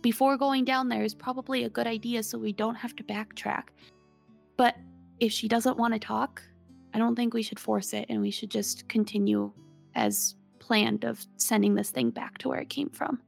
before 0.00 0.36
going 0.36 0.64
down 0.64 0.88
there 0.88 1.04
is 1.04 1.14
probably 1.14 1.62
a 1.62 1.70
good 1.70 1.86
idea 1.86 2.24
so 2.24 2.36
we 2.36 2.52
don't 2.52 2.74
have 2.74 2.96
to 2.96 3.04
backtrack. 3.04 3.68
But 4.56 4.74
if 5.20 5.30
she 5.30 5.46
doesn't 5.46 5.76
want 5.76 5.94
to 5.94 6.00
talk, 6.00 6.42
I 6.94 6.98
don't 6.98 7.14
think 7.14 7.32
we 7.32 7.44
should 7.44 7.60
force 7.60 7.92
it 7.92 8.06
and 8.08 8.20
we 8.20 8.32
should 8.32 8.50
just 8.50 8.88
continue 8.88 9.52
as 9.94 10.34
planned 10.58 11.04
of 11.04 11.24
sending 11.36 11.76
this 11.76 11.90
thing 11.90 12.10
back 12.10 12.38
to 12.38 12.48
where 12.48 12.58
it 12.58 12.70
came 12.70 12.90
from. 12.90 13.22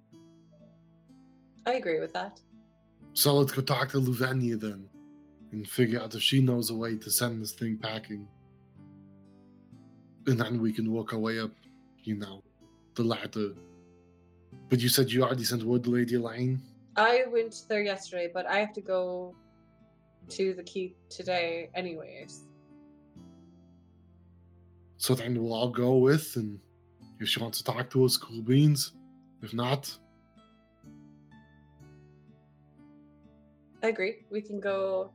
I 1.66 1.74
agree 1.74 2.01
with 2.01 2.12
that. 2.12 2.41
so 3.15 3.35
let's 3.35 3.53
go 3.53 3.62
talk 3.62 3.91
to 3.91 3.99
Lavinia 3.99 4.57
then, 4.57 4.89
and 5.53 5.69
figure 5.69 6.01
out 6.01 6.15
if 6.15 6.23
she 6.23 6.41
knows 6.41 6.70
a 6.70 6.74
way 6.74 6.97
to 6.97 7.11
send 7.11 7.41
this 7.43 7.53
thing 7.53 7.78
packing, 7.78 8.28
and 10.27 10.39
then 10.41 10.61
we 10.61 10.73
can 10.73 10.91
work 10.91 11.12
our 11.12 11.19
way 11.19 11.39
up, 11.39 11.53
you 12.03 12.16
know, 12.16 12.43
the 12.95 13.03
ladder. 13.03 13.51
But 14.69 14.81
you 14.81 14.89
said 14.89 15.11
you 15.11 15.23
already 15.23 15.45
sent 15.45 15.62
word 15.62 15.85
to 15.85 15.91
Lady 15.91 16.15
Elaine. 16.16 16.61
I 16.97 17.24
went 17.28 17.65
there 17.69 17.82
yesterday, 17.82 18.31
but 18.32 18.47
I 18.47 18.59
have 18.59 18.73
to 18.74 18.81
go 18.81 19.35
to 20.31 20.55
the 20.55 20.62
keep 20.62 20.97
today, 21.09 21.70
anyways. 21.74 22.45
So 24.97 25.15
then 25.15 25.41
we'll 25.41 25.53
all 25.53 25.70
go 25.70 25.97
with, 25.99 26.36
and 26.36 26.59
if 27.20 27.28
she 27.28 27.41
wants 27.41 27.59
to 27.59 27.65
talk 27.65 27.91
to 27.91 28.05
us, 28.05 28.16
cool 28.16 28.43
beans. 28.43 28.93
If 29.43 29.53
not, 29.53 29.95
I 33.85 33.89
agree. 33.89 34.24
We 34.31 34.40
can 34.40 34.61
go. 34.61 35.11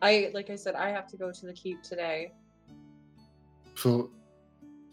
I 0.00 0.30
like 0.32 0.48
I 0.48 0.56
said, 0.56 0.74
I 0.74 0.88
have 0.88 1.06
to 1.08 1.18
go 1.18 1.30
to 1.30 1.46
the 1.46 1.52
keep 1.52 1.82
today 1.82 2.32
for 3.74 4.08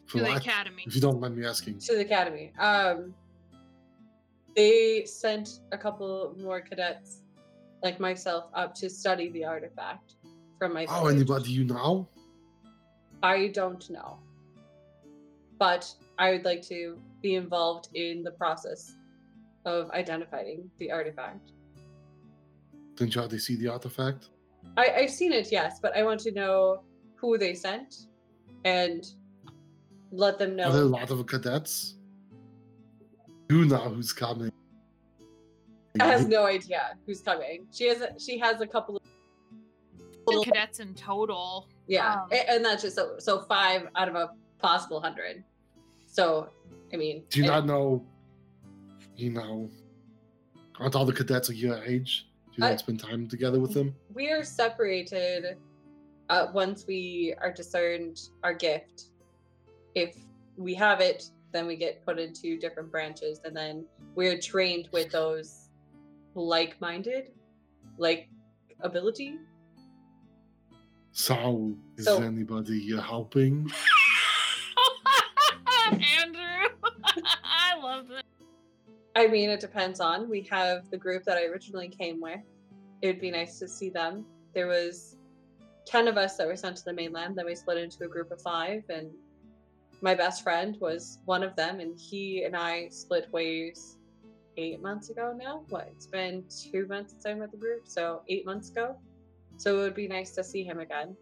for 0.08 0.18
to 0.18 0.24
the 0.24 0.30
what? 0.30 0.42
academy. 0.42 0.84
If 0.86 0.94
you 0.94 1.00
don't 1.00 1.22
mind 1.22 1.38
me 1.38 1.46
asking. 1.46 1.80
to 1.80 1.96
the 1.96 2.02
academy. 2.02 2.52
Um, 2.60 3.14
they 4.58 5.06
sent 5.06 5.62
a 5.72 5.78
couple 5.78 6.36
more 6.38 6.60
cadets, 6.60 7.22
like 7.82 7.98
myself, 7.98 8.50
up 8.54 8.76
to 8.76 8.90
study 8.90 9.30
the 9.30 9.46
artifact 9.46 10.16
from 10.60 10.74
my. 10.74 10.86
Oh, 10.90 11.00
village. 11.00 11.16
anybody 11.16 11.52
you 11.52 11.64
know? 11.64 12.10
I 13.24 13.48
don't 13.48 13.90
know, 13.90 14.20
but 15.58 15.90
I 16.20 16.32
would 16.32 16.44
like 16.44 16.62
to 16.64 17.00
be 17.22 17.36
involved 17.36 17.88
in 17.94 18.22
the 18.22 18.32
process 18.32 18.98
of 19.64 19.90
identifying 19.92 20.70
the 20.78 20.92
artifact. 20.92 21.54
Didn't 22.98 23.14
you 23.16 23.22
already 23.22 23.38
see 23.40 23.56
the 23.56 23.68
artifact? 23.70 24.30
I, 24.76 24.90
I've 24.98 25.12
seen 25.12 25.32
it, 25.32 25.52
yes, 25.52 25.80
but 25.82 25.96
I 25.96 26.04
want 26.04 26.20
to 26.22 26.32
know 26.32 26.84
who 27.16 27.38
they 27.38 27.54
sent 27.54 28.08
and 28.66 29.06
let 30.12 30.38
them 30.40 30.56
know. 30.56 30.66
Are 30.70 30.74
there 30.74 30.82
a 30.82 30.86
lot 30.86 31.10
of 31.12 31.26
cadets? 31.28 31.96
You 33.50 33.66
know 33.66 33.78
who's 33.78 34.12
coming. 34.12 34.52
I 36.00 36.06
has 36.06 36.28
no 36.28 36.46
idea 36.46 36.96
who's 37.06 37.22
coming. 37.22 37.66
She 37.72 37.88
has 37.88 38.02
a, 38.02 38.10
she 38.20 38.38
has 38.40 38.62
a 38.62 38.68
couple 38.68 38.98
of 38.98 39.02
Two 40.30 40.42
cadets 40.44 40.80
in 40.80 40.94
total. 40.94 41.70
yeah, 41.88 42.24
Um, 42.24 42.30
and 42.50 42.66
that's 42.66 42.84
just 42.84 42.96
so 42.96 43.16
so 43.18 43.40
five 43.42 43.88
out 43.96 44.10
of 44.10 44.16
a 44.16 44.32
possible 44.60 45.00
hundred. 45.00 45.44
So, 46.08 46.50
I 46.94 46.98
mean, 46.98 47.24
Do 47.30 47.40
you 47.42 47.46
and- 47.52 47.66
not 47.68 47.74
know? 47.74 48.06
You 49.16 49.32
know, 49.32 49.70
aren't 50.80 50.96
all 50.96 51.06
the 51.06 51.14
cadets 51.14 51.50
of 51.50 51.56
your 51.56 51.82
age? 51.84 52.27
Do 52.58 52.64
you 52.64 52.68
I- 52.68 52.72
not 52.72 52.80
spend 52.80 53.00
time 53.00 53.28
together 53.28 53.60
with 53.60 53.74
them? 53.76 53.96
we 54.16 54.32
are 54.32 54.44
separated 54.44 55.58
uh, 56.30 56.48
once 56.54 56.86
we 56.88 57.36
are 57.40 57.52
discerned 57.54 58.20
our 58.44 58.54
gift. 58.54 59.10
If 59.94 60.16
we 60.58 60.74
have 60.74 61.00
it, 61.00 61.30
then 61.54 61.68
we 61.68 61.76
get 61.76 62.04
put 62.04 62.18
into 62.20 62.58
different 62.58 62.92
branches, 62.92 63.40
and 63.46 63.56
then 63.56 63.86
we're 64.16 64.40
trained 64.40 64.90
with 64.92 65.12
those 65.12 65.70
like-minded, 66.34 67.30
like 68.00 68.28
ability. 68.82 69.38
So, 71.12 71.76
is 71.96 72.06
So- 72.06 72.22
anybody 72.24 72.92
helping? 72.98 73.72
Andrew, 75.92 76.10
I 76.10 76.22
love 76.26 76.36
it. 76.36 76.37
I 79.18 79.26
mean, 79.26 79.50
it 79.50 79.60
depends 79.60 80.00
on. 80.00 80.30
We 80.30 80.44
have 80.44 80.92
the 80.92 80.98
group 80.98 81.24
that 81.24 81.38
I 81.38 81.46
originally 81.46 81.88
came 81.88 82.22
with. 82.22 82.40
It 83.02 83.08
would 83.08 83.20
be 83.20 83.32
nice 83.32 83.58
to 83.58 83.68
see 83.68 83.90
them. 83.90 84.24
There 84.54 84.68
was 84.68 85.18
ten 85.86 86.08
of 86.08 86.18
us 86.18 86.38
that 86.38 86.46
were 86.46 86.56
sent 86.56 86.78
to 86.78 86.86
the 86.86 86.94
mainland. 86.94 87.36
Then 87.36 87.48
we 87.48 87.56
split 87.56 87.80
into 87.80 88.04
a 88.04 88.08
group 88.08 88.30
of 88.32 88.40
five, 88.40 88.84
and 88.90 89.10
my 90.02 90.14
best 90.14 90.44
friend 90.44 90.78
was 90.80 91.18
one 91.26 91.42
of 91.42 91.56
them. 91.56 91.80
And 91.80 92.00
he 92.00 92.44
and 92.44 92.56
I 92.56 92.90
split 92.90 93.28
ways 93.32 93.98
eight 94.56 94.84
months 94.84 95.10
ago 95.10 95.36
now. 95.36 95.64
What? 95.70 95.90
It's 95.96 96.06
been 96.06 96.44
two 96.50 96.86
months 96.86 97.14
since 97.14 97.26
I'm 97.26 97.40
with 97.40 97.50
the 97.50 97.58
group, 97.58 97.88
so 97.88 98.22
eight 98.30 98.46
months 98.46 98.70
ago. 98.70 98.98
So 99.58 99.80
it 99.80 99.82
would 99.82 99.96
be 99.96 100.08
nice 100.08 100.30
to 100.36 100.44
see 100.44 100.64
him 100.64 100.80
again. 100.80 101.18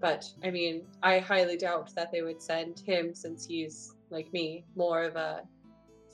But 0.00 0.28
I 0.42 0.50
mean, 0.50 0.82
I 1.00 1.20
highly 1.20 1.56
doubt 1.56 1.94
that 1.94 2.10
they 2.10 2.22
would 2.22 2.42
send 2.42 2.80
him 2.80 3.14
since 3.14 3.46
he's 3.46 3.94
like 4.10 4.32
me, 4.32 4.64
more 4.74 5.04
of 5.04 5.14
a 5.14 5.42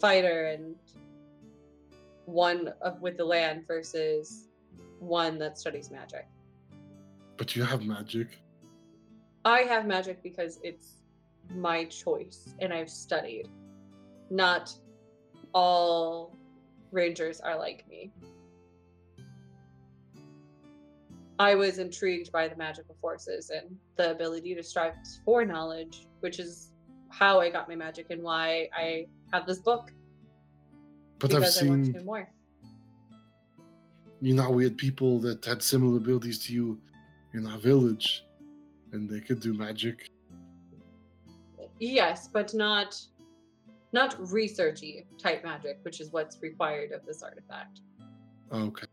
fighter 0.01 0.47
and 0.47 0.75
one 2.27 2.73
of 2.81 3.01
with 3.01 3.17
the 3.17 3.25
land 3.25 3.67
versus 3.67 4.49
one 4.99 5.39
that 5.39 5.59
studies 5.59 5.91
magic. 5.91 6.27
But 7.37 7.55
you 7.57 7.65
have 7.65 7.85
magic. 7.85 8.39
I 9.45 9.61
have 9.61 9.87
magic 9.87 10.23
because 10.23 10.59
it's 10.63 10.97
my 11.55 11.85
choice 11.85 12.55
and 12.61 12.73
I've 12.73 12.91
studied. 12.91 13.49
Not 14.31 14.75
all 15.53 16.35
rangers 16.91 17.41
are 17.41 17.59
like 17.59 17.85
me. 17.89 18.13
I 21.39 21.57
was 21.57 21.79
intrigued 21.79 22.31
by 22.31 22.47
the 22.47 22.57
magical 22.57 22.97
forces 23.01 23.51
and 23.51 23.77
the 23.97 24.13
ability 24.13 24.55
to 24.55 24.63
strive 24.63 24.95
for 25.25 25.45
knowledge, 25.45 26.07
which 26.21 26.39
is 26.39 26.71
how 27.11 27.41
I 27.41 27.51
got 27.51 27.69
my 27.69 27.75
magic 27.75 28.07
and 28.11 28.23
why 28.23 28.69
I 28.75 29.07
have 29.35 29.47
this 29.47 29.59
book. 29.59 29.93
But 31.19 31.35
I've 31.35 31.41
because 31.41 31.63
I 31.63 31.67
want 31.67 31.87
to 31.87 31.93
seen, 31.93 32.05
more. 32.05 32.29
you 34.21 34.35
know, 34.35 34.51
we 34.51 34.65
had 34.65 34.77
people 34.79 35.19
that 35.21 35.45
had 35.45 35.63
similar 35.63 35.97
abilities 35.97 36.39
to 36.47 36.53
you 36.53 36.79
in 37.35 37.47
our 37.47 37.59
village, 37.59 38.25
and 38.93 39.09
they 39.09 39.21
could 39.21 39.41
do 39.41 39.53
magic. 39.55 40.09
Yes, 41.81 42.29
but 42.33 42.55
not 42.55 43.01
not 43.93 44.17
researchy 44.19 45.05
type 45.19 45.45
magic, 45.45 45.79
which 45.83 46.01
is 46.01 46.11
what's 46.13 46.41
required 46.43 46.91
of 46.93 47.05
this 47.07 47.23
artifact. 47.23 47.81
Okay. 48.53 48.87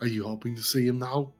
Are 0.00 0.08
you 0.08 0.24
hoping 0.24 0.56
to 0.56 0.62
see 0.62 0.86
him 0.86 0.98
now? 0.98 1.32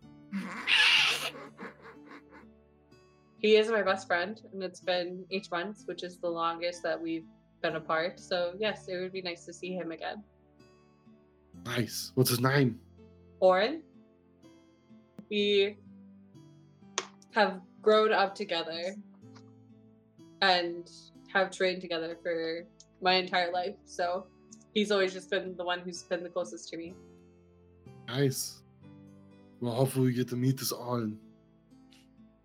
He 3.38 3.56
is 3.56 3.68
my 3.68 3.82
best 3.82 4.06
friend, 4.06 4.40
and 4.52 4.62
it's 4.62 4.80
been 4.80 5.24
eight 5.30 5.50
months, 5.50 5.82
which 5.84 6.02
is 6.02 6.18
the 6.18 6.28
longest 6.28 6.82
that 6.82 7.00
we've 7.00 7.26
been 7.64 7.76
apart. 7.76 8.20
So 8.20 8.52
yes, 8.58 8.88
it 8.88 9.00
would 9.00 9.12
be 9.12 9.22
nice 9.22 9.46
to 9.46 9.52
see 9.52 9.72
him 9.74 9.90
again. 9.90 10.22
Nice. 11.64 12.12
What's 12.14 12.28
his 12.28 12.40
name? 12.40 12.78
Orin. 13.40 13.82
We 15.30 15.78
have 17.32 17.60
grown 17.80 18.12
up 18.12 18.34
together 18.34 18.94
and 20.42 20.90
have 21.32 21.50
trained 21.50 21.80
together 21.80 22.18
for 22.22 22.66
my 23.00 23.14
entire 23.14 23.50
life. 23.50 23.76
So 23.86 24.26
he's 24.74 24.92
always 24.92 25.14
just 25.14 25.30
been 25.30 25.56
the 25.56 25.64
one 25.64 25.80
who's 25.80 26.02
been 26.02 26.22
the 26.22 26.28
closest 26.28 26.68
to 26.68 26.76
me. 26.76 26.92
Nice. 28.06 28.60
Well, 29.60 29.72
hopefully 29.72 30.08
we 30.08 30.12
get 30.12 30.28
to 30.28 30.36
meet 30.36 30.58
this 30.58 30.70
on. 30.70 31.18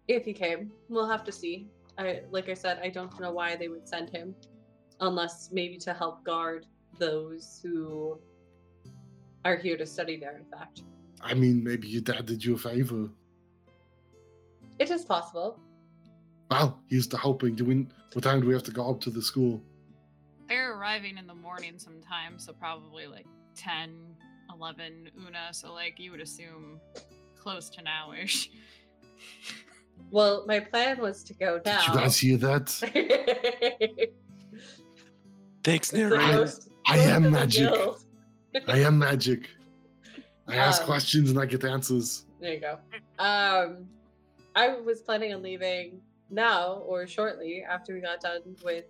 If 0.08 0.24
he 0.24 0.32
came, 0.32 0.72
we'll 0.88 1.10
have 1.10 1.26
to 1.26 1.32
see. 1.34 1.68
I 1.98 2.22
like 2.32 2.48
I 2.48 2.54
said, 2.54 2.80
I 2.82 2.88
don't 2.88 3.20
know 3.20 3.34
why 3.34 3.58
they 3.58 3.68
would 3.68 3.86
send 3.86 4.10
him, 4.10 4.34
unless 5.02 5.50
maybe 5.52 5.78
to 5.78 5.94
help 5.94 6.24
guard 6.24 6.66
those 6.98 7.60
who 7.64 8.20
are 9.46 9.56
here 9.56 9.78
to 9.78 9.86
study 9.86 10.18
the 10.18 10.26
artifact. 10.26 10.84
I 11.22 11.34
mean, 11.34 11.64
maybe 11.64 11.88
your 11.88 12.02
dad 12.02 12.26
did 12.26 12.44
you 12.44 12.56
a 12.56 12.58
favor. 12.58 13.10
It 14.80 14.90
is 14.92 15.04
possible. 15.04 15.60
Well, 16.50 16.82
he's 16.90 17.08
the 17.08 17.18
helping. 17.18 17.56
Do 17.56 17.66
we? 17.66 17.88
What 18.14 18.24
time 18.24 18.42
do 18.42 18.48
we 18.48 18.54
have 18.54 18.64
to 18.64 18.72
go 18.72 18.90
up 18.90 19.02
to 19.02 19.10
the 19.10 19.22
school? 19.22 19.62
They're 20.48 20.76
arriving 20.76 21.18
in 21.18 21.28
the 21.28 21.36
morning 21.36 21.78
sometime, 21.78 22.40
so 22.40 22.54
probably 22.54 23.06
like 23.06 23.28
10, 23.56 23.92
11 24.52 25.12
Una. 25.28 25.50
So, 25.52 25.74
like, 25.74 26.00
you 26.00 26.12
would 26.12 26.22
assume 26.22 26.80
close 27.38 27.70
to 27.72 27.84
nowish. 27.84 28.50
Well, 30.12 30.46
my 30.48 30.60
plan 30.60 31.00
was 31.00 31.24
to 31.26 31.34
go 31.34 31.60
now. 31.66 31.82
Did 31.82 31.88
you 31.88 31.94
guys 31.94 32.18
hear 32.18 32.38
that? 32.38 34.10
Thanks, 35.70 35.94
It's 35.94 36.02
the 36.02 36.10
narrator. 36.18 36.52
I 36.88 36.98
am 36.98 37.30
magic. 37.30 37.72
guild. 37.72 38.04
I 38.68 38.80
am 38.80 38.98
magic. 38.98 39.50
I 40.48 40.56
ask 40.68 40.82
Um, 40.82 40.88
questions 40.88 41.30
and 41.30 41.40
I 41.40 41.46
get 41.46 41.64
answers. 41.64 42.26
There 42.42 42.54
you 42.56 42.60
go. 42.60 42.80
Um, 43.20 43.86
I 44.56 44.70
was 44.84 45.02
planning 45.02 45.32
on 45.36 45.44
leaving 45.44 46.02
now 46.32 46.82
or 46.88 47.06
shortly 47.06 47.62
after 47.62 47.94
we 47.94 48.02
got 48.02 48.20
done 48.20 48.42
with 48.66 48.86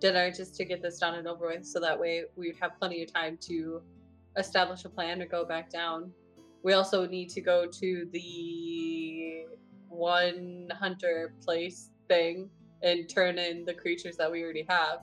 dinner, 0.00 0.30
just 0.30 0.54
to 0.56 0.64
get 0.64 0.80
this 0.80 0.98
done 0.98 1.16
and 1.16 1.28
over 1.28 1.48
with, 1.48 1.66
so 1.66 1.80
that 1.80 2.00
way 2.00 2.24
we 2.34 2.46
would 2.48 2.56
have 2.62 2.78
plenty 2.78 3.02
of 3.02 3.12
time 3.12 3.36
to 3.42 3.82
establish 4.38 4.86
a 4.86 4.88
plan 4.88 5.18
to 5.18 5.26
go 5.26 5.44
back 5.44 5.68
down. 5.68 6.10
We 6.62 6.72
also 6.72 7.06
need 7.06 7.28
to 7.30 7.42
go 7.42 7.66
to 7.66 8.08
the 8.12 9.44
one 9.88 10.68
hunter 10.80 11.34
place 11.44 11.90
thing 12.08 12.48
and 12.82 13.06
turn 13.06 13.38
in 13.38 13.66
the 13.66 13.74
creatures 13.74 14.16
that 14.16 14.32
we 14.32 14.42
already 14.42 14.64
have. 14.66 15.00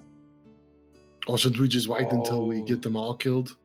Or 1.27 1.37
should 1.37 1.57
we 1.59 1.67
just 1.67 1.87
wait 1.87 2.11
until 2.11 2.45
we 2.47 2.61
Oh. 2.61 2.65
get 2.65 2.81
them 2.81 2.95
all 2.95 3.15
killed? 3.15 3.55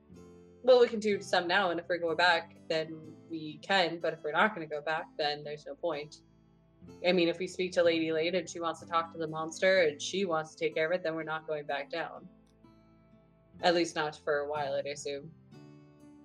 Well, 0.62 0.80
we 0.80 0.88
can 0.88 1.00
do 1.00 1.20
some 1.20 1.48
now, 1.48 1.70
and 1.70 1.80
if 1.80 1.86
we're 1.88 1.98
going 1.98 2.16
back, 2.16 2.54
then 2.68 2.98
we 3.30 3.58
can. 3.62 3.98
But 4.00 4.12
if 4.14 4.20
we're 4.22 4.32
not 4.32 4.54
going 4.54 4.68
to 4.68 4.72
go 4.74 4.80
back, 4.82 5.06
then 5.16 5.42
there's 5.42 5.64
no 5.66 5.74
point. 5.74 6.20
I 7.06 7.12
mean, 7.12 7.28
if 7.28 7.38
we 7.38 7.46
speak 7.46 7.72
to 7.72 7.82
Lady 7.82 8.12
Lane 8.12 8.34
and 8.34 8.48
she 8.48 8.60
wants 8.60 8.80
to 8.80 8.86
talk 8.86 9.12
to 9.12 9.18
the 9.18 9.26
monster 9.26 9.82
and 9.82 10.00
she 10.00 10.24
wants 10.24 10.54
to 10.54 10.58
take 10.64 10.74
care 10.74 10.86
of 10.86 10.92
it, 10.92 11.02
then 11.02 11.14
we're 11.14 11.22
not 11.22 11.46
going 11.46 11.64
back 11.66 11.90
down. 11.90 12.26
At 13.62 13.74
least 13.74 13.94
not 13.96 14.16
for 14.24 14.38
a 14.38 14.48
while, 14.48 14.74
I'd 14.74 14.86
assume. 14.86 15.30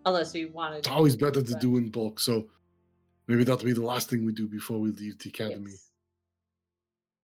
Unless 0.05 0.34
we 0.34 0.45
wanted. 0.45 0.80
It's 0.80 0.88
always 0.89 1.15
better 1.15 1.41
to 1.41 1.55
do 1.55 1.77
in 1.77 1.89
bulk, 1.89 2.19
so 2.19 2.47
maybe 3.27 3.43
that'll 3.43 3.65
be 3.65 3.73
the 3.73 3.81
last 3.81 4.10
thing 4.10 4.26
we 4.26 4.34
do 4.34 4.47
before 4.47 4.80
we 4.80 4.91
leave 4.91 5.18
the 5.19 5.30
academy. 5.30 5.72
Yes. 5.72 5.89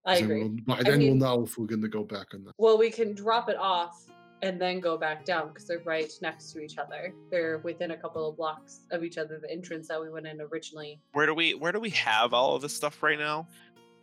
I 0.05 0.13
'Cause 0.13 0.21
then 0.21 0.31
agree. 0.31 0.43
we'll- 0.43 0.57
by 0.65 0.77
I 0.79 0.83
then 0.83 0.99
mean- 0.99 1.19
we'll 1.19 1.37
know 1.37 1.43
if 1.43 1.57
we're 1.57 1.67
going 1.67 1.81
to 1.81 1.87
go 1.87 2.03
back 2.03 2.33
on 2.33 2.43
that. 2.45 2.53
Well, 2.57 2.77
we 2.77 2.89
can 2.89 3.13
drop 3.13 3.49
it 3.49 3.57
off 3.57 4.05
and 4.41 4.59
then 4.59 4.79
go 4.79 4.97
back 4.97 5.25
down 5.25 5.49
because 5.49 5.65
they're 5.67 5.79
right 5.83 6.11
next 6.21 6.53
to 6.53 6.61
each 6.61 6.77
other. 6.77 7.13
They're 7.29 7.57
within 7.59 7.91
a 7.91 7.97
couple 7.97 8.27
of 8.29 8.37
blocks 8.37 8.81
of 8.91 9.03
each 9.03 9.17
other. 9.17 9.37
The 9.39 9.51
entrance 9.51 9.89
that 9.89 10.01
we 10.01 10.09
went 10.09 10.25
in 10.27 10.39
originally. 10.41 11.01
Where 11.11 11.25
do 11.25 11.33
we 11.33 11.53
where 11.55 11.71
do 11.73 11.79
we 11.79 11.89
have 11.91 12.33
all 12.33 12.55
of 12.55 12.61
this 12.61 12.73
stuff 12.73 13.03
right 13.03 13.19
now? 13.19 13.47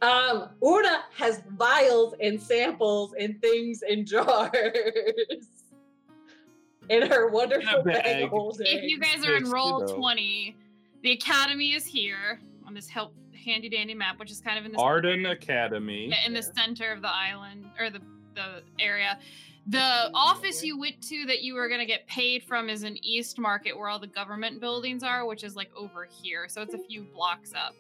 Um, 0.03 0.51
Una 0.63 1.05
has 1.15 1.43
vials 1.57 2.15
and 2.21 2.41
samples 2.41 3.15
and 3.19 3.41
things 3.41 3.81
in 3.89 4.05
jars 4.13 4.53
in 6.91 7.03
her 7.09 7.31
wonderful 7.31 7.83
bag. 7.83 8.05
bag. 8.05 8.29
holding. 8.29 8.67
if 8.67 8.83
you 8.85 9.01
guys 9.01 9.25
are 9.27 9.37
in 9.37 9.41
Just, 9.45 9.47
you 9.51 9.55
roll 9.55 9.81
know. 9.81 9.97
20, 9.97 10.55
the 11.03 11.13
academy 11.13 11.73
is 11.73 11.87
here 11.87 12.41
on 12.67 12.75
this 12.75 12.89
help 12.89 13.15
handy 13.45 13.69
dandy 13.69 13.95
map, 13.95 14.19
which 14.19 14.31
is 14.31 14.41
kind 14.41 14.59
of 14.59 14.65
in 14.65 14.73
the 14.73 14.79
Arden 14.79 15.27
Academy. 15.27 16.13
In 16.27 16.33
the 16.33 16.41
Yeah. 16.41 16.53
center 16.65 16.93
of 16.93 17.03
the 17.03 17.09
island 17.15 17.71
or 17.79 17.91
the 17.91 18.01
the 18.35 18.63
area. 18.79 19.19
The 19.69 20.11
office 20.13 20.63
you 20.63 20.79
went 20.79 21.03
to 21.05 21.25
that 21.27 21.43
you 21.43 21.55
were 21.55 21.69
gonna 21.71 21.87
get 21.87 22.07
paid 22.07 22.45
from 22.45 22.69
is 22.69 22.83
in 22.83 23.03
East 23.03 23.39
Market, 23.39 23.77
where 23.77 23.89
all 23.89 23.99
the 23.99 24.07
government 24.07 24.61
buildings 24.61 25.03
are, 25.03 25.25
which 25.27 25.43
is 25.43 25.57
like 25.57 25.75
over 25.75 26.05
here. 26.23 26.47
So 26.49 26.61
it's 26.61 26.75
a 26.75 26.79
few 26.79 27.05
blocks 27.05 27.55
up. 27.55 27.75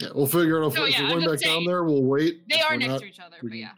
Yeah, 0.00 0.08
we'll 0.16 0.26
figure 0.26 0.60
it 0.60 0.66
out. 0.66 0.72
So, 0.72 0.84
if 0.84 0.94
yeah, 0.94 1.02
we're 1.04 1.08
going 1.10 1.20
back 1.20 1.30
just 1.34 1.44
down 1.44 1.64
there, 1.64 1.84
we'll 1.84 2.02
wait. 2.02 2.42
They 2.48 2.60
are 2.60 2.72
we're 2.72 2.78
next 2.78 2.88
not- 2.90 3.00
to 3.02 3.06
each 3.06 3.20
other, 3.20 3.36
we 3.40 3.48
but 3.50 3.58
yeah. 3.58 3.72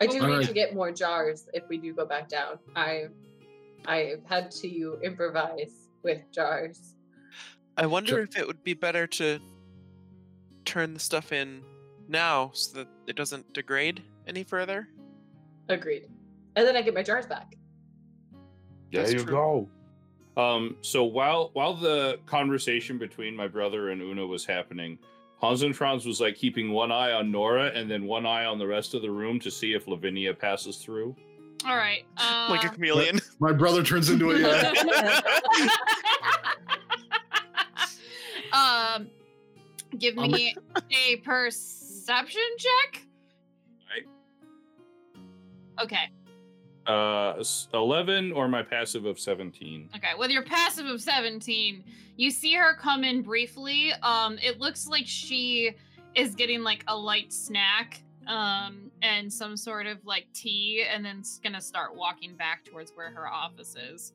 I 0.00 0.06
do 0.06 0.14
need 0.14 0.22
Alright. 0.22 0.46
to 0.48 0.52
get 0.52 0.74
more 0.74 0.90
jars 0.90 1.48
if 1.54 1.62
we 1.68 1.78
do 1.78 1.94
go 1.94 2.04
back 2.04 2.28
down. 2.28 2.58
I 2.74 3.04
I 3.86 4.14
had 4.26 4.50
to 4.50 4.98
improvise 5.04 5.88
with 6.02 6.22
jars. 6.32 6.93
I 7.76 7.86
wonder 7.86 8.10
Sure. 8.10 8.22
if 8.22 8.36
it 8.38 8.46
would 8.46 8.62
be 8.62 8.74
better 8.74 9.06
to 9.06 9.40
turn 10.64 10.94
the 10.94 11.00
stuff 11.00 11.32
in 11.32 11.62
now 12.08 12.50
so 12.54 12.78
that 12.78 12.88
it 13.06 13.16
doesn't 13.16 13.52
degrade 13.52 14.02
any 14.26 14.42
further. 14.42 14.88
Agreed. 15.68 16.06
And 16.56 16.66
then 16.66 16.76
I 16.76 16.82
get 16.82 16.94
my 16.94 17.02
jars 17.02 17.26
back. 17.26 17.56
There 18.92 19.02
That's 19.02 19.12
you 19.12 19.24
true. 19.24 19.68
go. 20.36 20.40
Um, 20.40 20.76
so 20.82 21.04
while 21.04 21.50
while 21.52 21.74
the 21.74 22.18
conversation 22.26 22.98
between 22.98 23.34
my 23.36 23.48
brother 23.48 23.90
and 23.90 24.00
Una 24.02 24.26
was 24.26 24.44
happening, 24.44 24.98
Hans 25.38 25.62
and 25.62 25.76
Franz 25.76 26.06
was 26.06 26.20
like 26.20 26.36
keeping 26.36 26.70
one 26.72 26.90
eye 26.92 27.12
on 27.12 27.30
Nora 27.30 27.66
and 27.74 27.90
then 27.90 28.04
one 28.04 28.24
eye 28.26 28.44
on 28.44 28.58
the 28.58 28.66
rest 28.66 28.94
of 28.94 29.02
the 29.02 29.10
room 29.10 29.38
to 29.40 29.50
see 29.50 29.74
if 29.74 29.86
Lavinia 29.88 30.32
passes 30.34 30.76
through. 30.78 31.14
All 31.66 31.76
right. 31.76 32.04
Uh, 32.16 32.48
like 32.50 32.64
a 32.64 32.68
chameleon. 32.68 33.20
My 33.40 33.52
brother 33.52 33.82
turns 33.82 34.10
into 34.10 34.30
a 34.32 34.38
yeah. 34.40 34.72
give 39.98 40.18
I'm- 40.18 40.30
me 40.30 40.54
a 41.08 41.16
perception 41.16 42.42
check. 42.58 43.06
Right. 43.90 44.06
Okay. 45.82 46.10
Uh, 46.86 47.42
eleven 47.72 48.30
or 48.32 48.46
my 48.46 48.62
passive 48.62 49.06
of 49.06 49.18
seventeen. 49.18 49.88
Okay, 49.96 50.10
with 50.18 50.30
your 50.30 50.42
passive 50.42 50.84
of 50.86 51.00
17, 51.00 51.82
you 52.16 52.30
see 52.30 52.52
her 52.54 52.74
come 52.74 53.04
in 53.04 53.22
briefly. 53.22 53.92
Um, 54.02 54.38
it 54.42 54.60
looks 54.60 54.86
like 54.86 55.06
she 55.06 55.72
is 56.14 56.34
getting 56.34 56.62
like 56.62 56.84
a 56.88 56.94
light 56.96 57.32
snack, 57.32 58.02
um, 58.26 58.90
and 59.00 59.32
some 59.32 59.56
sort 59.56 59.86
of 59.86 60.04
like 60.04 60.26
tea, 60.34 60.84
and 60.92 61.02
then 61.02 61.20
s- 61.20 61.40
gonna 61.42 61.60
start 61.60 61.96
walking 61.96 62.36
back 62.36 62.66
towards 62.66 62.92
where 62.94 63.10
her 63.10 63.26
office 63.26 63.76
is. 63.76 64.12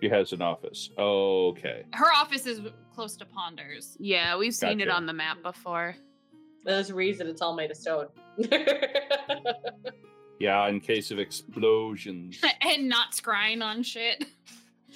She 0.00 0.08
has 0.08 0.32
an 0.32 0.40
office. 0.42 0.90
Okay. 0.98 1.84
Her 1.92 2.10
office 2.14 2.46
is 2.46 2.60
close 2.94 3.16
to 3.16 3.26
Ponders. 3.26 3.96
Yeah, 4.00 4.36
we've 4.36 4.54
seen 4.54 4.80
it 4.80 4.88
on 4.88 5.04
the 5.06 5.12
map 5.12 5.42
before. 5.42 5.94
There's 6.64 6.90
a 6.90 6.94
reason 6.94 7.26
it's 7.26 7.42
all 7.42 7.54
made 7.54 7.70
of 7.70 7.76
stone. 7.76 8.06
Yeah, 10.38 10.66
in 10.68 10.80
case 10.80 11.10
of 11.10 11.18
explosions. 11.18 12.40
and 12.62 12.88
not 12.88 13.12
scrying 13.12 13.62
on 13.62 13.82
shit. 13.82 14.24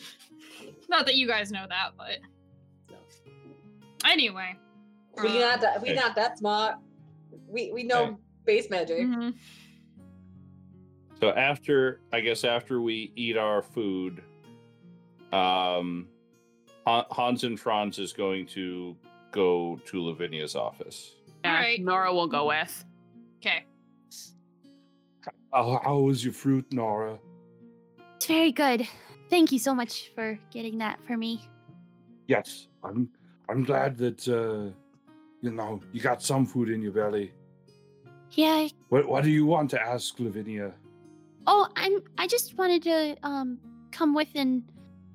not 0.88 1.04
that 1.04 1.16
you 1.16 1.26
guys 1.28 1.52
know 1.52 1.66
that, 1.68 1.90
but 1.98 2.16
No. 2.90 2.96
anyway. 4.10 4.56
we 5.22 5.28
um, 5.28 5.50
not 5.50 5.60
that 5.60 5.82
we 5.82 5.90
Okay. 5.90 6.00
not 6.00 6.16
that 6.16 6.38
smart. 6.38 6.76
We 7.46 7.70
we 7.72 7.82
know 7.82 8.04
Okay. 8.04 8.16
base 8.46 8.70
magic. 8.70 9.00
mhm. 9.00 9.34
So 11.20 11.28
after, 11.32 12.00
I 12.10 12.20
guess 12.20 12.42
after 12.44 12.80
we 12.80 13.12
eat 13.14 13.36
our 13.36 13.60
food, 13.60 14.22
um, 15.34 16.08
Hans 16.86 17.44
and 17.44 17.58
Franz 17.58 17.98
is 17.98 18.12
going 18.12 18.46
to 18.48 18.96
go 19.32 19.80
to 19.86 20.02
Lavinia's 20.02 20.54
office. 20.54 21.14
Yeah, 21.44 21.54
Alright. 21.54 21.82
Nora 21.82 22.14
will 22.14 22.28
go 22.28 22.48
with. 22.48 22.84
Okay. 23.38 23.64
How, 25.52 25.80
how 25.84 25.98
was 25.98 26.24
your 26.24 26.32
fruit, 26.32 26.66
Nora? 26.72 27.18
It's 28.16 28.26
very 28.26 28.52
good. 28.52 28.86
Thank 29.30 29.52
you 29.52 29.58
so 29.58 29.74
much 29.74 30.10
for 30.14 30.38
getting 30.50 30.78
that 30.78 30.98
for 31.06 31.16
me. 31.16 31.42
Yes, 32.26 32.68
I'm. 32.82 33.08
I'm 33.48 33.62
glad 33.62 33.98
that 33.98 34.26
uh, 34.26 34.72
you 35.42 35.50
know 35.50 35.82
you 35.92 36.00
got 36.00 36.22
some 36.22 36.46
food 36.46 36.70
in 36.70 36.80
your 36.80 36.92
belly. 36.92 37.32
Yeah. 38.30 38.68
What 38.88 39.06
What 39.06 39.24
do 39.24 39.30
you 39.30 39.44
want 39.44 39.70
to 39.70 39.80
ask 39.80 40.18
Lavinia? 40.18 40.72
Oh, 41.46 41.68
I'm. 41.76 42.00
I 42.16 42.26
just 42.26 42.56
wanted 42.56 42.82
to 42.84 43.16
um 43.22 43.58
come 43.92 44.14
with 44.14 44.28
and 44.34 44.62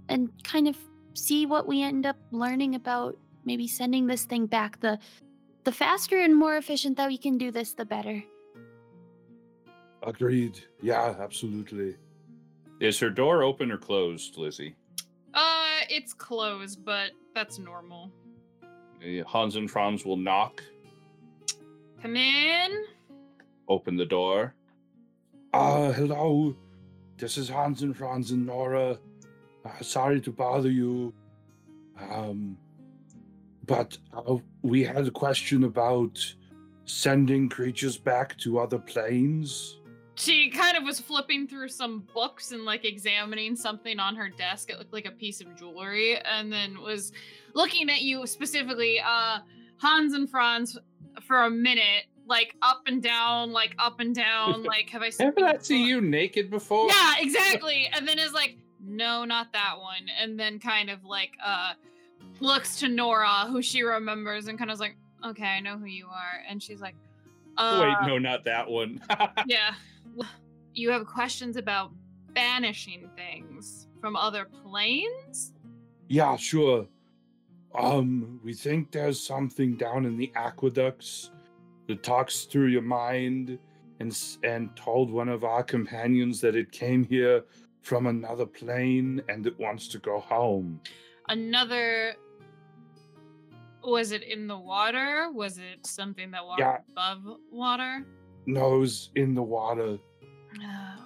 and 0.10 0.30
kind 0.44 0.68
of 0.68 0.78
see 1.14 1.46
what 1.46 1.68
we 1.68 1.82
end 1.82 2.06
up 2.06 2.18
learning 2.32 2.76
about 2.76 3.18
maybe 3.46 3.68
sending 3.68 4.08
this 4.08 4.26
thing 4.26 4.46
back. 4.48 4.80
The 4.82 5.00
the 5.64 5.72
faster 5.72 6.20
and 6.20 6.36
more 6.36 6.58
efficient 6.58 6.98
that 6.98 7.08
we 7.08 7.18
can 7.18 7.38
do 7.38 7.52
this, 7.52 7.74
the 7.74 7.86
better. 7.86 8.24
Agreed. 10.04 10.60
Yeah, 10.82 11.16
absolutely. 11.20 11.96
Is 12.80 12.98
her 13.00 13.10
door 13.10 13.44
open 13.44 13.72
or 13.72 13.78
closed, 13.78 14.38
Lizzie? 14.38 14.76
Uh, 15.34 15.80
it's 15.90 16.14
closed, 16.14 16.84
but 16.86 17.12
that's 17.36 17.60
normal. 17.60 18.12
Uh, 18.64 19.24
Hans 19.26 19.58
and 19.58 19.70
Franz 19.70 20.06
will 20.06 20.16
knock, 20.18 20.64
Come 22.02 22.16
in. 22.16 22.86
open 23.68 23.98
the 23.98 24.06
door. 24.06 24.56
Uh, 25.54 25.92
hello. 25.92 26.56
This 27.18 27.38
is 27.38 27.50
Hans 27.50 27.82
and 27.82 27.96
Franz 27.96 28.32
and 28.32 28.46
Nora. 28.46 28.98
Uh, 29.66 29.82
sorry 29.82 30.22
to 30.22 30.32
bother 30.32 30.70
you. 30.72 31.14
Um, 32.00 32.58
but 33.66 33.98
uh, 34.14 34.38
we 34.62 34.84
had 34.84 35.08
a 35.08 35.12
question 35.12 35.64
about 35.64 36.18
sending 36.86 37.50
creatures 37.50 37.98
back 37.98 38.38
to 38.40 38.60
other 38.60 38.80
planes. 38.80 39.80
She 40.16 40.50
kind 40.50 40.76
of 40.76 40.84
was 40.84 41.00
flipping 41.00 41.48
through 41.48 41.70
some 41.70 42.04
books 42.14 42.52
and 42.52 42.66
like 42.66 42.84
examining 42.84 43.56
something 43.56 44.00
on 44.00 44.16
her 44.16 44.30
desk. 44.30 44.70
It 44.70 44.80
looked 44.80 44.92
like 44.92 45.06
a 45.06 45.12
piece 45.12 45.40
of 45.40 45.56
jewelry, 45.56 46.18
and 46.18 46.52
then 46.52 46.82
was 46.82 47.14
looking 47.54 47.90
at 47.90 48.02
you 48.02 48.26
specifically, 48.28 49.00
uh, 49.00 49.40
Hans 49.78 50.14
and 50.14 50.30
Franz, 50.30 50.78
for 51.22 51.44
a 51.44 51.50
minute, 51.50 52.06
like 52.26 52.56
up 52.62 52.82
and 52.88 53.02
down, 53.02 53.52
like 53.52 53.76
up 53.80 54.00
and 54.00 54.14
down, 54.14 54.64
like 54.76 54.90
have 54.90 55.02
I 55.02 55.10
seen 55.10 55.28
Haven't 55.28 55.44
I 55.44 55.58
seen 55.60 55.86
you 55.86 56.02
naked 56.02 56.50
before? 56.50 56.90
Yeah, 56.90 57.14
exactly. 57.20 57.90
And 57.94 58.08
then 58.08 58.20
is 58.20 58.34
like, 58.34 58.58
no, 58.90 59.24
not 59.24 59.54
that 59.54 59.80
one. 59.80 60.08
And 60.20 60.40
then 60.40 60.60
kind 60.60 60.90
of 60.90 61.04
like 61.06 61.32
uh 61.44 61.74
looks 62.40 62.80
to 62.80 62.88
Nora, 62.88 63.46
who 63.48 63.62
she 63.62 63.84
remembers, 63.84 64.48
and 64.48 64.58
kind 64.58 64.70
of 64.70 64.76
is 64.76 64.80
like, 64.80 64.98
okay, 65.26 65.46
I 65.46 65.60
know 65.60 65.78
who 65.78 65.86
you 65.86 66.08
are. 66.08 66.44
And 66.48 66.62
she's 66.62 66.82
like, 66.82 66.96
uh, 67.58 67.80
Wait, 67.82 68.08
no, 68.08 68.18
not 68.18 68.44
that 68.46 68.70
one. 68.70 69.02
yeah. 69.46 69.74
You 70.74 70.92
have 70.92 71.06
questions 71.06 71.58
about 71.58 71.92
banishing 72.34 73.10
things 73.16 73.88
from 74.00 74.16
other 74.16 74.46
planes? 74.64 75.54
Yeah, 76.08 76.36
sure. 76.38 76.88
Um, 77.78 78.40
we 78.44 78.54
think 78.54 78.92
there's 78.92 79.20
something 79.20 79.76
down 79.76 80.06
in 80.06 80.18
the 80.18 80.32
aqueducts 80.36 81.32
that 81.88 82.02
talks 82.02 82.46
through 82.46 82.68
your 82.68 82.82
mind 82.82 83.60
and 84.00 84.18
and 84.44 84.76
told 84.76 85.12
one 85.12 85.28
of 85.30 85.44
our 85.44 85.64
companions 85.64 86.40
that 86.42 86.56
it 86.56 86.72
came 86.72 87.04
here 87.04 87.44
from 87.82 88.08
another 88.08 88.46
plane 88.46 89.22
and 89.30 89.46
it 89.48 89.58
wants 89.60 89.88
to 89.90 90.00
go 90.00 90.20
home. 90.20 90.80
Another. 91.28 92.16
Was 93.84 94.12
it 94.12 94.24
in 94.24 94.48
the 94.48 94.58
water? 94.58 95.30
Was 95.34 95.58
it 95.58 95.86
something 95.86 96.32
that 96.32 96.46
walked 96.46 96.60
Yeah. 96.60 96.80
above 96.92 97.38
water? 97.52 98.06
No, 98.46 98.80
Nose 98.80 99.12
in 99.16 99.34
the 99.36 99.44
water. 99.44 99.98
Oh. 100.62 101.06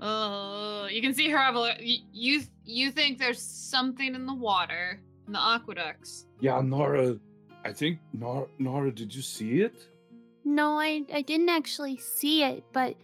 oh, 0.00 0.86
you 0.90 1.00
can 1.00 1.14
see 1.14 1.30
her. 1.30 1.76
You, 1.80 1.98
you 2.12 2.42
you 2.64 2.90
think 2.90 3.18
there's 3.18 3.40
something 3.42 4.14
in 4.14 4.26
the 4.26 4.34
water 4.34 5.00
in 5.26 5.32
the 5.32 5.38
aqueducts? 5.40 6.26
Yeah, 6.40 6.60
Nora. 6.60 7.16
I 7.64 7.72
think 7.72 7.98
Nora. 8.12 8.46
Nora, 8.58 8.90
did 8.92 9.14
you 9.14 9.22
see 9.22 9.60
it? 9.62 9.86
No, 10.44 10.78
I 10.78 11.04
I 11.12 11.22
didn't 11.22 11.48
actually 11.50 11.96
see 11.98 12.42
it, 12.42 12.64
but 12.72 12.96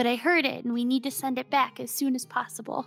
but 0.00 0.06
I 0.06 0.16
heard 0.16 0.46
it, 0.46 0.64
and 0.64 0.72
we 0.72 0.82
need 0.82 1.02
to 1.02 1.10
send 1.10 1.38
it 1.38 1.50
back 1.50 1.78
as 1.78 1.90
soon 1.90 2.14
as 2.14 2.24
possible. 2.24 2.86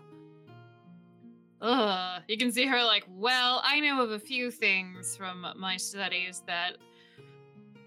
Ugh. 1.62 2.24
You 2.28 2.40
can 2.40 2.52
see 2.52 2.66
her 2.66 2.84
like, 2.84 3.06
well, 3.08 3.62
I 3.64 3.80
know 3.82 4.02
of 4.02 4.10
a 4.10 4.18
few 4.18 4.50
things 4.50 5.16
from 5.16 5.46
my 5.56 5.78
studies 5.78 6.42
that 6.48 6.78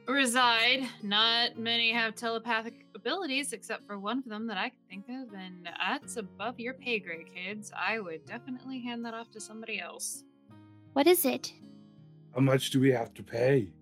reside. 0.07 0.85
Not 1.03 1.59
many 1.59 1.91
have 1.91 2.15
telepathic 2.15 2.87
abilities, 2.95 3.53
except 3.53 3.85
for 3.85 3.99
one 3.99 4.19
of 4.19 4.27
them 4.27 4.47
that 4.47 4.59
I 4.59 4.69
can 4.69 4.79
think 4.89 5.07
of, 5.09 5.35
and 5.35 5.69
that's 5.77 6.19
above 6.19 6.61
your 6.61 6.75
pay 6.75 7.01
grade, 7.01 7.27
kids. 7.35 7.73
I 7.77 7.99
would 7.99 8.25
definitely 8.27 8.81
hand 8.81 9.05
that 9.07 9.15
off 9.15 9.33
to 9.33 9.41
somebody 9.41 9.81
else. 9.81 10.23
What 10.93 11.09
is 11.09 11.25
it? 11.25 11.53
How 12.33 12.43
much 12.43 12.71
do 12.71 12.79
we 12.79 12.93
have 12.93 13.13
to 13.15 13.25
pay? 13.25 13.73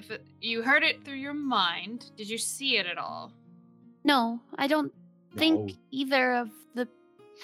If 0.00 0.10
it, 0.10 0.24
you 0.40 0.62
heard 0.62 0.82
it 0.82 1.04
through 1.04 1.16
your 1.16 1.34
mind, 1.34 2.10
did 2.16 2.28
you 2.30 2.38
see 2.38 2.78
it 2.78 2.86
at 2.86 2.96
all? 2.96 3.32
No, 4.02 4.40
I 4.56 4.66
don't 4.66 4.90
think 5.36 5.76
either 5.90 6.32
of 6.36 6.48
the 6.74 6.88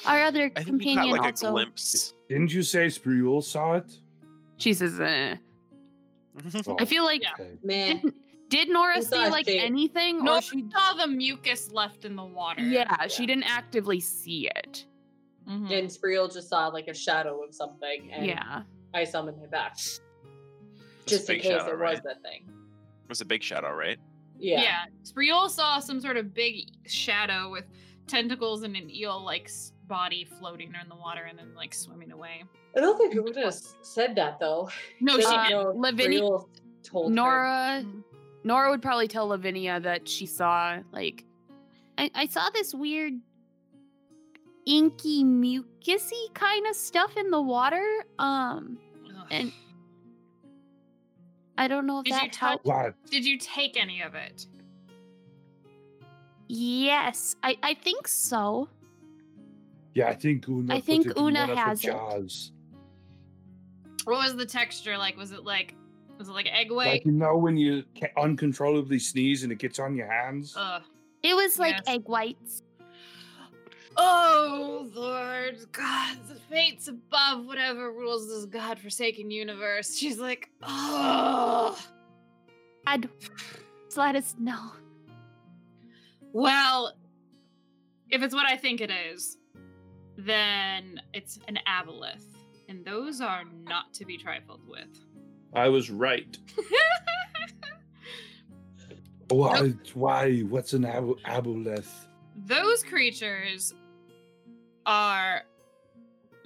our 0.06 0.22
other 0.22 0.50
I 0.56 0.62
think 0.62 0.78
we 0.78 0.84
companion 0.94 1.16
got 1.16 1.22
like 1.22 1.32
also. 1.34 1.48
a 1.48 1.50
glimpse. 1.50 2.14
Didn't 2.30 2.54
you 2.54 2.62
say 2.62 2.86
Spriel 2.86 3.42
saw 3.44 3.74
it? 3.74 3.92
She 4.56 4.72
says, 4.72 4.98
eh. 4.98 5.36
Oh, 6.66 6.76
I 6.80 6.86
feel 6.86 7.04
like 7.04 7.22
Yeah. 7.22 7.32
okay. 7.38 7.58
Man, 7.62 8.00
did, 8.00 8.14
did 8.48 8.68
Nora 8.70 9.02
see 9.02 9.16
like 9.28 9.44
shape. 9.44 9.62
anything, 9.62 10.24
No, 10.24 10.36
or 10.36 10.40
she 10.40 10.60
she? 10.62 10.70
saw 10.70 10.94
the 10.94 11.08
mucus 11.08 11.70
left 11.72 12.06
in 12.06 12.16
the 12.16 12.24
water. 12.24 12.62
Yeah, 12.62 13.06
she 13.08 13.26
didn't 13.26 13.44
actively 13.44 14.00
see 14.00 14.48
it. 14.56 14.86
Mhm. 15.46 15.78
and 15.78 15.92
Spriel 15.92 16.26
just 16.32 16.48
saw 16.48 16.68
like 16.68 16.88
a 16.88 16.94
shadow 16.94 17.44
of 17.44 17.54
something, 17.54 18.10
and 18.12 18.24
Yeah. 18.26 18.62
I 18.94 19.04
summoned 19.04 19.38
him 19.42 19.50
back. 19.50 19.76
It's 21.06 21.12
a 21.12 21.16
Just 21.18 21.30
in 21.30 21.36
big 21.36 21.42
case 21.42 21.52
shadow, 21.52 21.70
it 21.72 21.76
right? 21.78 21.94
was 21.94 22.00
that 22.02 22.22
thing. 22.22 22.42
It 22.48 23.08
was 23.08 23.20
a 23.20 23.24
big 23.24 23.42
shadow, 23.42 23.72
right? 23.72 23.98
Yeah. 24.38 24.60
Yeah. 24.62 24.84
Spriel 25.04 25.48
saw 25.48 25.78
some 25.78 26.00
sort 26.00 26.16
of 26.16 26.34
big 26.34 26.68
shadow 26.86 27.50
with 27.50 27.64
tentacles 28.08 28.64
and 28.64 28.76
an 28.76 28.90
eel 28.90 29.24
like 29.24 29.48
body 29.86 30.24
floating 30.24 30.72
in 30.82 30.88
the 30.88 30.96
water 30.96 31.22
and 31.24 31.38
then 31.38 31.54
like 31.54 31.72
swimming 31.74 32.10
away. 32.10 32.42
I 32.76 32.80
don't 32.80 32.98
think 32.98 33.14
Una 33.14 33.46
s- 33.46 33.76
said 33.82 34.16
that 34.16 34.40
though. 34.40 34.68
No, 35.00 35.18
she 35.18 35.24
Uh, 35.26 35.48
didn't. 35.48 35.76
Lavinia- 35.76 36.18
Spriel 36.18 36.48
told. 36.82 37.12
Nora 37.12 37.82
Mhm. 37.84 38.02
Nora 38.44 38.70
would 38.70 38.82
probably 38.82 39.08
tell 39.08 39.28
Lavinia 39.28 39.78
that 39.80 40.08
she 40.08 40.26
saw 40.26 40.80
like 40.92 41.24
I, 41.98 42.10
I 42.14 42.26
saw 42.26 42.50
this 42.50 42.74
weird 42.74 43.14
inky 44.66 45.22
mucusy 45.24 46.34
kind 46.34 46.66
of 46.66 46.74
stuff 46.76 47.16
in 47.16 47.30
the 47.30 47.40
water. 47.40 48.04
Um, 48.18 48.78
Ugh. 49.08 49.26
and 49.30 49.52
I 51.58 51.68
don't 51.68 51.86
know 51.86 51.98
if 52.00 52.04
Did 52.04 52.14
you 52.14 52.20
that 52.20 52.32
touch- 52.32 52.48
helped. 52.50 52.66
What? 52.66 52.94
Did 53.10 53.24
you 53.24 53.38
take 53.38 53.76
any 53.76 54.02
of 54.02 54.14
it? 54.14 54.46
Yes, 56.48 57.34
I 57.42 57.56
I 57.62 57.74
think 57.74 58.06
so. 58.06 58.68
Yeah, 59.94 60.08
I 60.08 60.14
think 60.14 60.48
Una. 60.48 60.74
I 60.74 60.76
put 60.78 60.84
think 60.86 61.06
it 61.06 61.16
Una 61.16 61.22
one 61.40 61.50
of 61.50 61.56
her 61.58 61.64
has 61.64 61.80
it. 61.82 61.86
jars. 61.90 62.52
What 64.04 64.18
was 64.22 64.36
the 64.36 64.46
texture 64.46 64.96
like? 64.96 65.16
Was 65.16 65.32
it 65.32 65.44
like 65.44 65.74
was 66.18 66.28
it 66.28 66.32
like 66.32 66.46
egg 66.52 66.70
white? 66.70 66.86
Like 66.88 67.06
you 67.06 67.12
know 67.12 67.36
when 67.36 67.56
you 67.56 67.82
uncontrollably 68.16 68.98
sneeze 68.98 69.42
and 69.42 69.50
it 69.50 69.58
gets 69.58 69.78
on 69.78 69.96
your 69.96 70.06
hands. 70.06 70.54
Ugh. 70.56 70.82
It 71.22 71.34
was 71.34 71.58
like 71.58 71.74
Yes. 71.76 71.82
egg 71.88 72.08
whites. 72.08 72.62
Oh 73.98 74.88
Lord, 74.94 75.58
God, 75.72 76.18
the 76.28 76.34
fates 76.34 76.88
above 76.88 77.46
whatever 77.46 77.92
rules 77.92 78.28
this 78.28 78.44
godforsaken 78.46 79.30
universe. 79.30 79.96
She's 79.96 80.18
like, 80.18 80.50
oh. 80.62 81.78
I'd 82.86 83.08
let 83.96 84.14
us 84.16 84.34
know. 84.38 84.72
Well, 86.32 86.92
if 88.10 88.22
it's 88.22 88.34
what 88.34 88.46
I 88.46 88.56
think 88.56 88.80
it 88.80 88.90
is, 88.90 89.38
then 90.18 91.00
it's 91.14 91.38
an 91.48 91.58
aboleth, 91.66 92.24
and 92.68 92.84
those 92.84 93.20
are 93.20 93.44
not 93.64 93.92
to 93.94 94.04
be 94.04 94.16
trifled 94.16 94.60
with. 94.68 94.88
I 95.54 95.68
was 95.68 95.90
right. 95.90 96.36
Why? 99.30 99.74
Why? 99.94 100.40
What's 100.40 100.72
an 100.74 100.84
ab- 100.84 101.18
aboleth? 101.24 102.06
Those 102.44 102.82
creatures 102.82 103.74
are 104.86 105.42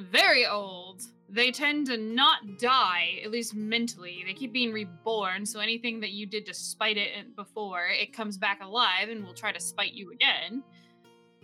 very 0.01 0.47
old. 0.47 1.03
They 1.29 1.53
tend 1.53 1.87
to 1.87 1.97
not 1.97 2.59
die, 2.59 3.21
at 3.25 3.31
least 3.31 3.55
mentally. 3.55 4.25
They 4.27 4.33
keep 4.33 4.53
being 4.53 4.73
reborn, 4.73 5.47
so 5.47 5.61
anything 5.61 6.01
that 6.01 6.11
you 6.11 6.27
did 6.27 6.45
to 6.47 6.55
spite 6.55 6.97
it 6.97 7.37
before, 7.37 7.87
it 7.87 8.13
comes 8.13 8.37
back 8.37 8.61
alive 8.63 9.09
and 9.11 9.25
will 9.25 9.35
try 9.35 9.53
to 9.53 9.61
spite 9.61 9.93
you 9.93 10.11
again. 10.11 10.65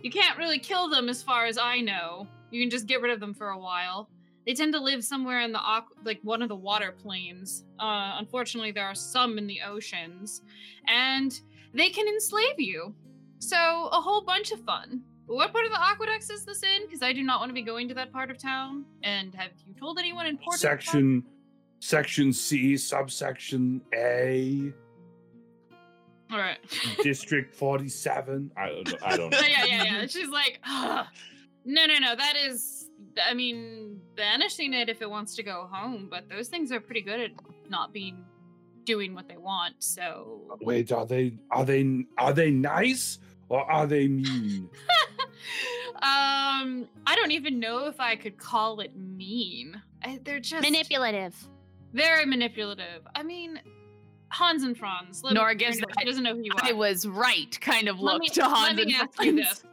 You 0.01 0.11
can't 0.11 0.37
really 0.37 0.59
kill 0.59 0.89
them 0.89 1.07
as 1.07 1.23
far 1.23 1.45
as 1.45 1.57
I 1.57 1.79
know. 1.79 2.27
You 2.51 2.61
can 2.61 2.69
just 2.69 2.85
get 2.85 3.01
rid 3.01 3.11
of 3.11 3.19
them 3.19 3.33
for 3.33 3.49
a 3.49 3.59
while. 3.59 4.09
They 4.45 4.53
tend 4.53 4.73
to 4.73 4.79
live 4.79 5.03
somewhere 5.03 5.41
in 5.41 5.51
the 5.51 5.59
like 6.03 6.19
one 6.23 6.41
of 6.41 6.49
the 6.49 6.55
water 6.55 6.91
planes. 6.91 7.65
Uh, 7.79 8.15
unfortunately, 8.17 8.71
there 8.71 8.85
are 8.85 8.95
some 8.95 9.37
in 9.37 9.47
the 9.47 9.59
oceans, 9.65 10.41
and 10.87 11.39
they 11.73 11.89
can 11.89 12.07
enslave 12.07 12.59
you. 12.59 12.95
So 13.39 13.89
a 13.91 14.01
whole 14.01 14.21
bunch 14.21 14.51
of 14.51 14.61
fun. 14.61 15.03
What 15.27 15.51
part 15.51 15.65
of 15.65 15.71
the 15.71 15.81
aqueducts 15.81 16.29
is 16.29 16.45
this 16.45 16.63
in? 16.63 16.83
Because 16.85 17.01
I 17.03 17.11
do 17.13 17.21
not 17.21 17.39
want 17.39 17.49
to 17.49 17.53
be 17.53 17.61
going 17.61 17.87
to 17.89 17.93
that 17.95 18.11
part 18.13 18.31
of 18.31 18.37
town. 18.37 18.85
And 19.03 19.35
have 19.35 19.51
you 19.65 19.73
told 19.73 19.99
anyone 19.99 20.25
in 20.25 20.37
Port? 20.37 20.57
Section, 20.57 21.23
section 21.79 22.31
C, 22.31 22.77
subsection 22.77 23.81
A, 23.93 24.71
All 26.31 26.37
right. 26.37 26.57
district 27.03 27.53
forty-seven. 27.53 28.51
I 28.57 28.69
don't 28.69 28.87
know. 28.91 28.97
I 29.05 29.17
don't 29.17 29.29
know. 29.31 29.39
yeah, 29.47 29.65
yeah, 29.65 29.83
yeah. 29.83 30.07
She's 30.07 30.29
like, 30.29 30.59
"Ugh. 30.65 31.05
no, 31.65 31.85
no, 31.85 31.99
no. 31.99 32.15
That 32.15 32.35
is, 32.37 32.89
I 33.25 33.33
mean, 33.33 33.99
banishing 34.15 34.73
it 34.73 34.87
if 34.87 35.01
it 35.01 35.09
wants 35.09 35.35
to 35.35 35.43
go 35.43 35.67
home. 35.69 36.07
But 36.09 36.29
those 36.29 36.47
things 36.47 36.71
are 36.71 36.79
pretty 36.79 37.01
good 37.01 37.19
at 37.19 37.31
not 37.69 37.91
being 37.93 38.23
doing 38.85 39.13
what 39.13 39.27
they 39.27 39.35
want. 39.37 39.75
So 39.79 40.57
Wait, 40.61 40.93
are 40.93 41.05
they? 41.05 41.37
Are 41.51 41.65
they? 41.65 42.05
Are 42.17 42.31
they 42.33 42.49
nice 42.49 43.19
or 43.49 43.69
are 43.69 43.85
they 43.87 44.07
mean? 44.07 44.69
Um, 45.95 46.87
I 47.07 47.15
don't 47.15 47.31
even 47.31 47.59
know 47.59 47.87
if 47.87 47.99
I 47.99 48.15
could 48.15 48.37
call 48.37 48.81
it 48.81 48.95
mean. 48.95 49.81
I, 50.03 50.19
they're 50.23 50.39
just 50.39 50.61
Manipulative. 50.61 51.35
very 51.91 52.23
manipulative. 52.25 53.01
I 53.15 53.23
mean, 53.23 53.59
Hans 54.29 54.61
and 54.61 54.77
Franz. 54.77 55.23
Let 55.23 55.33
me- 55.33 55.39
Nora 55.39 55.55
gives 55.55 55.77
she 55.77 55.81
that- 55.95 56.05
doesn't 56.05 56.23
know 56.23 56.35
who 56.35 56.43
you 56.43 56.51
are. 56.61 56.69
I 56.69 56.73
was 56.73 57.07
right 57.07 57.57
kind 57.61 57.87
of 57.87 57.99
Let 57.99 58.13
look 58.13 58.21
me- 58.21 58.29
to 58.29 58.41
let 58.41 58.49
Hans 58.51 58.75
me 58.77 58.83
and 58.83 58.91
ask 58.93 59.23
you 59.23 59.33
Franz. 59.33 59.49
this. 59.49 59.63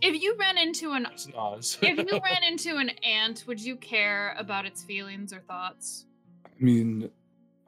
If 0.00 0.22
you 0.22 0.34
ran 0.38 0.56
into 0.56 0.92
an 0.92 1.06
if 1.12 1.82
you 1.82 2.20
ran 2.24 2.42
into 2.44 2.76
an 2.78 2.88
ant, 3.04 3.44
would 3.46 3.60
you 3.60 3.76
care 3.76 4.34
about 4.38 4.64
its 4.64 4.82
feelings 4.82 5.34
or 5.34 5.40
thoughts? 5.40 6.06
I 6.46 6.64
mean, 6.64 7.10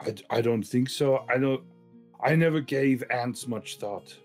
I, 0.00 0.14
I 0.30 0.40
don't 0.40 0.62
think 0.64 0.88
so. 0.88 1.26
I 1.28 1.36
don't. 1.36 1.62
I 2.22 2.34
never 2.34 2.60
gave 2.60 3.04
ants 3.10 3.46
much 3.46 3.76
thought. 3.76 4.16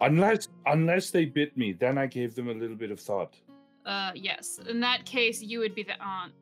Unless 0.00 0.48
unless 0.66 1.10
they 1.10 1.24
bit 1.26 1.56
me, 1.56 1.72
then 1.72 1.98
I 1.98 2.06
gave 2.06 2.34
them 2.34 2.48
a 2.48 2.54
little 2.54 2.76
bit 2.76 2.90
of 2.90 3.00
thought. 3.00 3.36
Uh, 3.84 4.12
yes. 4.14 4.58
In 4.68 4.80
that 4.80 5.04
case, 5.04 5.42
you 5.42 5.58
would 5.58 5.74
be 5.74 5.82
the 5.82 6.00
aunt, 6.02 6.32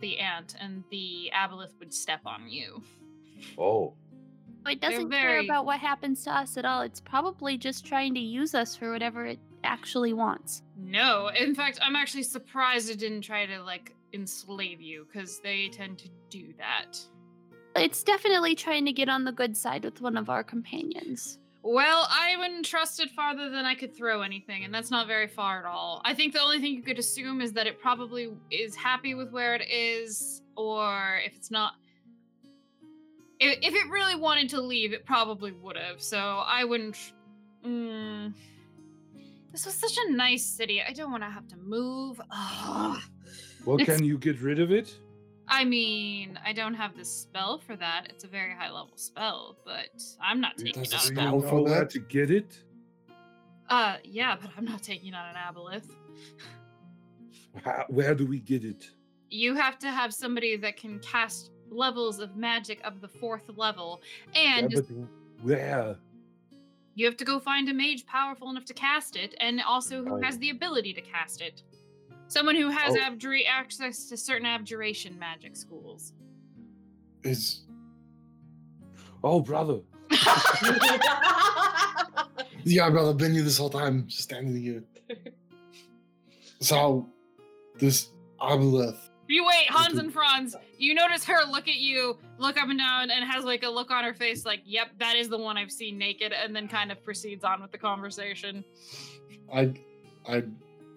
the 0.00 0.18
ant, 0.18 0.54
and 0.60 0.84
the 0.90 1.30
aboleth 1.34 1.78
would 1.78 1.92
step 1.94 2.20
on 2.26 2.48
you. 2.48 2.82
Oh, 3.56 3.94
It 4.66 4.80
They're 4.80 4.90
doesn't 4.90 5.08
very- 5.10 5.22
care 5.22 5.40
about 5.40 5.64
what 5.64 5.78
happens 5.80 6.24
to 6.24 6.30
us 6.36 6.56
at 6.56 6.64
all. 6.64 6.82
It's 6.82 7.00
probably 7.00 7.56
just 7.56 7.86
trying 7.86 8.14
to 8.14 8.20
use 8.20 8.54
us 8.54 8.76
for 8.76 8.92
whatever 8.92 9.24
it 9.24 9.38
actually 9.64 10.12
wants. 10.12 10.62
No, 10.76 11.28
in 11.28 11.54
fact, 11.54 11.78
I'm 11.82 11.96
actually 11.96 12.24
surprised 12.24 12.90
it 12.90 12.98
didn't 12.98 13.22
try 13.22 13.46
to 13.46 13.62
like 13.62 13.94
enslave 14.12 14.80
you, 14.80 15.06
because 15.06 15.40
they 15.40 15.68
tend 15.68 15.98
to 15.98 16.08
do 16.30 16.52
that. 16.58 16.98
It's 17.76 18.02
definitely 18.02 18.54
trying 18.54 18.84
to 18.86 18.92
get 18.92 19.08
on 19.08 19.24
the 19.24 19.32
good 19.32 19.56
side 19.56 19.84
with 19.84 20.00
one 20.00 20.16
of 20.16 20.28
our 20.30 20.42
companions. 20.42 21.38
Well, 21.70 22.08
I 22.10 22.34
wouldn't 22.38 22.64
trust 22.64 22.98
it 22.98 23.10
farther 23.10 23.50
than 23.50 23.66
I 23.66 23.74
could 23.74 23.94
throw 23.94 24.22
anything, 24.22 24.64
and 24.64 24.72
that's 24.72 24.90
not 24.90 25.06
very 25.06 25.26
far 25.26 25.58
at 25.58 25.66
all. 25.66 26.00
I 26.02 26.14
think 26.14 26.32
the 26.32 26.40
only 26.40 26.60
thing 26.62 26.72
you 26.72 26.80
could 26.80 26.98
assume 26.98 27.42
is 27.42 27.52
that 27.52 27.66
it 27.66 27.78
probably 27.78 28.30
is 28.50 28.74
happy 28.74 29.14
with 29.14 29.30
where 29.32 29.54
it 29.54 29.68
is, 29.70 30.40
or 30.56 31.20
if 31.26 31.36
it's 31.36 31.50
not. 31.50 31.74
If, 33.38 33.58
if 33.60 33.74
it 33.74 33.90
really 33.90 34.14
wanted 34.14 34.48
to 34.48 34.62
leave, 34.62 34.94
it 34.94 35.04
probably 35.04 35.52
would 35.52 35.76
have. 35.76 36.00
So 36.00 36.42
I 36.46 36.64
wouldn't. 36.64 36.96
Mm, 37.62 38.32
this 39.52 39.66
was 39.66 39.74
such 39.74 39.98
a 40.06 40.12
nice 40.12 40.46
city. 40.46 40.80
I 40.80 40.94
don't 40.94 41.10
want 41.10 41.22
to 41.22 41.28
have 41.28 41.48
to 41.48 41.56
move. 41.58 42.18
Ugh. 42.30 42.98
well, 43.66 43.76
can 43.76 44.02
you 44.02 44.16
get 44.16 44.40
rid 44.40 44.58
of 44.58 44.72
it? 44.72 44.96
I 45.48 45.64
mean, 45.64 46.38
I 46.44 46.52
don't 46.52 46.74
have 46.74 46.96
the 46.96 47.04
spell 47.04 47.58
for 47.58 47.76
that. 47.76 48.06
It's 48.10 48.24
a 48.24 48.28
very 48.28 48.52
high 48.52 48.70
level 48.70 48.92
spell, 48.96 49.56
but 49.64 49.88
I'm 50.20 50.40
not 50.40 50.56
taking 50.58 50.82
does 50.82 50.94
out 50.94 51.04
a 51.04 51.08
an 51.08 51.14
spell 51.14 51.36
ab- 51.42 51.48
for 51.48 51.56
know 51.56 51.62
where 51.62 51.80
that? 51.80 51.90
to 51.90 51.98
get 52.00 52.30
it? 52.30 52.58
Uh, 53.68 53.96
yeah, 54.04 54.36
but 54.40 54.50
I'm 54.56 54.64
not 54.64 54.82
taking 54.82 55.14
on 55.14 55.24
an 55.28 55.36
aboleth. 55.36 55.90
How, 57.62 57.84
where 57.88 58.14
do 58.14 58.26
we 58.26 58.40
get 58.40 58.64
it? 58.64 58.90
You 59.30 59.54
have 59.54 59.78
to 59.80 59.90
have 59.90 60.14
somebody 60.14 60.56
that 60.56 60.76
can 60.76 60.98
cast 61.00 61.50
levels 61.70 62.18
of 62.18 62.36
magic 62.36 62.80
of 62.84 63.00
the 63.00 63.08
fourth 63.08 63.50
level, 63.56 64.00
and 64.34 64.72
yeah, 64.72 64.80
but 64.80 65.06
where? 65.42 65.96
you 66.98 67.06
have 67.06 67.16
to 67.16 67.24
go 67.24 67.38
find 67.38 67.68
a 67.68 67.74
mage 67.74 68.04
powerful 68.06 68.50
enough 68.50 68.64
to 68.64 68.74
cast 68.74 69.14
it, 69.14 69.34
and 69.40 69.60
also 69.62 70.04
who 70.04 70.20
has 70.20 70.36
the 70.38 70.50
ability 70.50 70.92
to 70.92 71.00
cast 71.00 71.40
it. 71.40 71.62
Someone 72.28 72.56
who 72.56 72.68
has 72.70 72.94
Oh. 72.94 73.00
abjura- 73.00 73.46
access 73.48 74.06
to 74.08 74.16
certain 74.16 74.46
abjuration 74.46 75.18
magic 75.18 75.56
schools. 75.56 76.12
Is 77.24 77.64
Oh, 79.24 79.40
brother. 79.40 79.80
yeah, 82.64 82.88
brother, 82.90 83.12
been 83.14 83.34
here 83.34 83.42
this 83.42 83.58
whole 83.58 83.70
time, 83.70 84.06
just 84.06 84.22
standing 84.22 84.60
here. 84.62 84.84
So, 86.60 87.08
this 87.78 88.10
Aboleth, 88.40 88.96
You 89.26 89.44
wait, 89.44 89.66
Hans 89.68 89.98
and 89.98 90.12
Franz. 90.12 90.54
You 90.78 90.94
notice 90.94 91.24
her 91.24 91.44
look 91.50 91.66
at 91.68 91.74
you, 91.76 92.16
look 92.38 92.56
up 92.56 92.68
and 92.68 92.78
down, 92.78 93.10
and 93.10 93.24
has 93.28 93.44
like 93.44 93.62
a 93.64 93.68
look 93.68 93.90
on 93.90 94.04
her 94.04 94.14
face, 94.14 94.44
like, 94.46 94.60
"Yep, 94.64 94.98
that 94.98 95.16
is 95.16 95.28
the 95.28 95.38
one 95.38 95.56
I've 95.56 95.72
seen 95.72 95.98
naked," 95.98 96.32
and 96.32 96.54
then 96.54 96.68
kind 96.68 96.90
of 96.92 97.02
proceeds 97.04 97.42
on 97.44 97.60
with 97.60 97.72
the 97.72 97.78
conversation. 97.78 98.64
I, 99.52 99.72
I, 100.28 100.44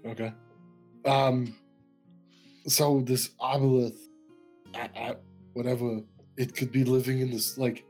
okay. 0.05 0.31
Um, 1.05 1.55
so 2.67 3.01
this 3.01 3.29
Aboleth, 3.41 3.97
I, 4.75 4.89
I, 4.95 5.15
whatever, 5.53 6.01
it 6.37 6.55
could 6.55 6.71
be 6.71 6.83
living 6.83 7.19
in 7.19 7.31
this, 7.31 7.57
like, 7.57 7.83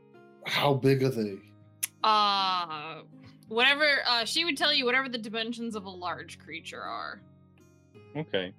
how 0.46 0.74
big 0.74 1.02
are 1.02 1.10
they? 1.10 1.36
Uh, 2.02 3.02
whatever. 3.48 3.86
Uh, 4.06 4.24
she 4.24 4.44
would 4.44 4.56
tell 4.56 4.72
you 4.74 4.84
whatever 4.84 5.08
the 5.08 5.18
dimensions 5.18 5.76
of 5.76 5.84
a 5.84 5.90
large 5.90 6.38
creature 6.38 6.80
are. 6.82 7.20
Okay. 8.16 8.52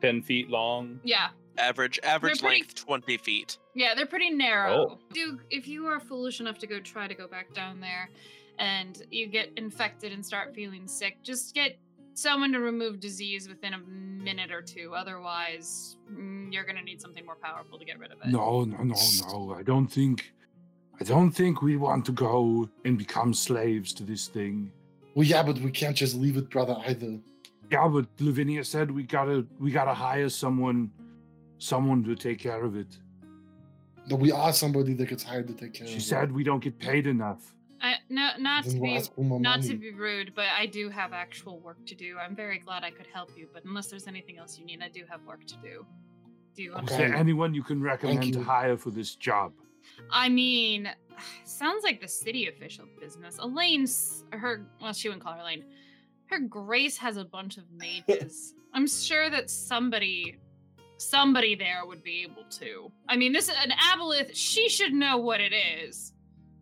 Ten 0.00 0.22
feet 0.22 0.48
long. 0.48 1.00
Yeah, 1.04 1.28
Average 1.58 2.00
average 2.02 2.40
pretty- 2.40 2.56
length 2.60 2.74
twenty 2.74 3.16
feet. 3.16 3.58
yeah, 3.74 3.94
they're 3.94 4.06
pretty 4.06 4.30
narrow. 4.30 4.92
Oh. 4.92 4.98
Duke, 5.12 5.40
if 5.50 5.68
you 5.68 5.86
are 5.86 6.00
foolish 6.00 6.40
enough 6.40 6.58
to 6.58 6.66
go 6.66 6.80
try 6.80 7.06
to 7.06 7.14
go 7.14 7.26
back 7.28 7.52
down 7.52 7.80
there, 7.80 8.08
and 8.58 9.02
you 9.10 9.26
get 9.28 9.50
infected 9.56 10.12
and 10.12 10.24
start 10.24 10.54
feeling 10.54 10.86
sick, 10.88 11.18
just 11.22 11.54
get 11.54 11.78
someone 12.14 12.52
to 12.52 12.60
remove 12.60 13.00
disease 13.00 13.48
within 13.48 13.74
a 13.74 13.78
minute 13.78 14.50
or 14.50 14.62
two. 14.62 14.92
Otherwise, 14.94 15.96
mm, 16.12 16.52
you're 16.52 16.64
gonna 16.64 16.82
need 16.82 17.00
something 17.00 17.24
more 17.24 17.36
powerful 17.36 17.78
to 17.78 17.84
get 17.84 17.98
rid 17.98 18.12
of 18.12 18.18
it. 18.20 18.28
No, 18.28 18.64
no, 18.64 18.78
no, 18.78 18.94
no. 19.28 19.54
I 19.58 19.62
don't 19.62 19.86
think. 19.86 20.32
I 21.00 21.04
don't 21.04 21.32
think 21.32 21.62
we 21.62 21.76
want 21.76 22.04
to 22.06 22.12
go 22.12 22.68
and 22.84 22.96
become 22.96 23.34
slaves 23.34 23.92
to 23.94 24.04
this 24.04 24.28
thing. 24.28 24.70
Well, 25.14 25.26
yeah, 25.26 25.42
but 25.42 25.58
we 25.58 25.70
can't 25.70 25.96
just 25.96 26.14
leave 26.14 26.36
it, 26.36 26.48
brother, 26.48 26.76
either. 26.86 27.18
Yeah, 27.70 27.88
but 27.88 28.06
Lavinia 28.20 28.64
said 28.64 28.90
we 28.90 29.02
gotta 29.02 29.46
we 29.58 29.70
gotta 29.70 29.94
hire 29.94 30.28
someone 30.28 30.90
someone 31.58 32.04
to 32.04 32.14
take 32.14 32.38
care 32.38 32.64
of 32.64 32.76
it. 32.76 32.98
No, 34.08 34.16
we 34.16 34.32
are 34.32 34.52
somebody 34.52 34.94
that 34.94 35.08
gets 35.08 35.22
hired 35.22 35.46
to 35.48 35.54
take 35.54 35.72
care 35.74 35.86
She 35.86 35.94
of 35.94 35.98
it. 35.98 36.02
She 36.02 36.08
said 36.08 36.32
we 36.32 36.44
don't 36.44 36.62
get 36.62 36.78
paid 36.78 37.06
enough. 37.06 37.54
I, 37.82 37.94
no, 38.08 38.30
not 38.38 38.64
to 38.64 38.78
be 38.78 38.94
ask 38.94 39.12
for 39.12 39.22
more 39.24 39.40
not 39.40 39.62
to 39.62 39.74
be 39.76 39.90
rude, 39.90 40.34
but 40.36 40.46
I 40.56 40.66
do 40.66 40.88
have 40.88 41.12
actual 41.12 41.58
work 41.58 41.84
to 41.86 41.96
do. 41.96 42.16
I'm 42.16 42.36
very 42.36 42.58
glad 42.58 42.84
I 42.84 42.92
could 42.92 43.08
help 43.12 43.30
you, 43.36 43.48
but 43.52 43.64
unless 43.64 43.88
there's 43.88 44.06
anything 44.06 44.38
else 44.38 44.56
you 44.56 44.64
need, 44.64 44.80
I 44.82 44.88
do 44.88 45.02
have 45.10 45.20
work 45.26 45.44
to 45.46 45.56
do. 45.56 45.84
Do 46.54 46.62
you 46.62 46.72
Okay. 46.72 46.76
Is 46.76 46.80
understand? 46.90 47.12
there 47.12 47.18
anyone 47.18 47.54
you 47.54 47.64
can 47.64 47.82
recommend 47.82 48.32
to 48.34 48.42
hire 48.42 48.76
for 48.76 48.90
this 48.90 49.16
job? 49.16 49.52
I 50.12 50.28
mean, 50.28 50.88
sounds 51.44 51.82
like 51.82 52.00
the 52.00 52.06
city 52.06 52.48
official 52.48 52.86
business. 53.00 53.38
Elaine's 53.38 54.24
her 54.30 54.64
well, 54.80 54.92
she 54.92 55.08
wouldn't 55.08 55.24
call 55.24 55.32
her 55.34 55.40
Elaine. 55.40 55.64
Her 56.26 56.38
Grace 56.38 56.96
has 56.98 57.16
a 57.16 57.24
bunch 57.24 57.58
of 57.58 57.64
mages. 57.72 58.54
I'm 58.74 58.86
sure 58.86 59.28
that 59.28 59.50
somebody 59.50 60.38
somebody 60.98 61.56
there 61.56 61.84
would 61.84 62.04
be 62.04 62.22
able 62.22 62.44
to. 62.44 62.92
I 63.08 63.16
mean, 63.16 63.32
this 63.32 63.48
is 63.48 63.56
an 63.60 63.72
aboleth. 63.72 64.30
She 64.34 64.68
should 64.68 64.92
know 64.92 65.16
what 65.16 65.40
it 65.40 65.52
is. 65.52 66.12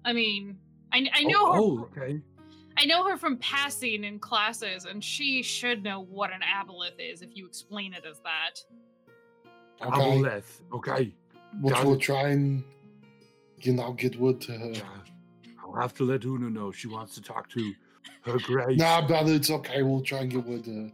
I 0.03 0.15
mean, 0.15 0.57
I, 0.93 1.09
I 1.13 1.25
oh, 1.25 1.29
know 1.29 1.47
oh, 1.47 1.53
her. 1.53 1.61
oh, 1.61 1.89
okay. 1.97 2.21
I 2.77 2.85
know 2.87 3.07
her 3.09 3.17
from 3.17 3.37
passing 3.39 4.05
in 4.05 4.19
classes, 4.19 4.87
and 4.87 5.03
she 5.05 5.43
should 5.43 5.83
know 5.83 6.01
what 6.01 6.31
an 6.33 6.41
aboleth 6.41 6.99
is 6.99 7.21
if 7.21 7.37
you 7.37 7.47
explain 7.47 7.93
it 7.93 8.05
as 8.09 8.21
that. 8.21 8.61
Okay, 9.83 10.01
Aboleth. 10.01 10.61
Okay. 10.73 11.15
we'll, 11.61 11.75
got 11.75 11.85
we'll 11.85 11.95
it. 11.95 12.01
try 12.01 12.29
and, 12.29 12.65
you 13.59 13.75
know, 13.75 13.93
get 13.93 14.19
wood 14.19 14.41
to 14.43 14.53
her. 14.53 14.71
Yeah. 14.71 14.83
I'll 15.63 15.75
have 15.75 15.95
to 15.95 16.05
let 16.05 16.25
Una 16.25 16.49
know 16.49 16.73
she 16.73 16.89
wants 16.89 17.15
to 17.17 17.23
talk 17.23 17.49
to 17.51 17.75
her 18.23 18.39
grace. 18.39 18.79
Nah, 18.79 19.07
brother, 19.07 19.35
it's 19.35 19.51
okay. 19.51 19.83
We'll 19.83 20.03
try 20.03 20.21
and 20.21 20.31
get 20.31 20.45
wood 20.45 20.65
to 20.65 20.75
her. 20.75 20.93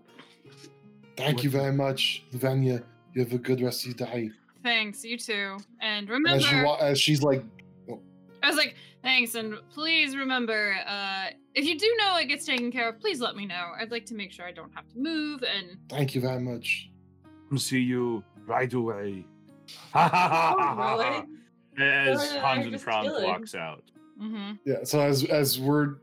Thank 1.17 1.43
you 1.45 1.51
very 1.51 1.73
much, 1.73 2.25
Vanya. 2.33 2.83
You 3.15 3.25
have 3.25 3.33
a 3.33 3.39
good 3.39 3.61
rest 3.63 3.87
of 3.87 3.99
your 3.99 4.09
day. 4.09 4.31
Thanks, 4.63 5.05
you 5.05 5.17
too. 5.17 5.57
And 5.81 6.09
And 6.11 6.27
As, 6.29 6.43
she, 6.43 6.49
remember, 6.49 6.67
wa- 6.67 6.79
as 6.79 7.01
she's 7.01 7.23
like, 7.23 7.43
oh. 7.91 8.01
I 8.43 8.49
was 8.49 8.57
like, 8.57 8.75
thanks, 9.07 9.37
and 9.37 9.55
please 9.71 10.17
remember, 10.17 10.77
uh, 10.85 11.27
if 11.55 11.65
you 11.65 11.79
do 11.79 11.87
know 11.99 12.19
it 12.19 12.27
gets 12.27 12.45
taken 12.45 12.73
care 12.73 12.89
of, 12.89 13.01
please 13.01 13.21
let 13.21 13.37
me 13.37 13.47
know. 13.47 13.71
I'd 13.79 13.93
like 13.93 14.05
to 14.07 14.15
make 14.15 14.33
sure 14.33 14.45
I 14.45 14.53
don't 14.53 14.73
have 14.75 14.89
to 14.89 14.99
move, 14.99 15.45
and 15.45 15.79
thank 15.89 16.15
you 16.15 16.21
very 16.21 16.41
much. 16.41 16.91
Come 17.49 17.59
see 17.59 17.79
you 17.81 18.25
right 18.47 18.73
away. 18.73 19.25
Ha 19.93 20.09
ha 20.09 20.29
ha 20.29 20.55
ha 20.59 20.75
ha. 20.75 21.03
ha. 21.03 21.25
As 21.83 22.19
Well, 22.19 22.41
Hans 22.41 22.67
and 22.67 22.81
Franz 22.81 23.13
walks 23.23 23.55
out. 23.55 23.85
hmm 24.19 24.53
Yeah, 24.65 24.83
so 24.83 25.01
as 25.01 25.25
as 25.25 25.61
we're 25.61 25.97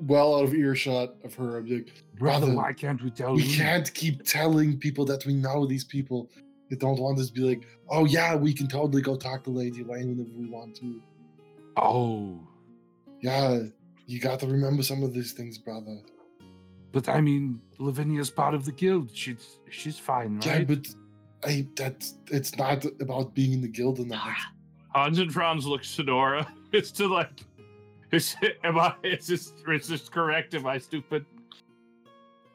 well 0.00 0.34
out 0.36 0.44
of 0.44 0.54
earshot 0.54 1.14
of 1.24 1.34
her, 1.34 1.58
I'm 1.58 1.70
like, 1.70 1.92
Brother, 2.18 2.46
Brother, 2.46 2.56
why 2.56 2.72
can't 2.72 3.02
we 3.02 3.10
tell 3.10 3.34
we 3.34 3.44
Una? 3.44 3.54
can't 3.54 3.94
keep 3.94 4.24
telling 4.24 4.78
people 4.78 5.04
that 5.06 5.24
we 5.24 5.34
know 5.34 5.66
these 5.66 5.84
people. 5.84 6.28
They 6.68 6.76
don't 6.76 6.98
want 6.98 7.18
us 7.18 7.28
to 7.28 7.32
be 7.32 7.42
like, 7.42 7.62
oh 7.88 8.04
yeah, 8.04 8.34
we 8.34 8.52
can 8.52 8.66
totally 8.66 9.02
go 9.02 9.16
talk 9.16 9.44
to 9.44 9.50
Lady 9.50 9.82
Elaine 9.82 10.18
if 10.18 10.28
we 10.34 10.48
want 10.50 10.74
to. 10.76 11.00
Oh, 11.76 12.40
Yeah, 13.20 13.60
you 14.06 14.20
got 14.20 14.40
to 14.40 14.46
remember 14.46 14.82
some 14.82 15.02
of 15.02 15.12
these 15.14 15.32
things, 15.32 15.58
brother. 15.58 15.98
but 16.92 17.08
I 17.08 17.20
mean, 17.20 17.60
Lavinia's 17.78 18.30
part 18.30 18.54
of 18.54 18.64
the 18.64 18.72
guild. 18.72 19.10
She's 19.14 19.58
she's 19.70 19.98
fine, 19.98 20.36
right? 20.36 20.46
Yeah, 20.46 20.64
but 20.64 20.86
I 21.44 21.66
that's 21.74 22.14
it's 22.30 22.56
not 22.56 22.84
about 23.00 23.34
being 23.34 23.52
in 23.52 23.62
the 23.62 23.68
guild 23.68 23.98
or 24.00 24.06
not. 24.06 24.36
Hans 24.94 25.18
and 25.18 25.32
Franz 25.32 25.66
looks 25.66 25.88
Sonora. 25.88 26.46
It's 26.72 26.90
to 26.92 27.06
like, 27.06 27.30
is 28.12 28.34
am 28.64 28.78
I? 28.78 28.94
Is 29.02 29.26
this 29.26 29.52
is 29.68 29.88
this 29.88 30.08
correct? 30.08 30.54
Am 30.54 30.66
I 30.66 30.78
stupid? 30.78 31.26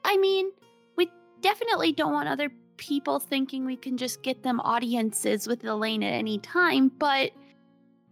I 0.04 0.18
mean, 0.18 0.52
we 0.96 1.12
definitely 1.42 1.92
don't 1.92 2.14
want 2.14 2.28
other 2.30 2.50
people 2.78 3.20
thinking 3.20 3.66
we 3.66 3.76
can 3.76 3.98
just 3.98 4.24
get 4.24 4.42
them 4.44 4.60
audiences 4.62 5.48
with 5.48 5.64
Elaine 5.66 6.02
at 6.04 6.14
any 6.14 6.40
time, 6.40 6.90
but 6.98 7.32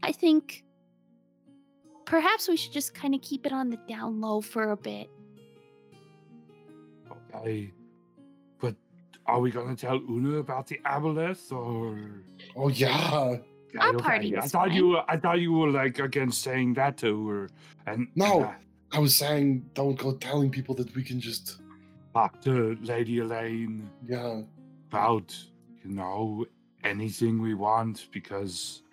I 0.03 0.11
think 0.11 0.63
perhaps 2.05 2.47
we 2.47 2.57
should 2.57 2.71
just 2.71 2.93
kind 2.93 3.13
of 3.15 3.21
keep 3.21 3.45
it 3.45 3.51
on 3.51 3.69
the 3.69 3.77
down 3.87 4.21
low 4.21 4.41
for 4.41 4.71
a 4.71 4.77
bit. 4.77 5.09
Okay. 7.35 7.71
But 8.59 8.75
are 9.25 9.39
we 9.39 9.51
gonna 9.51 9.75
tell 9.75 9.97
Una 10.09 10.37
about 10.37 10.67
the 10.67 10.79
aboleth 10.85 11.51
or 11.51 12.21
Oh 12.55 12.69
yeah. 12.69 13.37
Okay, 13.37 13.41
Our 13.79 13.89
okay. 13.95 14.03
party 14.03 14.37
I 14.37 14.41
thought 14.41 14.67
fine. 14.69 14.75
you 14.77 14.87
were 14.89 15.03
I 15.07 15.17
thought 15.17 15.39
you 15.39 15.51
were 15.53 15.69
like 15.69 15.99
against 15.99 16.41
saying 16.41 16.73
that 16.75 16.97
to 16.97 17.27
her 17.27 17.49
and 17.87 18.07
No. 18.15 18.35
and, 18.35 18.45
uh, 18.45 18.51
I 18.93 18.99
was 18.99 19.15
saying 19.15 19.69
don't 19.73 19.97
go 19.97 20.13
telling 20.13 20.49
people 20.49 20.75
that 20.75 20.95
we 20.95 21.03
can 21.03 21.19
just 21.19 21.59
talk 22.13 22.39
to 22.41 22.77
Lady 22.81 23.19
Elaine 23.19 23.89
yeah. 24.07 24.41
about, 24.89 25.35
you 25.83 25.91
know, 25.91 26.45
anything 26.85 27.41
we 27.41 27.53
want 27.55 28.07
because 28.13 28.83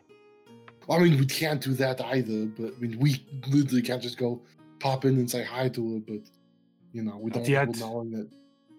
I 0.91 0.99
mean 0.99 1.19
we 1.19 1.27
can't 1.27 1.61
do 1.61 1.75
that 1.75 2.01
either, 2.01 2.47
but 2.47 2.75
I 2.77 2.81
mean 2.81 2.99
we 2.99 3.25
literally 3.49 3.83
can't 3.83 4.03
just 4.03 4.19
go 4.19 4.43
pop 4.81 5.05
in 5.05 5.17
and 5.17 5.31
say 5.31 5.43
hi 5.45 5.69
to 5.71 5.95
her, 5.95 6.01
but 6.07 6.23
you 6.93 7.03
know, 7.03 7.17
we 7.17 7.31
don't 7.31 7.49
yet. 7.49 7.73
people 7.73 7.89
knowing 7.89 8.11
that 8.13 8.29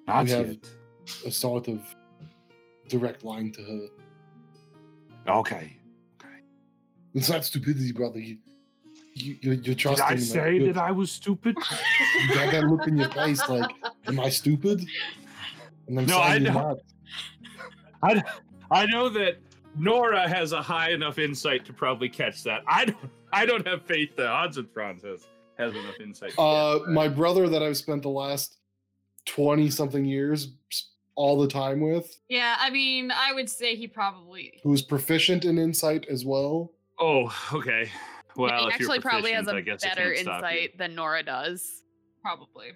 not 0.07 0.25
We 0.25 0.31
have- 0.31 0.57
a 1.25 1.31
sort 1.31 1.67
of 1.67 1.81
direct 2.87 3.23
line 3.25 3.51
to 3.53 3.61
her. 3.61 3.87
Okay. 5.27 5.77
Okay. 6.19 6.35
It's 7.13 7.29
not 7.29 7.43
stupidity, 7.45 7.91
brother. 7.91 8.19
You, 8.19 8.37
you, 9.15 9.37
you're, 9.41 9.53
you're 9.55 9.75
Did. 9.75 9.99
I 9.99 10.15
say 10.17 10.59
good- 10.59 10.75
that 10.75 10.81
I 10.81 10.91
was 10.91 11.11
stupid? 11.11 11.57
You 12.27 12.35
got 12.35 12.51
that 12.51 12.63
look 12.65 12.87
in 12.87 12.97
your 12.97 13.09
face, 13.09 13.41
like, 13.49 13.69
am 14.07 14.19
I 14.19 14.29
stupid? 14.29 14.85
And 15.87 15.99
I'm 15.99 16.05
No, 16.05 16.17
saying 16.21 16.23
I 16.23 16.35
you're 16.37 16.53
know. 16.53 16.61
not. 16.61 16.77
I, 18.71 18.81
I 18.81 18.85
know 18.87 19.09
that 19.09 19.37
Nora 19.77 20.27
has 20.27 20.51
a 20.51 20.61
high 20.61 20.91
enough 20.91 21.17
insight 21.19 21.65
to 21.65 21.73
probably 21.73 22.09
catch 22.09 22.43
that. 22.43 22.63
I 22.67 22.85
don't 22.85 22.97
I 23.31 23.45
don't 23.45 23.65
have 23.67 23.83
faith 23.85 24.15
that 24.17 24.27
Hans 24.27 24.57
and 24.57 24.69
Franz 24.71 25.03
has, 25.03 25.25
has 25.57 25.73
enough 25.73 25.99
insight. 25.99 26.31
to 26.33 26.41
Uh, 26.41 26.79
my 26.89 27.07
brother 27.07 27.49
that 27.49 27.63
I've 27.63 27.77
spent 27.77 28.03
the 28.03 28.09
last 28.09 28.57
twenty 29.25 29.69
something 29.69 30.05
years 30.05 30.53
all 31.15 31.39
the 31.39 31.47
time 31.47 31.79
with, 31.79 32.19
Yeah, 32.27 32.55
I 32.59 32.69
mean, 32.71 33.11
I 33.11 33.33
would 33.33 33.47
say 33.49 33.75
he 33.75 33.87
probably. 33.87 34.59
who's 34.63 34.81
proficient 34.81 35.45
in 35.45 35.57
insight 35.59 36.07
as 36.09 36.25
well. 36.25 36.71
Oh, 36.99 37.31
okay. 37.53 37.89
Well, 38.35 38.49
he 38.49 38.55
if 38.55 38.79
you're 38.79 38.89
actually 38.89 38.99
probably 38.99 39.31
has 39.33 39.45
proficient, 39.45 39.67
a 39.67 39.71
I 39.71 39.75
guess 39.75 39.83
I 39.85 39.89
better 39.89 40.13
can't 40.15 40.25
you. 40.25 40.33
insight 40.33 40.77
than 40.79 40.95
Nora 40.95 41.21
does. 41.23 41.83
Probably. 42.23 42.71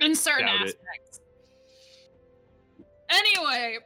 In 0.00 0.14
certain 0.14 0.46
Doubt 0.46 0.56
it. 0.62 0.76
aspects. 0.76 1.20
Anyway, 3.08 3.78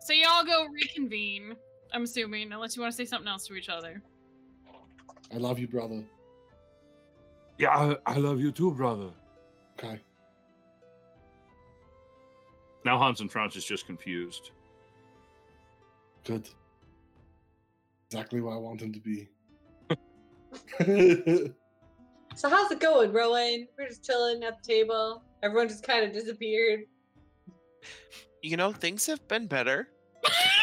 so 0.00 0.12
y'all 0.12 0.44
go 0.44 0.66
reconvene, 0.72 1.56
I'm 1.92 2.04
assuming, 2.04 2.52
unless 2.52 2.76
you 2.76 2.82
want 2.82 2.92
to 2.92 2.96
say 2.96 3.04
something 3.04 3.28
else 3.28 3.46
to 3.46 3.54
each 3.54 3.68
other. 3.68 4.02
I 5.32 5.36
love 5.36 5.58
you, 5.58 5.68
brother. 5.68 6.04
Yeah, 7.58 7.70
I, 7.70 7.96
I 8.06 8.16
love 8.16 8.40
you 8.40 8.50
too, 8.50 8.72
brother. 8.72 9.10
Okay. 9.78 10.00
Now 12.84 12.98
Hans 12.98 13.20
and 13.20 13.30
Franz 13.30 13.56
is 13.56 13.64
just 13.64 13.86
confused. 13.86 14.50
Good. 16.24 16.48
Exactly 18.10 18.40
what 18.40 18.54
I 18.54 18.56
want 18.56 18.82
him 18.82 18.92
to 18.92 19.00
be. 19.00 19.28
So 22.34 22.48
how's 22.48 22.70
it 22.70 22.80
going, 22.80 23.12
Rowan? 23.12 23.68
We're 23.78 23.88
just 23.88 24.04
chilling 24.04 24.42
at 24.44 24.62
the 24.62 24.72
table. 24.72 25.22
Everyone 25.42 25.68
just 25.68 25.86
kind 25.86 26.04
of 26.04 26.12
disappeared. 26.12 26.84
You 28.42 28.56
know, 28.56 28.72
things 28.72 29.06
have 29.06 29.26
been 29.28 29.46
better. 29.46 29.88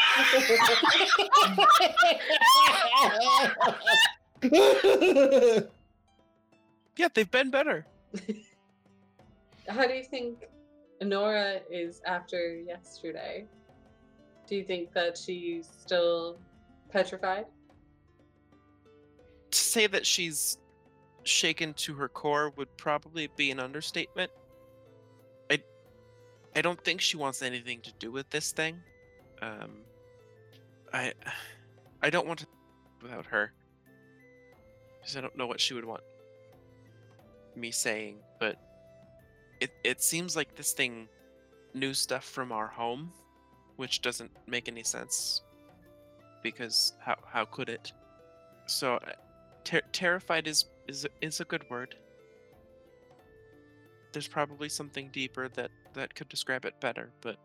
Yeah, 6.98 7.08
they've 7.14 7.32
been 7.32 7.50
better. 7.50 7.86
How 9.70 9.88
do 9.88 9.94
you 9.94 10.04
think 10.04 10.50
Nora 11.02 11.62
is 11.72 12.02
after 12.06 12.56
yesterday? 12.56 13.46
Do 14.48 14.56
you 14.56 14.64
think 14.64 14.91
that 14.94 15.18
she's 15.18 15.70
still 15.80 16.40
petrified? 16.91 17.46
To 19.52 19.58
say 19.58 19.88
that 19.88 20.06
she's 20.06 20.58
shaken 21.24 21.74
to 21.76 21.94
her 21.94 22.10
core 22.10 22.52
would 22.58 22.76
probably 22.78 23.30
be 23.36 23.52
an 23.52 23.60
understatement. 23.60 24.32
I 25.52 25.60
I 26.56 26.62
don't 26.62 26.84
think 26.84 27.02
she 27.02 27.18
wants 27.18 27.41
anything 27.41 27.82
to 27.82 27.94
do 28.00 28.12
with 28.12 28.30
this 28.30 28.52
thing. 28.52 28.82
Um 29.41 29.84
I 30.94 31.14
I 32.02 32.10
don't 32.10 32.28
want 32.28 32.40
to 32.40 32.48
without 33.02 33.26
her. 33.28 33.52
Because 34.99 35.18
I 35.18 35.22
don't 35.22 35.38
know 35.38 35.48
what 35.48 35.61
she 35.61 35.74
would 35.74 35.86
want 35.86 36.02
me 37.56 37.72
saying, 37.72 38.18
but 38.40 38.57
it 39.60 39.72
it 39.84 40.02
seems 40.02 40.36
like 40.36 40.56
this 40.56 40.74
thing 40.74 41.07
knew 41.74 41.94
stuff 41.94 42.24
from 42.24 42.52
our 42.52 42.68
home, 42.68 43.11
which 43.76 44.02
doesn't 44.02 44.32
make 44.48 44.68
any 44.68 44.84
sense. 44.84 45.41
Because 46.41 46.94
how 46.99 47.18
how 47.26 47.45
could 47.45 47.70
it? 47.70 47.91
So 48.68 48.95
uh, 48.95 49.11
ter- 49.64 49.82
terrified 49.91 50.48
is 50.48 50.66
is 50.88 51.06
is 51.22 51.40
a 51.40 51.45
good 51.45 51.70
word. 51.70 51.95
There's 54.11 54.28
probably 54.28 54.70
something 54.70 55.10
deeper 55.11 55.49
that 55.49 55.72
that 55.94 56.16
could 56.16 56.30
describe 56.30 56.66
it 56.66 56.80
better, 56.80 57.11
but 57.22 57.38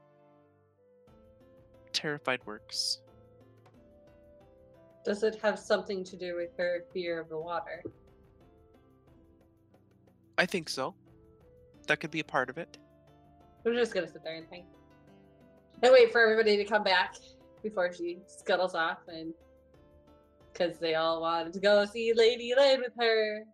terrified 1.92 2.40
works. 2.46 3.00
Does 5.04 5.22
it 5.22 5.38
have 5.42 5.58
something 5.58 6.02
to 6.04 6.16
do 6.16 6.36
with 6.36 6.56
her 6.56 6.84
fear 6.92 7.20
of 7.20 7.28
the 7.28 7.38
water? 7.38 7.82
I 10.38 10.46
think 10.46 10.68
so. 10.68 10.94
That 11.86 12.00
could 12.00 12.10
be 12.10 12.20
a 12.20 12.24
part 12.24 12.48
of 12.48 12.58
it. 12.58 12.78
I'm 13.66 13.74
just 13.74 13.92
gonna 13.92 14.10
sit 14.10 14.24
there 14.24 14.36
and 14.36 14.48
think. 14.48 14.64
And 15.82 15.92
wait 15.92 16.12
for 16.12 16.22
everybody 16.22 16.56
to 16.56 16.64
come 16.64 16.82
back 16.82 17.16
before 17.62 17.92
she 17.92 18.18
scuttles 18.26 18.74
off 18.74 18.98
and 19.08 19.32
because 20.52 20.78
they 20.78 20.94
all 20.94 21.20
wanted 21.20 21.52
to 21.52 21.60
go 21.60 21.84
see 21.84 22.12
Lady 22.14 22.52
Elaine 22.52 22.80
with 22.80 22.92
her. 22.98 23.44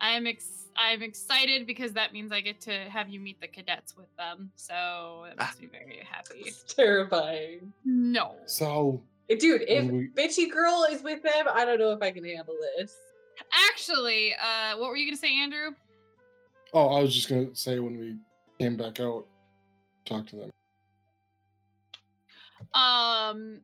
I'm 0.00 0.26
ex- 0.26 0.68
I'm 0.76 1.02
excited 1.02 1.66
because 1.66 1.92
that 1.92 2.12
means 2.12 2.32
I 2.32 2.40
get 2.40 2.60
to 2.62 2.72
have 2.90 3.08
you 3.08 3.20
meet 3.20 3.40
the 3.40 3.46
cadets 3.46 3.96
with 3.96 4.14
them. 4.16 4.50
So 4.56 5.26
it 5.30 5.36
ah. 5.38 5.44
makes 5.44 5.60
me 5.60 5.68
very 5.70 6.02
happy. 6.10 6.40
It's 6.40 6.74
terrifying. 6.74 7.72
No. 7.84 8.34
so, 8.46 9.02
Dude, 9.28 9.62
if 9.66 9.90
we- 9.90 10.08
bitchy 10.08 10.50
girl 10.50 10.86
is 10.90 11.02
with 11.02 11.22
them, 11.22 11.46
I 11.52 11.64
don't 11.64 11.78
know 11.78 11.92
if 11.92 12.02
I 12.02 12.10
can 12.10 12.24
handle 12.24 12.56
this. 12.76 12.94
Actually, 13.70 14.34
uh, 14.34 14.76
what 14.78 14.90
were 14.90 14.96
you 14.96 15.06
gonna 15.06 15.16
say, 15.16 15.34
Andrew? 15.40 15.70
oh, 16.72 16.88
I 16.88 17.00
was 17.02 17.14
just 17.14 17.28
gonna 17.28 17.54
say 17.54 17.78
when 17.78 17.98
we 17.98 18.16
came 18.58 18.76
back 18.76 19.00
out, 19.00 19.26
talk 20.04 20.26
to 20.28 20.36
them. 20.36 20.50
Um, 22.74 23.60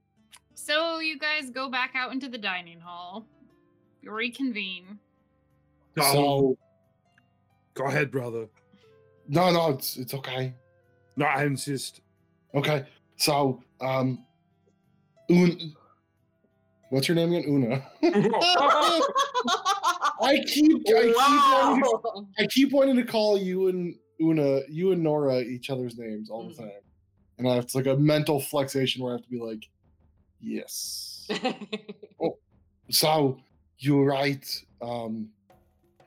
so 0.55 1.01
you 1.01 1.19
guys 1.19 1.51
go 1.51 1.69
back 1.69 1.93
out 1.95 2.12
into 2.12 2.28
the 2.28 2.39
dining 2.39 2.81
hall. 2.81 3.27
You 4.03 4.12
reconvene. 4.12 4.99
So, 5.99 6.57
Go 7.74 7.85
ahead, 7.85 8.11
brother. 8.11 8.49
no, 9.28 9.51
no, 9.51 9.70
it's 9.70 9.97
it's 9.97 10.15
okay. 10.15 10.55
No, 11.16 11.27
I 11.27 11.45
insist. 11.45 12.01
Okay, 12.55 12.87
so 13.16 13.62
um, 13.81 14.24
Un, 15.31 15.74
what's 16.90 17.07
your 17.09 17.15
name 17.15 17.32
again? 17.32 17.48
Una. 17.48 17.86
I 20.23 20.39
keep 20.47 20.82
I 20.89 21.02
keep 21.02 21.16
wanting 21.16 21.82
to. 21.82 22.27
I 22.43 22.47
keep 22.47 22.73
wanting 22.73 22.97
to 22.97 23.05
call 23.05 23.39
you 23.39 23.69
and 23.69 23.94
Una, 24.20 24.61
you 24.69 24.93
and 24.93 25.02
Nora 25.02 25.40
each 25.40 25.70
other's 25.70 25.97
names 25.97 26.31
all 26.31 26.44
the 26.48 26.55
Mhm. 26.55 26.59
time, 26.59 26.70
and 27.39 27.48
I 27.48 27.55
have 27.55 27.65
it's 27.65 27.74
like 27.74 27.86
a 27.86 27.97
mental 27.97 28.40
flexation 28.40 29.02
where 29.02 29.12
I 29.12 29.16
have 29.16 29.23
to 29.24 29.31
be 29.31 29.39
like, 29.40 29.65
yes. 30.40 31.28
So 32.90 33.39
you 33.78 33.97
were 33.97 34.05
right. 34.05 34.44
Um, 34.82 35.28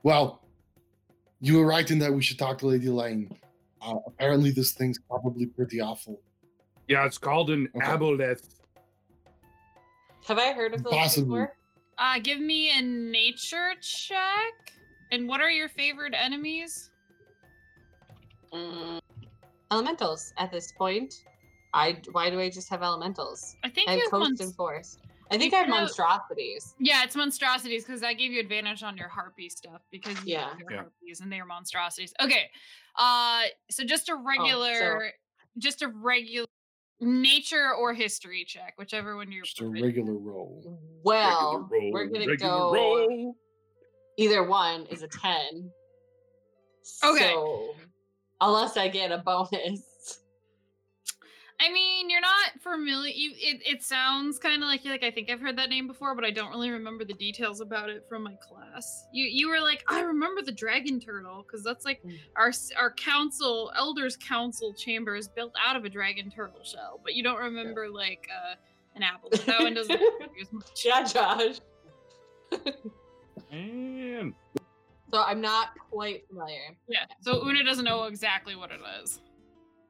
well, 0.03 0.41
you 1.39 1.57
were 1.59 1.65
right 1.65 1.89
in 1.89 1.97
that 1.99 2.13
we 2.13 2.21
should 2.21 2.37
talk 2.37 2.57
to 2.57 2.67
Lady 2.67 2.89
Lane. 2.89 3.29
Uh, 3.81 3.95
apparently, 4.05 4.51
this 4.51 4.73
thing's 4.73 4.99
probably 4.99 5.45
pretty 5.45 5.79
awful. 5.79 6.19
Yeah, 6.89 7.05
it's 7.05 7.17
called 7.17 7.51
an 7.51 7.69
Okay. 7.73 7.85
aboleth. 7.87 8.43
Have 10.27 10.39
I 10.39 10.53
heard 10.53 10.73
of 10.73 10.83
those 10.83 10.93
Possibly. 10.93 11.25
before? 11.25 11.57
Uh, 11.97 12.19
give 12.19 12.39
me 12.39 12.77
a 12.77 12.81
nature 12.81 13.73
check. 13.81 14.53
And 15.11 15.27
what 15.27 15.41
are 15.41 15.49
your 15.49 15.69
favorite 15.69 16.13
enemies? 16.17 16.89
Mm, 18.53 18.99
elementals 19.71 20.33
at 20.37 20.51
this 20.51 20.71
point. 20.71 21.13
I 21.73 21.99
why 22.11 22.29
do 22.29 22.39
I 22.39 22.49
just 22.49 22.69
have 22.69 22.83
elementals? 22.83 23.55
I 23.63 23.69
think 23.69 23.89
I 23.89 23.93
you 23.93 23.99
have 23.99 24.05
have 24.05 24.11
coast 24.11 24.39
one. 24.39 24.47
and 24.47 24.55
forest. 24.55 24.99
I 25.31 25.37
think 25.37 25.53
I 25.53 25.57
have 25.57 25.67
You 25.67 25.73
know- 25.73 25.79
monstrosities. 25.81 26.75
Yeah, 26.79 27.03
it's 27.03 27.15
monstrosities 27.15 27.83
because 27.85 28.03
I 28.03 28.13
gave 28.13 28.31
you 28.31 28.39
advantage 28.39 28.83
on 28.83 28.95
your 28.97 29.07
harpy 29.07 29.49
stuff 29.49 29.81
because 29.89 30.15
you 30.23 30.33
Yeah. 30.33 30.55
your 30.59 30.71
Yeah. 30.71 30.77
harpies 30.81 31.21
and 31.21 31.31
they 31.31 31.39
are 31.39 31.45
monstrosities. 31.45 32.13
Okay, 32.21 32.51
uh, 32.95 33.43
so 33.71 33.83
just 33.83 34.09
Oh, 34.09 34.13
a 34.13 34.17
regular, 34.17 35.11
just 35.57 35.81
a 35.81 35.87
regular 35.87 36.45
nature 37.05 37.73
or 37.73 37.93
history 37.93 38.43
check, 38.45 38.73
whichever 38.77 39.15
one 39.15 39.31
you're. 39.31 39.43
Just 39.43 39.59
a 39.59 39.63
proficient. 39.63 39.85
regular 39.85 40.13
roll. 40.17 40.79
Well, 41.03 41.67
Regular 41.71 41.91
we're 41.91 42.07
gonna 42.07 42.35
go. 42.37 42.73
roll. 42.73 43.35
Either 44.17 44.43
one 44.43 44.85
is 44.87 45.03
a 45.03 45.07
ten. 45.07 45.71
Okay. 47.03 47.31
So, 47.33 47.73
unless 48.41 48.77
I 48.77 48.87
get 48.87 49.11
a 49.11 49.19
bonus. 49.19 49.81
I 51.63 51.71
mean, 51.71 52.09
you're 52.09 52.19
not 52.21 52.59
familiar. 52.61 53.13
You, 53.15 53.31
it, 53.35 53.61
it 53.65 53.83
sounds 53.83 54.37
kind 54.37 54.61
of 54.61 54.67
like 54.67 54.83
you're 54.83 54.93
like 54.93 55.03
I 55.03 55.11
think 55.11 55.29
I've 55.29 55.39
heard 55.39 55.57
that 55.57 55.69
name 55.69 55.87
before, 55.87 56.13
but 56.13 56.25
I 56.25 56.31
don't 56.31 56.49
really 56.49 56.71
remember 56.71 57.05
the 57.05 57.13
details 57.13 57.61
about 57.61 57.89
it 57.89 58.05
from 58.09 58.23
my 58.23 58.35
class. 58.41 59.05
You 59.13 59.25
you 59.25 59.47
were 59.49 59.61
like 59.61 59.83
I 59.87 60.01
remember 60.01 60.41
the 60.41 60.51
dragon 60.51 60.99
turtle 60.99 61.43
because 61.47 61.63
that's 61.63 61.85
like 61.85 62.01
Mm. 62.03 62.17
our 62.35 62.51
our 62.77 62.91
council 62.91 63.71
elders 63.77 64.17
council 64.17 64.73
chamber 64.73 65.15
is 65.15 65.27
built 65.29 65.53
out 65.65 65.75
of 65.77 65.85
a 65.85 65.89
dragon 65.89 66.29
turtle 66.29 66.63
shell, 66.63 66.99
but 67.03 67.13
you 67.15 67.23
don't 67.23 67.39
remember 67.39 67.87
like 67.89 68.27
uh, 68.29 68.55
an 68.95 69.03
apple. 69.03 69.29
But 69.31 69.45
that 69.45 69.59
one 69.61 69.73
doesn't 69.73 70.01
confuse 70.21 70.51
much. 70.51 70.83
Yeah, 70.85 71.03
Josh. 71.03 71.59
Man. 73.51 74.33
So 75.13 75.21
I'm 75.21 75.41
not 75.41 75.69
quite 75.91 76.27
familiar. 76.27 76.75
Yeah. 76.89 77.05
So 77.21 77.45
Una 77.47 77.63
doesn't 77.63 77.85
know 77.85 78.03
exactly 78.05 78.55
what 78.55 78.71
it 78.71 78.79
is. 79.01 79.21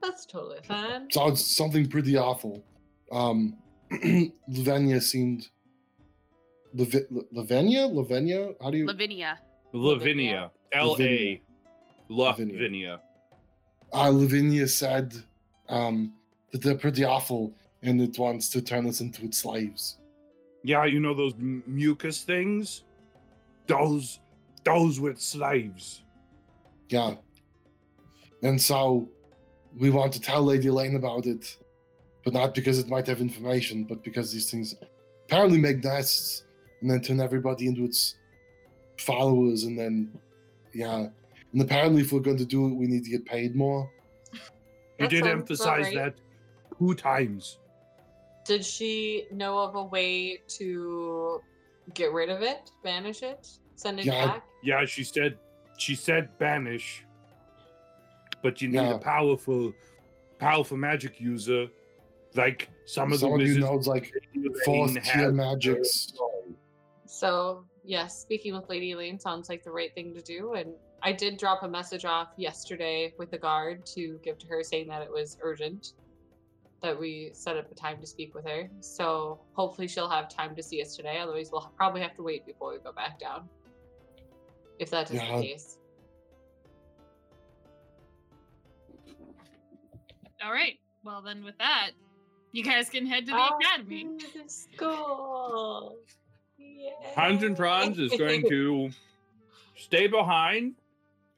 That's 0.04 0.26
totally 0.26 0.60
fine. 0.68 1.10
Sounds 1.10 1.44
something 1.46 1.88
pretty 1.88 2.18
awful. 2.18 2.64
Um, 3.12 3.58
Lavinia 4.48 5.00
seemed. 5.02 5.48
Lavi- 6.76 7.06
Lavinia? 7.32 7.88
Lavinia? 7.88 8.54
How 8.62 8.70
do 8.72 8.78
you. 8.80 8.86
Lavinia. 8.86 9.40
Lavinia. 9.72 10.52
L 10.74 10.96
A. 11.00 11.42
Lavinia. 12.10 12.54
Lavinia. 12.56 13.02
uh, 13.94 14.10
Lavinia 14.10 14.68
said 14.68 15.14
um, 15.70 16.14
that 16.52 16.62
they're 16.62 16.76
pretty 16.78 17.04
awful 17.06 17.54
and 17.82 18.02
it 18.02 18.18
wants 18.20 18.50
to 18.50 18.62
turn 18.62 18.88
us 18.88 19.00
into 19.02 19.24
its 19.24 19.38
slaves. 19.40 20.00
Yeah, 20.64 20.86
you 20.86 21.00
know 21.00 21.14
those 21.14 21.34
m- 21.34 21.64
mucus 21.68 22.24
things? 22.24 22.84
Those, 23.68 24.20
those 24.64 25.00
with 25.00 25.20
slaves. 25.22 26.04
Yeah. 26.90 27.16
And 28.42 28.62
so 28.62 29.10
we 29.78 29.90
want 29.90 30.14
to 30.14 30.22
tell 30.22 30.44
Lady 30.44 30.68
Elaine 30.68 30.96
about 30.96 31.26
it, 31.26 31.58
but 32.24 32.34
not 32.34 32.54
because 32.54 32.80
it 32.80 32.88
might 32.88 33.08
have 33.08 33.22
information, 33.22 33.84
but 33.84 34.04
because 34.04 34.32
these 34.32 34.50
things 34.50 34.76
apparently 35.26 35.60
make 35.60 35.84
nests 35.84 36.44
and 36.82 36.90
then 36.90 37.02
turn 37.02 37.20
everybody 37.20 37.68
into 37.68 37.84
its 37.84 38.16
followers. 38.98 39.64
And 39.64 39.78
then, 39.78 40.18
yeah. 40.74 41.08
And 41.52 41.62
apparently, 41.62 42.02
if 42.02 42.12
we're 42.12 42.20
going 42.20 42.38
to 42.38 42.46
do 42.46 42.68
it, 42.68 42.74
we 42.74 42.88
need 42.88 43.04
to 43.04 43.10
get 43.10 43.26
paid 43.26 43.56
more. 43.56 43.90
You 45.00 45.08
did 45.08 45.26
emphasize 45.26 45.86
right. 45.86 45.96
that 45.96 46.16
two 46.78 46.94
times. 46.94 47.60
Did 48.46 48.66
she 48.66 49.26
know 49.32 49.58
of 49.58 49.76
a 49.76 49.84
way 49.84 50.42
to 50.60 51.42
get 51.94 52.12
rid 52.12 52.30
of 52.30 52.42
it, 52.42 52.72
banish 52.84 53.24
it, 53.24 53.48
send 53.76 54.00
it 54.00 54.06
Yeah, 54.06 54.28
back? 54.28 54.44
Yeah, 54.62 54.86
she 54.86 55.04
said, 55.04 55.38
she 55.78 55.96
said 55.96 56.38
banish, 56.40 57.06
but 58.44 58.62
you 58.62 58.68
need 58.68 58.76
Yeah. 58.76 58.94
a 58.96 59.00
powerful, 59.00 59.74
powerful 60.38 60.78
magic 60.78 61.20
user, 61.20 61.68
like 62.36 62.70
some 62.86 63.12
of 63.12 63.20
Someone 63.20 63.40
the 63.40 63.46
who 63.46 63.54
wizards. 63.56 63.66
knows, 63.66 63.88
like, 63.88 64.14
Elaine 64.36 64.54
fourth 64.66 65.04
tier 65.04 65.32
magics. 65.32 66.14
So, 67.06 67.66
yes, 67.84 68.20
speaking 68.20 68.54
with 68.54 68.70
Lady 68.70 68.92
Elaine 68.92 69.18
sounds 69.20 69.50
like 69.50 69.64
the 69.64 69.72
right 69.72 69.94
thing 69.96 70.14
to 70.14 70.22
do. 70.22 70.54
And 70.54 70.76
I 71.02 71.14
did 71.14 71.38
drop 71.38 71.64
a 71.64 71.68
message 71.68 72.06
off 72.06 72.30
yesterday 72.38 73.14
with 73.18 73.32
the 73.32 73.38
guard 73.38 73.86
to 73.88 74.20
give 74.24 74.38
to 74.40 74.48
her 74.48 74.62
saying 74.64 74.88
that 74.90 75.02
it 75.02 75.12
was 75.12 75.38
urgent, 75.42 75.94
that 76.82 77.00
we 77.00 77.30
set 77.34 77.56
up 77.56 77.72
a 77.72 77.76
time 77.76 78.00
to 78.02 78.08
speak 78.08 78.36
with 78.36 78.46
her. 78.46 78.70
So, 78.82 79.40
hopefully, 79.54 79.88
she'll 79.88 80.10
have 80.10 80.28
time 80.28 80.54
to 80.56 80.62
see 80.64 80.82
us 80.82 80.96
today. 80.98 81.20
Otherwise, 81.20 81.50
we'll 81.52 81.72
probably 81.78 82.02
have 82.02 82.16
to 82.16 82.24
wait 82.24 82.46
before 82.46 82.74
we 82.74 82.80
go 82.80 82.92
back 82.92 83.20
down. 83.20 83.48
If 84.80 84.90
that 84.90 85.10
is 85.12 85.22
Yeah. 85.22 85.38
the 85.38 85.42
case. 85.44 85.78
All 90.44 90.52
right. 90.52 90.80
Well, 91.04 91.22
then 91.22 91.44
with 91.44 91.58
that, 91.60 91.92
you 92.52 92.64
guys 92.64 92.90
can 92.90 93.06
head 93.06 93.26
to 93.26 93.32
the 93.32 93.38
Off 93.38 93.60
academy. 93.62 94.08
to 94.20 94.44
the 94.44 94.50
School. 94.50 95.98
Yay. 96.58 96.92
Hans 97.16 97.44
and 97.44 97.56
Franz 97.58 98.00
is 98.00 98.12
going 98.18 98.48
to 98.50 98.90
stay 99.76 100.08
behind 100.08 100.76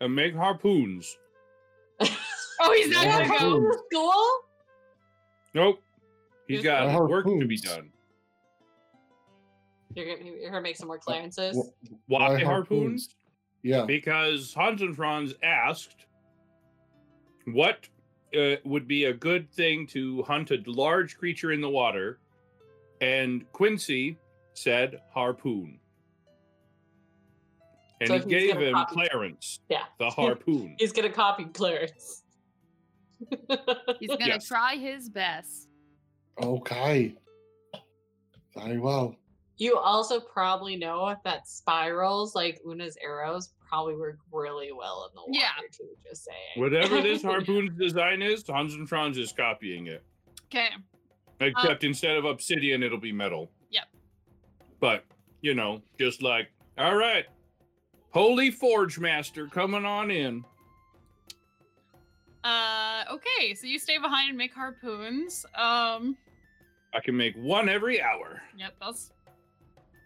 and 0.02 0.14
make 0.15 0.36
harpoons. 0.36 1.18
Oh, 2.57 2.72
he's 2.73 2.90
not 2.90 3.03
Yeah. 3.06 3.27
gonna 3.27 3.38
go. 3.40 3.60
Go 3.60 3.72
to 3.73 3.77
school? 3.91 4.23
Nope. 5.53 5.84
He's 6.48 6.60
He's 6.60 6.64
got 6.64 6.88
got 6.88 7.10
work 7.10 7.26
to 7.26 7.45
be 7.45 7.57
done. 7.57 7.90
You're 9.94 10.15
gonna, 10.15 10.30
you're 10.30 10.49
gonna 10.52 10.61
make 10.61 10.77
some 10.77 10.88
more 10.88 10.98
clearances. 10.98 11.57
Wh- 11.57 11.91
Why 12.10 12.41
harpoons? 12.41 13.10
Yeah. 13.61 13.84
Because 13.86 14.53
Hans 14.53 14.82
and 14.82 14.95
Franz 14.95 15.34
asked 15.44 16.06
what 17.45 17.90
uh, 18.36 18.57
would 18.66 18.88
be 18.88 19.06
a 19.06 19.14
good 19.14 19.49
thing 19.52 19.88
to 19.88 20.24
hunt 20.24 20.52
a 20.52 20.57
large 20.66 21.18
creature 21.18 21.52
in 21.52 21.62
the 21.62 21.70
water, 21.70 22.20
and 23.02 23.49
Quincy 23.52 24.18
said 24.53 25.02
harpoon. 25.14 25.80
And 28.02 28.10
So 28.10 28.20
he 28.20 28.26
gave 28.26 28.57
him 28.57 28.74
copy- 28.74 28.94
Clarence 29.10 29.60
Yeah. 29.70 29.84
the 29.99 30.10
harpoon. 30.10 30.76
He's 30.80 30.91
gonna 30.91 31.12
copy 31.12 31.45
Clarence. 31.45 32.24
He's 33.99 34.10
gonna 34.10 34.26
Yes. 34.28 34.48
try 34.48 34.76
his 34.76 35.10
best. 35.10 35.70
Okay. 36.41 37.16
Very 38.56 38.78
well. 38.80 39.16
You 39.57 39.78
also 39.78 40.20
probably 40.20 40.76
know 40.76 41.16
that 41.24 41.48
spirals, 41.48 42.36
like 42.36 42.60
Una's 42.66 42.98
arrows, 43.02 43.52
probably 43.76 43.96
work 43.98 44.18
really 44.32 44.72
well 44.72 45.10
in 45.10 45.16
the 45.16 45.22
water 45.22 45.32
Yeah. 45.34 45.68
too. 45.70 45.90
Just 46.08 46.24
saying. 46.24 46.38
Whatever 46.56 47.02
this 47.02 47.22
harpoon's 47.30 47.78
design 47.78 48.22
is, 48.22 48.44
Hans 48.48 48.74
and 48.74 48.88
Franz 48.88 49.18
is 49.18 49.34
copying 49.34 49.88
it. 49.88 50.02
Okay. 50.46 50.70
Except 51.42 51.84
instead 51.84 52.16
of 52.16 52.24
obsidian, 52.24 52.82
it'll 52.84 52.98
be 52.98 53.12
metal. 53.12 53.52
Yep. 53.72 53.84
But, 54.80 55.04
you 55.42 55.54
know, 55.54 55.82
just 56.00 56.22
like, 56.22 56.48
all 56.78 56.96
right, 56.96 57.26
Holy 58.12 58.50
Forge 58.50 58.98
Master 58.98 59.48
coming 59.48 59.84
on 59.84 60.10
in. 60.10 60.46
Uh, 62.46 63.04
okay. 63.12 63.54
So 63.56 63.68
you 63.68 63.78
stay 63.80 63.98
behind 63.98 64.30
and 64.30 64.38
make 64.38 64.54
harpoons. 64.54 65.46
Um, 65.56 66.16
I 66.94 67.02
can 67.04 67.18
make 67.18 67.36
one 67.36 67.68
every 67.68 68.02
hour. 68.02 68.42
yep. 68.58 68.74
That's. 68.80 69.12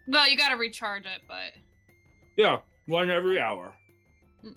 Well, 0.08 0.28
you 0.28 0.36
gotta 0.36 0.56
recharge 0.56 1.04
it, 1.04 1.20
but 1.28 1.52
Yeah, 2.36 2.58
one 2.86 3.10
every 3.10 3.40
hour. 3.40 3.72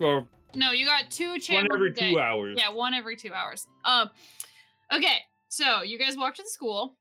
Or 0.00 0.26
no, 0.54 0.72
you 0.72 0.86
got 0.86 1.10
two 1.10 1.38
one 1.50 1.68
every 1.72 1.92
two 1.92 2.18
hours. 2.18 2.58
Yeah, 2.58 2.70
one 2.70 2.94
every 2.94 3.16
two 3.16 3.32
hours. 3.32 3.66
Um, 3.84 4.10
okay, 4.92 5.18
so 5.48 5.82
you 5.82 5.98
guys 5.98 6.16
walk 6.16 6.34
to 6.36 6.42
the 6.42 6.48
school. 6.48 6.96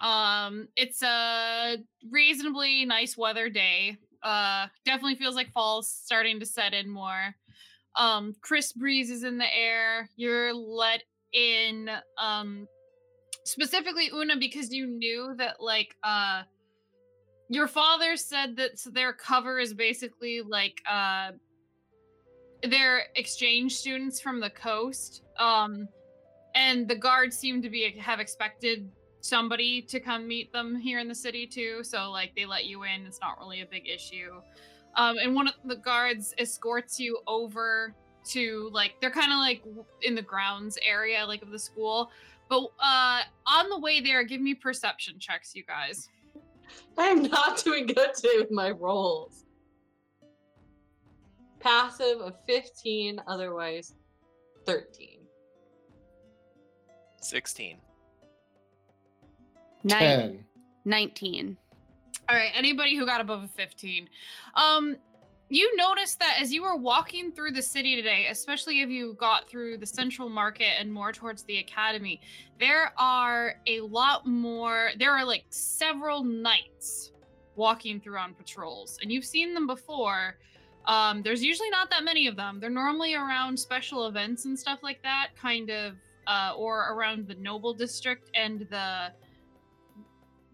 Um, 0.00 0.68
it's 0.76 1.02
a 1.02 1.76
reasonably 2.10 2.84
nice 2.84 3.16
weather 3.16 3.48
day. 3.48 3.96
Uh, 4.22 4.66
definitely 4.84 5.16
feels 5.16 5.34
like 5.34 5.52
fall's 5.52 5.90
starting 5.90 6.40
to 6.40 6.46
set 6.46 6.74
in 6.74 6.88
more. 6.88 7.34
Um, 7.96 8.34
crisp 8.40 8.76
breezes 8.76 9.24
in 9.24 9.38
the 9.38 9.56
air. 9.56 10.08
You're 10.16 10.54
let 10.54 11.02
in. 11.32 11.90
Um, 12.18 12.66
specifically 13.44 14.10
Una 14.14 14.36
because 14.36 14.72
you 14.72 14.86
knew 14.86 15.34
that 15.36 15.56
like 15.60 15.96
uh 16.04 16.42
your 17.50 17.66
father 17.66 18.16
said 18.16 18.56
that 18.56 18.80
their 18.94 19.12
cover 19.12 19.58
is 19.58 19.74
basically 19.74 20.40
like 20.40 20.80
uh 20.88 21.32
they're 22.68 23.02
exchange 23.16 23.74
students 23.74 24.20
from 24.20 24.40
the 24.40 24.50
coast 24.50 25.22
um 25.38 25.88
and 26.54 26.88
the 26.88 26.94
guards 26.94 27.36
seem 27.36 27.60
to 27.60 27.68
be 27.68 27.90
have 27.98 28.20
expected 28.20 28.88
somebody 29.20 29.82
to 29.82 30.00
come 30.00 30.26
meet 30.26 30.52
them 30.52 30.76
here 30.76 30.98
in 31.00 31.08
the 31.08 31.14
city 31.14 31.46
too 31.46 31.82
so 31.82 32.10
like 32.10 32.32
they 32.36 32.46
let 32.46 32.66
you 32.66 32.84
in 32.84 33.04
it's 33.04 33.20
not 33.20 33.38
really 33.38 33.60
a 33.60 33.66
big 33.66 33.86
issue. 33.86 34.40
Um 34.96 35.18
and 35.18 35.34
one 35.34 35.48
of 35.48 35.54
the 35.64 35.76
guards 35.76 36.32
escorts 36.38 36.98
you 37.00 37.18
over 37.26 37.94
to 38.26 38.70
like 38.72 38.94
they're 39.00 39.10
kind 39.10 39.32
of 39.32 39.38
like 39.38 39.62
in 40.02 40.14
the 40.14 40.22
grounds 40.22 40.78
area 40.86 41.24
like 41.26 41.42
of 41.42 41.50
the 41.50 41.58
school 41.58 42.10
but 42.48 42.62
uh 42.78 43.22
on 43.46 43.68
the 43.70 43.78
way 43.78 44.00
there 44.00 44.22
give 44.24 44.40
me 44.40 44.54
perception 44.54 45.18
checks 45.18 45.52
you 45.54 45.64
guys 45.64 46.08
I'm 46.98 47.22
not 47.22 47.58
doing 47.64 47.86
good 47.86 48.14
today 48.14 48.36
with 48.38 48.50
my 48.50 48.70
rolls. 48.70 49.44
Passive 51.60 52.20
of 52.20 52.34
15, 52.46 53.20
otherwise 53.26 53.94
13. 54.66 55.20
16. 57.20 57.76
Nine, 59.84 59.98
Ten. 59.98 60.44
19. 60.84 61.56
All 62.28 62.36
right, 62.36 62.50
anybody 62.54 62.96
who 62.96 63.06
got 63.06 63.20
above 63.20 63.44
a 63.44 63.48
15. 63.48 64.08
Um 64.54 64.96
you 65.50 65.76
noticed 65.76 66.20
that 66.20 66.36
as 66.40 66.52
you 66.52 66.62
were 66.62 66.76
walking 66.76 67.32
through 67.32 67.50
the 67.50 67.62
city 67.62 67.96
today, 67.96 68.28
especially 68.30 68.82
if 68.82 68.88
you 68.88 69.14
got 69.14 69.48
through 69.48 69.78
the 69.78 69.86
central 69.86 70.28
market 70.28 70.78
and 70.78 70.92
more 70.92 71.12
towards 71.12 71.42
the 71.42 71.58
academy, 71.58 72.20
there 72.60 72.92
are 72.96 73.56
a 73.66 73.80
lot 73.80 74.26
more 74.26 74.90
there 74.98 75.10
are 75.10 75.24
like 75.24 75.44
several 75.50 76.22
knights 76.22 77.10
walking 77.56 78.00
through 78.00 78.16
on 78.16 78.32
patrols. 78.32 78.96
And 79.02 79.10
you've 79.10 79.24
seen 79.24 79.52
them 79.52 79.66
before. 79.66 80.38
Um 80.86 81.20
there's 81.22 81.42
usually 81.42 81.70
not 81.70 81.90
that 81.90 82.04
many 82.04 82.28
of 82.28 82.36
them. 82.36 82.60
They're 82.60 82.70
normally 82.70 83.14
around 83.14 83.58
special 83.58 84.06
events 84.06 84.44
and 84.44 84.56
stuff 84.56 84.78
like 84.84 85.02
that, 85.02 85.30
kind 85.36 85.68
of 85.70 85.96
uh 86.28 86.52
or 86.56 86.92
around 86.92 87.26
the 87.26 87.34
noble 87.34 87.74
district 87.74 88.30
and 88.36 88.68
the 88.70 89.10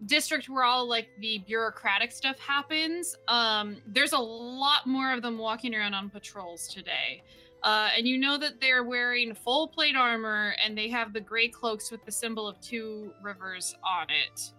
district 0.05 0.47
where 0.47 0.63
all 0.63 0.87
like 0.87 1.09
the 1.19 1.39
bureaucratic 1.39 2.11
stuff 2.11 2.37
happens 2.37 3.15
um 3.27 3.77
there's 3.87 4.13
a 4.13 4.17
lot 4.17 4.85
more 4.85 5.11
of 5.11 5.23
them 5.23 5.37
walking 5.37 5.73
around 5.73 5.93
on 5.95 6.09
patrols 6.09 6.67
today. 6.67 7.23
Uh 7.63 7.89
and 7.97 8.07
you 8.07 8.17
know 8.17 8.37
that 8.37 8.61
they're 8.61 8.83
wearing 8.83 9.33
full 9.33 9.67
plate 9.67 9.95
armor 9.95 10.55
and 10.63 10.77
they 10.77 10.87
have 10.87 11.13
the 11.13 11.19
gray 11.19 11.47
cloaks 11.47 11.89
with 11.89 12.05
the 12.05 12.11
symbol 12.11 12.47
of 12.47 12.59
two 12.61 13.11
rivers 13.23 13.75
on 13.83 14.07
it. 14.09 14.53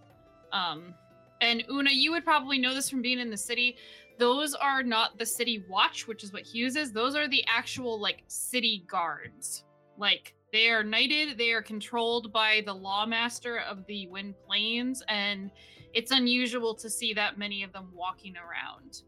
Um 0.52 0.92
and 1.40 1.62
una 1.70 1.90
you 1.92 2.10
would 2.10 2.24
probably 2.24 2.58
know 2.58 2.74
this 2.74 2.90
from 2.90 3.00
being 3.00 3.20
in 3.20 3.30
the 3.30 3.36
city. 3.36 3.76
Those 4.18 4.54
are 4.54 4.82
not 4.82 5.18
the 5.18 5.26
city 5.26 5.64
watch 5.68 6.08
which 6.08 6.24
is 6.24 6.32
what 6.32 6.42
hughes 6.42 6.74
is. 6.74 6.90
Those 6.90 7.14
are 7.14 7.28
the 7.28 7.44
actual 7.46 8.00
like 8.00 8.24
city 8.26 8.84
guards. 8.88 9.62
Like 9.96 10.34
they 10.52 10.68
are 10.68 10.82
knighted, 10.82 11.36
they 11.38 11.50
are 11.52 11.62
controlled 11.62 12.32
by 12.32 12.62
the 12.64 12.74
lawmaster 12.74 13.62
of 13.68 13.84
the 13.86 14.06
Wind 14.08 14.34
Plains, 14.46 15.02
and 15.08 15.50
it's 15.94 16.10
unusual 16.10 16.74
to 16.74 16.88
see 16.88 17.12
that 17.14 17.38
many 17.38 17.62
of 17.62 17.72
them 17.72 17.88
walking 17.94 18.34
around. 18.36 19.02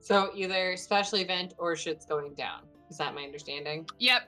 So 0.00 0.30
either 0.34 0.76
special 0.76 1.18
event 1.18 1.54
or 1.58 1.74
shit's 1.74 2.06
going 2.06 2.34
down. 2.34 2.62
Is 2.90 2.98
that 2.98 3.14
my 3.14 3.22
understanding? 3.22 3.86
Yep. 3.98 4.22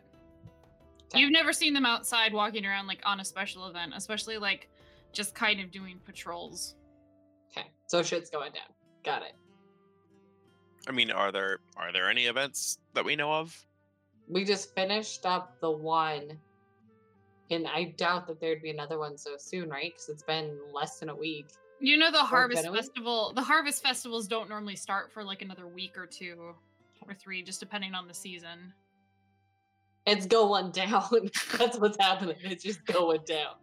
Okay. 1.05 1.21
You've 1.21 1.33
never 1.33 1.53
seen 1.53 1.73
them 1.73 1.87
outside 1.87 2.33
walking 2.33 2.67
around 2.67 2.87
like 2.87 3.01
on 3.05 3.21
a 3.21 3.25
special 3.25 3.67
event, 3.69 3.93
especially 3.95 4.39
like 4.39 4.69
just 5.13 5.35
kind 5.35 5.61
of 5.61 5.71
doing 5.71 5.99
patrols. 6.05 6.75
Okay. 7.51 7.69
So 7.87 8.03
shit's 8.03 8.31
going 8.31 8.53
down. 8.53 8.75
Got 9.05 9.23
it. 9.23 9.35
I 10.89 10.93
mean, 10.93 11.11
are 11.11 11.31
there 11.33 11.59
are 11.77 11.93
there 11.93 12.11
any 12.11 12.27
events 12.27 12.79
that 12.95 13.05
we 13.05 13.17
know 13.17 13.33
of? 13.33 13.65
We 14.29 14.45
just 14.45 14.75
finished 14.75 15.25
up 15.27 15.59
the 15.61 15.71
one. 15.71 16.39
And 17.51 17.67
I 17.67 17.95
doubt 17.97 18.27
that 18.27 18.41
there'd 18.41 18.61
be 18.61 18.71
another 18.71 18.99
one 18.99 19.17
so 19.17 19.37
soon, 19.39 19.71
right? 19.71 19.93
Because 19.95 20.09
it's 20.11 20.23
been 20.23 20.59
less 20.73 20.99
than 20.99 21.09
a 21.09 21.17
week. 21.17 21.47
You 21.81 21.97
know 21.97 22.11
the 22.11 22.19
Harvest? 22.19 22.69
Festival, 22.69 23.33
the 23.35 23.43
Harvest 23.43 23.83
Festivals 23.83 24.27
don't 24.27 24.49
normally 24.49 24.77
start 24.77 25.11
for 25.13 25.25
like 25.25 25.43
another 25.43 25.67
week 25.67 25.97
or 25.97 26.07
two 26.07 26.55
or 27.07 27.15
three, 27.15 27.43
just 27.43 27.61
depending 27.61 27.95
on 27.95 28.07
the 28.07 28.15
season. 28.15 28.73
It's 30.07 30.27
going 30.27 30.71
down. 30.73 31.31
That's 31.57 31.79
what's 31.79 31.97
happening. 31.99 32.37
It's 32.43 32.65
just 32.65 32.85
going 32.85 33.21
down. 33.27 33.55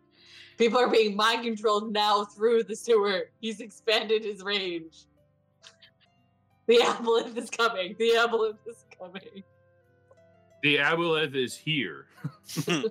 People 0.57 0.79
are 0.79 0.89
being 0.89 1.15
mind 1.15 1.43
controlled 1.43 1.91
now 1.91 2.23
through 2.23 2.63
the 2.63 2.75
sewer. 2.75 3.25
He's 3.41 3.59
expanded 3.59 4.23
his 4.23 4.41
range. 4.41 5.05
The 6.67 6.77
aboleth 6.77 7.35
is 7.37 7.49
coming. 7.49 7.95
The 7.99 8.11
aboleth 8.11 8.57
is 8.67 8.85
coming. 8.97 9.43
The 10.63 10.77
aboleth 10.77 11.35
is 11.35 11.55
here. 11.55 12.07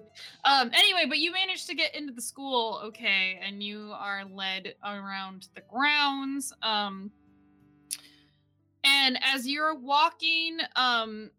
Um, 0.47 0.71
anyway, 0.75 1.07
but 1.09 1.19
you 1.19 1.33
managed 1.33 1.67
to 1.69 1.75
get 1.75 1.95
into 1.95 2.13
the 2.13 2.21
school, 2.21 2.83
okay, 2.85 3.41
and 3.43 3.63
you 3.63 3.93
are 3.95 4.25
led 4.27 4.75
around 4.85 5.49
the 5.55 5.63
grounds. 5.63 6.53
Um, 6.63 7.11
and 8.85 9.19
as 9.23 9.49
you're 9.49 9.75
walking 9.75 10.59
um 10.77 11.31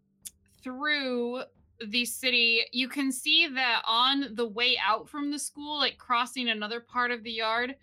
through 0.62 1.42
the 1.86 2.04
city, 2.04 2.62
you 2.72 2.88
can 2.88 3.12
see 3.12 3.46
that 3.46 3.82
on 3.86 4.34
the 4.34 4.48
way 4.48 4.76
out 4.84 5.08
from 5.08 5.30
the 5.30 5.38
school, 5.38 5.78
like 5.78 5.98
crossing 5.98 6.48
another 6.48 6.80
part 6.80 7.12
of 7.12 7.22
the 7.22 7.30
yard, 7.30 7.76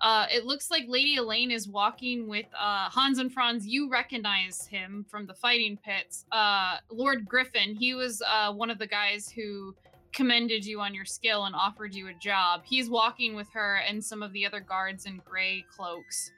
uh, 0.00 0.26
it 0.30 0.44
looks 0.44 0.70
like 0.70 0.84
Lady 0.86 1.16
Elaine 1.16 1.50
is 1.50 1.68
walking 1.68 2.28
with 2.28 2.46
uh, 2.58 2.88
Hans 2.88 3.18
and 3.18 3.32
Franz. 3.32 3.66
You 3.66 3.90
recognize 3.90 4.66
him 4.66 5.04
from 5.10 5.26
the 5.26 5.34
fighting 5.34 5.78
pits. 5.84 6.24
Uh, 6.30 6.76
Lord 6.90 7.26
Griffin, 7.26 7.74
he 7.74 7.94
was 7.94 8.22
uh, 8.26 8.52
one 8.52 8.70
of 8.70 8.78
the 8.78 8.86
guys 8.86 9.28
who 9.28 9.74
commended 10.12 10.64
you 10.64 10.80
on 10.80 10.94
your 10.94 11.04
skill 11.04 11.44
and 11.44 11.54
offered 11.54 11.94
you 11.94 12.08
a 12.08 12.14
job. 12.14 12.62
He's 12.64 12.88
walking 12.88 13.34
with 13.34 13.48
her 13.52 13.76
and 13.88 14.02
some 14.02 14.22
of 14.22 14.32
the 14.32 14.46
other 14.46 14.60
guards 14.60 15.06
in 15.06 15.20
gray 15.24 15.64
cloaks 15.74 16.30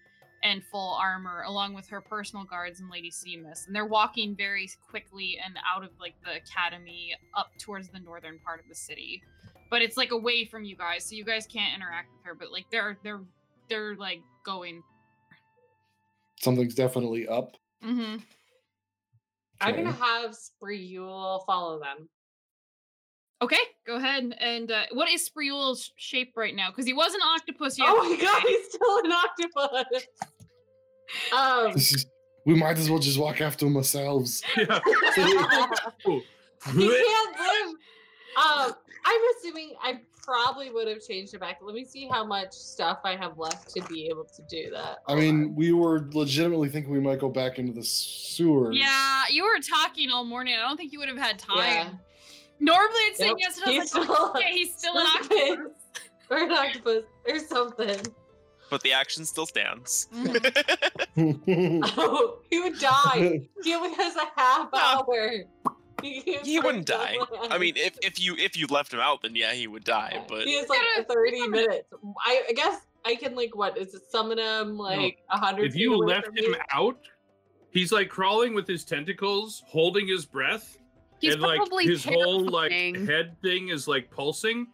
and 0.43 0.65
full 0.65 0.95
armor, 0.95 1.43
along 1.47 1.75
with 1.75 1.87
her 1.89 2.01
personal 2.01 2.45
guards 2.45 2.81
and 2.81 2.91
Lady 2.91 3.11
Seamus. 3.11 3.67
And 3.67 3.77
they're 3.77 3.87
walking 3.87 4.35
very 4.35 4.71
quickly 4.89 5.39
and 5.45 5.55
out 5.71 5.85
of 5.85 5.91
like 6.01 6.15
the 6.25 6.37
academy 6.37 7.15
up 7.37 7.51
towards 7.59 7.91
the 7.91 8.01
northern 8.01 8.39
part 8.39 8.61
of 8.61 8.69
the 8.69 8.75
city. 8.75 9.23
But 9.71 9.83
it's 9.83 9.97
like 9.97 10.11
away 10.13 10.47
from 10.47 10.65
you 10.65 10.77
guys, 10.77 11.05
so 11.05 11.15
you 11.15 11.25
guys 11.25 11.47
can't 11.47 11.77
interact 11.77 12.09
with 12.13 12.25
her. 12.25 12.35
But 12.35 12.51
like 12.51 12.65
they're 12.73 12.99
they're 13.05 13.21
they're 13.71 13.97
like 13.97 14.21
going. 14.45 14.83
Something's 16.41 16.75
definitely 16.75 17.27
up. 17.27 17.57
Mm-hmm. 17.83 18.17
I'm 19.63 19.77
gonna 19.77 19.93
have 19.93 20.35
Spriel 20.35 21.45
follow 21.47 21.79
them. 21.79 22.09
Okay, 23.43 23.57
go 23.87 23.97
ahead. 23.97 24.35
And 24.39 24.71
uh, 24.71 24.85
what 24.93 25.11
is 25.11 25.25
Spriel's 25.25 25.93
shape 25.97 26.35
right 26.37 26.55
now? 26.55 26.71
Because 26.71 26.85
he 26.85 26.93
was 26.93 27.15
an 27.15 27.21
octopus. 27.23 27.79
Oh 27.81 27.97
my 27.97 28.21
god, 28.21 28.43
he's 28.47 28.67
still 28.73 28.99
an 29.05 29.13
octopus. 29.13 30.07
Um, 31.37 31.73
is, 31.73 32.07
we 32.47 32.55
might 32.55 32.79
as 32.79 32.89
well 32.89 33.01
just 33.01 33.19
walk 33.19 33.41
after 33.41 33.67
him 33.67 33.77
ourselves. 33.77 34.45
Yeah. 34.57 34.81
he 35.17 36.89
can't 36.89 37.39
live. 37.41 37.75
Um, 38.37 38.73
I'm 39.05 39.21
assuming 39.37 39.75
I 39.83 40.01
probably 40.23 40.71
would 40.71 40.89
have 40.89 41.03
changed 41.07 41.35
it 41.35 41.41
back. 41.41 41.59
Let 41.63 41.75
me 41.75 41.85
see 41.85 42.09
how 42.11 42.25
much 42.25 42.53
stuff 42.53 42.99
I 43.05 43.17
have 43.17 43.39
left 43.39 43.71
to 43.75 43.83
be 43.89 44.07
able 44.09 44.25
to 44.25 44.43
do 44.49 44.71
that. 44.71 44.99
I 45.07 45.15
mean, 45.15 45.55
we 45.55 45.73
were 45.73 46.09
legitimately 46.13 46.69
thinking 46.69 46.93
we 46.93 47.01
might 47.01 47.19
go 47.21 47.29
back 47.29 47.59
into 47.59 47.73
the 47.73 47.83
sewers. 47.85 48.77
Yeah, 48.77 49.23
you 49.31 49.45
were 49.45 49.59
talking 49.61 50.11
all 50.11 50.25
morning. 50.25 50.55
I 50.55 50.61
don't 50.67 50.77
think 50.77 50.93
you 50.93 50.99
would 50.99 51.09
have 51.09 51.19
had 51.19 51.39
time. 51.39 51.59
Yeah. 51.59 51.89
Normally, 52.61 53.01
I'd 53.09 53.17
say 53.17 53.29
Nope, 53.29 53.39
yes. 53.41 53.57
And 53.59 53.65
I 53.67 53.79
was 53.79 53.83
he's 53.83 53.95
like, 53.95 54.05
still- 54.05 54.35
yeah, 54.41 54.49
he's 54.51 54.75
still 54.75 54.99
an 54.99 55.07
something. 55.07 55.53
octopus. 55.53 55.73
or 56.31 56.39
an 56.39 56.53
octopus 56.53 57.05
or 57.29 57.39
something. 57.39 58.01
but 58.71 58.83
the 58.83 58.93
action 58.93 59.25
still 59.25 59.47
stands. 59.47 60.09
Mhm. 60.15 61.81
Oh, 61.97 62.39
he 62.51 62.61
would 62.61 62.79
die. 62.79 63.41
He 63.65 63.75
only 63.75 63.93
has 63.95 64.15
a 64.17 64.27
half 64.37 64.69
hour. 64.75 65.31
He, 66.11 66.39
he 66.43 66.61
wouldn't 66.61 66.87
die. 66.87 67.17
I 67.51 67.59
mean, 67.59 67.75
if, 67.77 67.97
if 68.03 68.21
you 68.21 68.35
if 68.37 68.57
you 68.57 68.67
left 68.67 68.93
him 68.93 69.01
out, 69.01 69.23
then 69.23 69.35
yeah, 69.35 69.53
he 69.53 69.67
would 69.67 69.85
die. 69.85 70.11
Yeah, 70.15 70.25
But 70.29 70.45
he 70.45 70.57
has 70.57 70.69
like 70.69 70.79
Yeah, 70.97 71.03
30 71.05 71.49
minutes. 71.49 71.89
I, 72.25 72.43
I 72.49 72.53
guess 72.53 72.81
I 73.05 73.15
can 73.15 73.35
like 73.35 73.57
what 73.57 73.77
is 73.79 73.95
it? 73.95 74.03
Summon 74.11 74.39
him 74.39 74.77
like 74.77 75.19
a 75.31 75.39
hundred. 75.39 75.67
if 75.67 75.77
you 75.77 75.97
left 75.97 76.29
him 76.37 76.53
me? 76.53 76.59
out, 76.73 76.99
he's 77.71 77.93
like 77.93 78.09
crawling 78.09 78.55
with 78.55 78.67
his 78.67 78.85
tentacles, 78.85 79.63
holding 79.67 80.07
his 80.07 80.25
breath, 80.27 80.77
He's 81.21 81.35
and 81.35 81.43
like 81.43 81.57
probably 81.57 81.87
his 81.87 82.05
whole 82.05 82.47
like 82.49 82.73
head 82.73 83.37
thing 83.43 83.69
is 83.69 83.87
like 83.87 84.11
pulsing. 84.11 84.67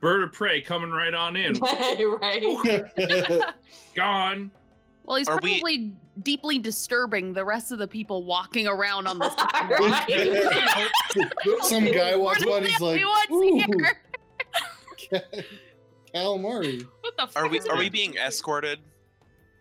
Bird 0.00 0.24
of 0.24 0.32
prey 0.32 0.60
coming 0.60 0.90
right 0.90 1.14
on 1.14 1.36
in. 1.36 1.54
right. 2.20 3.42
Gone. 3.94 4.50
Well, 5.06 5.16
he's 5.16 5.28
Are 5.28 5.38
we- 5.42 5.52
probably 5.60 5.92
deeply 6.22 6.58
disturbing 6.58 7.32
the 7.32 7.44
rest 7.44 7.72
of 7.72 7.78
the 7.78 7.86
people 7.86 8.24
walking 8.24 8.66
around 8.66 9.06
on 9.06 9.18
this. 9.18 9.32
Right. 9.68 10.88
Some 11.62 11.84
guy 11.84 12.16
walks 12.16 12.44
by 12.44 12.58
and 12.58 12.66
he's 12.66 12.80
like, 12.80 12.96
we 12.96 13.04
want 13.04 13.30
"Ooh, 13.30 13.74
here. 15.10 15.22
calamari. 16.14 16.86
What 17.00 17.16
the 17.16 17.26
fuck? 17.26 17.44
are 17.44 17.48
we 17.48 17.60
are 17.60 17.76
we 17.76 17.88
being 17.90 18.16
escorted 18.16 18.78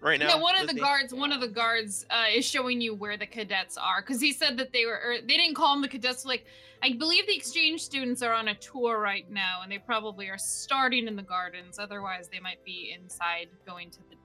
right 0.02 0.20
now? 0.20 0.30
Yeah, 0.30 0.42
one 0.42 0.58
of 0.58 0.68
the 0.68 0.74
guards, 0.74 1.14
one 1.14 1.32
of 1.32 1.42
the 1.42 1.48
guards, 1.48 2.06
uh, 2.10 2.26
is 2.34 2.46
showing 2.46 2.82
you 2.82 2.96
where 2.96 3.18
the 3.18 3.26
cadets 3.26 3.78
are 3.78 4.02
because 4.02 4.22
he 4.22 4.32
said 4.32 4.58
that 4.58 4.72
they 4.74 4.86
were, 4.86 5.00
or 5.04 5.16
they 5.22 5.38
didn't 5.38 5.56
call 5.56 5.74
them 5.74 5.82
the 5.82 5.88
cadets. 5.88 6.26
Like, 6.26 6.46
I 6.84 6.94
believe 6.94 7.26
the 7.28 7.36
exchange 7.36 7.82
students 7.82 8.22
are 8.22 8.34
on 8.34 8.48
a 8.50 8.56
tour 8.56 9.00
right 9.00 9.30
now, 9.30 9.62
and 9.64 9.72
they 9.72 9.80
probably 9.80 10.30
are 10.30 10.38
starting 10.38 11.08
in 11.08 11.16
the 11.16 11.24
gardens. 11.24 11.80
Otherwise, 11.80 12.30
they 12.32 12.40
might 12.40 12.64
be 12.64 12.96
inside 13.00 13.48
going 13.66 13.90
to 13.92 14.00
the 14.10 14.16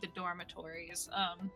the 0.00 0.08
dormitories. 0.14 1.08
Um, 1.12 1.50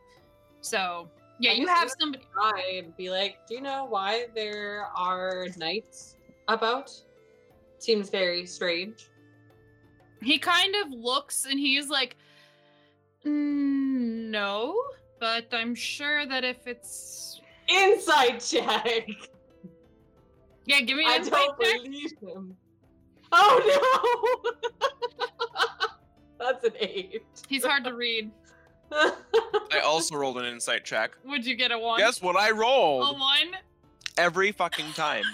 so 0.61 1.09
yeah, 1.41 1.53
you 1.53 1.67
have 1.67 1.91
somebody. 1.99 2.25
try 2.33 2.79
and 2.83 2.97
be 2.97 3.11
like, 3.11 3.47
do 3.47 3.55
you 3.55 3.61
know 3.61 3.85
why 3.85 4.27
there 4.35 4.87
are 4.97 5.47
knights 5.57 6.17
about? 6.49 6.91
Seems 7.79 8.11
very 8.11 8.45
strange. 8.47 9.09
He 10.21 10.39
kind 10.39 10.75
of 10.85 10.91
looks 10.91 11.47
and 11.49 11.61
he's 11.61 11.89
like, 11.89 12.17
"Mm, 13.25 14.31
no, 14.31 14.75
but 15.21 15.47
I'm 15.53 15.77
sure 15.77 16.27
that 16.27 16.43
if 16.45 16.67
it's 16.67 17.41
Inside 17.69 18.39
check. 18.41 19.07
yeah, 20.65 20.81
give 20.81 20.97
me 20.97 21.05
an 21.05 21.11
I 21.11 21.19
don't 21.19 21.31
check. 21.63 21.83
believe 21.85 22.13
him. 22.21 22.57
Oh 23.31 24.51
no! 24.73 24.79
That's 26.39 26.63
That's 26.63 26.65
an 26.65 26.73
eight. 26.81 27.23
He's 27.49 27.65
hard 27.65 27.85
to 27.85 27.95
read. 27.95 28.31
I 28.93 29.81
also 29.85 30.17
rolled 30.17 30.39
an 30.39 30.47
insight 30.47 30.85
check. 30.85 31.13
Would 31.25 31.45
you 31.45 31.55
get 31.57 31.71
a 31.73 31.79
one? 31.79 31.99
Guess 31.99 32.23
what 32.23 32.37
I 32.37 32.51
rolled? 32.51 33.03
A 33.17 33.19
one? 33.19 33.57
Every 34.17 34.51
fucking 34.53 34.93
time. 34.95 35.25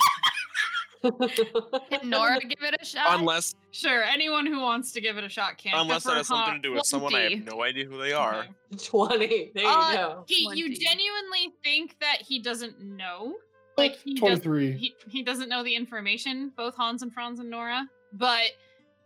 Can 1.02 2.08
Nora 2.08 2.40
give 2.40 2.62
it 2.62 2.74
a 2.80 2.84
shot? 2.84 3.18
Unless 3.18 3.54
Sure. 3.72 4.02
Anyone 4.04 4.46
who 4.46 4.60
wants 4.60 4.92
to 4.92 5.00
give 5.00 5.18
it 5.18 5.24
a 5.24 5.28
shot 5.28 5.58
can. 5.58 5.74
unless 5.76 6.04
that 6.04 6.16
has 6.16 6.28
something 6.28 6.54
to 6.54 6.60
do 6.60 6.72
with 6.72 6.86
someone 6.86 7.14
I 7.14 7.30
have 7.30 7.44
no 7.44 7.62
idea 7.62 7.84
who 7.84 7.98
they 7.98 8.12
are. 8.12 8.46
20. 8.82 9.52
There 9.54 9.62
you 9.64 9.68
Uh, 9.68 9.92
go. 9.94 10.24
He, 10.28 10.48
you 10.54 10.74
genuinely 10.74 11.52
think 11.62 11.96
that 12.00 12.18
he 12.22 12.38
doesn't 12.38 12.80
know? 12.80 13.34
Like 13.76 13.96
he 13.96 14.14
does, 14.14 14.40
23. 14.40 14.72
he, 14.72 14.94
he 15.08 15.22
doesn't 15.24 15.48
know 15.48 15.64
the 15.64 15.74
information, 15.74 16.52
both 16.56 16.76
Hans 16.76 17.02
and 17.02 17.12
Franz 17.12 17.40
and 17.40 17.50
Nora, 17.50 17.88
but 18.12 18.42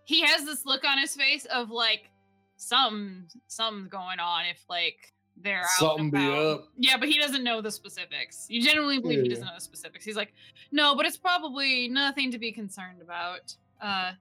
he 0.08 0.22
has 0.22 0.46
this 0.46 0.64
look 0.64 0.84
on 0.86 0.96
his 0.96 1.14
face 1.14 1.44
of 1.52 1.68
like 1.70 2.08
some 2.56 3.26
something's 3.46 3.88
going 3.90 4.18
on 4.18 4.46
if 4.46 4.64
like 4.70 5.12
they're 5.36 5.60
out 5.60 5.66
Something 5.78 6.10
be 6.10 6.26
up. 6.32 6.64
Yeah, 6.78 6.96
but 6.96 7.10
he 7.10 7.18
doesn't 7.18 7.44
know 7.44 7.60
the 7.60 7.70
specifics. 7.70 8.46
You 8.48 8.62
genuinely 8.62 9.00
believe 9.00 9.20
he 9.22 9.28
doesn't 9.28 9.44
know 9.44 9.52
the 9.54 9.60
specifics. 9.60 10.02
He's 10.06 10.16
like, 10.16 10.32
no, 10.72 10.96
but 10.96 11.04
it's 11.04 11.18
probably 11.18 11.88
nothing 11.88 12.30
to 12.32 12.38
be 12.38 12.50
concerned 12.52 13.02
about. 13.02 13.54
Uh, 13.82 14.12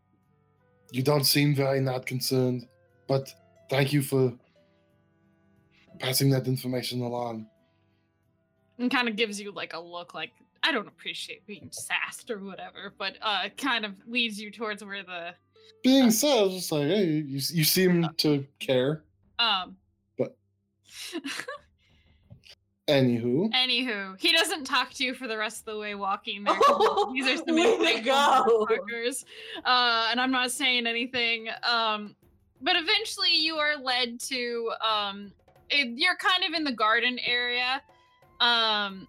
You 0.91 1.03
don't 1.03 1.23
seem 1.23 1.55
very 1.55 1.79
not 1.79 2.05
concerned, 2.05 2.67
but 3.07 3.33
thank 3.69 3.93
you 3.93 4.01
for 4.01 4.33
passing 5.99 6.29
that 6.31 6.47
information 6.47 7.01
along. 7.01 7.47
and 8.77 8.91
kind 8.91 9.07
of 9.07 9.15
gives 9.15 9.39
you 9.39 9.51
like 9.53 9.71
a 9.73 9.79
look 9.79 10.13
like 10.13 10.31
I 10.63 10.73
don't 10.73 10.87
appreciate 10.87 11.47
being 11.47 11.69
sassed 11.71 12.29
or 12.29 12.39
whatever, 12.39 12.93
but 12.97 13.15
uh, 13.21 13.47
kind 13.57 13.85
of 13.85 13.93
leads 14.05 14.39
you 14.39 14.51
towards 14.51 14.83
where 14.83 15.03
the 15.03 15.33
Being 15.83 16.11
said, 16.11 16.45
it's 16.47 16.55
just 16.55 16.71
like, 16.71 16.87
hey, 16.87 17.05
you, 17.05 17.39
you 17.51 17.63
seem 17.63 18.07
to 18.17 18.45
care. 18.59 19.03
um. 19.39 19.75
But- 20.17 20.35
Anywho, 22.87 23.51
Anywho, 23.51 24.17
he 24.17 24.31
doesn't 24.31 24.63
talk 24.63 24.93
to 24.93 25.03
you 25.03 25.13
for 25.13 25.27
the 25.27 25.37
rest 25.37 25.59
of 25.59 25.73
the 25.73 25.77
way 25.77 25.93
walking 25.93 26.45
there. 26.45 26.55
Oh, 26.69 27.11
These 27.13 27.27
are 27.41 27.43
some 27.45 27.55
way 27.57 27.95
to 27.97 28.01
go. 28.01 28.65
motherfuckers. 28.69 29.25
Uh, 29.65 30.07
and 30.09 30.21
I'm 30.21 30.31
not 30.31 30.51
saying 30.51 30.87
anything. 30.87 31.49
Um, 31.69 32.15
but 32.61 32.77
eventually 32.77 33.35
you 33.35 33.57
are 33.57 33.75
led 33.75 34.21
to 34.21 34.71
um, 34.89 35.33
it, 35.69 35.89
you're 35.99 36.15
kind 36.15 36.45
of 36.45 36.53
in 36.57 36.63
the 36.63 36.71
garden 36.71 37.19
area. 37.25 37.81
Um, 38.39 39.05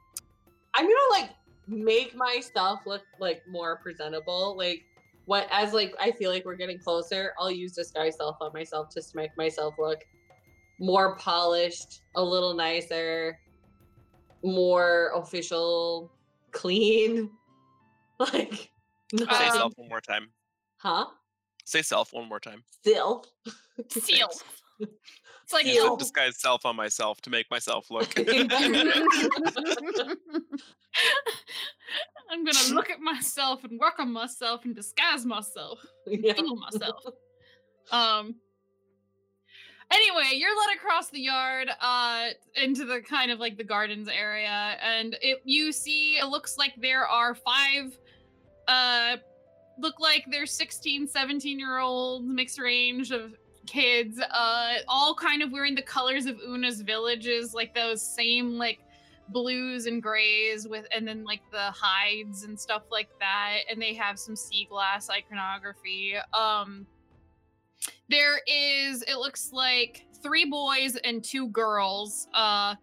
I'm 0.74 0.84
gonna 0.84 0.94
like 1.12 1.30
make 1.68 2.16
myself 2.16 2.80
look 2.84 3.02
like 3.20 3.42
more 3.48 3.76
presentable. 3.76 4.56
Like 4.56 4.82
what 5.28 5.46
as 5.50 5.74
like 5.74 5.94
I 6.00 6.10
feel 6.12 6.30
like 6.30 6.46
we're 6.46 6.56
getting 6.56 6.78
closer, 6.78 7.34
I'll 7.38 7.50
use 7.50 7.72
disguise 7.72 8.16
self 8.16 8.38
on 8.40 8.50
myself 8.54 8.88
just 8.92 9.10
to 9.10 9.16
make 9.18 9.36
myself 9.36 9.74
look 9.78 10.02
more 10.80 11.16
polished, 11.16 12.00
a 12.16 12.22
little 12.24 12.54
nicer, 12.54 13.38
more 14.42 15.12
official, 15.14 16.10
clean. 16.50 17.30
Like 18.20 18.72
Say 19.16 19.24
Um, 19.26 19.52
self 19.52 19.72
one 19.76 19.88
more 19.88 20.00
time. 20.00 20.30
huh? 20.78 21.06
Say 21.64 21.82
self 21.82 22.12
one 22.12 22.28
more 22.28 22.40
time. 22.40 22.64
Still. 22.80 23.24
seal. 23.90 24.28
It's 25.48 25.54
like 25.54 25.64
Seal. 25.64 25.98
a 25.98 26.32
self 26.32 26.66
on 26.66 26.76
myself 26.76 27.22
to 27.22 27.30
make 27.30 27.50
myself 27.50 27.90
look. 27.90 28.12
I'm 28.18 28.28
gonna 32.44 32.74
look 32.74 32.90
at 32.90 33.00
myself 33.00 33.64
and 33.64 33.80
work 33.80 33.94
on 33.98 34.12
myself 34.12 34.66
and 34.66 34.76
disguise 34.76 35.24
myself. 35.24 35.82
yeah. 36.06 36.34
Heal 36.34 36.54
myself. 36.54 37.02
Um. 37.90 38.34
Anyway, 39.90 40.32
you're 40.34 40.54
led 40.54 40.76
across 40.76 41.08
the 41.08 41.20
yard, 41.20 41.70
uh, 41.80 42.26
into 42.54 42.84
the 42.84 43.00
kind 43.00 43.30
of 43.30 43.38
like 43.38 43.56
the 43.56 43.64
gardens 43.64 44.06
area, 44.06 44.76
and 44.82 45.16
it 45.22 45.40
you 45.44 45.72
see 45.72 46.18
it 46.18 46.26
looks 46.26 46.58
like 46.58 46.74
there 46.76 47.06
are 47.06 47.34
five, 47.34 47.98
uh, 48.66 49.16
look 49.78 49.98
like 49.98 50.26
they're 50.30 50.44
16, 50.44 51.06
17 51.06 51.58
year 51.58 51.78
olds, 51.78 52.26
mixed 52.28 52.58
range 52.58 53.12
of 53.12 53.32
kids, 53.68 54.18
uh, 54.18 54.74
all 54.88 55.14
kind 55.14 55.42
of 55.42 55.52
wearing 55.52 55.74
the 55.74 55.82
colors 55.82 56.24
of 56.24 56.40
Una's 56.40 56.80
villages, 56.80 57.52
like 57.52 57.74
those 57.74 58.02
same 58.02 58.56
like 58.56 58.78
blues 59.28 59.84
and 59.84 60.02
grays 60.02 60.66
with 60.66 60.86
and 60.90 61.06
then 61.06 61.22
like 61.22 61.42
the 61.52 61.70
hides 61.70 62.44
and 62.44 62.58
stuff 62.58 62.84
like 62.90 63.10
that 63.20 63.58
and 63.70 63.80
they 63.80 63.92
have 63.92 64.18
some 64.18 64.34
sea 64.34 64.66
glass 64.70 65.10
iconography. 65.10 66.14
Um 66.32 66.86
there 68.08 68.40
is 68.46 69.02
it 69.02 69.16
looks 69.16 69.52
like 69.52 70.06
three 70.22 70.46
boys 70.46 70.96
and 71.04 71.22
two 71.22 71.48
girls 71.48 72.26
uh 72.34 72.74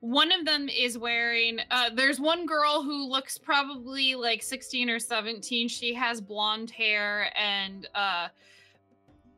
one 0.00 0.32
of 0.32 0.44
them 0.44 0.68
is 0.68 0.96
wearing 0.98 1.60
uh 1.70 1.90
there's 1.94 2.18
one 2.18 2.46
girl 2.46 2.82
who 2.82 3.06
looks 3.08 3.38
probably 3.38 4.14
like 4.14 4.42
16 4.42 4.88
or 4.90 4.98
17 4.98 5.68
she 5.68 5.94
has 5.94 6.20
blonde 6.20 6.70
hair 6.70 7.30
and 7.38 7.88
uh 7.94 8.28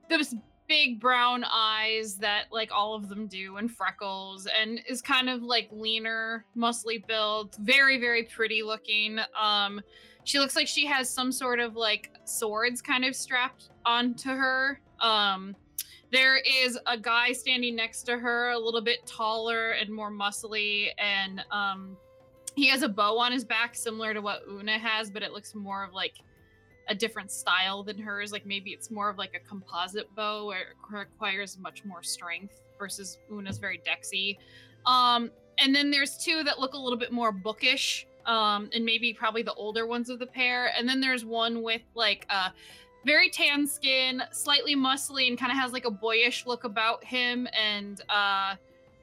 those 0.09 0.35
big 0.67 0.99
brown 1.01 1.45
eyes 1.45 2.17
that 2.17 2.45
like 2.51 2.71
all 2.73 2.95
of 2.95 3.09
them 3.09 3.27
do 3.27 3.57
and 3.57 3.71
freckles 3.71 4.47
and 4.59 4.81
is 4.89 5.03
kind 5.03 5.29
of 5.29 5.43
like 5.43 5.69
leaner 5.71 6.45
muscly 6.57 7.07
built 7.07 7.57
very 7.61 7.99
very 7.99 8.23
pretty 8.25 8.63
looking 8.63 9.19
um 9.41 9.81
she 10.25 10.39
looks 10.39 10.57
like 10.57 10.67
she 10.67 10.87
has 10.87 11.09
some 11.09 11.31
sort 11.31 11.61
of 11.61 11.77
like 11.77 12.11
swords 12.25 12.81
kind 12.81 13.05
of 13.05 13.15
strapped 13.15 13.71
onto 13.85 14.31
her 14.31 14.81
um 15.01 15.55
there 16.11 16.37
is 16.39 16.79
a 16.87 16.97
guy 16.97 17.33
standing 17.33 17.77
next 17.77 18.05
to 18.05 18.17
her 18.17 18.51
a 18.51 18.59
little 18.59 18.83
bit 18.83 19.07
taller 19.07 19.73
and 19.73 19.91
more 19.91 20.11
muscly 20.11 20.89
and 20.99 21.45
um 21.51 21.97
he 22.55 22.69
has 22.69 22.83
a 22.83 22.89
bow 22.89 23.19
on 23.19 23.33
his 23.33 23.45
back 23.45 23.75
similar 23.75 24.15
to 24.15 24.23
what 24.23 24.43
una 24.49 24.79
has 24.79 25.11
but 25.11 25.23
it 25.23 25.33
looks 25.33 25.55
more 25.55 25.85
of 25.85 25.93
like 25.93 26.15
a 26.89 26.95
different 26.95 27.31
style 27.31 27.83
than 27.83 27.99
hers. 27.99 28.33
Like 28.33 28.47
maybe 28.47 28.71
it's 28.71 28.91
more 28.91 29.09
of 29.09 29.19
like 29.19 29.35
a 29.35 29.49
composite 29.49 30.13
bow 30.15 30.47
where 30.47 30.61
it 30.61 30.67
requires 30.91 31.59
much 31.59 31.85
more 31.85 32.03
strength 32.03 32.61
versus 32.79 33.19
Una's 33.31 33.59
very 33.59 33.81
dexy. 33.87 34.39
Um, 34.87 35.31
and 35.59 35.75
then 35.75 35.91
there's 35.91 36.17
two 36.17 36.43
that 36.45 36.59
look 36.59 36.75
a 36.75 36.79
little 36.79 36.99
bit 36.99 37.13
more 37.13 37.33
bookish, 37.33 38.07
um, 38.27 38.69
and 38.75 38.85
maybe 38.85 39.13
probably 39.13 39.43
the 39.43 39.55
older 39.55 39.87
ones 39.87 40.11
of 40.11 40.19
the 40.19 40.27
pair. 40.27 40.73
And 40.77 40.89
then 40.89 41.01
there's 41.01 41.25
one 41.25 41.63
with 41.63 41.83
like 41.95 42.27
a 42.31 42.53
very 43.07 43.31
tan 43.31 43.67
skin, 43.67 44.23
slightly 44.33 44.75
muscly, 44.75 45.29
and 45.29 45.39
kind 45.39 45.53
of 45.53 45.59
has 45.59 45.73
like 45.73 45.85
a 45.85 45.91
boyish 45.91 46.47
look 46.47 46.65
about 46.65 47.05
him. 47.05 47.47
And 47.53 48.01
uh, 48.09 48.57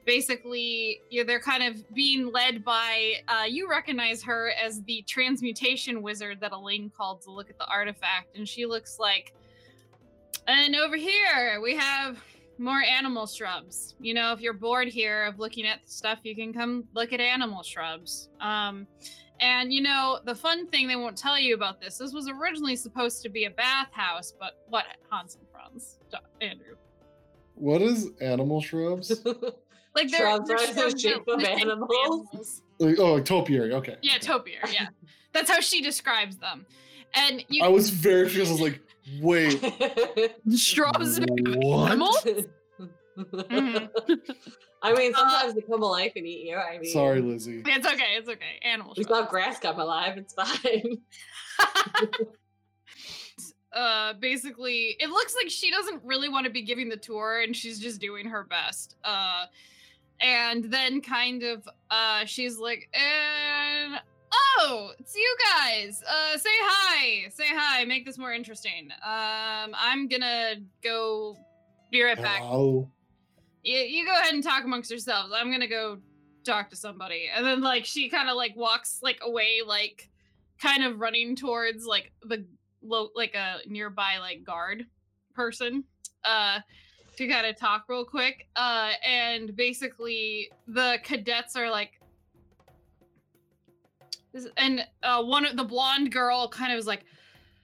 basically, 0.04 1.00
yeah, 1.10 1.22
they're 1.24 1.40
kind 1.40 1.62
of 1.62 1.94
being 1.94 2.30
led 2.32 2.64
by. 2.64 3.14
Uh, 3.28 3.44
you 3.48 3.68
recognize 3.68 4.22
her 4.22 4.52
as 4.62 4.82
the 4.82 5.02
transmutation 5.02 6.02
wizard 6.02 6.40
that 6.40 6.52
Elaine 6.52 6.90
called 6.96 7.22
to 7.22 7.30
look 7.30 7.50
at 7.50 7.58
the 7.58 7.66
artifact, 7.66 8.36
and 8.36 8.48
she 8.48 8.66
looks 8.66 8.98
like. 8.98 9.34
And 10.48 10.74
over 10.74 10.96
here 10.96 11.60
we 11.62 11.76
have 11.76 12.18
more 12.58 12.82
animal 12.82 13.26
shrubs. 13.26 13.94
You 14.00 14.14
know, 14.14 14.32
if 14.32 14.40
you're 14.40 14.52
bored 14.52 14.88
here 14.88 15.26
of 15.26 15.38
looking 15.38 15.66
at 15.66 15.88
stuff, 15.88 16.20
you 16.24 16.34
can 16.34 16.52
come 16.52 16.84
look 16.94 17.12
at 17.12 17.20
animal 17.20 17.62
shrubs. 17.62 18.28
Um, 18.40 18.86
and 19.40 19.72
you 19.72 19.82
know, 19.82 20.20
the 20.24 20.34
fun 20.34 20.66
thing 20.68 20.88
they 20.88 20.96
won't 20.96 21.16
tell 21.16 21.38
you 21.38 21.54
about 21.54 21.80
this. 21.80 21.98
This 21.98 22.12
was 22.12 22.28
originally 22.28 22.76
supposed 22.76 23.22
to 23.22 23.28
be 23.28 23.44
a 23.44 23.50
bathhouse, 23.50 24.34
but 24.38 24.62
what 24.68 24.84
Hans 25.10 25.36
and 25.36 25.46
Franz, 25.50 25.98
Andrew. 26.40 26.76
what 27.54 27.82
is 27.82 28.10
animal 28.20 28.60
shrubs? 28.60 29.12
Like 29.94 30.10
they're, 30.10 30.20
Shrubs 30.20 30.48
they're 30.48 30.56
are 30.58 30.90
the 30.90 30.98
shape 30.98 31.16
of 31.16 31.26
look 31.26 31.42
like 31.42 31.60
animals. 31.60 32.62
Like, 32.78 32.98
oh, 32.98 33.14
like 33.14 33.24
topiary. 33.24 33.72
Okay. 33.74 33.96
Yeah, 34.02 34.18
topiary. 34.18 34.60
Yeah, 34.72 34.88
that's 35.32 35.50
how 35.50 35.60
she 35.60 35.82
describes 35.82 36.36
them. 36.36 36.66
And 37.14 37.44
you, 37.48 37.62
I 37.62 37.68
was 37.68 37.90
very 37.90 38.22
confused. 38.24 38.48
I 38.48 38.52
was 38.52 38.60
like, 38.60 38.80
wait, 39.20 40.34
Shrubs 40.56 41.18
are 41.18 41.26
what? 41.28 41.90
animals? 41.90 42.26
Mhm. 43.18 43.90
I 44.84 44.94
mean, 44.94 45.12
sometimes 45.14 45.54
they 45.54 45.60
come 45.60 45.82
alive 45.82 46.12
and 46.16 46.26
eat 46.26 46.46
you. 46.48 46.56
I 46.56 46.78
mean, 46.78 46.90
Sorry, 46.90 47.20
Lizzie. 47.20 47.62
it's 47.64 47.86
okay. 47.86 48.14
It's 48.16 48.28
okay. 48.28 48.58
Animal 48.62 48.94
We 48.96 49.04
shrubs. 49.04 49.20
saw 49.24 49.30
grass 49.30 49.60
come 49.60 49.78
alive. 49.78 50.16
It's 50.18 50.34
fine. 50.34 50.98
uh 53.74 54.12
basically 54.14 54.96
it 55.00 55.08
looks 55.08 55.34
like 55.34 55.48
she 55.48 55.70
doesn't 55.70 56.02
really 56.04 56.28
want 56.28 56.44
to 56.44 56.52
be 56.52 56.60
giving 56.60 56.90
the 56.90 56.96
tour 56.96 57.40
and 57.40 57.56
she's 57.56 57.78
just 57.78 58.00
doing 58.02 58.26
her 58.26 58.44
best 58.44 58.96
uh 59.02 59.46
and 60.22 60.64
then 60.64 61.00
kind 61.00 61.42
of 61.42 61.68
uh 61.90 62.24
she's 62.24 62.58
like 62.58 62.88
and 62.94 64.00
oh 64.32 64.92
it's 64.98 65.14
you 65.14 65.36
guys 65.54 66.02
uh 66.08 66.38
say 66.38 66.50
hi 66.62 67.28
say 67.28 67.46
hi 67.48 67.84
make 67.84 68.06
this 68.06 68.18
more 68.18 68.32
interesting 68.32 68.88
um 69.04 69.74
i'm 69.78 70.08
gonna 70.08 70.54
go 70.82 71.36
be 71.90 72.02
right 72.02 72.20
back 72.20 72.40
Hello. 72.40 72.88
you, 73.62 73.78
you 73.78 74.06
go 74.06 74.12
ahead 74.12 74.32
and 74.32 74.42
talk 74.42 74.64
amongst 74.64 74.90
yourselves. 74.90 75.32
I'm 75.36 75.50
gonna 75.50 75.68
go 75.68 75.98
talk 76.44 76.70
to 76.70 76.76
somebody. 76.76 77.28
And 77.34 77.44
then 77.44 77.60
like 77.60 77.84
she 77.84 78.08
kind 78.08 78.28
of 78.28 78.36
like 78.36 78.56
walks 78.56 78.98
like 79.02 79.18
away, 79.22 79.60
like 79.66 80.08
kind 80.60 80.84
of 80.84 81.00
running 81.00 81.36
towards 81.36 81.84
like 81.84 82.12
the 82.22 82.46
low 82.82 83.10
like 83.14 83.34
a 83.34 83.58
nearby 83.66 84.18
like 84.18 84.42
guard 84.44 84.86
person. 85.34 85.84
Uh 86.24 86.60
to 87.16 87.28
kind 87.28 87.46
of 87.46 87.56
talk 87.56 87.84
real 87.88 88.04
quick. 88.04 88.48
Uh, 88.56 88.92
and 89.06 89.54
basically, 89.56 90.50
the 90.66 90.98
cadets 91.02 91.56
are 91.56 91.70
like, 91.70 92.00
this, 94.32 94.48
and 94.56 94.86
uh, 95.02 95.22
one 95.22 95.44
of 95.44 95.56
the 95.56 95.64
blonde 95.64 96.10
girl 96.10 96.48
kind 96.48 96.72
of 96.72 96.78
is 96.78 96.86
like, 96.86 97.04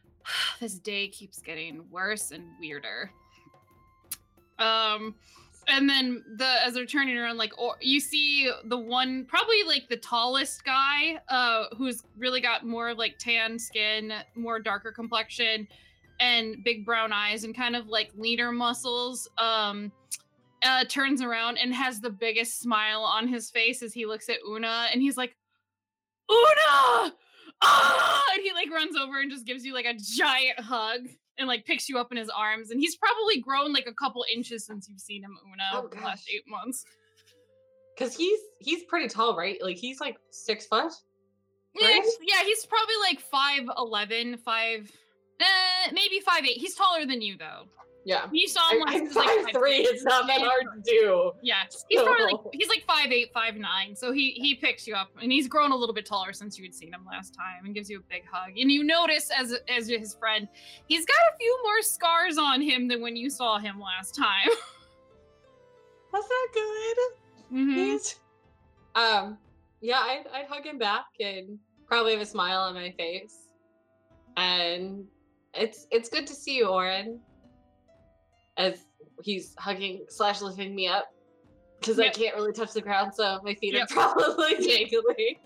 this 0.60 0.74
day 0.74 1.08
keeps 1.08 1.40
getting 1.40 1.84
worse 1.90 2.30
and 2.30 2.44
weirder. 2.60 3.10
Um, 4.58 5.14
and 5.68 5.88
then 5.88 6.24
the 6.36 6.64
as 6.64 6.74
they're 6.74 6.86
turning 6.86 7.16
around, 7.16 7.36
like 7.36 7.56
or, 7.58 7.76
you 7.80 8.00
see 8.00 8.50
the 8.64 8.78
one 8.78 9.26
probably 9.26 9.62
like 9.64 9.88
the 9.88 9.96
tallest 9.96 10.64
guy, 10.64 11.20
uh, 11.28 11.66
who's 11.76 12.02
really 12.16 12.40
got 12.40 12.66
more 12.66 12.88
of 12.88 12.98
like 12.98 13.18
tan 13.18 13.58
skin, 13.58 14.12
more 14.34 14.58
darker 14.58 14.90
complexion, 14.90 15.68
and 16.20 16.62
big 16.64 16.84
brown 16.84 17.12
eyes, 17.12 17.44
and 17.44 17.54
kind 17.56 17.76
of 17.76 17.86
like 17.88 18.10
leaner 18.16 18.52
muscles. 18.52 19.28
Um, 19.38 19.92
uh, 20.64 20.84
turns 20.88 21.22
around 21.22 21.56
and 21.58 21.72
has 21.72 22.00
the 22.00 22.10
biggest 22.10 22.58
smile 22.60 23.02
on 23.02 23.28
his 23.28 23.48
face 23.48 23.80
as 23.80 23.92
he 23.94 24.06
looks 24.06 24.28
at 24.28 24.38
Una, 24.48 24.88
and 24.92 25.00
he's 25.00 25.16
like, 25.16 25.36
Una! 26.30 27.12
Ah! 27.60 28.24
And 28.34 28.42
he 28.44 28.52
like 28.52 28.70
runs 28.70 28.96
over 28.96 29.18
and 29.20 29.28
just 29.28 29.44
gives 29.44 29.64
you 29.64 29.74
like 29.74 29.84
a 29.84 29.94
giant 29.94 30.60
hug 30.60 31.08
and 31.38 31.48
like 31.48 31.64
picks 31.64 31.88
you 31.88 31.98
up 31.98 32.12
in 32.12 32.16
his 32.16 32.28
arms. 32.28 32.70
And 32.70 32.78
he's 32.80 32.94
probably 32.94 33.40
grown 33.40 33.72
like 33.72 33.88
a 33.88 33.92
couple 33.92 34.24
inches 34.32 34.64
since 34.64 34.88
you've 34.88 35.00
seen 35.00 35.24
him, 35.24 35.36
Una, 35.44 35.62
Oh, 35.72 35.78
over 35.78 35.88
the 35.88 35.96
last 35.96 36.26
gosh. 36.26 36.34
eight 36.36 36.44
months. 36.46 36.84
Cause 37.98 38.14
he's 38.14 38.38
he's 38.60 38.84
pretty 38.84 39.08
tall, 39.08 39.36
right? 39.36 39.58
Like 39.60 39.76
he's 39.76 40.00
like 40.00 40.18
six 40.30 40.66
foot. 40.66 40.92
Yeah, 41.74 41.86
Right? 41.88 41.94
he's- 41.94 42.16
yeah, 42.22 42.44
he's 42.44 42.64
probably 42.66 42.94
like 43.02 43.20
5'11, 43.76 44.38
5 44.38 44.92
uh, 45.40 45.90
maybe 45.92 46.20
five 46.20 46.44
eight. 46.44 46.58
He's 46.58 46.74
taller 46.74 47.06
than 47.06 47.20
you 47.22 47.36
though. 47.38 47.64
Yeah. 48.04 48.26
You 48.32 48.48
saw 48.48 48.70
him 48.70 48.80
last 48.80 48.94
I'm 48.96 49.06
he 49.08 49.14
like, 49.14 49.26
five 49.44 49.52
three. 49.52 49.76
It's 49.80 50.02
not 50.04 50.26
that 50.28 50.40
hard 50.40 50.64
to 50.84 50.90
do. 50.90 51.32
Yeah, 51.42 51.64
he's 51.88 52.00
probably 52.02 52.24
like 52.24 52.40
he's 52.54 52.68
like 52.68 52.84
five 52.86 53.12
eight, 53.12 53.32
five 53.34 53.56
nine. 53.56 53.94
So 53.94 54.12
he 54.12 54.30
he 54.30 54.54
picks 54.54 54.86
you 54.86 54.94
up, 54.94 55.10
and 55.20 55.30
he's 55.30 55.46
grown 55.46 55.72
a 55.72 55.76
little 55.76 55.94
bit 55.94 56.06
taller 56.06 56.32
since 56.32 56.56
you 56.58 56.64
had 56.64 56.74
seen 56.74 56.92
him 56.94 57.04
last 57.10 57.34
time, 57.34 57.66
and 57.66 57.74
gives 57.74 57.90
you 57.90 57.98
a 57.98 58.02
big 58.08 58.22
hug. 58.30 58.56
And 58.56 58.72
you 58.72 58.82
notice 58.82 59.30
as 59.36 59.54
as 59.68 59.88
his 59.88 60.14
friend, 60.14 60.48
he's 60.86 61.04
got 61.04 61.16
a 61.34 61.36
few 61.38 61.60
more 61.64 61.82
scars 61.82 62.38
on 62.38 62.62
him 62.62 62.88
than 62.88 63.02
when 63.02 63.14
you 63.14 63.28
saw 63.28 63.58
him 63.58 63.78
last 63.78 64.14
time. 64.14 64.48
That's 66.12 66.26
not 66.30 66.54
good. 66.54 66.96
Mhm. 67.52 67.74
He's- 67.74 68.18
Um, 68.94 69.38
yeah, 69.82 69.98
I'd, 70.00 70.24
I'd 70.32 70.46
hug 70.46 70.64
him 70.64 70.78
back 70.78 71.04
and 71.20 71.58
probably 71.86 72.12
have 72.12 72.20
a 72.22 72.26
smile 72.26 72.60
on 72.60 72.74
my 72.74 72.92
face. 72.98 73.36
And 74.36 75.06
it's 75.54 75.86
it's 75.90 76.08
good 76.08 76.26
to 76.26 76.34
see 76.34 76.56
you, 76.56 76.66
Oren. 76.68 77.20
As 78.56 78.84
he's 79.22 79.54
hugging 79.58 80.04
slash 80.08 80.40
lifting 80.40 80.74
me 80.74 80.88
up 80.88 81.08
because 81.80 82.00
I 82.00 82.08
can't 82.08 82.34
really 82.34 82.52
touch 82.52 82.72
the 82.72 82.80
ground, 82.80 83.12
so 83.14 83.38
my 83.44 83.54
feet 83.54 83.74
Yep. 83.74 83.90
are 83.92 83.94
probably 83.94 84.54
dangling. 84.66 85.36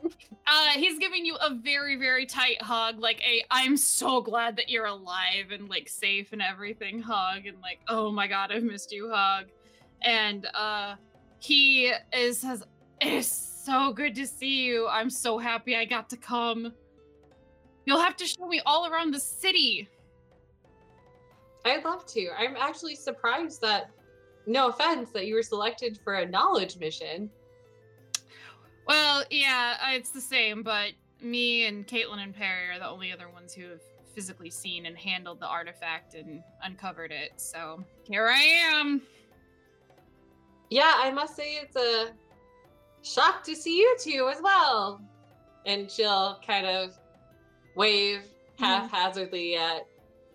Uh, 0.46 0.68
he's 0.76 0.98
giving 0.98 1.26
you 1.26 1.36
a 1.36 1.54
very 1.54 1.96
very 1.96 2.24
tight 2.24 2.60
hug, 2.62 2.98
like 2.98 3.20
a 3.22 3.44
I'm 3.50 3.76
so 3.76 4.22
glad 4.22 4.56
that 4.56 4.70
you're 4.70 4.86
alive 4.86 5.50
and 5.52 5.68
like 5.68 5.88
safe 5.90 6.32
and 6.32 6.40
everything 6.40 7.02
hug, 7.02 7.46
and 7.46 7.60
like 7.60 7.80
oh 7.88 8.10
my 8.10 8.26
god 8.26 8.50
I've 8.50 8.62
missed 8.62 8.92
you 8.92 9.10
hug, 9.12 9.46
and 10.02 10.46
uh, 10.54 10.94
he 11.38 11.92
is 12.16 12.40
says 12.40 12.64
it 13.00 13.12
is 13.12 13.26
so 13.30 13.92
good 13.92 14.14
to 14.14 14.26
see 14.26 14.64
you. 14.64 14.88
I'm 14.88 15.10
so 15.10 15.36
happy 15.38 15.76
I 15.76 15.84
got 15.84 16.08
to 16.10 16.16
come. 16.16 16.72
You'll 17.84 18.00
have 18.00 18.16
to 18.16 18.26
show 18.26 18.46
me 18.46 18.60
all 18.64 18.86
around 18.86 19.12
the 19.12 19.20
city. 19.20 19.88
I'd 21.64 21.84
love 21.84 22.06
to. 22.06 22.30
I'm 22.36 22.56
actually 22.56 22.96
surprised 22.96 23.60
that, 23.62 23.90
no 24.46 24.68
offense, 24.68 25.10
that 25.10 25.26
you 25.26 25.34
were 25.34 25.42
selected 25.42 25.98
for 26.02 26.14
a 26.14 26.26
knowledge 26.26 26.78
mission. 26.78 27.30
Well, 28.86 29.24
yeah, 29.30 29.76
uh, 29.80 29.92
it's 29.92 30.10
the 30.10 30.20
same, 30.20 30.62
but 30.62 30.92
me 31.20 31.66
and 31.66 31.86
Caitlin 31.86 32.18
and 32.18 32.34
Perry 32.34 32.68
are 32.70 32.78
the 32.78 32.88
only 32.88 33.12
other 33.12 33.28
ones 33.28 33.54
who 33.54 33.68
have 33.68 33.80
physically 34.12 34.50
seen 34.50 34.86
and 34.86 34.98
handled 34.98 35.40
the 35.40 35.46
artifact 35.46 36.14
and 36.14 36.42
uncovered 36.62 37.12
it. 37.12 37.32
So 37.36 37.84
here 38.04 38.28
I 38.28 38.40
am. 38.40 39.02
Yeah, 40.70 40.94
I 40.96 41.10
must 41.10 41.36
say 41.36 41.54
it's 41.54 41.76
a 41.76 42.12
shock 43.02 43.44
to 43.44 43.54
see 43.54 43.78
you 43.78 43.96
two 44.00 44.28
as 44.32 44.40
well. 44.42 45.00
And 45.64 45.90
she'll 45.90 46.40
kind 46.44 46.66
of 46.66 46.98
wave 47.74 48.22
haphazardly 48.58 49.56
at 49.56 49.86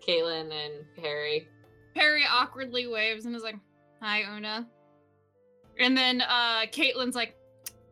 Caitlin 0.06 0.52
and 0.52 0.84
Harry. 1.02 1.48
Perry 1.94 2.24
awkwardly 2.30 2.86
waves 2.86 3.26
and 3.26 3.34
is 3.34 3.42
like, 3.42 3.56
"Hi, 4.00 4.22
Una." 4.22 4.68
And 5.78 5.96
then 5.96 6.20
uh 6.22 6.62
Caitlin's 6.72 7.16
like, 7.16 7.36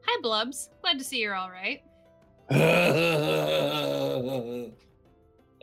"Hi, 0.07 0.21
Blubs. 0.23 0.71
Glad 0.83 0.99
to 0.99 1.05
see 1.05 1.19
you're 1.19 1.35
all 1.35 1.51
right." 1.51 1.83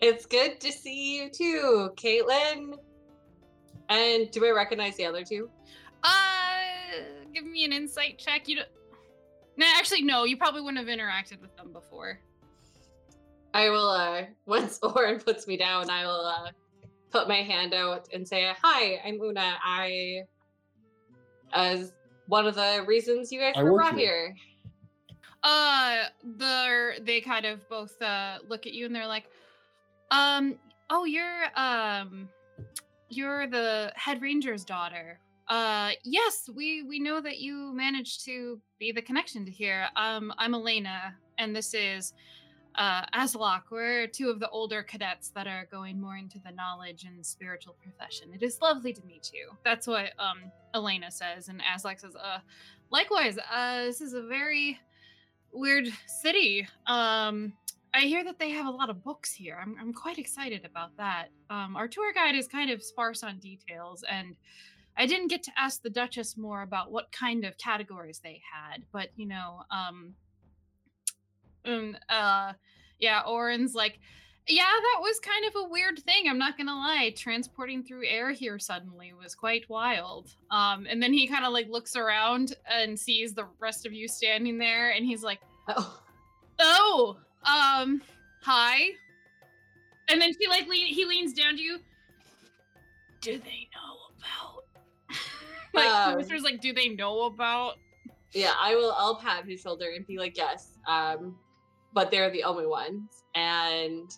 It's 0.06 0.26
good 0.26 0.60
to 0.60 0.70
see 0.70 1.16
you 1.16 1.30
too, 1.30 1.92
Caitlin. 1.96 2.78
And 3.88 4.30
do 4.32 4.46
I 4.46 4.52
recognize 4.52 4.98
the 4.98 5.06
other 5.06 5.24
two? 5.24 5.50
Uh, 6.04 6.10
give 7.34 7.46
me 7.46 7.64
an 7.64 7.72
insight 7.72 8.18
check. 8.18 8.50
You 8.50 8.58
don't. 8.58 8.68
No, 9.56 9.66
actually, 9.78 10.02
no. 10.02 10.26
You 10.26 10.36
probably 10.36 10.60
wouldn't 10.60 10.86
have 10.86 10.94
interacted 10.94 11.40
with 11.40 11.56
them 11.56 11.72
before. 11.72 12.20
I 13.54 13.70
will, 13.70 13.90
uh, 13.90 14.24
once 14.46 14.80
Oren 14.82 15.20
puts 15.20 15.48
me 15.48 15.58
down, 15.58 15.90
I 15.90 16.06
will, 16.06 16.26
uh, 16.26 16.50
put 17.12 17.28
my 17.28 17.44
hand 17.44 17.74
out 17.74 18.08
and 18.14 18.28
say, 18.28 18.52
Hi, 18.64 19.00
I'm 19.06 19.22
Una. 19.22 19.56
I, 19.64 20.24
as 21.54 21.94
one 22.28 22.48
of 22.48 22.56
the 22.56 22.84
reasons 22.88 23.32
you 23.32 23.40
guys 23.40 23.54
I 23.56 23.64
were 23.64 23.74
work 23.74 23.82
brought 23.82 23.96
here. 23.96 24.28
here. 24.28 24.36
Uh, 25.44 26.04
the 26.38 26.94
they 27.02 27.20
kind 27.20 27.46
of 27.46 27.68
both 27.68 28.02
uh 28.02 28.38
look 28.48 28.66
at 28.66 28.74
you 28.74 28.86
and 28.86 28.96
they're 28.96 29.08
like, 29.08 29.26
um, 30.12 30.56
oh, 30.90 31.06
you're 31.06 31.46
um, 31.56 32.30
you're 33.10 33.48
the 33.48 33.92
head 33.96 34.22
ranger's 34.22 34.64
daughter. 34.64 35.20
Uh, 35.50 35.92
yes, 36.04 36.50
we 36.56 36.84
we 36.84 37.00
know 37.00 37.20
that 37.20 37.40
you 37.40 37.74
managed 37.74 38.24
to 38.26 38.60
be 38.80 38.92
the 38.92 39.02
connection 39.02 39.46
to 39.46 39.52
here. 39.52 39.88
Um, 39.98 40.34
I'm 40.38 40.56
Elena, 40.56 41.16
and 41.38 41.54
this 41.54 41.74
is 41.74 42.14
uh 42.76 43.06
Aslak. 43.14 43.64
We're 43.70 44.08
two 44.08 44.30
of 44.30 44.40
the 44.40 44.50
older 44.50 44.84
cadets 44.84 45.30
that 45.30 45.48
are 45.48 45.68
going 45.72 46.00
more 46.00 46.18
into 46.18 46.40
the 46.40 46.52
knowledge 46.52 47.04
and 47.04 47.26
spiritual 47.26 47.76
profession. 47.82 48.34
It 48.34 48.44
is 48.44 48.60
lovely 48.62 48.94
to 48.94 49.04
meet 49.06 49.32
you. 49.34 49.52
That's 49.64 49.88
what 49.88 50.12
um 50.20 50.52
Elena 50.74 51.12
says, 51.12 51.50
and 51.50 51.62
Aslak 51.62 52.00
says, 52.00 52.16
uh, 52.16 52.40
likewise. 52.90 53.38
Uh, 53.52 53.84
this 53.86 54.02
is 54.02 54.14
a 54.14 54.24
very 54.24 54.80
weird 55.52 55.88
city. 56.08 56.68
Um, 56.88 57.54
I 57.94 58.02
hear 58.02 58.24
that 58.24 58.40
they 58.40 58.50
have 58.50 58.66
a 58.66 58.72
lot 58.72 58.90
of 58.90 59.04
books 59.04 59.34
here. 59.34 59.60
I'm, 59.62 59.76
I'm 59.80 59.94
quite 59.94 60.18
excited 60.18 60.66
about 60.66 60.98
that. 60.98 61.28
Um, 61.52 61.76
our 61.76 61.88
tour 61.88 62.12
guide 62.12 62.36
is 62.36 62.48
kind 62.48 62.72
of 62.72 62.82
sparse 62.82 63.22
on 63.22 63.38
details, 63.38 64.04
and 64.10 64.36
I 64.98 65.06
didn't 65.06 65.28
get 65.28 65.44
to 65.44 65.52
ask 65.58 65.82
the 65.82 65.92
Duchess 65.92 66.36
more 66.38 66.64
about 66.64 66.92
what 66.92 67.12
kind 67.12 67.46
of 67.46 67.58
categories 67.58 68.20
they 68.24 68.42
had. 68.52 68.84
But 68.92 69.10
you 69.16 69.28
know, 69.28 69.62
um, 69.70 70.16
um 71.66 71.98
uh, 72.10 72.54
yeah, 73.00 73.22
Oren's 73.28 73.74
like, 73.76 74.00
yeah, 74.48 74.64
that 74.64 75.00
was 75.02 75.20
kind 75.20 75.46
of 75.46 75.54
a 75.56 75.70
weird 75.70 76.00
thing. 76.00 76.28
I'm 76.30 76.38
not 76.38 76.58
gonna 76.58 76.76
lie. 76.76 77.14
Transporting 77.18 77.84
through 77.84 78.06
air 78.08 78.32
here 78.32 78.60
suddenly 78.60 79.14
was 79.14 79.36
quite 79.36 79.70
wild. 79.70 80.36
Um, 80.52 80.86
and 80.90 81.02
then 81.02 81.14
he 81.14 81.28
kind 81.28 81.46
of 81.46 81.54
like 81.54 81.70
looks 81.70 81.96
around 81.96 82.56
and 82.70 83.00
sees 83.00 83.34
the 83.34 83.46
rest 83.60 83.86
of 83.86 83.94
you 83.94 84.08
standing 84.08 84.58
there, 84.58 84.92
and 84.92 85.06
he's 85.06 85.24
like, 85.24 85.40
Oh, 85.70 86.02
"Oh, 86.60 87.18
um, 87.46 88.02
hi." 88.42 88.90
And 90.10 90.22
then 90.22 90.34
she 90.40 90.48
like 90.48 90.68
lean, 90.68 90.88
he 90.88 91.06
leans 91.06 91.34
down 91.34 91.56
to 91.56 91.62
you. 91.62 91.80
Do 93.22 93.38
they 93.38 93.70
know 93.74 93.96
about? 94.18 94.66
like 95.74 96.34
Um, 96.34 96.44
like, 96.44 96.60
do 96.60 96.74
they 96.74 96.90
know 96.90 97.24
about? 97.24 97.76
yeah, 98.34 98.54
I 98.60 98.76
will, 98.76 98.92
I'll 98.98 99.16
pat 99.16 99.46
his 99.46 99.62
shoulder 99.62 99.92
and 99.96 100.06
be 100.06 100.18
like, 100.18 100.36
Yes. 100.36 100.78
Um, 100.88 101.38
but 101.94 102.12
they're 102.12 102.32
the 102.32 102.44
only 102.44 102.66
ones. 102.66 103.24
And 103.36 104.10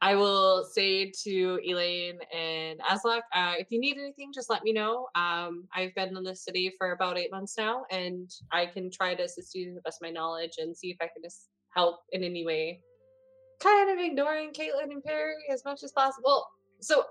I 0.00 0.14
will 0.14 0.64
say 0.64 1.10
to 1.24 1.60
Elaine 1.66 2.18
and 2.32 2.78
Aslak, 2.80 3.22
uh, 3.34 3.54
if 3.58 3.66
you 3.70 3.80
need 3.80 3.96
anything, 3.98 4.32
just 4.32 4.48
let 4.48 4.62
me 4.62 4.72
know. 4.72 5.08
Um, 5.16 5.64
I've 5.74 5.94
been 5.96 6.16
in 6.16 6.22
the 6.22 6.36
city 6.36 6.72
for 6.78 6.92
about 6.92 7.18
eight 7.18 7.32
months 7.32 7.56
now, 7.58 7.84
and 7.90 8.30
I 8.52 8.66
can 8.66 8.90
try 8.90 9.14
to 9.14 9.24
assist 9.24 9.54
you 9.54 9.66
to 9.66 9.74
the 9.74 9.80
best 9.80 9.98
of 10.00 10.06
my 10.06 10.12
knowledge 10.12 10.54
and 10.58 10.76
see 10.76 10.90
if 10.90 10.98
I 11.00 11.08
can 11.12 11.22
just 11.22 11.48
help 11.74 12.00
in 12.12 12.22
any 12.22 12.46
way. 12.46 12.80
Kind 13.60 13.90
of 13.90 13.98
ignoring 13.98 14.52
Caitlin 14.52 14.92
and 14.92 15.02
Perry 15.02 15.34
as 15.50 15.64
much 15.64 15.82
as 15.82 15.90
possible. 15.90 16.46
So, 16.80 17.04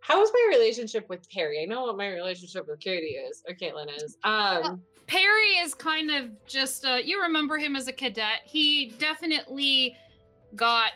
how 0.00 0.22
is 0.22 0.30
my 0.32 0.56
relationship 0.56 1.06
with 1.10 1.28
Perry? 1.28 1.62
I 1.62 1.66
know 1.66 1.84
what 1.84 1.98
my 1.98 2.08
relationship 2.08 2.66
with 2.68 2.80
Katie 2.80 3.16
is, 3.16 3.42
or 3.46 3.54
Caitlin 3.54 3.94
is. 3.94 4.16
Um, 4.24 4.80
Perry 5.06 5.58
is 5.62 5.74
kind 5.74 6.10
of 6.10 6.30
just 6.46 6.84
uh 6.84 6.96
you 6.96 7.22
remember 7.22 7.58
him 7.58 7.76
as 7.76 7.88
a 7.88 7.92
cadet. 7.92 8.40
He 8.44 8.94
definitely 8.98 9.96
got 10.54 10.92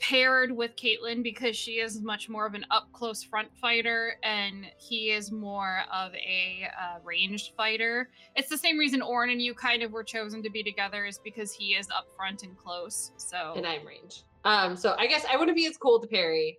paired 0.00 0.52
with 0.52 0.76
Caitlin 0.76 1.22
because 1.22 1.56
she 1.56 1.72
is 1.80 2.00
much 2.00 2.28
more 2.28 2.46
of 2.46 2.54
an 2.54 2.64
up 2.70 2.90
close 2.92 3.22
front 3.22 3.48
fighter 3.60 4.14
and 4.22 4.66
he 4.76 5.10
is 5.10 5.32
more 5.32 5.80
of 5.92 6.14
a 6.14 6.68
uh, 6.80 6.98
ranged 7.04 7.52
fighter. 7.56 8.08
It's 8.36 8.48
the 8.48 8.58
same 8.58 8.78
reason 8.78 9.02
Oren 9.02 9.30
and 9.30 9.42
you 9.42 9.54
kind 9.54 9.82
of 9.82 9.92
were 9.92 10.04
chosen 10.04 10.42
to 10.42 10.50
be 10.50 10.62
together 10.62 11.04
is 11.04 11.18
because 11.18 11.52
he 11.52 11.70
is 11.70 11.88
up 11.90 12.06
front 12.16 12.42
and 12.42 12.56
close. 12.56 13.12
So 13.16 13.54
and 13.56 13.66
I'm 13.66 13.84
range. 13.86 14.22
Um, 14.44 14.76
so 14.76 14.94
I 14.98 15.06
guess 15.06 15.24
I 15.30 15.36
wouldn't 15.36 15.56
be 15.56 15.66
as 15.66 15.76
cold 15.76 16.02
to 16.02 16.08
Perry, 16.08 16.58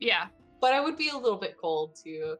yeah. 0.00 0.26
but 0.60 0.72
I 0.72 0.80
would 0.80 0.96
be 0.96 1.10
a 1.10 1.16
little 1.16 1.38
bit 1.38 1.56
cold 1.60 1.94
to 2.04 2.36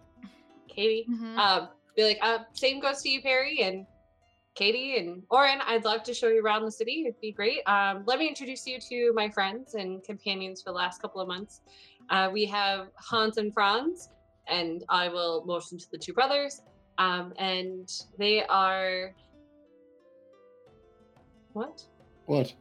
Katie. 0.67 1.07
Mhm. 1.11 1.37
Um, 1.37 1.69
be 1.97 2.05
like, 2.05 2.19
uh, 2.23 2.39
same 2.53 2.81
goes 2.81 3.03
to 3.03 3.09
you, 3.09 3.23
Perry, 3.23 3.63
and 3.63 3.87
Katie 4.55 4.97
and 4.99 5.23
Oren. 5.31 5.61
I'd 5.67 5.85
love 5.85 6.03
to 6.05 6.15
show 6.15 6.29
you 6.29 6.43
around 6.45 6.65
the 6.65 6.71
city. 6.71 7.05
It'd 7.07 7.21
be 7.21 7.33
great. 7.33 7.61
Um, 7.67 8.05
let 8.07 8.19
me 8.19 8.29
introduce 8.29 8.67
you 8.67 8.79
to 8.89 9.13
my 9.15 9.29
friends 9.31 9.75
and 9.75 10.03
companions 10.05 10.63
for 10.63 10.71
the 10.71 10.77
last 10.77 11.01
couple 11.03 11.21
of 11.21 11.29
months. 11.29 11.61
Uh, 12.11 12.31
we 12.33 12.45
have 12.47 12.89
Hans 12.97 13.37
and 13.39 13.53
Franz, 13.53 14.11
and 14.49 14.85
I 14.89 15.09
will 15.09 15.45
motion 15.47 15.79
to 15.79 15.87
the 15.91 15.99
two 15.99 16.13
brothers. 16.13 16.61
Um, 16.99 17.33
and 17.39 17.91
they 18.19 18.45
are. 18.47 19.15
What? 21.53 21.83
What? 22.27 22.53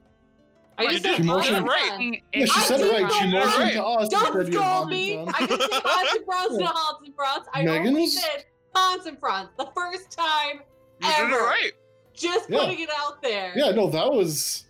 I 0.78 0.84
You 0.84 0.90
just 0.92 1.04
did- 1.04 1.16
said 1.16 1.20
you 1.20 1.32
motioned- 1.32 1.58
and 1.58 1.68
right. 1.68 2.22
Yeah, 2.34 2.46
she 2.46 2.52
I 2.54 2.62
said 2.64 2.80
it 2.82 2.92
right. 2.92 3.12
She 3.14 3.28
motioned 3.28 3.60
right. 3.64 3.74
to 3.74 3.84
us. 3.86 4.10
Don't 4.10 4.26
instead 4.26 4.42
of 4.42 4.50
your 4.54 4.62
scold 4.64 4.90
me. 4.90 5.18
I 5.20 5.46
didn't 5.46 5.62
say 5.62 5.80
Hans 5.84 6.16
and 6.16 6.26
Franz 6.26 6.52
and 6.58 6.68
Hans 6.68 6.98
and 7.06 7.16
Franz. 7.16 7.46
I 7.54 7.64
Megan 7.64 7.88
only 7.88 8.08
said 8.08 8.46
Hans 8.76 9.06
and 9.06 9.20
Franz 9.20 9.50
the 9.58 9.68
first 9.76 10.12
time 10.12 10.62
You 11.02 11.08
did 11.10 11.20
it 11.20 11.20
ever. 11.34 11.38
right. 11.44 11.72
Just 12.14 12.50
Yeah. 12.50 12.60
putting 12.60 12.80
it 12.80 12.90
out 12.98 13.22
there. 13.22 13.52
Yeah, 13.56 13.72
no, 13.72 13.90
that 13.90 14.12
was 14.12 14.66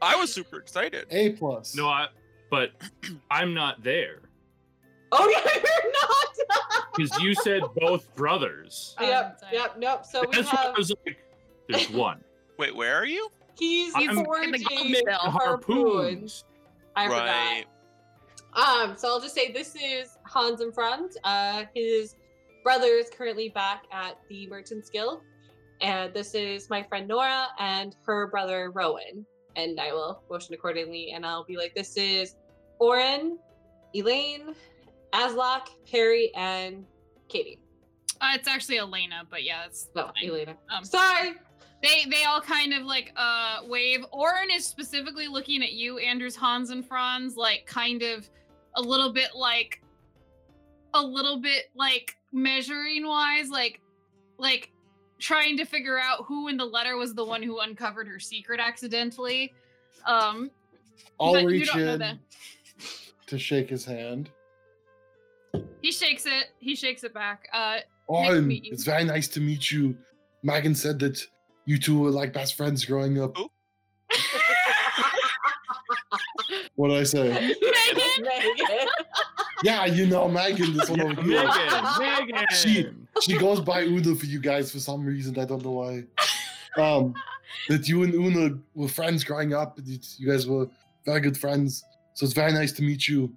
I 0.00 0.16
was 0.16 0.32
super 0.32 0.58
excited. 0.58 1.06
A 1.10 1.30
plus. 1.30 1.74
No, 1.76 1.88
I. 1.88 2.08
But 2.50 2.72
I'm 3.30 3.54
not 3.54 3.82
there 3.82 4.18
Oh 5.12 5.28
yeah, 5.44 5.52
you're 5.54 5.92
not. 5.92 6.86
because 6.96 7.22
you 7.22 7.34
said 7.34 7.62
both 7.76 8.14
brothers. 8.14 8.96
yep, 9.00 9.38
Um, 9.42 9.48
yep, 9.52 9.78
nope. 9.78 10.04
So 10.06 10.22
we 10.22 10.34
That's 10.36 10.52
why 10.52 10.62
I 10.62 10.66
have 10.68 10.76
was 10.76 10.92
like, 11.06 11.18
"There's 11.68 11.90
one." 12.08 12.22
Wait, 12.58 12.74
where 12.74 12.94
are 12.96 13.04
you? 13.06 13.28
he's 13.58 13.94
I'm- 13.94 14.24
forging 14.24 14.54
Still. 14.54 15.18
harpoons. 15.18 15.34
Harpoons. 15.34 16.44
I 16.96 17.06
right. 17.08 17.64
forgot. 18.54 18.80
Um, 18.90 18.96
so 18.96 19.08
I'll 19.08 19.20
just 19.20 19.34
say 19.34 19.52
this 19.52 19.74
is 19.76 20.16
Hans 20.24 20.60
and 20.62 20.74
Franz. 20.74 21.16
Uh, 21.24 21.64
his 21.74 22.16
brother 22.62 22.86
is 22.86 23.10
currently 23.10 23.48
back 23.48 23.84
at 23.92 24.18
the 24.28 24.46
Merchants 24.48 24.88
Guild, 24.90 25.22
and 25.80 26.12
this 26.14 26.34
is 26.34 26.70
my 26.70 26.82
friend 26.82 27.08
Nora 27.08 27.48
and 27.58 27.96
her 28.06 28.28
brother 28.28 28.70
Rowan. 28.70 29.26
And 29.56 29.78
I 29.80 29.92
will 29.92 30.22
motion 30.30 30.54
accordingly, 30.54 31.12
and 31.12 31.26
I'll 31.26 31.44
be 31.44 31.56
like, 31.56 31.74
"This 31.74 31.96
is 31.96 32.36
Oren, 32.78 33.38
Elaine, 33.94 34.54
Aslak, 35.12 35.68
Perry, 35.90 36.32
and 36.34 36.86
Katie." 37.28 37.60
Uh, 38.20 38.30
it's 38.34 38.48
actually 38.48 38.78
Elena, 38.78 39.24
but 39.28 39.42
yeah, 39.42 39.64
it's 39.66 39.88
No, 39.94 40.06
fine. 40.06 40.30
Elena. 40.30 40.56
Um, 40.70 40.84
Sorry. 40.84 41.32
They 41.82 42.04
they 42.08 42.22
all 42.24 42.40
kind 42.40 42.72
of 42.72 42.84
like 42.84 43.12
uh 43.16 43.58
wave. 43.66 44.04
Oren 44.12 44.48
is 44.50 44.64
specifically 44.64 45.26
looking 45.26 45.62
at 45.64 45.72
you, 45.72 45.98
Anders, 45.98 46.36
Hans, 46.36 46.70
and 46.70 46.86
Franz, 46.86 47.36
like 47.36 47.66
kind 47.66 48.02
of 48.02 48.30
a 48.76 48.80
little 48.80 49.12
bit 49.12 49.30
like 49.34 49.82
a 50.94 51.02
little 51.02 51.40
bit 51.40 51.64
like 51.74 52.16
measuring 52.32 53.06
wise, 53.06 53.48
like 53.50 53.80
like 54.38 54.70
trying 55.18 55.56
to 55.56 55.64
figure 55.64 55.98
out 55.98 56.24
who 56.26 56.48
in 56.48 56.56
the 56.56 56.64
letter 56.64 56.96
was 56.96 57.14
the 57.14 57.24
one 57.24 57.42
who 57.42 57.60
uncovered 57.60 58.08
her 58.08 58.18
secret 58.18 58.58
accidentally. 58.60 59.52
Um 60.06 60.50
I'll 61.20 61.32
but 61.34 61.42
you 61.42 61.48
reach 61.48 61.66
don't 61.72 61.80
in 61.80 61.98
that. 62.00 62.18
to 63.26 63.38
shake 63.38 63.68
his 63.70 63.84
hand. 63.84 64.30
he 65.80 65.92
shakes 65.92 66.26
it, 66.26 66.46
he 66.58 66.74
shakes 66.74 67.04
it 67.04 67.14
back. 67.14 67.48
Uh 67.52 67.78
Oren, 68.08 68.46
meet 68.48 68.64
you. 68.64 68.72
it's 68.72 68.84
very 68.84 69.04
nice 69.04 69.28
to 69.28 69.40
meet 69.40 69.70
you. 69.70 69.96
Megan 70.42 70.74
said 70.74 70.98
that 71.00 71.24
you 71.66 71.78
two 71.78 72.00
were 72.00 72.10
like 72.10 72.32
best 72.32 72.56
friends 72.56 72.84
growing 72.84 73.20
up. 73.22 73.36
Who? 76.48 76.56
What 76.76 76.88
did 76.88 76.98
I 76.98 77.02
say? 77.04 77.28
Megan! 77.62 78.24
Megan. 78.24 78.86
yeah, 79.62 79.84
you 79.86 80.06
know 80.06 80.28
Megan, 80.28 80.76
this 80.76 80.88
one 80.90 81.00
over 81.00 81.22
here. 81.22 81.44
Megan, 81.44 81.84
Megan. 82.32 82.46
She 82.52 82.88
she 83.20 83.36
goes 83.38 83.60
by 83.60 83.82
Una 83.82 84.14
for 84.14 84.26
you 84.26 84.40
guys 84.40 84.70
for 84.72 84.78
some 84.80 85.04
reason. 85.04 85.38
I 85.38 85.44
don't 85.44 85.64
know 85.64 85.72
why. 85.72 86.04
Um, 86.76 87.14
that 87.68 87.86
you 87.88 88.02
and 88.02 88.14
Una 88.14 88.58
were 88.74 88.88
friends 88.88 89.24
growing 89.24 89.52
up. 89.54 89.78
and 89.78 89.86
You 89.86 89.98
you 90.18 90.26
guys 90.30 90.46
were 90.46 90.68
very 91.04 91.20
good 91.20 91.36
friends. 91.36 91.84
So 92.14 92.24
it's 92.24 92.34
very 92.34 92.52
nice 92.52 92.72
to 92.72 92.82
meet 92.82 93.06
you. 93.08 93.32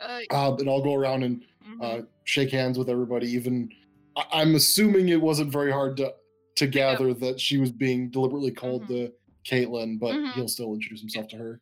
Uh, 0.00 0.20
Uh, 0.30 0.54
and 0.58 0.68
I'll 0.68 0.82
go 0.82 0.94
around 0.94 1.22
and 1.24 1.42
mhm. 1.68 1.82
uh, 1.82 2.02
shake 2.24 2.50
hands 2.50 2.78
with 2.78 2.88
everybody. 2.88 3.28
Even 3.28 3.68
I- 4.16 4.26
I'm 4.40 4.54
assuming 4.54 5.08
it 5.08 5.20
wasn't 5.20 5.52
very 5.52 5.70
hard 5.72 5.96
to 5.98 6.14
to 6.56 6.66
gather 6.66 7.14
that 7.14 7.40
she 7.40 7.56
was 7.58 7.70
being 7.70 8.10
deliberately 8.10 8.50
called 8.50 8.82
Mhm. 8.84 8.88
to 8.88 9.12
Caitlin, 9.44 9.98
but 9.98 10.14
Mhm. 10.14 10.32
he'll 10.34 10.48
still 10.48 10.74
introduce 10.74 11.00
himself 11.00 11.28
to 11.28 11.36
her 11.36 11.60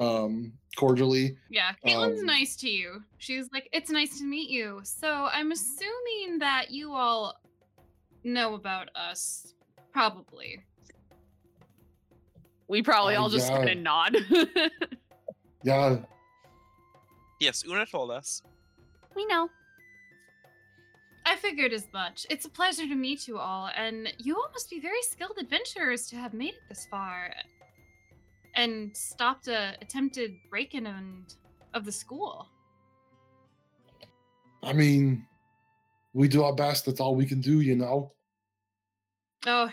um, 0.00 0.52
cordially. 0.76 1.36
Yeah, 1.50 1.72
Caitlin's 1.84 2.20
Um, 2.20 2.26
nice 2.26 2.56
to 2.56 2.68
you. 2.68 3.04
She's 3.18 3.48
like, 3.52 3.68
it's 3.72 3.90
nice 3.90 4.18
to 4.18 4.24
meet 4.24 4.50
you. 4.50 4.80
So 4.82 5.26
I'm 5.26 5.52
assuming 5.52 6.38
that 6.40 6.70
you 6.72 6.92
all 6.92 7.38
know 8.24 8.54
about 8.54 8.88
us, 8.96 9.54
probably. 9.92 10.64
We 12.66 12.82
probably 12.82 13.14
Uh, 13.14 13.20
all 13.22 13.28
just 13.28 13.50
yeah. 13.52 13.56
kind 13.56 13.70
of 13.70 13.78
nod. 13.78 14.16
Yeah, 15.62 16.04
Yes, 17.40 17.64
Una 17.64 17.86
told 17.86 18.10
us. 18.10 18.42
We 19.16 19.24
know. 19.26 19.48
I 21.26 21.36
figured 21.36 21.72
as 21.72 21.86
much. 21.92 22.26
It's 22.30 22.44
a 22.44 22.50
pleasure 22.50 22.86
to 22.86 22.94
meet 22.94 23.26
you 23.26 23.38
all, 23.38 23.70
and 23.76 24.12
you 24.18 24.36
all 24.36 24.48
must 24.52 24.68
be 24.70 24.78
very 24.80 25.00
skilled 25.02 25.38
adventurers 25.40 26.06
to 26.08 26.16
have 26.16 26.34
made 26.34 26.50
it 26.54 26.60
this 26.68 26.86
far 26.90 27.30
and 28.54 28.94
stopped 28.96 29.48
a 29.48 29.74
attempted 29.80 30.32
break-in 30.50 30.86
and 30.86 31.34
of 31.72 31.84
the 31.84 31.92
school. 31.92 32.46
I 34.62 34.72
mean, 34.72 35.26
we 36.12 36.28
do 36.28 36.44
our 36.44 36.54
best. 36.54 36.86
That's 36.86 37.00
all 37.00 37.14
we 37.16 37.26
can 37.26 37.40
do, 37.40 37.60
you 37.60 37.74
know. 37.76 38.12
Oh, 39.46 39.70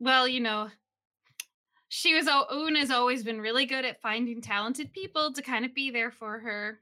well, 0.00 0.26
you 0.26 0.40
know, 0.40 0.68
she 1.88 2.14
was. 2.14 2.26
al- 2.26 2.48
Una's 2.50 2.90
always 2.90 3.22
been 3.22 3.40
really 3.40 3.64
good 3.66 3.84
at 3.84 4.00
finding 4.02 4.40
talented 4.42 4.92
people 4.92 5.32
to 5.32 5.42
kind 5.42 5.64
of 5.64 5.74
be 5.74 5.90
there 5.90 6.10
for 6.10 6.38
her. 6.40 6.80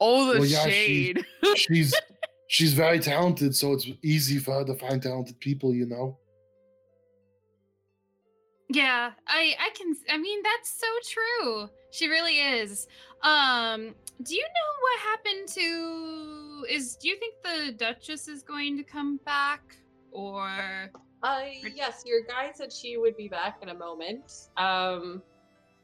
oh, 0.00 0.32
the 0.34 0.40
Well, 0.40 0.48
yeah, 0.48 0.64
she- 0.64 0.70
shade. 1.14 1.24
She's 1.56 1.94
she's 2.46 2.72
very 2.72 2.98
talented, 2.98 3.54
so 3.54 3.72
it's 3.72 3.88
easy 4.02 4.38
for 4.38 4.54
her 4.54 4.64
to 4.64 4.74
find 4.74 5.02
talented 5.02 5.38
people, 5.40 5.74
you 5.74 5.86
know. 5.86 6.18
Yeah, 8.68 9.12
I 9.28 9.54
I 9.60 9.70
can. 9.76 9.94
I 10.10 10.18
mean, 10.18 10.42
that's 10.42 10.70
so 10.80 10.86
true. 11.08 11.68
She 11.92 12.08
really 12.08 12.38
is. 12.38 12.88
Um, 13.22 13.94
do 14.22 14.34
you 14.34 14.42
know 14.42 14.70
what 14.82 15.00
happened 15.00 15.48
to? 15.48 16.64
Is 16.68 16.96
do 16.96 17.08
you 17.08 17.16
think 17.16 17.34
the 17.44 17.72
Duchess 17.72 18.26
is 18.26 18.42
going 18.42 18.76
to 18.76 18.82
come 18.82 19.20
back, 19.24 19.76
or? 20.10 20.90
Uh, 21.22 21.42
yes, 21.74 22.02
your 22.04 22.22
guide 22.22 22.52
said 22.54 22.72
she 22.72 22.96
would 22.96 23.16
be 23.16 23.28
back 23.28 23.58
in 23.62 23.70
a 23.70 23.74
moment. 23.74 24.48
Um, 24.56 25.22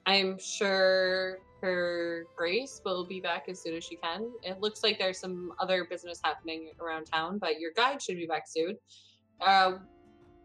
I'm 0.06 0.38
sure 0.38 1.38
her 1.62 2.26
Grace 2.36 2.82
will 2.84 3.06
be 3.06 3.20
back 3.20 3.44
as 3.48 3.62
soon 3.62 3.74
as 3.74 3.84
she 3.84 3.96
can. 3.96 4.30
It 4.42 4.60
looks 4.60 4.82
like 4.82 4.98
there's 4.98 5.18
some 5.18 5.52
other 5.60 5.84
business 5.84 6.20
happening 6.22 6.72
around 6.80 7.04
town, 7.04 7.38
but 7.38 7.60
your 7.60 7.70
guide 7.76 8.02
should 8.02 8.16
be 8.16 8.26
back 8.26 8.44
soon. 8.46 8.76
Uh, 9.40 9.78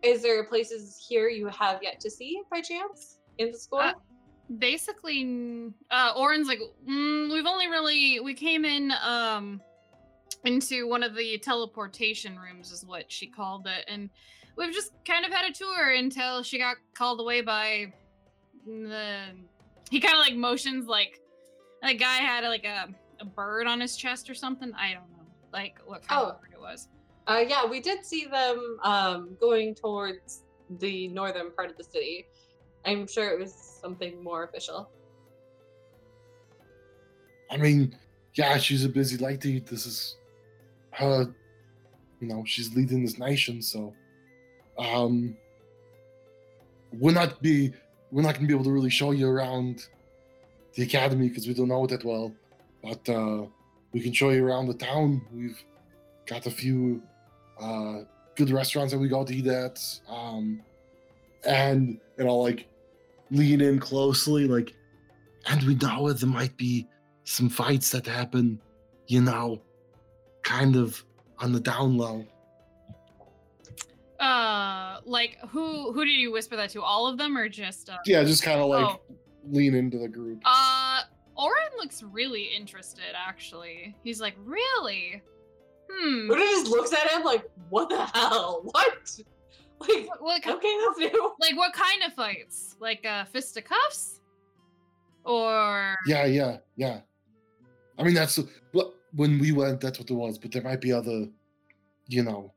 is 0.04 0.22
there 0.22 0.44
places 0.46 1.04
here 1.10 1.28
you 1.28 1.48
have 1.48 1.80
yet 1.82 2.00
to 2.02 2.10
see 2.10 2.42
by 2.52 2.62
chance 2.62 3.18
in 3.40 3.52
the 3.52 3.58
school? 3.58 3.80
Uh, 3.80 3.94
basically 4.60 5.74
uh 5.92 6.14
Oren's 6.16 6.48
like 6.48 6.62
mm, 6.88 7.34
we've 7.34 7.46
only 7.46 7.68
really 7.68 8.22
we 8.22 8.34
came 8.34 8.64
in 8.64 8.94
um 9.04 9.62
into 10.46 10.88
one 10.88 11.04
of 11.04 11.16
the 11.16 11.38
teleportation 11.40 12.40
rooms 12.40 12.72
is 12.72 12.86
what 12.86 13.12
she 13.12 13.28
called 13.28 13.68
it 13.68 13.84
and 13.90 14.10
we've 14.56 14.74
just 14.74 14.94
kind 15.06 15.26
of 15.26 15.34
had 15.34 15.50
a 15.50 15.54
tour 15.54 15.92
until 15.92 16.44
she 16.44 16.58
got 16.58 16.78
called 16.94 17.20
away 17.20 17.42
by 17.42 17.92
the 18.66 19.26
he 19.90 20.00
kind 20.00 20.14
of 20.16 20.20
like 20.20 20.36
motions 20.36 20.88
like 20.88 21.20
that 21.82 21.94
guy 21.94 22.18
had 22.18 22.44
like 22.44 22.66
a, 22.66 22.88
a 23.22 23.26
bird 23.26 23.68
on 23.68 23.80
his 23.80 23.96
chest 23.98 24.30
or 24.30 24.34
something 24.36 24.72
i 24.78 24.94
don't 24.94 25.10
know 25.12 25.26
like 25.54 25.78
what 25.86 26.06
kind 26.08 26.22
Oh. 26.22 26.30
of 26.32 26.42
bird 26.42 26.52
it 26.54 26.60
was 26.60 26.88
Uh, 27.28 27.44
yeah, 27.48 27.66
we 27.66 27.82
did 27.82 28.06
see 28.06 28.26
them 28.26 28.78
um, 28.84 29.36
going 29.40 29.76
towards 29.76 30.44
the 30.80 31.10
northern 31.10 31.52
part 31.52 31.70
of 31.70 31.76
the 31.78 31.84
city. 31.84 32.26
I'm 32.86 33.06
sure 33.06 33.28
it 33.34 33.38
was 33.40 33.54
something 33.82 34.24
more 34.24 34.46
official. 34.46 34.90
I 37.52 37.58
mean, 37.58 37.98
yeah, 38.34 38.58
she's 38.58 38.86
a 38.86 38.90
busy 38.90 39.18
lady. 39.18 39.60
This 39.60 39.86
is 39.86 40.16
her, 40.92 41.34
you 42.22 42.28
know, 42.28 42.44
she's 42.46 42.74
leading 42.76 43.04
this 43.04 43.18
nation, 43.20 43.62
so 43.62 43.94
um 44.80 45.36
we're 46.94 47.14
not 47.14 47.42
be 47.42 47.74
we're 48.12 48.22
not 48.22 48.36
gonna 48.36 48.48
be 48.48 48.54
able 48.54 48.64
to 48.64 48.72
really 48.72 48.90
show 48.90 49.12
you 49.12 49.28
around 49.28 49.88
the 50.76 50.84
academy 50.84 51.28
because 51.30 51.48
we 51.48 51.54
don't 51.54 51.68
know 51.68 51.84
it 51.84 51.90
that 51.90 52.06
well. 52.06 52.34
But 52.84 53.10
uh, 53.10 53.46
we 53.92 54.00
can 54.00 54.14
show 54.14 54.30
you 54.30 54.46
around 54.46 54.68
the 54.68 54.74
town. 54.74 55.22
We've 55.34 55.62
got 56.26 56.46
a 56.46 56.52
few 56.52 57.02
uh, 57.60 58.02
good 58.36 58.52
restaurants 58.52 58.94
that 58.94 59.00
we 59.00 59.08
go 59.08 59.24
to 59.26 59.36
eat 59.36 59.48
at. 59.48 59.80
Um, 60.08 60.62
and 61.46 62.00
and 62.18 62.28
I'll 62.28 62.44
like 62.44 62.68
lean 63.32 63.62
in 63.62 63.80
closely, 63.80 64.48
like, 64.48 64.74
and 65.48 65.64
we 65.64 65.76
know 65.76 66.12
there 66.14 66.30
might 66.30 66.56
be 66.58 66.88
some 67.24 67.50
fights 67.50 67.92
that 67.92 68.06
happen, 68.06 68.60
you 69.08 69.22
know, 69.22 69.62
kind 70.44 70.76
of 70.76 71.04
on 71.40 71.52
the 71.52 71.60
down 71.60 71.98
low. 71.98 72.26
Uh, 74.20 75.00
like 75.06 75.38
who 75.50 75.92
who 75.94 76.04
did 76.06 76.14
you 76.16 76.32
whisper 76.32 76.56
that 76.56 76.70
to? 76.72 76.82
All 76.82 77.08
of 77.08 77.18
them 77.18 77.38
or 77.38 77.48
just? 77.50 77.90
Uh, 77.90 77.98
Yeah, 78.06 78.24
just 78.24 78.44
kind 78.44 78.60
of 78.60 78.68
like 78.68 78.86
Oh. 78.86 79.02
lean 79.50 79.76
into 79.76 79.98
the 80.00 80.08
group. 80.08 80.42
Uh, 80.46 81.02
Oren 81.38 81.70
looks 81.78 82.02
really 82.02 82.44
interested. 82.56 83.04
Actually, 83.16 83.96
he's 84.04 84.20
like, 84.20 84.36
really? 84.44 85.22
Hmm. 85.92 86.32
Una 86.32 86.42
just 86.42 86.68
looks 86.68 86.92
at 86.94 87.10
him 87.12 87.24
like, 87.24 87.46
what 87.70 87.90
the 87.90 88.06
hell? 88.08 88.62
What? 88.72 89.20
Like, 89.80 90.08
What, 90.10 90.22
what 90.24 90.42
ki- 90.44 90.50
okay, 90.52 90.78
that's 90.88 91.14
new. 91.14 91.34
like 91.40 91.56
what 91.56 91.72
kind 91.74 92.02
of 92.04 92.14
fights? 92.14 92.76
Like 92.80 93.06
uh, 93.06 93.26
fisticuffs? 93.26 94.22
Or 95.24 95.96
Yeah, 96.08 96.26
yeah, 96.26 96.58
yeah. 96.76 97.02
I 98.00 98.04
mean, 98.04 98.16
that's 98.16 98.40
what 98.72 98.94
when 99.14 99.38
we 99.40 99.52
went. 99.52 99.82
That's 99.82 100.00
what 100.00 100.10
it 100.10 100.14
was. 100.14 100.38
But 100.40 100.52
there 100.52 100.62
might 100.64 100.82
be 100.82 100.92
other, 100.92 101.28
you 102.08 102.24
know, 102.24 102.54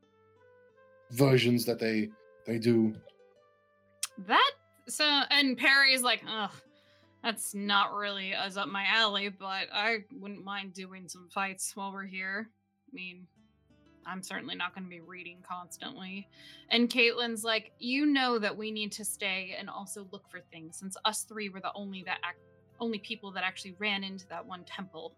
versions 1.11 1.65
that 1.65 1.79
they 1.79 2.11
they 2.47 2.59
do. 2.59 2.95
that? 4.27 4.51
So 4.89 5.05
and 5.05 5.57
Perry's 5.57 6.03
like, 6.03 6.23
ugh, 6.29 6.51
that's 7.23 7.55
not 7.55 7.95
really 7.95 8.33
as 8.33 8.57
up 8.57 8.69
my 8.69 8.85
alley, 8.87 9.29
but 9.29 9.69
I 9.73 9.99
wouldn't 10.13 10.45
mind 10.45 10.75
doing 10.75 11.09
some 11.09 11.29
fights 11.33 11.73
while 11.75 11.93
we're 11.93 12.07
here. 12.07 12.49
I 12.89 12.91
mean, 12.95 13.27
I'm 14.07 14.23
certainly 14.23 14.55
not 14.55 14.75
going 14.75 14.85
to 14.85 14.91
be 14.91 15.01
reading 15.01 15.39
constantly. 15.47 16.29
And 16.71 16.89
Caitlin's 16.89 17.45
like, 17.45 17.73
you 17.79 18.07
know 18.07 18.39
that 18.39 18.57
we 18.57 18.71
need 18.71 18.93
to 18.93 19.05
stay 19.05 19.55
and 19.59 19.69
also 19.69 20.09
look 20.11 20.29
for 20.31 20.41
things, 20.51 20.79
since 20.79 20.97
us 21.05 21.25
three 21.25 21.49
were 21.49 21.61
the 21.61 21.73
only 21.75 22.03
that 22.05 22.19
ac- 22.25 22.39
only 22.81 22.99
people 22.99 23.31
that 23.33 23.45
actually 23.45 23.77
ran 23.79 24.03
into 24.03 24.27
that 24.29 24.45
one 24.45 24.65
temple. 24.65 25.15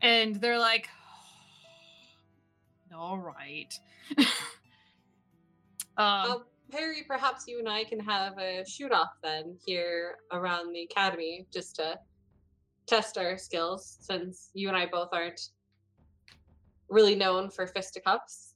And 0.00 0.36
they're 0.36 0.58
like, 0.58 0.88
all 2.94 3.18
right. 3.18 3.72
um, 5.96 6.06
Um, 6.06 6.44
Perry, 6.70 7.04
perhaps 7.06 7.46
you 7.46 7.58
and 7.58 7.68
I 7.68 7.84
can 7.84 7.98
have 8.00 8.38
a 8.38 8.64
shoot 8.66 8.92
off 8.92 9.12
then 9.22 9.56
here 9.64 10.16
around 10.32 10.72
the 10.72 10.82
academy 10.82 11.46
just 11.52 11.76
to 11.76 11.98
test 12.86 13.16
our 13.16 13.38
skills 13.38 13.98
since 14.00 14.50
you 14.54 14.68
and 14.68 14.76
I 14.76 14.86
both 14.86 15.08
aren't 15.12 15.40
really 16.88 17.14
known 17.14 17.50
for 17.50 17.66
fisticuffs. 17.66 18.54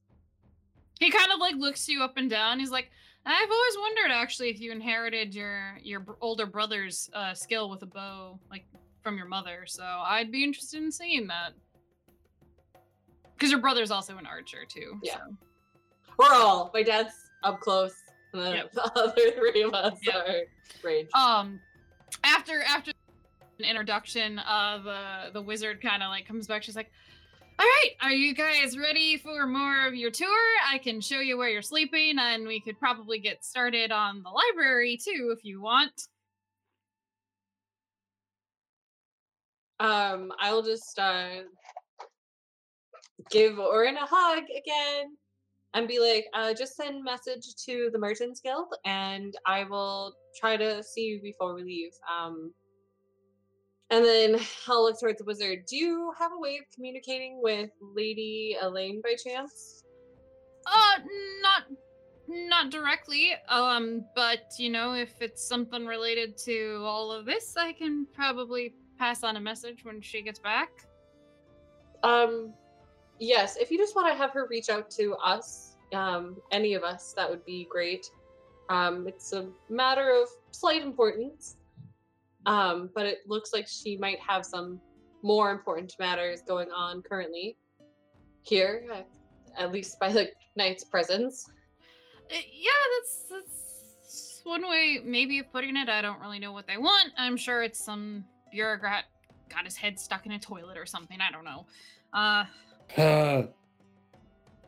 He 1.00 1.10
kind 1.10 1.32
of 1.32 1.40
like 1.40 1.56
looks 1.56 1.88
you 1.88 2.02
up 2.02 2.16
and 2.16 2.28
down. 2.28 2.60
He's 2.60 2.70
like, 2.70 2.90
I've 3.24 3.50
always 3.50 3.76
wondered 3.78 4.10
actually 4.10 4.50
if 4.50 4.60
you 4.60 4.72
inherited 4.72 5.34
your 5.34 5.78
your 5.82 6.04
older 6.20 6.46
brother's 6.46 7.08
uh, 7.14 7.34
skill 7.34 7.70
with 7.70 7.82
a 7.82 7.86
bow, 7.86 8.38
like 8.50 8.66
from 9.02 9.16
your 9.16 9.26
mother. 9.26 9.64
So 9.66 9.84
I'd 9.84 10.32
be 10.32 10.44
interested 10.44 10.82
in 10.82 10.90
seeing 10.90 11.26
that. 11.28 11.52
Because 13.42 13.50
your 13.50 13.60
brother's 13.60 13.90
also 13.90 14.16
an 14.18 14.24
archer 14.24 14.64
too. 14.68 15.00
Yeah. 15.02 15.14
so. 15.14 15.36
We're 16.16 16.32
all 16.32 16.70
my 16.72 16.84
dad's 16.84 17.12
up 17.42 17.58
close, 17.58 17.92
and 18.32 18.40
then 18.40 18.54
Yep. 18.54 18.72
the 18.74 18.82
other 18.94 19.30
three 19.32 19.62
of 19.64 19.74
us 19.74 19.98
Yep. 20.00 20.14
are 20.14 20.36
range. 20.84 21.08
Um, 21.12 21.58
after 22.22 22.62
after 22.62 22.92
an 23.58 23.64
introduction, 23.64 24.38
uh, 24.38 24.78
the 24.78 25.32
the 25.32 25.42
wizard 25.42 25.82
kind 25.82 26.04
of 26.04 26.10
like 26.10 26.24
comes 26.24 26.46
back. 26.46 26.62
She's 26.62 26.76
like, 26.76 26.92
"All 27.58 27.66
right, 27.66 27.90
are 28.00 28.12
you 28.12 28.32
guys 28.32 28.78
ready 28.78 29.16
for 29.16 29.44
more 29.48 29.88
of 29.88 29.96
your 29.96 30.12
tour? 30.12 30.28
I 30.70 30.78
can 30.78 31.00
show 31.00 31.18
you 31.18 31.36
where 31.36 31.48
you're 31.48 31.62
sleeping, 31.62 32.20
and 32.20 32.46
we 32.46 32.60
could 32.60 32.78
probably 32.78 33.18
get 33.18 33.44
started 33.44 33.90
on 33.90 34.22
the 34.22 34.30
library 34.30 34.96
too 35.04 35.34
if 35.36 35.44
you 35.44 35.60
want." 35.60 36.06
Um, 39.80 40.30
I'll 40.38 40.62
just 40.62 40.96
uh, 40.96 41.40
give 43.30 43.58
Oren 43.58 43.96
a 43.96 44.06
hug 44.06 44.44
again 44.44 45.16
and 45.74 45.88
be 45.88 45.98
like, 45.98 46.26
uh, 46.34 46.54
just 46.54 46.76
send 46.76 47.02
message 47.02 47.54
to 47.66 47.90
the 47.92 47.98
Merchants 47.98 48.40
Guild 48.40 48.74
and 48.84 49.34
I 49.46 49.64
will 49.64 50.14
try 50.38 50.56
to 50.56 50.82
see 50.82 51.02
you 51.02 51.22
before 51.22 51.54
we 51.54 51.62
leave. 51.62 51.92
Um, 52.10 52.52
and 53.90 54.04
then 54.04 54.40
I'll 54.68 54.84
look 54.84 54.98
towards 54.98 55.18
the 55.18 55.24
wizard. 55.24 55.66
Do 55.66 55.76
you 55.76 56.12
have 56.18 56.32
a 56.32 56.38
way 56.38 56.56
of 56.56 56.64
communicating 56.74 57.40
with 57.42 57.70
Lady 57.80 58.56
Elaine 58.60 59.00
by 59.02 59.14
chance? 59.22 59.84
Uh, 60.66 61.00
not 61.42 61.64
not 62.28 62.70
directly. 62.70 63.32
Um, 63.48 64.04
but 64.14 64.52
you 64.58 64.70
know, 64.70 64.94
if 64.94 65.20
it's 65.20 65.46
something 65.46 65.86
related 65.86 66.38
to 66.44 66.82
all 66.84 67.12
of 67.12 67.26
this, 67.26 67.56
I 67.56 67.72
can 67.72 68.06
probably 68.12 68.74
pass 68.98 69.22
on 69.22 69.36
a 69.36 69.40
message 69.40 69.84
when 69.84 70.00
she 70.00 70.22
gets 70.22 70.38
back. 70.38 70.70
Um, 72.02 72.54
yes, 73.22 73.56
if 73.56 73.70
you 73.70 73.78
just 73.78 73.94
want 73.94 74.12
to 74.12 74.18
have 74.18 74.32
her 74.32 74.46
reach 74.48 74.68
out 74.68 74.90
to 74.90 75.14
us, 75.14 75.76
um, 75.94 76.36
any 76.50 76.74
of 76.74 76.82
us, 76.82 77.14
that 77.16 77.28
would 77.30 77.44
be 77.44 77.66
great. 77.70 78.10
Um, 78.68 79.06
it's 79.06 79.32
a 79.32 79.48
matter 79.68 80.10
of 80.10 80.28
slight 80.50 80.82
importance, 80.82 81.56
um, 82.46 82.90
but 82.94 83.06
it 83.06 83.18
looks 83.26 83.52
like 83.52 83.68
she 83.68 83.96
might 83.96 84.18
have 84.20 84.44
some 84.44 84.80
more 85.22 85.52
important 85.52 85.94
matters 85.98 86.42
going 86.42 86.70
on 86.70 87.02
currently 87.02 87.56
here, 88.42 88.86
uh, 88.92 89.02
at 89.56 89.70
least 89.70 90.00
by 90.00 90.10
the 90.10 90.28
knight's 90.56 90.84
presence. 90.84 91.48
Uh, 92.30 92.34
yeah, 92.52 92.70
that's 92.98 93.24
that's 93.30 94.40
one 94.44 94.62
way 94.62 95.00
maybe 95.04 95.38
of 95.38 95.52
putting 95.52 95.76
it. 95.76 95.88
I 95.88 96.02
don't 96.02 96.20
really 96.20 96.40
know 96.40 96.52
what 96.52 96.66
they 96.66 96.78
want. 96.78 97.12
I'm 97.16 97.36
sure 97.36 97.62
it's 97.62 97.78
some 97.84 98.24
bureaucrat 98.50 99.04
got 99.48 99.64
his 99.64 99.76
head 99.76 100.00
stuck 100.00 100.26
in 100.26 100.32
a 100.32 100.38
toilet 100.38 100.76
or 100.76 100.86
something. 100.86 101.18
I 101.20 101.30
don't 101.30 101.44
know. 101.44 101.66
Uh, 102.12 102.44
Uh, 102.44 102.44
hey, 102.94 103.48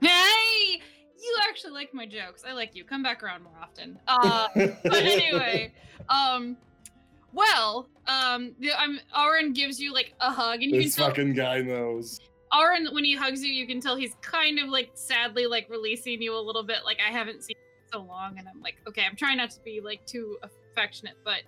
you 0.00 1.36
actually 1.48 1.72
like 1.72 1.92
my 1.94 2.06
jokes. 2.06 2.42
I 2.46 2.52
like 2.52 2.74
you. 2.74 2.84
Come 2.84 3.02
back 3.02 3.22
around 3.22 3.42
more 3.42 3.52
often. 3.60 3.98
Uh, 4.06 4.48
but 4.54 4.94
anyway, 4.94 5.72
um, 6.08 6.56
well, 7.32 7.88
um, 8.06 8.54
the, 8.60 8.70
um, 8.72 9.00
Oren 9.18 9.52
gives 9.52 9.80
you 9.80 9.92
like 9.92 10.14
a 10.20 10.30
hug, 10.30 10.62
and 10.62 10.70
you 10.70 10.82
this 10.82 10.94
can 10.94 11.04
tell 11.04 11.08
fucking 11.10 11.34
guy 11.34 11.60
knows. 11.60 12.20
Oren, 12.56 12.88
when 12.92 13.04
he 13.04 13.16
hugs 13.16 13.42
you, 13.42 13.52
you 13.52 13.66
can 13.66 13.80
tell 13.80 13.96
he's 13.96 14.14
kind 14.20 14.58
of 14.58 14.68
like 14.68 14.90
sadly 14.94 15.46
like 15.46 15.68
releasing 15.68 16.22
you 16.22 16.36
a 16.36 16.38
little 16.38 16.62
bit. 16.62 16.78
Like 16.84 16.98
I 17.06 17.10
haven't 17.10 17.42
seen 17.42 17.56
you 17.58 17.98
in 17.98 18.00
so 18.00 18.06
long, 18.06 18.38
and 18.38 18.48
I'm 18.48 18.62
like, 18.62 18.76
okay, 18.86 19.02
I'm 19.08 19.16
trying 19.16 19.38
not 19.38 19.50
to 19.50 19.60
be 19.64 19.80
like 19.80 20.06
too 20.06 20.38
affectionate, 20.42 21.16
but 21.24 21.42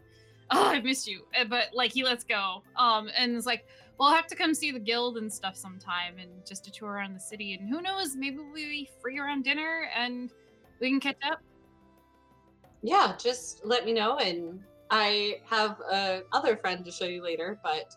oh, 0.50 0.66
I've 0.66 0.84
missed 0.84 1.06
you. 1.06 1.22
Uh, 1.38 1.44
But 1.44 1.68
like 1.72 1.92
he 1.92 2.02
lets 2.04 2.24
go, 2.24 2.62
um, 2.76 3.08
and 3.16 3.36
it's 3.36 3.46
like, 3.46 3.66
we'll 3.98 4.12
have 4.12 4.26
to 4.28 4.36
come 4.36 4.54
see 4.54 4.70
the 4.70 4.78
guild 4.78 5.16
and 5.18 5.32
stuff 5.32 5.56
sometime, 5.56 6.18
and 6.18 6.30
just 6.46 6.66
a 6.66 6.70
tour 6.70 6.90
around 6.90 7.14
the 7.14 7.20
city, 7.20 7.54
and 7.54 7.68
who 7.68 7.80
knows, 7.80 8.16
maybe 8.16 8.38
we'll 8.38 8.54
be 8.54 8.88
free 9.00 9.18
around 9.18 9.44
dinner, 9.44 9.88
and 9.96 10.32
we 10.80 10.90
can 10.90 11.00
catch 11.00 11.18
up. 11.24 11.40
Yeah, 12.82 13.14
just 13.18 13.64
let 13.64 13.84
me 13.84 13.92
know, 13.92 14.18
and 14.18 14.60
I 14.90 15.40
have 15.48 15.80
a 15.90 16.22
other 16.32 16.56
friend 16.56 16.84
to 16.84 16.90
show 16.90 17.06
you 17.06 17.22
later, 17.22 17.58
but 17.62 17.96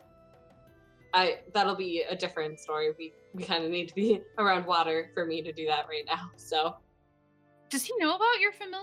I 1.13 1.39
that'll 1.53 1.75
be 1.75 2.03
a 2.09 2.15
different 2.15 2.59
story. 2.59 2.89
We 2.97 3.13
we 3.33 3.43
kind 3.43 3.63
of 3.63 3.71
need 3.71 3.89
to 3.89 3.95
be 3.95 4.21
around 4.37 4.65
water 4.65 5.11
for 5.13 5.25
me 5.25 5.41
to 5.41 5.51
do 5.51 5.65
that 5.67 5.87
right 5.87 6.03
now. 6.07 6.31
So 6.37 6.75
Does 7.69 7.83
he 7.83 7.93
know 7.97 8.15
about 8.15 8.39
your 8.39 8.51
familiar? 8.51 8.81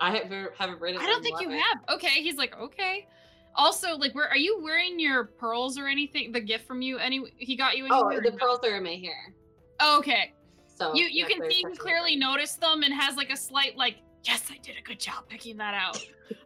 I 0.00 0.16
haven't 0.16 0.52
haven't 0.56 0.80
written. 0.80 1.00
I 1.00 1.06
don't 1.06 1.22
think 1.22 1.40
you 1.40 1.50
have. 1.50 1.78
Okay, 1.90 2.22
he's 2.22 2.36
like, 2.36 2.58
okay. 2.58 3.06
Also, 3.56 3.96
like, 3.96 4.14
where 4.14 4.28
are 4.28 4.36
you 4.36 4.60
wearing 4.62 4.98
your 4.98 5.24
pearls 5.24 5.76
or 5.76 5.86
anything? 5.86 6.32
The 6.32 6.40
gift 6.40 6.66
from 6.66 6.82
you? 6.82 6.98
Any 6.98 7.22
he 7.36 7.56
got 7.56 7.76
you? 7.76 7.86
Oh, 7.90 8.08
anywhere 8.08 8.18
or 8.18 8.22
the 8.22 8.30
no? 8.30 8.36
pearls 8.36 8.60
are 8.64 8.76
in 8.76 8.84
my 8.84 8.94
hair. 8.94 9.34
Okay. 9.82 10.34
So 10.66 10.94
you 10.94 11.06
you 11.06 11.26
can 11.26 11.42
see 11.50 11.64
he 11.68 11.76
clearly 11.76 12.16
my 12.16 12.32
noticed 12.32 12.60
them 12.60 12.82
and 12.82 12.94
has 12.94 13.16
like 13.16 13.30
a 13.30 13.36
slight 13.36 13.76
like 13.76 13.96
yes 14.24 14.50
I 14.50 14.58
did 14.62 14.76
a 14.78 14.82
good 14.82 14.98
job 14.98 15.28
picking 15.28 15.56
that 15.58 15.74
out, 15.74 16.02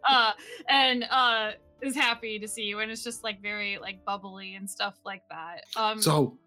uh 0.08 0.32
and 0.68 1.04
uh 1.10 1.52
is 1.82 1.94
happy 1.94 2.38
to 2.38 2.48
see 2.48 2.62
you 2.62 2.80
and 2.80 2.90
it's 2.90 3.04
just 3.04 3.22
like 3.22 3.40
very 3.42 3.78
like 3.78 4.04
bubbly 4.04 4.54
and 4.54 4.68
stuff 4.68 4.94
like 5.04 5.22
that. 5.30 5.64
Um, 5.76 6.00
So, 6.00 6.38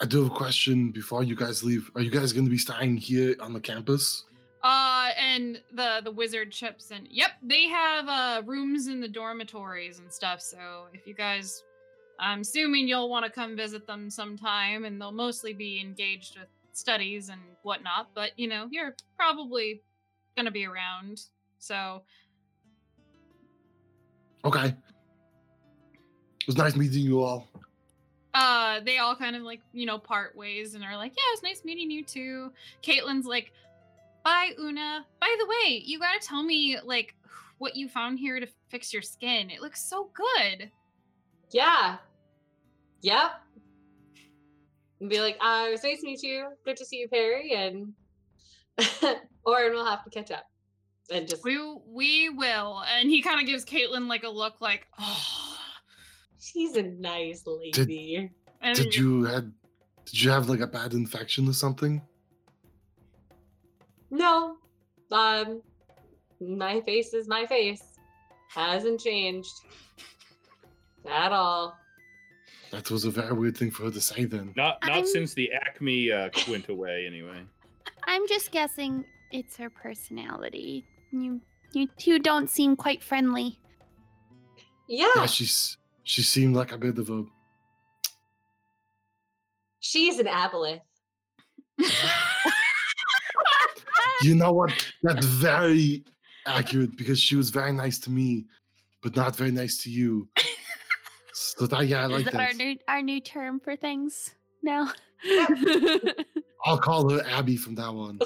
I 0.00 0.04
do 0.04 0.22
have 0.22 0.32
a 0.32 0.34
question 0.34 0.90
before 0.90 1.22
you 1.24 1.34
guys 1.34 1.64
leave. 1.64 1.90
Are 1.94 2.02
you 2.02 2.10
guys 2.10 2.32
going 2.32 2.44
to 2.44 2.50
be 2.50 2.58
staying 2.58 2.98
here 2.98 3.34
on 3.40 3.52
the 3.52 3.60
campus? 3.60 4.24
Uh, 4.62 5.10
and 5.18 5.60
the 5.74 6.00
the 6.02 6.10
wizard 6.10 6.50
chips 6.50 6.90
in. 6.90 7.06
Yep, 7.10 7.30
they 7.42 7.68
have 7.68 8.08
uh 8.08 8.42
rooms 8.44 8.88
in 8.88 9.00
the 9.00 9.08
dormitories 9.08 9.98
and 10.00 10.12
stuff. 10.12 10.40
So 10.40 10.86
if 10.92 11.06
you 11.06 11.14
guys, 11.14 11.62
I'm 12.18 12.40
assuming 12.40 12.88
you'll 12.88 13.08
want 13.08 13.24
to 13.26 13.30
come 13.30 13.56
visit 13.56 13.86
them 13.86 14.10
sometime, 14.10 14.84
and 14.84 15.00
they'll 15.00 15.12
mostly 15.12 15.52
be 15.52 15.80
engaged 15.80 16.36
with 16.38 16.48
studies 16.72 17.28
and 17.28 17.40
whatnot. 17.62 18.08
But 18.14 18.30
you 18.36 18.48
know, 18.48 18.66
you're 18.70 18.96
probably 19.16 19.82
gonna 20.36 20.50
be 20.50 20.66
around. 20.66 21.20
So 21.58 22.02
Okay. 24.44 24.66
It 26.40 26.46
was 26.46 26.56
nice 26.56 26.76
meeting 26.76 27.02
you 27.02 27.22
all. 27.22 27.48
uh 28.34 28.80
they 28.80 28.98
all 28.98 29.16
kind 29.16 29.34
of 29.34 29.42
like 29.42 29.60
you 29.72 29.86
know 29.86 29.98
part 29.98 30.36
ways 30.36 30.74
and 30.74 30.84
are 30.84 30.96
like 30.96 31.12
yeah 31.16 31.22
it 31.32 31.32
was 31.34 31.42
nice 31.42 31.64
meeting 31.64 31.90
you 31.90 32.04
too 32.04 32.52
caitlin's 32.82 33.26
like 33.26 33.50
bye 34.26 34.50
una 34.58 35.06
by 35.20 35.32
the 35.38 35.46
way 35.46 35.80
you 35.84 36.00
gotta 36.00 36.18
tell 36.20 36.42
me 36.42 36.76
like 36.84 37.14
what 37.58 37.76
you 37.76 37.88
found 37.88 38.18
here 38.18 38.40
to 38.40 38.46
fix 38.68 38.92
your 38.92 39.02
skin 39.02 39.50
it 39.50 39.60
looks 39.62 39.88
so 39.88 40.10
good 40.12 40.70
Yeah. 41.52 41.98
Yep. 43.02 43.30
And 45.00 45.08
be 45.10 45.20
like, 45.20 45.36
uh, 45.40 45.66
it 45.68 45.70
was 45.72 45.84
nice 45.84 46.00
to 46.00 46.06
meet 46.06 46.22
you. 46.22 46.48
Good 46.64 46.76
to 46.78 46.84
see 46.84 46.96
you, 46.96 47.08
Perry. 47.08 47.52
And 47.54 47.92
Oren 49.44 49.74
will 49.74 49.84
have 49.86 50.02
to 50.04 50.10
catch 50.10 50.30
up. 50.32 50.44
And 51.12 51.28
just 51.28 51.44
we 51.44 51.56
we 51.86 52.30
will 52.30 52.82
and 52.92 53.08
he 53.08 53.22
kind 53.22 53.38
of 53.40 53.46
gives 53.46 53.64
caitlin 53.64 54.08
like 54.08 54.24
a 54.24 54.28
look 54.28 54.60
like 54.60 54.88
oh 54.98 55.58
she's 56.40 56.74
a 56.76 56.82
nice 56.82 57.44
lady. 57.46 58.30
and 58.60 58.76
Did 58.76 58.96
you 58.96 59.22
had 59.24 59.52
did 60.04 60.20
you 60.20 60.30
have 60.30 60.48
like 60.48 60.60
a 60.60 60.66
bad 60.66 60.94
infection 60.94 61.48
or 61.48 61.52
something? 61.52 62.02
No. 64.10 64.56
Um 65.10 65.62
my 66.40 66.80
face 66.82 67.14
is 67.14 67.28
my 67.28 67.46
face. 67.46 67.82
Hasn't 68.50 69.00
changed. 69.00 69.52
At 71.08 71.32
all. 71.32 71.76
That 72.72 72.90
was 72.90 73.04
a 73.04 73.10
very 73.10 73.32
weird 73.32 73.56
thing 73.56 73.70
for 73.70 73.84
her 73.84 73.90
to 73.90 74.00
say 74.00 74.24
then. 74.24 74.52
Not 74.56 74.78
not 74.82 74.90
I'm- 74.92 75.06
since 75.06 75.34
the 75.34 75.52
Acme 75.52 76.10
uh, 76.12 76.28
went 76.48 76.68
away, 76.68 77.06
anyway. 77.06 77.42
I'm 78.04 78.26
just 78.28 78.50
guessing 78.50 79.04
it's 79.32 79.56
her 79.56 79.70
personality. 79.70 80.84
You 81.12 81.40
you 81.72 81.88
two 81.98 82.18
don't 82.18 82.50
seem 82.50 82.76
quite 82.76 83.02
friendly. 83.02 83.58
Yeah. 84.88 85.08
Yeah, 85.16 85.26
she's 85.26 85.76
she 86.02 86.22
seemed 86.22 86.54
like 86.56 86.72
a 86.72 86.78
bit 86.78 86.98
of 86.98 87.08
a 87.10 87.24
She's 89.80 90.18
an 90.18 90.26
aboleth. 90.26 90.80
you 94.26 94.34
know 94.34 94.52
what? 94.52 94.70
That's 95.02 95.24
very 95.26 96.04
accurate 96.46 96.96
because 96.96 97.20
she 97.20 97.36
was 97.36 97.50
very 97.50 97.72
nice 97.72 97.98
to 98.00 98.10
me, 98.10 98.46
but 99.02 99.14
not 99.16 99.36
very 99.36 99.50
nice 99.52 99.78
to 99.84 99.90
you. 99.90 100.28
So 101.32 101.66
that 101.66 101.86
yeah, 101.86 102.02
I 102.02 102.06
like 102.06 102.26
Is 102.26 102.32
that, 102.32 102.40
our 102.40 102.52
new 102.54 102.76
our 102.88 103.02
new 103.02 103.20
term 103.20 103.60
for 103.60 103.76
things 103.76 104.34
now? 104.62 104.90
I'll 106.64 106.78
call 106.78 107.08
her 107.10 107.22
Abby 107.28 107.56
from 107.56 107.74
that 107.76 107.92
one. 107.92 108.18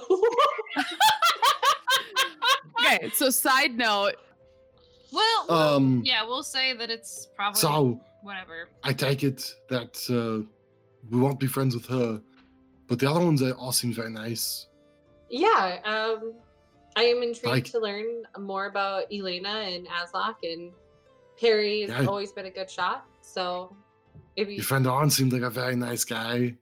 Okay, 2.86 3.10
so 3.14 3.30
side 3.30 3.76
note, 3.76 4.14
well 5.12 5.46
we'll- 5.48 5.58
Um 5.58 6.02
yeah 6.04 6.24
we'll 6.24 6.42
say 6.42 6.72
that 6.74 6.90
it's 6.90 7.28
probably 7.36 7.60
so 7.60 8.00
whatever 8.22 8.68
I 8.84 8.92
take 8.92 9.22
it 9.22 9.54
that 9.68 9.98
uh, 10.10 10.46
we 11.10 11.18
won't 11.20 11.38
be 11.40 11.46
friends 11.46 11.74
with 11.74 11.86
her, 11.86 12.20
but 12.88 12.98
the 12.98 13.08
other 13.10 13.20
ones 13.20 13.40
they 13.40 13.52
all 13.52 13.72
seem 13.72 13.92
very 13.92 14.10
nice. 14.10 14.66
Yeah. 15.30 15.78
Um 15.84 16.34
I 16.96 17.04
am 17.04 17.22
intrigued 17.22 17.46
Like- 17.46 17.64
to 17.66 17.78
learn 17.78 18.24
more 18.38 18.66
about 18.66 19.04
Elena 19.12 19.48
and 19.48 19.86
Aslak 19.86 20.36
and 20.42 20.72
Perry 21.40 21.82
has 21.82 21.90
Yeah. 21.90 22.06
always 22.06 22.32
been 22.32 22.46
a 22.46 22.50
good 22.50 22.68
shot. 22.70 23.06
So 23.22 23.74
if 24.36 24.48
you 24.48 24.54
Your 24.56 24.64
friend 24.64 24.86
On 24.86 25.08
seemed 25.08 25.32
like 25.32 25.42
a 25.42 25.50
very 25.50 25.76
nice 25.76 26.04
guy. 26.04 26.56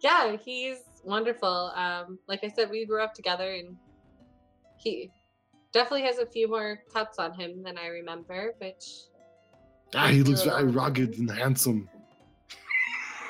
yeah, 0.00 0.36
he's 0.36 0.78
wonderful. 1.04 1.72
Um, 1.74 2.18
like 2.28 2.44
I 2.44 2.48
said, 2.48 2.70
we 2.70 2.84
grew 2.84 3.02
up 3.02 3.14
together, 3.14 3.52
and 3.54 3.76
he 4.76 5.10
definitely 5.72 6.02
has 6.02 6.18
a 6.18 6.26
few 6.26 6.48
more 6.48 6.82
cuts 6.92 7.18
on 7.18 7.32
him 7.32 7.62
than 7.62 7.78
I 7.78 7.86
remember. 7.86 8.54
Which 8.58 8.84
Ah, 9.94 10.08
he 10.08 10.22
looks 10.22 10.42
very 10.42 10.64
rugged 10.64 11.18
and 11.18 11.30
handsome. 11.30 11.88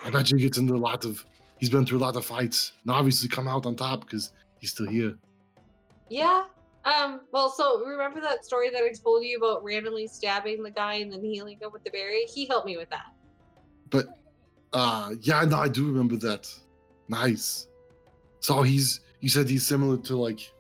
I 0.05 0.11
bet 0.11 0.31
you 0.31 0.39
gets 0.39 0.59
into 0.59 0.75
a 0.75 0.77
lot 0.79 1.05
of. 1.05 1.25
He's 1.59 1.71
been 1.71 1.87
through 1.87 1.99
a 1.99 2.01
lot 2.01 2.17
of 2.17 2.25
fights, 2.25 2.73
and 2.83 2.93
obviously 2.93 3.29
come 3.29 3.49
out 3.49 3.65
on 3.67 3.77
top 3.77 4.03
because 4.03 4.33
he's 4.61 4.71
still 4.73 4.89
here. 4.89 5.17
yeah. 6.11 6.45
Um, 6.85 7.23
well, 7.33 7.49
so 7.49 7.83
remember 7.87 8.21
that 8.21 8.45
story 8.45 8.69
that 8.69 8.83
I 8.83 8.93
told 8.93 9.25
you 9.25 9.39
about 9.39 9.65
randomly 9.65 10.07
stabbing 10.07 10.63
the 10.63 10.71
guy 10.71 10.97
and 10.97 11.11
then 11.11 11.25
healing 11.25 11.59
him 11.59 11.71
with 11.73 11.83
the 11.83 11.89
berry? 11.91 12.25
He 12.27 12.45
helped 12.45 12.67
me 12.67 12.77
with 12.77 12.91
that. 12.91 13.07
But 13.89 14.19
uh 14.75 15.15
yeah, 15.23 15.43
no, 15.45 15.57
I 15.57 15.69
do 15.69 15.87
remember 15.87 16.17
that. 16.17 16.53
Nice. 17.09 17.69
So 18.41 18.61
he's 18.61 19.01
you 19.21 19.31
said 19.31 19.49
he's 19.49 19.67
similar 19.67 19.97
to 19.97 20.17
like 20.17 20.53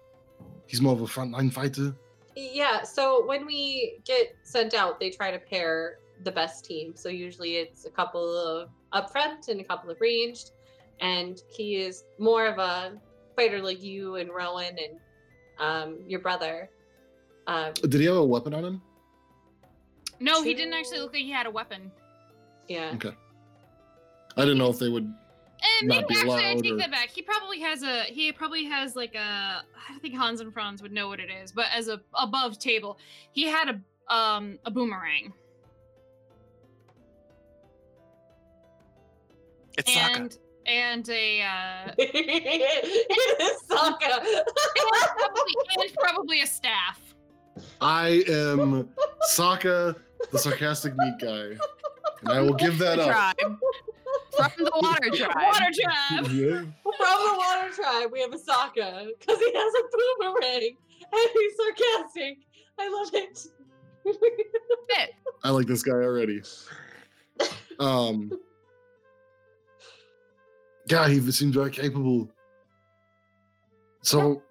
he's 0.67 0.81
more 0.81 0.95
of 0.95 1.03
a 1.03 1.05
frontline 1.05 1.53
fighter. 1.53 1.95
Yeah, 2.37 2.85
so 2.85 3.27
when 3.27 3.45
we 3.45 3.99
get 4.07 4.35
sent 4.45 4.73
out, 4.73 4.99
they 4.99 5.11
try 5.11 5.31
to 5.31 5.39
pair 5.39 5.99
the 6.23 6.33
best 6.33 6.65
team. 6.65 6.95
So 6.97 7.11
usually 7.11 7.57
it's 7.57 7.85
a 7.85 7.91
couple 7.91 8.35
of 8.35 8.71
up 8.93 9.13
front 9.13 9.49
and 9.49 9.61
a 9.61 9.65
couple 9.65 9.91
of 9.91 10.01
ranged. 10.01 10.53
And 11.01 11.41
he 11.57 11.77
is 11.77 12.05
more 12.19 12.47
of 12.47 12.59
a 12.59 12.93
fighter 13.37 13.61
like 13.63 13.83
you 13.83 14.17
and 14.17 14.31
Rowan 14.33 14.77
and 14.79 14.99
um, 15.59 15.99
your 16.07 16.21
brother. 16.21 16.71
Um, 17.47 17.73
Did 17.75 17.95
he 17.95 18.05
have 18.07 18.17
a 18.17 18.25
weapon 18.25 18.55
on 18.55 18.65
him? 18.65 18.83
no 20.21 20.43
he 20.45 20.55
didn't 20.55 20.73
actually 20.75 21.01
look 21.01 21.13
like 21.13 21.23
he 21.23 21.31
had 21.33 21.45
a 21.45 21.51
weapon 21.51 21.91
yeah. 22.69 22.93
Okay. 22.95 23.11
I 24.37 24.41
didn't 24.43 24.59
know 24.59 24.71
if 24.71 24.79
they 24.79 24.89
would 24.89 25.03
And 25.03 25.89
Not 25.89 26.03
maybe 26.03 26.15
be 26.15 26.21
actually 26.21 26.47
I 26.47 26.55
take 26.55 26.73
or- 26.73 26.77
that 26.79 26.91
back. 26.93 27.11
He 27.11 27.21
probably 27.21 27.61
has 27.61 27.83
a 27.83 28.05
he 28.05 28.31
probably 28.33 28.65
has 28.65 28.95
like 28.97 29.15
a 29.17 29.19
I 29.91 29.99
think 30.01 30.15
Hans 30.15 30.41
and 30.41 30.53
Franz 30.53 30.81
would 30.83 30.93
know 30.93 31.09
what 31.09 31.19
it 31.21 31.29
is, 31.31 31.51
but 31.53 31.67
as 31.75 31.89
a 31.89 32.01
above 32.15 32.59
table, 32.59 32.97
he 33.33 33.45
had 33.45 33.69
a 33.69 34.15
um 34.15 34.59
a 34.65 34.71
boomerang. 34.71 35.33
It's 39.77 39.91
Sokka. 39.91 40.39
And 40.67 40.95
and 40.95 41.09
a 41.09 41.43
uh 41.43 41.93
Sokka. 43.71 44.21
and 44.21 44.45
probably, 45.19 45.55
and 45.77 45.95
probably 45.95 46.41
a 46.43 46.47
staff. 46.47 47.01
I 47.81 48.25
am 48.29 48.89
Sokka, 49.31 49.97
the 50.31 50.39
sarcastic 50.39 50.97
meat 50.97 51.15
guy. 51.21 51.57
And 52.23 52.33
I 52.33 52.41
will 52.41 52.55
give 52.55 52.79
that 52.79 52.99
up. 52.99 53.37
tribe 53.37 53.59
from 54.37 54.65
the 54.65 54.73
water 54.83 55.11
tribe. 55.11 55.35
Water 55.37 55.71
tribe. 55.81 56.33
Yeah. 56.33 56.63
From 56.83 56.95
the 56.99 57.35
water 57.37 57.75
tribe, 57.75 58.11
we 58.13 58.21
have 58.21 58.33
a 58.33 58.39
Sokka 58.39 59.09
because 59.19 59.39
he 59.39 59.53
has 59.55 59.75
a 59.75 59.83
boomerang 59.93 60.77
and 61.13 61.31
he's 61.33 61.53
sarcastic. 61.57 62.39
I 62.79 62.89
love 62.89 63.11
it. 63.15 63.39
Fit. 64.05 65.11
I 65.43 65.51
like 65.51 65.67
this 65.67 65.83
guy 65.83 65.93
already. 65.93 66.43
Um, 67.79 68.31
yeah, 70.89 71.09
he 71.09 71.21
seems 71.31 71.55
very 71.55 71.71
capable. 71.71 72.31
So, 74.03 74.43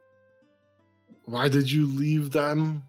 why 1.25 1.47
did 1.47 1.71
you 1.71 1.85
leave 1.85 2.31
them? 2.31 2.83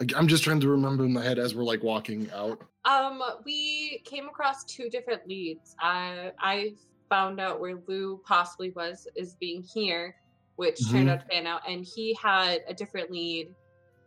Like, 0.00 0.12
I'm 0.16 0.28
just 0.28 0.44
trying 0.44 0.60
to 0.60 0.68
remember 0.68 1.04
in 1.04 1.12
my 1.12 1.22
head 1.22 1.38
as 1.38 1.54
we're 1.54 1.64
like 1.64 1.82
walking 1.82 2.30
out. 2.32 2.60
Um, 2.84 3.20
we 3.44 4.02
came 4.04 4.28
across 4.28 4.64
two 4.64 4.88
different 4.90 5.26
leads. 5.26 5.74
I 5.80 6.32
I 6.38 6.74
found 7.08 7.40
out 7.40 7.60
where 7.60 7.76
Lou 7.88 8.20
possibly 8.26 8.70
was 8.70 9.08
is 9.16 9.34
being 9.36 9.62
here, 9.62 10.14
which 10.56 10.78
turned 10.90 11.08
Mhm. 11.08 11.12
out 11.12 11.20
to 11.20 11.26
pan 11.26 11.46
out, 11.46 11.62
and 11.68 11.84
he 11.84 12.14
had 12.22 12.62
a 12.68 12.74
different 12.74 13.10
lead 13.10 13.54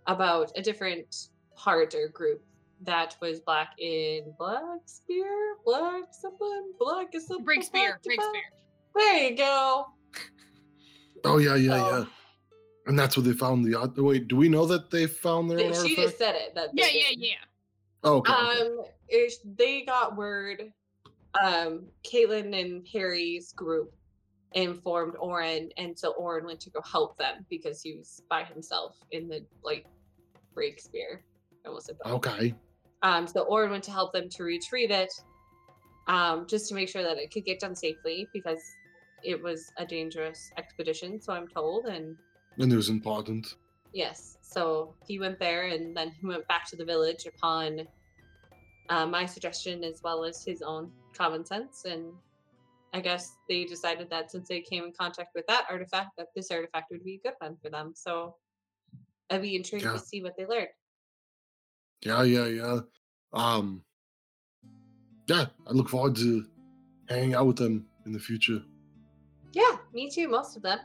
about 0.08 0.52
a 0.56 0.62
different 0.62 1.30
part 1.56 1.94
or 1.94 2.08
group 2.08 2.42
that 2.82 3.16
was 3.22 3.40
black 3.42 3.74
in 3.80 4.34
Black 4.38 4.80
Spear, 4.86 5.56
Black 5.66 6.04
something, 6.12 6.72
Black 6.80 7.14
is 7.14 7.28
something. 7.28 7.46
Break 7.46 7.64
spear, 7.64 8.00
break 8.04 8.22
spear. 8.22 8.42
There 8.96 9.30
you 9.30 9.36
go. 9.38 9.88
Oh 11.26 11.38
yeah, 11.38 11.56
yeah, 11.56 11.74
Oh. 11.74 11.98
yeah. 12.00 12.06
And 12.88 12.98
that's 12.98 13.16
where 13.18 13.24
they 13.24 13.34
found 13.34 13.66
the. 13.66 13.76
art- 13.80 13.98
Wait, 13.98 14.28
do 14.28 14.36
we 14.36 14.50
know 14.50 14.66
that 14.66 14.90
they 14.90 15.06
found 15.06 15.50
their 15.52 15.58
Th- 15.60 15.70
own 15.70 15.74
She 15.76 15.80
artifact? 15.96 16.08
just 16.08 16.18
said 16.18 16.36
it. 16.36 16.56
That 16.56 16.70
they 16.76 16.82
Yeah, 16.82 16.88
yeah, 17.10 17.16
yeah. 17.18 17.34
Oh, 18.04 18.18
okay. 18.18 18.32
okay. 18.34 18.62
Um, 18.62 18.84
ish- 19.10 19.38
they 19.58 19.82
got 19.82 20.16
word. 20.16 20.72
Um, 21.44 21.88
Caitlin 22.04 22.60
and 22.60 22.88
Harry's 22.92 23.52
group 23.54 23.94
informed 24.54 25.14
Oren, 25.20 25.70
and 25.78 25.98
so 26.00 26.14
Oren 26.14 26.46
went 26.46 26.60
to 26.62 26.72
go 26.72 26.82
help 26.82 27.18
them 27.20 27.46
because 27.50 27.84
he 27.84 27.96
was 27.98 28.24
by 28.30 28.44
himself 28.44 28.96
in 29.12 29.28
the 29.28 29.46
like 29.64 29.86
break 30.56 30.80
spear. 30.80 31.24
I 31.64 31.68
almost 31.68 31.86
said 31.88 31.98
that. 32.04 32.10
okay. 32.14 32.56
Um, 33.02 33.28
so 33.28 33.42
Oren 33.44 33.72
went 33.72 33.84
to 33.86 33.92
help 33.92 34.12
them 34.14 34.30
to 34.30 34.44
retrieve 34.44 34.92
it, 34.92 35.14
um, 36.08 36.46
just 36.48 36.68
to 36.70 36.76
make 36.76 36.90
sure 36.90 37.04
that 37.04 37.18
it 37.18 37.32
could 37.32 37.46
get 37.46 37.60
done 37.60 37.76
safely 37.76 38.28
because 38.34 38.62
it 39.24 39.42
was 39.42 39.72
a 39.78 39.86
dangerous 39.86 40.52
expedition. 40.58 41.22
So 41.22 41.34
I'm 41.34 41.48
told, 41.48 41.86
and 41.86 42.18
And 42.58 42.72
it 42.74 42.76
was 42.76 42.90
important. 42.90 43.56
Yes. 43.94 44.38
So 44.42 44.94
he 45.08 45.20
went 45.20 45.40
there 45.40 45.68
and 45.68 45.96
then 45.96 46.12
he 46.12 46.26
went 46.28 46.48
back 46.48 46.66
to 46.70 46.76
the 46.76 46.86
village 46.86 47.26
upon 47.26 47.88
uh, 48.90 49.06
my 49.06 49.26
suggestion 49.26 49.84
as 49.84 50.02
well 50.04 50.24
as 50.26 50.44
his 50.44 50.62
own 50.62 50.92
common 51.14 51.46
sense. 51.46 51.86
And 51.86 52.12
I 52.94 53.00
guess 53.02 53.38
they 53.48 53.66
decided 53.66 54.10
that 54.10 54.32
since 54.32 54.48
they 54.48 54.62
came 54.62 54.84
in 54.84 54.92
contact 54.92 55.30
with 55.36 55.46
that 55.48 55.66
artifact, 55.70 56.18
that 56.18 56.28
this 56.36 56.50
artifact 56.52 56.92
would 56.92 57.04
be 57.04 57.16
a 57.24 57.28
good 57.28 57.36
one 57.40 57.56
for 57.62 57.70
them. 57.70 57.94
So 57.96 58.36
I'd 59.30 59.42
be 59.44 59.56
intrigued 59.56 59.86
Yeah. 59.86 59.94
to 59.94 60.00
see 60.00 60.22
what 60.24 60.36
they 60.38 60.46
learned. 60.46 60.70
Yeah, 62.02 62.24
yeah, 62.24 62.46
yeah. 62.46 62.80
Um, 63.34 63.84
yeah, 65.28 65.46
I 65.68 65.72
look 65.72 65.90
forward 65.90 66.16
to 66.18 66.46
hanging 67.08 67.36
out 67.36 67.48
with 67.48 67.58
them 67.58 67.86
in 68.06 68.14
the 68.14 68.20
future. 68.20 68.62
Yeah, 69.54 69.78
me 69.94 70.10
too. 70.10 70.28
Most 70.28 70.56
of 70.56 70.64
them. 70.64 70.80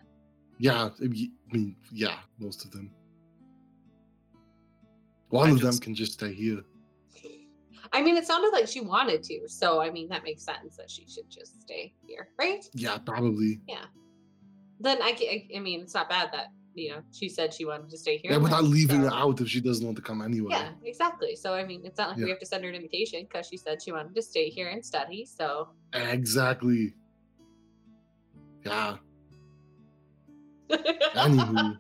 Yeah, 0.59 0.91
I 1.03 1.07
mean, 1.53 1.77
yeah, 1.93 2.17
most 2.39 2.65
of 2.65 2.71
them. 2.71 2.91
One 5.31 5.51
I 5.51 5.53
of 5.53 5.61
them 5.61 5.79
can 5.79 5.95
just 5.95 6.13
stay 6.13 6.33
here. 6.33 6.61
I 7.93 8.03
mean, 8.03 8.17
it 8.17 8.27
sounded 8.27 8.51
like 8.51 8.67
she 8.67 8.81
wanted 8.81 9.23
to, 9.25 9.49
so 9.49 9.81
I 9.81 9.91
mean, 9.91 10.09
that 10.09 10.25
makes 10.25 10.43
sense 10.43 10.77
that 10.77 10.91
she 10.91 11.07
should 11.09 11.31
just 11.31 11.63
stay 11.63 11.93
here, 12.07 12.29
right? 12.39 12.65
Yeah, 12.75 12.99
probably. 12.99 13.61
Yeah. 13.69 13.85
Then 14.81 15.01
I, 15.01 15.17
I, 15.21 15.57
I 15.57 15.61
mean, 15.61 15.81
it's 15.83 15.95
not 15.95 16.09
bad 16.09 16.31
that 16.33 16.49
you 16.75 16.91
know 16.91 17.03
she 17.13 17.29
said 17.29 17.53
she 17.55 17.65
wanted 17.65 17.89
to 17.91 17.97
stay 17.99 18.17
here. 18.19 18.33
Yeah, 18.33 18.39
we're 18.39 18.49
not 18.51 18.65
leaving 18.65 19.01
her 19.03 19.13
out 19.13 19.41
if 19.41 19.49
she 19.49 19.61
doesn't 19.61 19.85
want 19.85 19.97
to 19.97 20.03
come 20.03 20.21
anyway. 20.23 20.49
Yeah, 20.51 20.71
exactly. 20.85 21.37
So 21.37 21.55
I 21.55 21.65
mean, 21.65 21.83
it's 21.85 21.99
not 21.99 22.11
like 22.11 22.19
Yeah. 22.19 22.25
we 22.25 22.31
have 22.31 22.41
to 22.41 22.47
send 22.47 22.65
her 22.65 22.71
an 22.71 22.77
invitation 22.77 23.23
because 23.25 23.47
she 23.49 23.57
said 23.57 23.81
she 23.83 23.93
wanted 23.93 24.15
to 24.15 24.23
stay 24.23 24.49
here 24.49 24.69
and 24.69 24.85
study. 24.85 25.25
So 25.25 25.69
Exactly. 25.93 26.95
Yeah. 28.65 28.97
Anywho. 30.71 31.77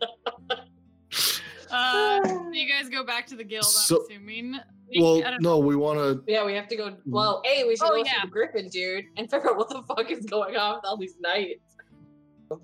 Uh, 1.70 2.20
you 2.52 2.68
guys 2.68 2.88
go 2.88 3.04
back 3.04 3.26
to 3.26 3.34
the 3.36 3.44
guild. 3.44 3.64
So- 3.64 3.96
I'm 3.96 4.02
assuming. 4.02 4.54
Well, 5.00 5.18
I 5.24 5.30
don't- 5.30 5.42
no, 5.42 5.58
we 5.58 5.74
want 5.74 5.98
to. 5.98 6.22
yeah, 6.30 6.44
we 6.44 6.54
have 6.54 6.68
to 6.68 6.76
go. 6.76 6.96
Well, 7.06 7.42
a 7.46 7.64
we 7.64 7.74
should 7.74 7.86
Oh, 7.86 7.88
go 7.90 7.96
yeah. 7.96 8.22
see 8.22 8.28
Griffin 8.28 8.68
dude 8.68 9.06
and 9.16 9.28
figure 9.28 9.50
out 9.50 9.56
what 9.56 9.68
the 9.70 9.82
fuck 9.82 10.08
is 10.10 10.24
going 10.26 10.56
on 10.56 10.76
with 10.76 10.84
all 10.84 10.96
these 10.96 11.16
knights. 11.18 11.76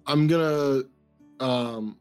I'm 0.06 0.26
gonna, 0.28 0.82
um, 1.40 1.96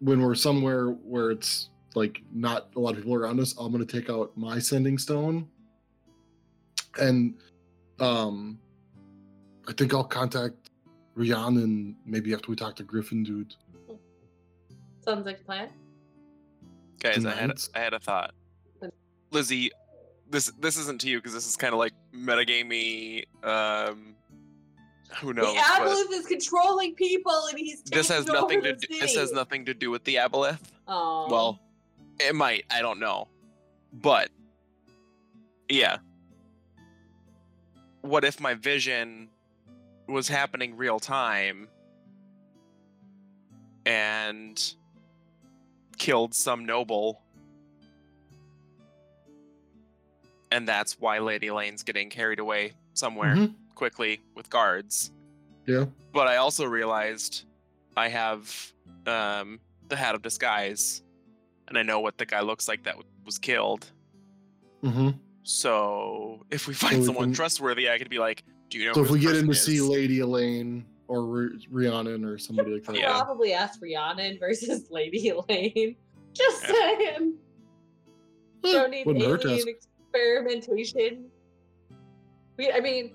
when 0.00 0.22
we're 0.22 0.34
somewhere 0.34 0.88
where 0.88 1.30
it's 1.30 1.70
like 1.94 2.22
not 2.32 2.68
a 2.76 2.80
lot 2.80 2.90
of 2.90 2.96
people 2.96 3.14
around 3.14 3.40
us, 3.40 3.54
I'm 3.58 3.70
gonna 3.72 3.84
take 3.84 4.10
out 4.10 4.36
my 4.36 4.58
sending 4.58 4.98
stone, 4.98 5.48
and 6.98 7.34
um, 8.00 8.58
I 9.68 9.72
think 9.72 9.94
I'll 9.94 10.04
contact 10.04 10.70
Rhiannon 11.14 11.96
maybe 12.04 12.34
after 12.34 12.50
we 12.50 12.56
talk 12.56 12.76
to 12.76 12.82
Griffin 12.82 13.22
dude. 13.22 13.54
Sounds 15.04 15.26
like 15.26 15.40
a 15.40 15.44
plan. 15.44 15.68
Guys, 17.00 17.24
I 17.24 17.30
had 17.30 17.40
Tonight? 17.40 17.68
I 17.74 17.78
had 17.78 17.94
a 17.94 17.98
thought. 17.98 18.34
Lizzie, 19.30 19.70
this 20.28 20.46
this 20.60 20.76
isn't 20.76 21.00
to 21.02 21.08
you 21.08 21.18
because 21.18 21.32
this 21.32 21.46
is 21.46 21.56
kind 21.56 21.72
of 21.72 21.78
like 21.78 21.92
metagamey. 22.14 23.24
Um, 23.42 24.14
who 25.20 25.32
knows? 25.32 25.52
the 25.54 25.60
Aboleth 25.60 26.12
is 26.12 26.26
controlling 26.26 26.94
people, 26.94 27.46
and 27.50 27.58
he's 27.58 27.82
this 27.82 28.08
has 28.08 28.24
taking 28.24 28.40
nothing 28.40 28.62
to 28.62 28.72
the 28.74 28.86
do, 28.86 29.00
this 29.00 29.16
has 29.16 29.32
nothing 29.32 29.64
to 29.66 29.74
do 29.74 29.90
with 29.90 30.04
the 30.04 30.16
aboleth. 30.16 30.58
Oh, 30.88 31.26
Well, 31.30 31.60
it 32.18 32.34
might. 32.34 32.64
I 32.70 32.80
don't 32.82 33.00
know, 33.00 33.28
but 33.92 34.28
yeah. 35.68 35.98
What 38.02 38.24
if 38.24 38.40
my 38.40 38.54
vision 38.54 39.28
was 40.08 40.26
happening 40.28 40.76
real 40.76 40.98
time 40.98 41.68
and 43.86 44.74
killed 45.98 46.34
some 46.34 46.64
noble? 46.64 47.20
And 50.52 50.66
that's 50.66 50.98
why 50.98 51.18
Lady 51.18 51.50
Lane's 51.50 51.82
getting 51.84 52.10
carried 52.10 52.40
away 52.40 52.72
somewhere 52.94 53.36
Mhm. 53.36 53.54
Quickly 53.80 54.20
with 54.34 54.50
guards. 54.50 55.10
Yeah. 55.66 55.86
But 56.12 56.28
I 56.28 56.36
also 56.36 56.66
realized 56.66 57.44
I 57.96 58.08
have 58.08 58.54
um, 59.06 59.58
the 59.88 59.96
hat 59.96 60.14
of 60.14 60.20
disguise, 60.20 61.02
and 61.66 61.78
I 61.78 61.82
know 61.82 61.98
what 62.00 62.18
the 62.18 62.26
guy 62.26 62.42
looks 62.42 62.68
like 62.68 62.82
that 62.84 62.96
w- 62.96 63.08
was 63.24 63.38
killed. 63.38 63.90
Mm-hmm. 64.84 65.10
So 65.44 66.44
if 66.50 66.68
we 66.68 66.74
find 66.84 66.98
we 67.00 67.06
someone 67.06 67.24
can- 67.28 67.32
trustworthy, 67.34 67.88
I 67.90 67.96
could 67.96 68.10
be 68.10 68.18
like, 68.18 68.44
"Do 68.68 68.76
you 68.78 68.84
know?" 68.86 68.92
So 68.92 69.00
who 69.00 69.06
if 69.06 69.10
we 69.12 69.20
get 69.20 69.34
in 69.36 69.42
to 69.42 69.46
person 69.48 69.72
see? 69.72 69.80
Lady 69.80 70.20
Elaine 70.20 70.84
or 71.08 71.20
Rhi- 71.20 71.66
Rhiannon 71.70 72.22
or 72.26 72.36
somebody 72.36 72.72
like 72.74 72.84
that. 72.84 72.96
Yeah. 72.96 73.12
probably 73.22 73.54
ask 73.54 73.80
Rhiannon 73.80 74.38
versus 74.38 74.88
Lady 74.90 75.30
Elaine. 75.30 75.96
Just 76.34 76.62
Yeah. 76.68 76.74
saying. 76.74 77.34
Eh, 78.62 78.72
Don't 78.72 78.90
need 78.90 79.06
wouldn't 79.06 79.40
to 79.40 79.48
alien 79.48 79.58
ask. 79.58 79.66
experimentation. 79.68 81.30
We, 82.58 82.70
I 82.70 82.80
mean, 82.80 83.14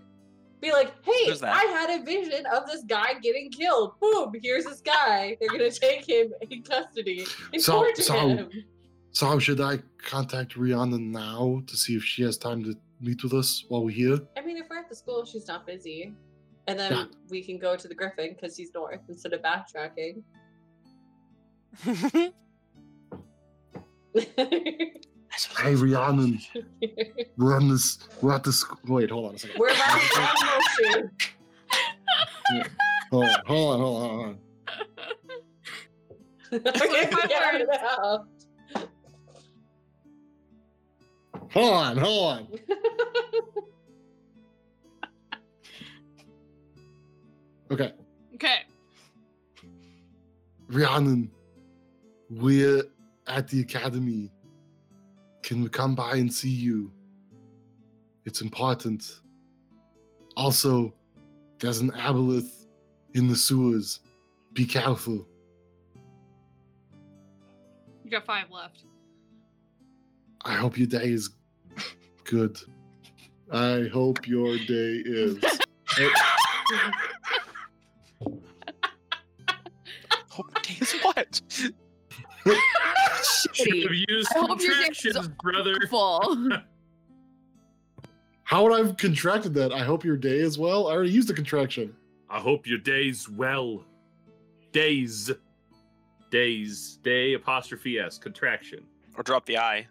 be 0.66 0.72
like, 0.74 0.92
hey, 1.04 1.32
I 1.44 1.64
had 1.78 1.90
a 2.00 2.04
vision 2.04 2.46
of 2.48 2.66
this 2.68 2.84
guy 2.84 3.14
getting 3.22 3.50
killed. 3.52 3.94
Boom, 4.00 4.32
here's 4.42 4.66
this 4.66 4.82
guy. 4.82 5.38
They're 5.40 5.50
gonna 5.50 5.70
take 5.88 6.08
him 6.08 6.34
in 6.50 6.64
custody 6.64 7.26
and 7.54 7.62
So- 7.62 7.74
torture 7.84 8.02
so- 8.02 8.28
him. 8.28 8.50
So 9.12 9.28
how 9.28 9.40
should 9.40 9.62
I 9.62 9.80
contact 9.98 10.58
Rhiannon 10.58 11.10
now 11.12 11.62
to 11.68 11.78
see 11.78 11.96
if 11.96 12.04
she 12.04 12.22
has 12.24 12.38
time 12.38 12.62
to 12.66 12.76
meet 13.00 13.24
with 13.24 13.34
us 13.34 13.64
while 13.70 13.82
we're 13.86 13.92
here? 13.92 14.20
I 14.36 14.42
mean, 14.42 14.58
if 14.58 14.66
we're 14.70 14.78
at 14.80 14.90
the 14.90 14.96
school, 14.96 15.24
she's 15.24 15.48
not 15.48 15.66
busy. 15.66 16.12
And 16.68 16.78
then 16.78 16.92
Yeah. 16.92 17.06
we 17.30 17.42
can 17.42 17.58
go 17.58 17.78
to 17.78 17.88
the 17.88 17.96
Griffin 17.96 18.34
because 18.34 18.58
he's 18.58 18.74
north 18.74 19.00
instead 19.08 19.32
of 19.32 19.42
backtracking. 19.42 20.22
Hey 25.60 25.76
Rhiannon, 25.76 26.40
we're 27.38 27.56
on 27.56 27.68
this. 27.70 28.00
We're 28.22 28.34
at 28.34 28.44
this. 28.44 28.64
Wait, 28.88 29.10
hold 29.10 29.30
on 29.30 29.36
a 29.36 29.40
second. 29.40 29.60
we're 29.60 29.68
about 29.70 30.00
to 30.00 30.22
animal 30.22 30.62
shoot. 30.78 31.12
Hold 33.12 33.26
on, 33.26 33.36
hold 33.46 33.74
on, 33.74 33.80
hold 33.80 34.02
on, 34.04 34.10
hold 34.10 34.26
on. 34.26 34.38
Okay, 36.54 37.10
my 37.12 37.26
get 37.28 37.68
words. 37.68 37.70
out. 37.84 38.28
Hold 41.52 41.74
on, 41.74 41.98
hold 41.98 42.32
on. 42.32 42.48
Okay, 47.72 47.94
Okay. 48.36 48.58
Rhiannon, 50.70 51.32
we're 52.30 52.84
at 53.28 53.48
the 53.48 53.62
academy. 53.62 54.32
Can 55.46 55.62
we 55.62 55.70
come 55.70 55.94
by 55.94 56.16
and 56.16 56.34
see 56.34 56.50
you? 56.50 56.92
It's 58.26 58.42
important. 58.42 59.22
Also, 60.36 60.92
there's 61.60 61.82
an 61.82 61.92
aboleth 61.92 62.66
in 63.14 63.28
the 63.28 63.36
sewers. 63.36 64.00
Be 64.54 64.66
careful. 64.66 65.28
You 68.04 68.10
got 68.10 68.26
five 68.26 68.50
left. 68.50 68.86
I 70.44 70.56
hope 70.56 70.80
your 70.80 70.88
day 70.88 71.10
is 71.10 71.30
good. 72.24 72.58
I 73.52 73.88
hope 73.94 74.28
your 74.28 74.58
day 74.58 75.04
is. 75.06 75.38
Hope 80.30 80.62
days 80.64 80.96
what? 81.04 81.42
Should 83.54 83.84
have 83.84 83.94
used 84.10 84.30
I 84.36 84.40
hope 84.40 84.62
your 84.62 84.76
dick's 84.76 85.02
contractions, 85.02 85.30
brother. 85.42 85.76
Full. 85.90 86.50
How 88.44 88.64
would 88.64 88.74
I 88.74 88.78
have 88.86 88.98
contracted 88.98 89.54
that? 89.56 89.72
I 89.74 89.80
hope 89.84 90.04
your 90.06 90.18
day 90.18 90.38
is 90.38 90.58
well. 90.58 90.88
I 90.88 90.92
already 90.92 91.10
used 91.12 91.28
the 91.28 91.34
contraction. 91.34 91.96
I 92.30 92.40
hope 92.40 92.68
your 92.68 92.78
day's 92.78 93.28
well. 93.28 93.84
Days. 94.72 95.32
Days. 96.30 97.00
Day 97.04 97.34
apostrophe 97.34 97.98
S. 97.98 98.18
Contraction. 98.20 98.86
Or 99.18 99.24
drop 99.24 99.46
the 99.46 99.58
I. 99.58 99.88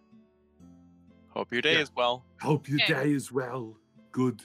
Hope 1.31 1.53
your 1.53 1.63
day 1.63 1.75
Yeah. 1.75 1.81
is 1.81 1.91
well. 1.97 2.25
Hope 2.41 2.69
your 2.69 2.81
Okay. 2.83 2.93
day 2.95 3.13
is 3.13 3.33
well. 3.33 3.77
Good. 4.13 4.43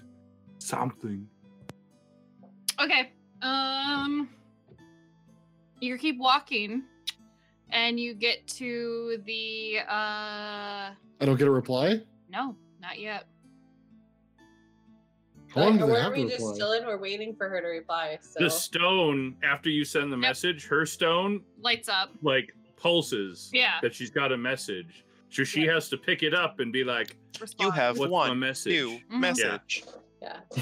Something. 0.57 1.27
Okay. 2.81 3.11
Um 3.43 4.29
you 5.81 5.97
keep 5.97 6.17
walking 6.17 6.83
and 7.71 7.99
you 7.99 8.13
get 8.13 8.45
to 8.47 9.21
the 9.25 9.79
uh 9.87 9.91
I 11.21 11.25
don't 11.25 11.37
get 11.37 11.47
a 11.47 11.51
reply. 11.51 12.01
no, 12.29 12.55
not 12.81 12.99
yet. 12.99 13.25
How 15.49 15.61
long 15.61 15.71
Like, 15.71 15.79
do 15.79 15.85
they 15.87 15.91
where 15.93 16.01
have 16.03 16.11
are 16.11 16.15
to 16.15 16.21
we 16.23 16.29
just 16.29 16.39
reply? 16.43 16.57
chilling? 16.57 16.85
We're 16.85 16.97
waiting 16.99 17.35
for 17.35 17.49
her 17.49 17.59
to 17.59 17.67
reply. 17.67 18.19
So 18.21 18.43
The 18.43 18.49
stone, 18.51 19.35
after 19.43 19.69
you 19.69 19.83
send 19.83 20.11
the 20.11 20.17
Yep. 20.17 20.21
message, 20.21 20.65
her 20.67 20.85
stone, 20.85 21.43
Lights 21.59 21.89
up. 21.89 22.11
like, 22.21 22.53
pulses 22.75 23.49
Yeah. 23.51 23.79
that 23.81 23.93
she's 23.95 24.11
got 24.11 24.31
a 24.31 24.37
message. 24.37 25.03
So 25.31 25.43
she 25.43 25.65
has 25.65 25.89
to 25.89 25.97
pick 25.97 26.21
it 26.23 26.33
up 26.35 26.59
and 26.59 26.71
be 26.71 26.83
like, 26.83 27.15
You 27.59 27.71
have 27.71 27.97
What's 27.97 28.11
one 28.11 28.37
message? 28.39 28.73
new 28.73 28.99
Mhm. 29.11 29.19
message. 29.19 29.83
yeah, 29.85 29.91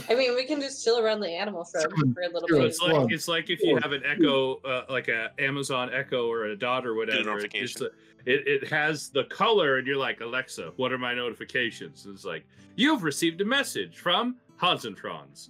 I 0.09 0.15
mean, 0.15 0.35
we 0.35 0.45
can 0.45 0.61
just 0.61 0.83
chill 0.83 0.99
around 0.99 1.19
the 1.19 1.29
animal 1.29 1.65
shrub 1.65 1.91
Seven, 1.91 2.13
for 2.13 2.21
a 2.21 2.27
little 2.27 2.47
zero, 2.47 2.61
bit. 2.61 2.67
it's 2.67 2.81
like 2.81 3.11
it's 3.11 3.27
like 3.27 3.49
if 3.49 3.61
you 3.61 3.77
have 3.77 3.91
an 3.91 4.03
Echo, 4.05 4.55
uh, 4.57 4.85
like 4.89 5.07
a 5.07 5.31
Amazon 5.39 5.89
Echo 5.93 6.29
or 6.29 6.45
a 6.45 6.55
Dot 6.55 6.85
or 6.85 6.93
whatever. 6.93 7.21
It, 7.21 7.25
notification. 7.25 7.67
just, 7.67 7.81
it 8.25 8.47
it 8.47 8.67
has 8.67 9.09
the 9.09 9.23
color, 9.25 9.77
and 9.77 9.87
you're 9.87 9.97
like, 9.97 10.21
Alexa, 10.21 10.73
what 10.75 10.91
are 10.91 10.97
my 10.97 11.13
notifications? 11.13 12.05
And 12.05 12.13
it's 12.13 12.25
like, 12.25 12.45
you've 12.75 13.03
received 13.03 13.41
a 13.41 13.45
message 13.45 13.97
from 13.97 14.35
Hans 14.57 14.85
and 14.85 14.97
Franz. 14.97 15.49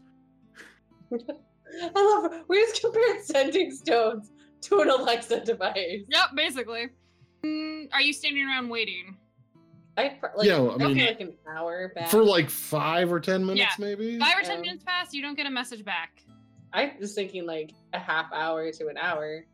I 1.12 1.92
love. 1.94 2.44
We 2.48 2.62
just 2.62 2.82
compared 2.82 3.24
sending 3.24 3.72
stones 3.72 4.32
to 4.62 4.80
an 4.80 4.90
Alexa 4.90 5.42
device. 5.42 6.04
Yep, 6.08 6.30
basically. 6.36 6.88
Mm, 7.44 7.90
are 7.94 8.02
you 8.02 8.14
standing 8.14 8.46
around 8.46 8.70
waiting? 8.70 9.18
I 9.98 10.10
pr- 10.10 10.28
like, 10.38 10.48
Yeah, 10.48 10.56
I 10.64 10.78
feel 10.78 10.90
mean- 10.90 11.06
like 11.06 11.20
an 11.22 11.34
hour 11.50 11.92
back. 11.96 12.10
For 12.10 12.24
like 12.24 12.50
five 12.50 13.12
or 13.12 13.20
ten 13.20 13.42
minutes, 13.46 13.60
Yeah. 13.80 13.86
maybe. 13.86 14.20
Five 14.20 14.38
or 14.38 14.44
ten 14.44 14.58
Um, 14.58 14.62
minutes 14.62 14.84
pass, 14.84 15.14
you 15.14 15.22
don't 15.22 15.36
get 15.36 15.46
a 15.48 15.50
message 15.52 15.84
back. 15.84 16.24
I 16.74 16.94
was 17.00 17.14
thinking 17.16 17.46
like 17.46 17.72
a 17.94 18.00
half 18.00 18.32
hour 18.34 18.72
to 18.72 18.88
an 18.88 18.98
hour. 18.98 19.46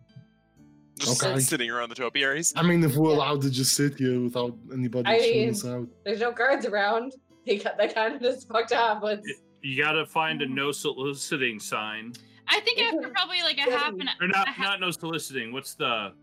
Just 1.00 1.24
Okay. 1.24 1.40
sitting 1.40 1.70
around 1.72 1.90
the 1.90 1.96
topiaries. 1.96 2.54
I 2.56 2.62
mean, 2.64 2.84
if 2.84 2.96
we're 2.96 3.10
Yeah. 3.12 3.16
allowed 3.18 3.42
to 3.44 3.50
just 3.50 3.74
sit 3.74 3.98
here 3.98 4.20
without 4.20 4.56
anybody 4.72 5.08
I 5.10 5.18
showing 5.20 5.40
mean- 5.40 5.50
us 5.52 5.66
out. 5.66 5.88
There's 6.04 6.20
no 6.20 6.32
guards 6.32 6.66
around. 6.66 7.14
They 7.46 7.58
got 7.58 7.78
that 7.78 7.94
kind 7.94 8.16
of 8.16 8.22
just 8.22 8.48
fucked 8.48 8.72
up. 8.72 9.02
But 9.02 9.22
You 9.62 9.76
gotta 9.82 10.06
find 10.06 10.42
a 10.42 10.46
no 10.46 10.72
soliciting 10.72 11.60
sign. 11.60 12.14
I 12.48 12.60
think 12.62 12.80
after 12.82 13.10
probably 13.10 13.42
like 13.42 13.58
a 13.58 13.70
half 13.70 13.92
an 13.94 14.10
Or 14.22 14.28
not 14.28 14.48
ha- 14.48 14.64
not 14.64 14.80
no 14.80 14.92
soliciting. 14.92 15.52
What's 15.52 15.74
the 15.76 15.86
No 16.10 16.14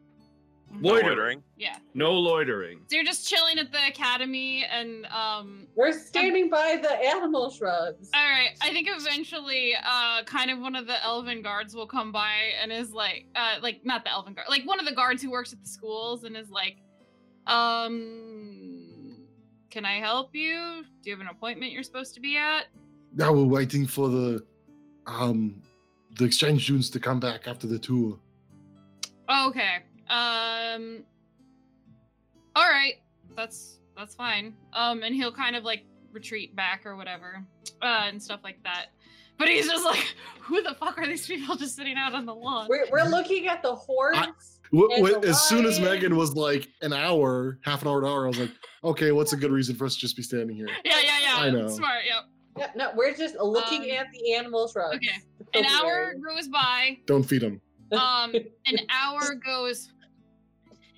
loitering? 0.73 1.07
loitering. 1.07 1.42
yeah. 1.57 1.76
No 1.94 2.12
loitering. 2.12 2.81
So 2.89 2.97
you're 2.97 3.05
just 3.05 3.28
chilling 3.28 3.58
at 3.58 3.73
the 3.73 3.86
academy 3.89 4.65
and 4.70 5.07
um 5.07 5.66
we're 5.74 5.92
standing 5.92 6.49
by 6.49 6.78
the 6.81 6.92
animal 6.92 7.50
shrubs. 7.50 8.10
all 8.15 8.23
right, 8.23 8.50
I 8.60 8.70
think 8.70 8.89
eventually 8.90 9.74
uh 9.84 10.23
kind 10.24 10.50
of 10.50 10.58
one 10.60 10.76
of 10.76 10.86
the 10.86 11.02
elven 11.05 11.42
guards 11.42 11.74
will 11.74 11.86
come 11.86 12.12
by 12.12 12.52
and 12.62 12.73
is 12.73 12.92
like 12.92 13.26
uh 13.34 13.57
like 13.62 13.84
not 13.84 14.05
the 14.05 14.10
elven 14.10 14.34
guard, 14.34 14.47
like 14.49 14.66
one 14.66 14.78
of 14.81 14.86
the 14.86 14.94
guards 14.94 15.23
who 15.23 15.31
works 15.31 15.52
at 15.52 15.60
the 15.60 15.68
schools 15.68 16.24
and 16.24 16.36
is 16.36 16.50
like 16.50 16.76
um 17.47 19.16
can 19.70 19.84
I 19.84 20.00
help 20.00 20.34
you? 20.34 20.84
Do 21.02 21.10
you 21.10 21.16
have 21.16 21.20
an 21.20 21.28
appointment 21.28 21.73
you're 21.73 21.84
supposed 21.84 22.15
to 22.15 22.20
be 22.20 22.36
at? 22.36 22.65
Now 23.15 23.32
we're 23.32 23.44
waiting 23.44 23.86
for 23.86 24.08
the 24.08 24.44
um 25.07 25.62
the 26.16 26.24
exchange 26.24 26.65
students 26.65 26.90
to 26.90 27.00
come 27.00 27.20
back 27.20 27.47
after 27.47 27.66
the 27.66 27.78
tour. 27.78 28.18
Okay. 29.31 29.78
Um 30.10 31.05
All 32.56 32.68
right. 32.68 32.94
That's 33.36 33.78
that's 33.97 34.14
fine. 34.14 34.55
Um 34.72 35.02
and 35.02 35.14
he'll 35.14 35.32
kind 35.32 35.56
of 35.56 35.64
like 35.64 35.84
retreat 36.12 36.55
back 36.56 36.84
or 36.84 36.97
whatever. 36.97 37.42
Uh 37.80 38.05
and 38.08 38.22
stuff 38.22 38.40
like 38.44 38.62
that. 38.64 38.86
But 39.39 39.48
he's 39.48 39.66
just 39.68 39.84
like 39.84 40.14
who 40.40 40.62
the 40.62 40.74
fuck 40.74 40.98
are 40.98 41.06
these 41.06 41.26
people 41.26 41.55
just 41.56 41.76
sitting 41.76 41.97
out 41.97 42.12
on 42.14 42.26
the 42.26 42.34
lawn? 42.34 42.66
We're, 42.68 42.86
we're 42.90 43.08
looking 43.08 43.47
at 43.47 43.62
the 43.62 43.74
hordes. 43.74 44.58
Wh- 44.72 44.84
And 44.97 45.06
wh- 45.06 45.20
the 45.20 45.28
as 45.28 45.40
soon 45.48 45.64
as. 45.64 45.80
Megan 45.80 46.14
was 46.16 46.34
like 46.34 46.68
an 46.82 46.92
hour, 46.92 47.58
half 47.64 47.82
an 47.82 47.89
hour, 47.89 47.98
an 48.00 48.05
hour, 48.05 48.24
I 48.26 48.28
was 48.28 48.39
like, 48.39 48.50
okay, 48.84 49.10
what's 49.12 49.32
a 49.32 49.36
good 49.36 49.50
reason 49.50 49.74
for 49.76 49.84
us 49.84 49.94
to 49.94 50.00
just 50.00 50.14
be 50.16 50.22
standing 50.22 50.55
here? 50.55 50.68
yeah, 50.84 50.97
yeah, 51.02 51.18
yeah. 51.22 51.36
I 51.42 51.50
know. 51.50 51.68
Smart, 51.68 52.05
yep. 52.06 52.24
Yeah, 52.58 52.70
no, 52.76 52.90
we're 52.94 53.14
just 53.16 53.34
looking 53.36 53.82
Um, 53.84 53.90
at 53.97 54.06
the 54.12 54.34
animal 54.34 54.68
shrubs. 54.68 54.97
okay. 54.97 55.16
An 55.55 55.64
hour 55.66 56.14
goes 56.14 56.47
by. 56.48 56.98
Don't 57.06 57.22
feed 57.24 57.40
them. 57.42 57.60
Um 57.92 58.32
an 58.66 58.78
hour 58.90 59.34
goes 59.44 59.90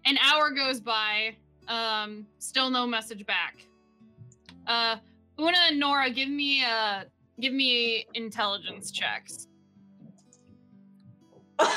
an 0.05 0.19
hour 0.19 0.51
goes 0.51 0.81
by. 0.81 1.37
Um 1.69 2.27
still 2.39 2.71
no 2.71 2.87
message 2.87 3.25
back. 3.27 3.67
Uh 4.67 4.97
Una 5.41 5.59
and 5.69 5.79
Nora, 5.79 6.11
give 6.11 6.29
me 6.29 6.65
uh 6.65 7.05
give 7.41 7.53
me 7.53 8.07
intelligence 8.15 8.91
checks. 8.91 9.49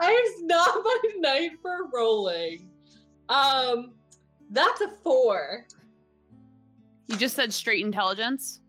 I 0.00 0.34
am 0.40 0.46
not 0.46 0.82
my 0.84 0.98
night 1.18 1.52
for 1.60 1.88
rolling. 1.92 2.70
Um, 3.28 3.92
that's 4.50 4.80
a 4.80 4.88
four. 5.02 5.66
You 7.08 7.16
just 7.16 7.34
said 7.34 7.52
straight 7.52 7.84
intelligence. 7.84 8.60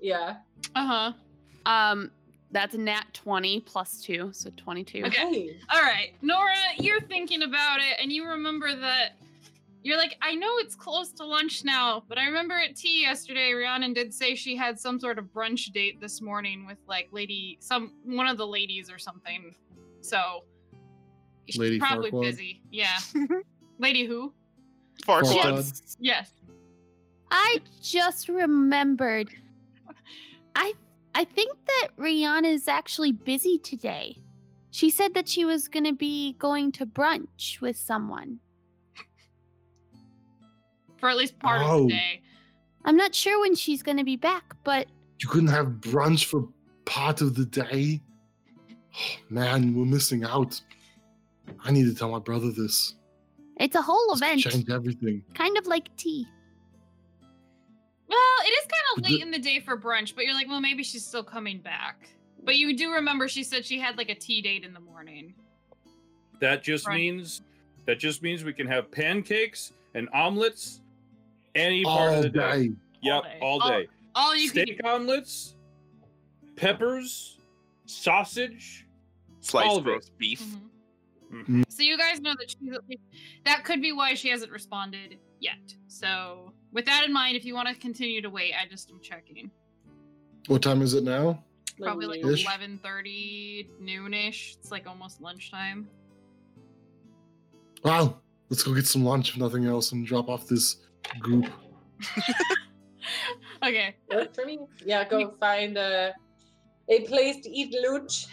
Yeah. 0.00 0.36
Uh-huh. 0.74 1.12
Um, 1.66 2.10
that's 2.52 2.74
a 2.74 2.78
nat 2.78 3.04
20 3.12 3.60
plus 3.60 4.00
two, 4.00 4.30
so 4.32 4.50
22. 4.56 5.04
Okay. 5.06 5.58
All 5.72 5.82
right, 5.82 6.12
Nora, 6.22 6.54
you're 6.78 7.00
thinking 7.00 7.42
about 7.42 7.78
it, 7.78 8.00
and 8.00 8.10
you 8.10 8.26
remember 8.26 8.74
that 8.74 9.12
you're 9.82 9.96
like, 9.96 10.16
I 10.20 10.34
know 10.34 10.58
it's 10.58 10.74
close 10.74 11.12
to 11.12 11.24
lunch 11.24 11.64
now, 11.64 12.02
but 12.08 12.18
I 12.18 12.26
remember 12.26 12.54
at 12.54 12.76
tea 12.76 13.02
yesterday, 13.02 13.52
Rhiannon 13.52 13.94
did 13.94 14.12
say 14.12 14.34
she 14.34 14.54
had 14.54 14.78
some 14.78 15.00
sort 15.00 15.18
of 15.18 15.26
brunch 15.26 15.72
date 15.72 16.00
this 16.00 16.20
morning 16.20 16.66
with 16.66 16.78
like 16.86 17.08
lady, 17.12 17.56
some 17.60 17.92
one 18.04 18.26
of 18.26 18.36
the 18.36 18.46
ladies 18.46 18.90
or 18.90 18.98
something. 18.98 19.54
So 20.02 20.44
she's 21.46 21.58
Lady 21.58 21.78
probably 21.78 22.10
Farquaad? 22.10 22.22
busy. 22.22 22.62
Yeah. 22.70 22.98
lady 23.78 24.04
who? 24.04 24.34
Farquaad. 25.06 25.22
Farquaad. 25.22 25.56
Yes. 25.56 25.96
Yes. 25.98 26.32
I 27.30 27.60
just 27.80 28.28
remembered. 28.28 29.30
I 30.54 30.74
I 31.14 31.24
think 31.24 31.56
that 31.66 31.88
Rhiannon 31.96 32.50
is 32.50 32.68
actually 32.68 33.12
busy 33.12 33.58
today. 33.58 34.16
She 34.70 34.90
said 34.90 35.14
that 35.14 35.28
she 35.28 35.44
was 35.44 35.66
going 35.68 35.84
to 35.84 35.92
be 35.92 36.34
going 36.34 36.70
to 36.72 36.86
brunch 36.86 37.60
with 37.60 37.76
someone. 37.76 38.38
For 40.98 41.08
at 41.08 41.16
least 41.16 41.38
part 41.38 41.62
of 41.62 41.68
Oh. 41.70 41.82
the 41.84 41.90
day. 41.94 42.22
I'm 42.84 42.96
not 42.96 43.14
sure 43.14 43.40
when 43.40 43.54
she's 43.54 43.82
going 43.82 43.96
to 43.98 44.04
be 44.04 44.16
back, 44.16 44.54
but 44.64 44.86
You 45.20 45.28
couldn't 45.28 45.48
have 45.48 45.66
brunch 45.80 46.24
for 46.26 46.48
part 46.84 47.20
of 47.20 47.34
the 47.34 47.44
day? 47.44 48.00
Oh, 48.94 48.98
man, 49.30 49.74
we're 49.74 49.84
missing 49.84 50.24
out. 50.24 50.60
I 51.64 51.72
need 51.72 51.84
to 51.84 51.94
tell 51.94 52.10
my 52.10 52.18
brother 52.20 52.50
this. 52.52 52.94
it's 53.58 53.74
a 53.74 53.82
whole 53.82 54.10
This 54.14 54.22
event, 54.22 54.40
change 54.40 54.70
everything. 54.70 55.22
kind 55.34 55.58
of 55.58 55.66
like 55.66 55.94
tea. 55.96 56.26
Well, 58.10 58.18
it 58.44 58.50
is 58.50 58.64
kind 58.66 58.98
of 58.98 59.04
late 59.10 59.16
the- 59.18 59.22
in 59.22 59.30
the 59.30 59.38
day 59.38 59.60
for 59.60 59.76
brunch, 59.78 60.14
but 60.16 60.24
you're 60.24 60.34
like, 60.34 60.48
well, 60.48 60.60
maybe 60.60 60.82
she's 60.82 61.06
still 61.06 61.22
coming 61.24 61.58
back. 61.60 62.08
But 62.42 62.56
you 62.56 62.76
do 62.76 62.90
remember 62.92 63.28
she 63.28 63.42
said 63.44 63.64
she 63.64 63.78
had 63.78 63.96
like 63.96 64.08
a 64.10 64.14
tea 64.14 64.42
date 64.42 64.64
in 64.64 64.72
the 64.74 64.80
morning. 64.80 65.34
That 66.40 66.62
just 66.64 66.86
Right. 66.86 66.96
means 66.96 67.42
that 67.86 67.98
just 67.98 68.22
means 68.22 68.44
we 68.44 68.52
can 68.52 68.66
have 68.66 68.90
pancakes 68.90 69.72
and 69.94 70.08
omelets 70.12 70.80
any 71.54 71.84
part 71.84 72.14
of 72.14 72.22
the 72.22 72.28
day. 72.30 72.68
day. 72.68 72.74
Yep, 73.02 73.22
day. 73.22 73.38
all 73.40 73.60
All- 73.62 73.68
day. 73.68 73.88
All 74.14 74.34
you 74.36 74.50
can 74.50 74.66
Steak 74.66 74.84
omelets, 74.84 75.54
peppers, 76.56 77.38
sausage. 77.86 78.86
Sliced 79.40 79.68
All 79.68 79.78
of 79.78 79.86
it. 79.86 79.90
roast 79.90 80.18
beef. 80.18 80.42
Mhm. 80.42 81.46
Mhm. 81.46 81.64
So 81.72 81.82
you 81.82 81.96
guys 81.96 82.20
know 82.20 82.34
that 82.38 82.50
she's 82.50 82.98
that 83.44 83.64
could 83.64 83.80
be 83.80 83.92
why 83.92 84.14
she 84.14 84.28
hasn't 84.28 84.50
responded 84.52 85.18
yet. 85.38 85.74
So 85.86 86.52
with 86.72 86.86
that 86.86 87.04
in 87.04 87.12
mind, 87.12 87.36
if 87.36 87.44
you 87.44 87.54
want 87.54 87.68
to 87.68 87.74
continue 87.74 88.22
to 88.22 88.30
wait, 88.30 88.54
I 88.60 88.66
just 88.66 88.90
am 88.90 89.00
checking. 89.00 89.50
What 90.46 90.62
time 90.62 90.82
is 90.82 90.94
it 90.94 91.04
now? 91.04 91.44
Probably 91.80 92.06
like 92.06 92.24
Ish. 92.24 92.44
eleven 92.44 92.78
thirty, 92.82 93.70
noonish. 93.80 94.56
It's 94.58 94.70
like 94.70 94.86
almost 94.86 95.20
lunchtime. 95.20 95.88
Wow, 97.84 98.20
let's 98.50 98.62
go 98.62 98.74
get 98.74 98.86
some 98.86 99.04
lunch, 99.04 99.30
if 99.30 99.38
nothing 99.38 99.64
else, 99.64 99.92
and 99.92 100.06
drop 100.06 100.28
off 100.28 100.46
this 100.46 100.76
group. 101.18 101.46
okay. 103.62 103.96
Work 104.12 104.34
for 104.34 104.44
me. 104.44 104.58
Yeah, 104.84 105.08
go 105.08 105.34
find 105.40 105.78
a 105.78 106.12
a 106.88 107.00
place 107.00 107.40
to 107.44 107.50
eat 107.50 107.74
lunch. 107.78 108.26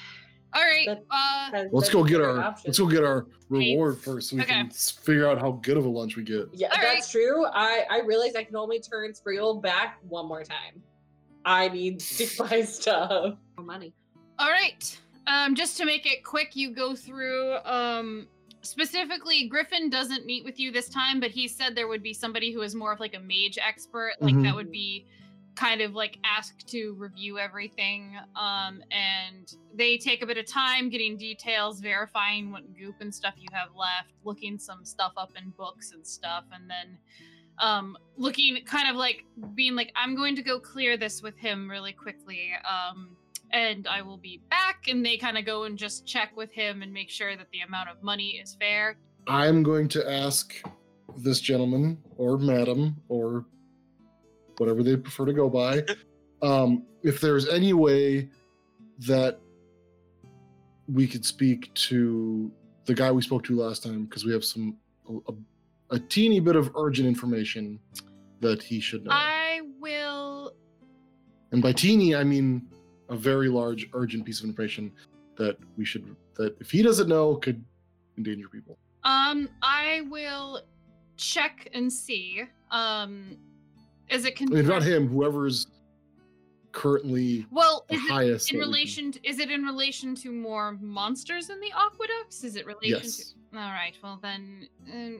All 0.53 0.63
right. 0.63 0.87
That- 0.87 1.03
Uh 1.09 1.51
has 1.51 1.67
Let's 1.71 1.89
go 1.89 2.03
get 2.03 2.21
our 2.21 2.39
options. 2.39 2.65
let's 2.67 2.79
go 2.79 2.87
get 2.87 3.03
our 3.03 3.27
reward 3.49 3.99
first, 3.99 4.29
so 4.29 4.35
we 4.37 4.41
Okay. 4.43 4.53
can 4.53 4.69
figure 4.69 5.27
out 5.29 5.39
how 5.39 5.51
good 5.51 5.77
of 5.77 5.85
a 5.85 5.89
lunch 5.89 6.15
we 6.15 6.23
get. 6.23 6.47
Yeah, 6.53 6.67
All 6.71 6.77
that's 6.81 7.11
true. 7.11 7.45
I 7.47 7.85
I 7.89 7.99
realized 8.01 8.35
I 8.35 8.43
can 8.43 8.55
only 8.55 8.79
turn 8.79 9.13
Spriel 9.13 9.61
back 9.61 9.99
one 10.07 10.27
more 10.27 10.43
time. 10.43 10.81
I 11.45 11.69
need 11.69 11.99
to 12.01 12.27
buy 12.43 12.61
stuff. 12.65 13.35
More 13.57 13.65
money. 13.65 13.93
All 14.39 14.49
right. 14.49 14.99
Um, 15.27 15.55
just 15.55 15.77
to 15.77 15.85
make 15.85 16.05
it 16.05 16.23
quick, 16.23 16.55
you 16.55 16.71
go 16.73 16.95
through. 16.95 17.55
Um, 17.65 18.27
specifically, 18.61 19.47
Griffin 19.47 19.89
doesn't 19.89 20.25
meet 20.25 20.43
with 20.43 20.59
you 20.59 20.71
this 20.71 20.89
time, 20.89 21.19
but 21.19 21.31
he 21.31 21.47
said 21.47 21.75
there 21.75 21.87
would 21.87 22.03
be 22.03 22.13
somebody 22.13 22.51
who 22.51 22.61
is 22.61 22.75
more 22.75 22.91
of 22.93 22.99
like 22.99 23.15
a 23.15 23.19
mage 23.19 23.57
expert, 23.61 24.13
like 24.21 24.35
Mhm. 24.35 24.43
that 24.43 24.55
would 24.55 24.71
be 24.71 25.05
kind 25.57 25.81
of 25.81 25.93
like 25.93 26.17
asked 26.23 26.67
to 26.69 26.93
review 26.97 27.39
everything. 27.39 28.15
Um, 28.35 28.81
and 28.91 29.51
they 29.73 29.97
take 29.97 30.21
a 30.21 30.25
bit 30.25 30.37
of 30.37 30.45
time 30.45 30.89
getting 30.89 31.17
details, 31.17 31.79
verifying 31.79 32.51
what 32.51 32.63
goop 32.77 32.95
and 33.01 33.13
stuff 33.13 33.33
you 33.37 33.47
have 33.51 33.69
left, 33.75 34.13
looking 34.23 34.59
some 34.59 34.85
stuff 34.85 35.13
up 35.17 35.31
in 35.35 35.49
books 35.57 35.91
and 35.91 36.05
stuff, 36.05 36.43
and 36.53 36.69
then 36.69 36.97
um 37.59 37.97
looking 38.17 38.59
kind 38.65 38.87
of 38.87 38.95
like 38.95 39.25
being 39.55 39.75
like 39.75 39.91
i'm 39.95 40.15
going 40.15 40.35
to 40.35 40.43
go 40.43 40.59
clear 40.59 40.95
this 40.95 41.23
with 41.23 41.35
him 41.37 41.67
really 41.67 41.91
quickly 41.91 42.51
um 42.69 43.09
and 43.51 43.87
i 43.87 43.99
will 43.99 44.17
be 44.17 44.39
back 44.51 44.83
and 44.87 45.03
they 45.03 45.17
kind 45.17 45.39
of 45.39 45.43
go 45.43 45.63
and 45.63 45.75
just 45.75 46.05
check 46.05 46.29
with 46.37 46.51
him 46.51 46.83
and 46.83 46.93
make 46.93 47.09
sure 47.09 47.35
that 47.35 47.47
the 47.51 47.61
amount 47.61 47.89
of 47.89 48.03
money 48.03 48.39
is 48.39 48.55
fair 48.59 48.95
I'm 49.27 49.63
going 49.63 49.87
to 49.89 50.07
ask 50.07 50.53
this 51.17 51.39
gentleman 51.39 51.97
or 52.17 52.37
madam 52.37 52.95
or 53.09 53.45
whatever 54.57 54.83
they 54.83 54.95
prefer 54.95 55.25
to 55.25 55.33
go 55.33 55.49
by, 55.49 55.83
um, 56.41 56.83
if 57.03 57.21
there's 57.21 57.47
any 57.47 57.73
way 57.73 58.29
that 58.99 59.39
we 60.87 61.07
could 61.07 61.25
speak 61.25 61.73
to 61.73 62.51
the 62.85 62.93
guy 62.93 63.11
we 63.11 63.21
spoke 63.21 63.43
to 63.43 63.55
last 63.55 63.83
time 63.83 64.05
because 64.05 64.25
we 64.25 64.31
have 64.31 64.43
some 64.43 64.77
a, 65.09 65.33
a 65.91 65.99
teeny 65.99 66.39
bit 66.39 66.55
of 66.55 66.71
urgent 66.75 67.07
information 67.07 67.79
that 68.39 68.61
he 68.63 68.79
should 68.79 69.03
know. 69.03 69.11
i 69.11 69.61
will 69.79 70.53
and 71.51 71.61
by 71.61 71.71
teeny, 71.71 72.13
I 72.13 72.23
mean 72.25 72.67
a 73.09 73.15
very 73.15 73.47
large, 73.47 73.89
urgent 73.93 74.25
piece 74.25 74.39
of 74.39 74.45
information 74.45 74.91
that 75.37 75.57
we 75.77 75.85
should 75.85 76.15
that 76.35 76.59
if 76.59 76.71
he 76.71 76.81
doesn't 76.81 77.07
know 77.07 77.35
could 77.35 77.63
endanger 78.17 78.49
people. 78.49 78.77
um 79.03 79.49
i 79.61 80.01
will 80.09 80.61
check 81.17 81.67
and 81.73 81.91
see. 81.91 82.43
Um, 82.71 83.37
is 84.09 84.25
it 84.25 84.35
I 84.41 84.45
mean, 84.45 84.65
not 84.67 84.83
him. 84.83 85.07
Whoever's 85.07 85.67
currently 86.71 87.45
Well, 87.51 87.85
is 87.89 87.99
it 88.03 88.09
highest. 88.11 88.51
in 88.51 88.59
that 88.59 88.59
we 88.59 88.63
can- 88.65 88.71
relation? 88.71 89.11
To, 89.13 89.27
is 89.27 89.39
it 89.39 89.49
in 89.49 89.63
relation 89.63 90.15
to 90.15 90.31
more 90.31 90.77
monsters 90.81 91.49
in 91.49 91.59
the 91.59 91.71
aqueducts? 91.75 92.43
Is 92.43 92.55
it 92.55 92.65
relation 92.65 92.99
Yes. 93.03 93.33
to? 93.51 93.57
All 93.57 93.71
right. 93.71 93.95
Well, 94.03 94.19
then 94.21 94.67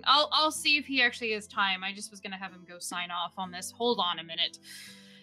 I'll 0.04 0.30
I'll 0.34 0.52
see 0.52 0.78
if 0.78 0.86
he 0.86 1.02
actually 1.02 1.32
has 1.32 1.48
time. 1.48 1.84
I 1.84 1.94
just 1.94 2.12
was 2.12 2.20
gonna 2.20 2.38
have 2.38 2.52
him 2.52 2.66
go 2.68 2.78
sign 2.80 3.10
off 3.10 3.34
on 3.38 3.52
this. 3.52 3.72
Hold 3.72 4.00
on 4.00 4.20
a 4.20 4.24
minute, 4.24 4.60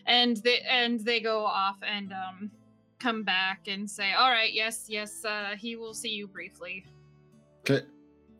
and 0.07 0.39
they 0.39 0.61
and 0.63 0.99
they 1.01 1.21
go 1.21 1.45
off 1.45 1.77
and 1.83 2.13
um 2.13 2.51
come 2.99 3.23
back 3.23 3.69
and 3.69 3.89
say, 3.89 4.15
all 4.15 4.31
right, 4.31 4.55
yes, 4.55 4.87
yes, 4.89 5.25
uh, 5.27 5.55
he 5.59 5.77
will 5.77 5.93
see 5.93 6.09
you 6.09 6.27
briefly. 6.27 6.87
Okay. 7.61 7.85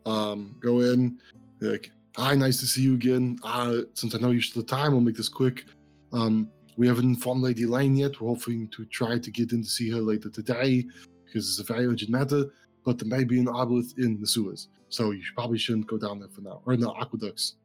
Um, 0.07 0.55
go 0.59 0.79
in. 0.81 1.19
Like, 1.61 1.91
hi, 2.17 2.35
nice 2.35 2.59
to 2.59 2.67
see 2.67 2.81
you 2.81 2.95
again. 2.95 3.37
Uh, 3.43 3.81
since 3.93 4.15
I 4.15 4.19
know 4.19 4.31
you 4.31 4.39
should 4.39 4.55
the 4.55 4.63
time, 4.63 4.93
I'll 4.93 5.01
make 5.01 5.17
this 5.17 5.29
quick. 5.29 5.65
Um, 6.13 6.49
we 6.77 6.87
haven't 6.87 7.05
informed 7.05 7.41
Lady 7.43 7.65
Lane 7.65 7.95
yet. 7.95 8.19
We're 8.19 8.29
hoping 8.29 8.67
to 8.69 8.85
try 8.85 9.17
to 9.19 9.31
get 9.31 9.51
in 9.51 9.63
to 9.63 9.69
see 9.69 9.89
her 9.91 10.01
later 10.01 10.29
today 10.29 10.85
because 11.25 11.49
it's 11.49 11.59
a 11.59 11.73
very 11.73 11.87
urgent 11.87 12.11
matter. 12.11 12.45
But 12.83 12.99
there 12.99 13.07
may 13.07 13.23
be 13.23 13.39
an 13.39 13.47
obelisk 13.47 13.97
in 13.97 14.19
the 14.19 14.27
sewers, 14.27 14.69
so 14.89 15.11
you 15.11 15.21
probably 15.35 15.57
shouldn't 15.57 15.87
go 15.87 15.97
down 15.97 16.19
there 16.19 16.29
for 16.29 16.41
now, 16.41 16.61
or 16.65 16.77
the 16.77 16.91
aqueducts. 16.91 17.55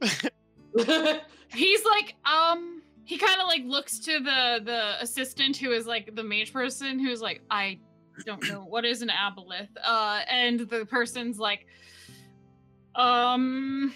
He's 1.52 1.84
like, 1.84 2.14
um, 2.24 2.82
he 3.04 3.18
kind 3.18 3.40
of 3.40 3.46
like 3.46 3.62
looks 3.64 3.98
to 4.00 4.20
the 4.20 4.60
the 4.64 5.02
assistant 5.02 5.56
who 5.56 5.72
is 5.72 5.86
like 5.86 6.14
the 6.14 6.22
mage 6.22 6.52
person 6.52 6.98
who's 6.98 7.20
like, 7.20 7.42
I 7.50 7.78
don't 8.24 8.48
know 8.48 8.64
what 8.64 8.84
is 8.84 9.02
an 9.02 9.10
aboleth. 9.10 9.68
Uh, 9.84 10.20
and 10.30 10.60
the 10.60 10.86
person's 10.86 11.38
like, 11.38 11.66
um, 12.98 13.92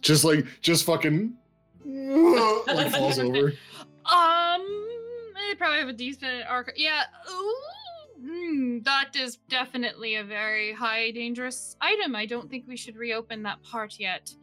Just 0.00 0.24
like, 0.24 0.46
just 0.60 0.84
fucking, 0.84 1.34
like 1.84 2.90
falls 2.92 3.18
over. 3.18 3.52
um, 4.06 4.88
they 5.34 5.54
probably 5.56 5.78
have 5.78 5.88
a 5.88 5.92
decent 5.92 6.44
arc. 6.48 6.72
Yeah. 6.76 7.02
Ooh, 7.30 7.54
mm, 8.22 8.84
that 8.84 9.16
is 9.16 9.36
definitely 9.48 10.16
a 10.16 10.24
very 10.24 10.72
high 10.72 11.10
dangerous 11.10 11.76
item. 11.80 12.14
I 12.14 12.26
don't 12.26 12.48
think 12.50 12.64
we 12.68 12.76
should 12.76 12.96
reopen 12.96 13.42
that 13.44 13.62
part 13.62 13.94
yet. 13.98 14.34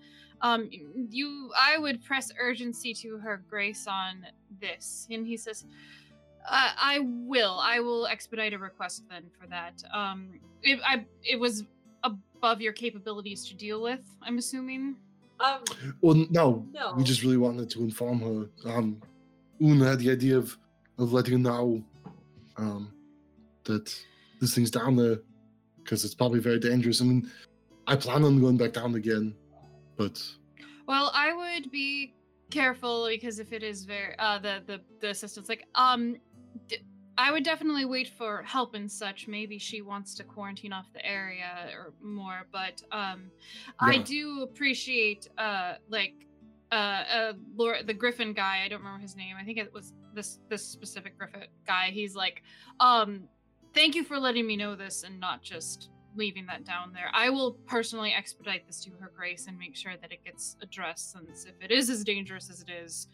Um, 0.41 0.69
you, 1.11 1.51
I 1.59 1.77
would 1.77 2.03
press 2.03 2.31
urgency 2.39 2.93
to 2.95 3.17
her 3.19 3.43
grace 3.47 3.85
on 3.87 4.25
this. 4.59 5.07
And 5.11 5.25
he 5.27 5.37
says, 5.37 5.65
uh, 6.49 6.71
I 6.75 6.99
will. 7.03 7.59
I 7.61 7.79
will 7.79 8.07
expedite 8.07 8.53
a 8.53 8.57
request 8.57 9.03
then 9.09 9.25
for 9.39 9.45
that. 9.47 9.83
Um, 9.93 10.39
it, 10.63 10.79
I, 10.83 11.05
it 11.23 11.39
was 11.39 11.65
above 12.03 12.61
your 12.61 12.73
capabilities 12.73 13.45
to 13.49 13.53
deal 13.55 13.81
with. 13.81 13.99
I'm 14.21 14.37
assuming. 14.37 14.95
um, 15.39 15.63
Well, 16.01 16.25
no, 16.29 16.65
no. 16.73 16.93
we 16.97 17.03
just 17.03 17.23
really 17.23 17.37
wanted 17.37 17.69
to 17.71 17.79
inform 17.81 18.19
her. 18.21 18.69
Um, 18.69 19.01
Una 19.61 19.89
had 19.89 19.99
the 19.99 20.11
idea 20.11 20.37
of, 20.37 20.57
of 20.97 21.13
letting 21.13 21.33
her 21.33 21.39
know 21.39 21.83
um, 22.57 22.91
that 23.65 23.95
this 24.39 24.55
thing's 24.55 24.71
down 24.71 24.95
there 24.95 25.19
because 25.83 26.03
it's 26.05 26.15
probably 26.15 26.39
very 26.39 26.59
dangerous. 26.59 27.01
I 27.01 27.05
mean, 27.05 27.29
I 27.87 27.95
plan 27.95 28.23
on 28.23 28.39
going 28.39 28.57
back 28.57 28.73
down 28.73 28.95
again, 28.95 29.35
but 29.97 30.21
Well, 30.87 31.11
I 31.13 31.33
would 31.33 31.71
be 31.71 32.13
careful 32.49 33.07
because 33.07 33.39
if 33.39 33.53
it 33.53 33.63
is 33.63 33.85
very 33.85 34.13
uh 34.19 34.37
the 34.37 34.61
the 34.67 34.81
the 34.99 35.09
assistant's 35.11 35.47
like 35.47 35.65
um 35.75 36.13
d- 36.13 36.19
I 37.17 37.31
would 37.31 37.43
definitely 37.43 37.85
wait 37.85 38.09
for 38.17 38.43
help 38.43 38.73
and 38.73 38.91
such. 38.91 39.27
Maybe 39.27 39.57
she 39.57 39.81
wants 39.81 40.15
to 40.15 40.23
quarantine 40.23 40.73
off 40.73 40.91
the 40.93 41.05
area 41.05 41.69
or 41.73 41.93
more, 42.01 42.47
but 42.51 42.81
um 42.91 43.31
I 43.79 43.97
do 43.97 44.41
appreciate 44.43 45.27
uh 45.37 45.73
like 45.89 46.13
uh 46.71 46.75
uh 46.75 47.33
Lord, 47.55 47.87
the 47.87 47.93
Griffin 47.93 48.33
guy, 48.33 48.63
I 48.65 48.67
don't 48.69 48.79
remember 48.79 49.01
his 49.01 49.15
name. 49.15 49.35
I 49.39 49.43
think 49.43 49.57
it 49.57 49.73
was 49.73 49.93
this 50.13 50.39
this 50.49 50.65
specific 50.65 51.17
Griffin 51.17 51.43
guy. 51.67 51.89
He's 51.91 52.15
like 52.15 52.43
um 52.79 53.27
thank 53.73 53.95
you 53.95 54.03
for 54.03 54.19
letting 54.19 54.47
me 54.47 54.55
know 54.57 54.75
this 54.75 55.03
and 55.03 55.19
not 55.19 55.41
just 55.41 55.89
leaving 56.15 56.45
that 56.45 56.65
down 56.65 56.91
there. 56.93 57.09
I 57.13 57.29
will 57.29 57.53
personally 57.65 58.13
expedite 58.13 58.67
this 58.67 58.83
to 58.83 58.91
her 58.99 59.11
grace 59.15 59.47
and 59.47 59.57
make 59.57 59.75
sure 59.75 59.93
that 60.01 60.11
it 60.11 60.23
gets 60.25 60.57
addressed 60.61 61.11
since 61.11 61.45
if 61.45 61.55
it 61.61 61.71
is 61.71 61.89
as 61.89 62.03
dangerous 62.03 62.49
as 62.49 62.61
it 62.61 62.69
is, 62.69 63.07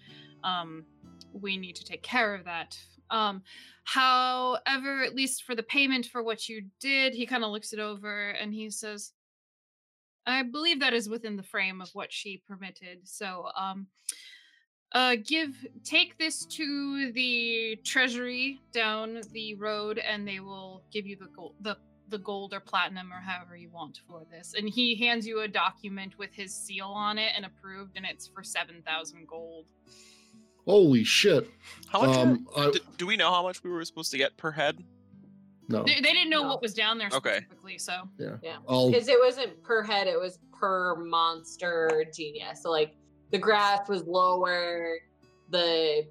um, 0.43 0.85
we 1.33 1.57
need 1.57 1.75
to 1.75 1.85
take 1.85 2.03
care 2.03 2.35
of 2.35 2.45
that. 2.45 2.77
Um, 3.09 3.41
however, 3.85 5.03
at 5.03 5.16
least 5.16 5.43
for 5.43 5.56
the 5.56 5.64
payment 5.64 6.07
for 6.07 6.24
what 6.24 6.49
you 6.49 6.64
did, 6.80 7.14
he 7.14 7.25
kind 7.25 7.43
of 7.43 7.51
looks 7.51 7.74
it 7.74 7.80
over 7.80 8.30
and 8.32 8.53
he 8.53 8.69
says, 8.69 9.14
I 10.25 10.43
believe 10.43 10.82
that 10.82 10.93
is 10.93 11.07
within 11.07 11.38
the 11.38 11.43
frame 11.43 11.80
of 11.80 11.90
what 11.93 12.11
she 12.11 12.43
permitted. 12.45 12.99
So, 13.03 13.48
um, 13.56 13.88
uh, 14.93 15.16
give 15.25 15.66
take 15.83 16.17
this 16.17 16.45
to 16.45 17.11
the 17.11 17.77
treasury 17.83 18.59
down 18.72 19.22
the 19.32 19.53
road, 19.56 19.99
and 19.99 20.27
they 20.27 20.40
will 20.40 20.82
give 20.91 21.06
you 21.06 21.17
the 21.17 21.27
gold, 21.35 21.56
the 21.61 21.77
the 22.09 22.17
gold 22.19 22.53
or 22.53 22.61
platinum 22.61 23.11
or 23.11 23.19
however 23.19 23.57
you 23.57 23.69
want 23.69 23.99
for 24.07 24.24
this. 24.32 24.53
And 24.57 24.69
he 24.69 24.95
hands 24.95 25.27
you 25.27 25.41
a 25.41 25.48
document 25.48 26.17
with 26.17 26.33
his 26.33 26.53
seal 26.53 26.88
on 26.88 27.17
it 27.17 27.33
and 27.35 27.45
approved, 27.45 27.98
and 27.98 28.06
it's 28.06 28.27
for 28.27 28.43
seven 28.43 28.82
thousand 28.85 29.27
gold. 29.27 29.66
Holy 30.67 31.03
shit! 31.03 31.49
How 31.91 32.01
much? 32.05 32.15
Um, 32.17 32.47
I, 32.55 32.69
do, 32.71 32.79
do 32.97 33.07
we 33.07 33.15
know 33.17 33.31
how 33.31 33.41
much 33.41 33.63
we 33.63 33.69
were 33.71 33.83
supposed 33.85 34.11
to 34.11 34.17
get 34.17 34.35
per 34.37 34.51
head? 34.51 34.83
no, 35.69 35.83
They, 35.83 35.95
they 35.95 36.13
didn't 36.13 36.29
know 36.29 36.43
No. 36.43 36.49
what 36.49 36.61
was 36.61 36.73
down 36.73 36.97
there 36.97 37.09
Okay. 37.13 37.37
specifically, 37.37 37.77
so 37.77 38.07
Yeah. 38.19 38.57
I'll 38.69 38.91
Because 38.91 39.07
it 39.07 39.17
wasn't 39.19 39.61
per 39.63 39.81
head, 39.83 40.07
it 40.07 40.19
was 40.19 40.39
per 40.57 40.95
monster 40.95 42.05
genius. 42.15 42.61
So 42.63 42.71
like 42.71 42.95
the 43.31 43.37
grass 43.37 43.89
was 43.89 44.03
lower, 44.03 44.97
the 45.49 46.07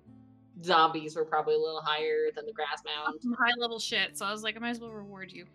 zombies 0.63 1.17
were 1.17 1.25
probably 1.25 1.55
a 1.55 1.59
little 1.59 1.81
higher 1.83 2.31
than 2.35 2.45
the 2.47 2.53
grass 2.53 2.83
mound. 2.85 3.21
some 3.23 3.33
high 3.35 3.55
level 3.59 3.79
shit. 3.79 4.17
So 4.19 4.27
I 4.27 4.33
was 4.33 4.43
like, 4.43 4.57
I 4.57 4.59
might 4.61 4.71
as 4.71 4.81
well 4.81 4.91
reward 4.93 5.33
you. 5.33 5.47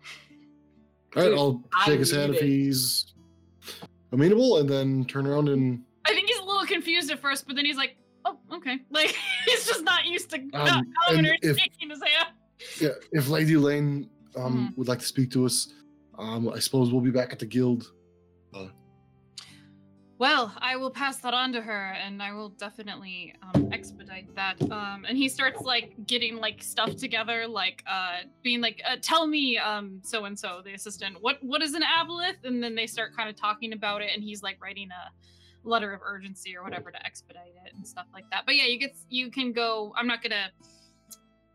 all 1.16 1.22
right, 1.22 1.32
I'll 1.32 1.62
I 1.74 1.86
shake 1.86 2.00
his 2.00 2.10
hand 2.10 2.34
if 2.34 2.40
he's 2.40 3.06
amenable, 4.12 4.58
and 4.58 4.68
then 4.68 5.04
turn 5.04 5.26
around 5.26 5.48
and 5.48 5.84
I 6.04 6.12
think 6.12 6.26
he's 6.28 6.38
a 6.38 6.44
little 6.44 6.66
confused 6.66 7.10
at 7.12 7.20
first, 7.20 7.46
but 7.46 7.54
then 7.54 7.64
he's 7.64 7.76
like, 7.76 7.96
"Oh, 8.24 8.38
okay." 8.56 8.78
Like 8.90 9.14
he's 9.46 9.66
just 9.66 9.84
not 9.84 10.06
used 10.06 10.30
to 10.30 10.38
not 10.38 10.68
Um, 10.68 10.94
coming 11.08 11.26
or 11.26 11.36
shaking 11.42 11.90
his 11.90 12.02
hand. 12.02 12.28
yeah, 12.80 12.90
if 13.12 13.28
Lady 13.28 13.56
Lane 13.56 14.08
um 14.36 14.54
Mm-hmm. 14.54 14.78
would 14.78 14.88
like 14.88 15.00
to 15.00 15.06
speak 15.06 15.30
to 15.32 15.46
us, 15.46 15.72
um, 16.18 16.48
I 16.48 16.58
suppose 16.58 16.92
we'll 16.92 17.02
be 17.02 17.10
back 17.10 17.32
at 17.32 17.38
the 17.38 17.46
guild. 17.46 17.90
Well, 20.18 20.54
I 20.58 20.76
will 20.76 20.90
pass 20.92 21.18
that 21.22 21.34
on 21.34 21.52
to 21.52 21.60
her, 21.60 21.92
and 21.94 22.22
I 22.22 22.32
will 22.32 22.50
definitely 22.50 23.34
um, 23.42 23.70
expedite 23.72 24.32
that. 24.36 24.54
Um, 24.70 25.04
and 25.08 25.18
he 25.18 25.28
starts 25.28 25.62
like 25.62 25.94
getting 26.06 26.36
like 26.36 26.62
stuff 26.62 26.94
together, 26.94 27.48
like 27.48 27.82
uh, 27.90 28.18
being 28.40 28.60
like, 28.60 28.80
uh, 28.88 28.98
"Tell 29.02 29.26
me, 29.26 29.58
um, 29.58 30.00
so 30.04 30.24
and 30.26 30.38
so, 30.38 30.62
the 30.64 30.74
assistant, 30.74 31.16
what 31.20 31.38
what 31.42 31.60
is 31.60 31.74
an 31.74 31.82
aboleth?" 31.82 32.44
And 32.44 32.62
then 32.62 32.76
they 32.76 32.86
start 32.86 33.16
kind 33.16 33.28
of 33.28 33.34
talking 33.34 33.72
about 33.72 34.00
it, 34.00 34.10
and 34.14 34.22
he's 34.22 34.44
like 34.44 34.62
writing 34.62 34.90
a 34.92 35.10
letter 35.64 35.92
of 35.92 36.00
urgency 36.04 36.56
or 36.56 36.62
whatever 36.62 36.90
to 36.90 37.06
expedite 37.06 37.54
it 37.66 37.72
and 37.74 37.86
stuff 37.86 38.06
like 38.12 38.24
that. 38.30 38.44
But 38.46 38.56
yeah, 38.56 38.66
you 38.66 38.78
get 38.78 38.94
you 39.08 39.30
can 39.30 39.52
go. 39.52 39.92
I'm 39.96 40.06
not 40.06 40.22
gonna. 40.22 40.48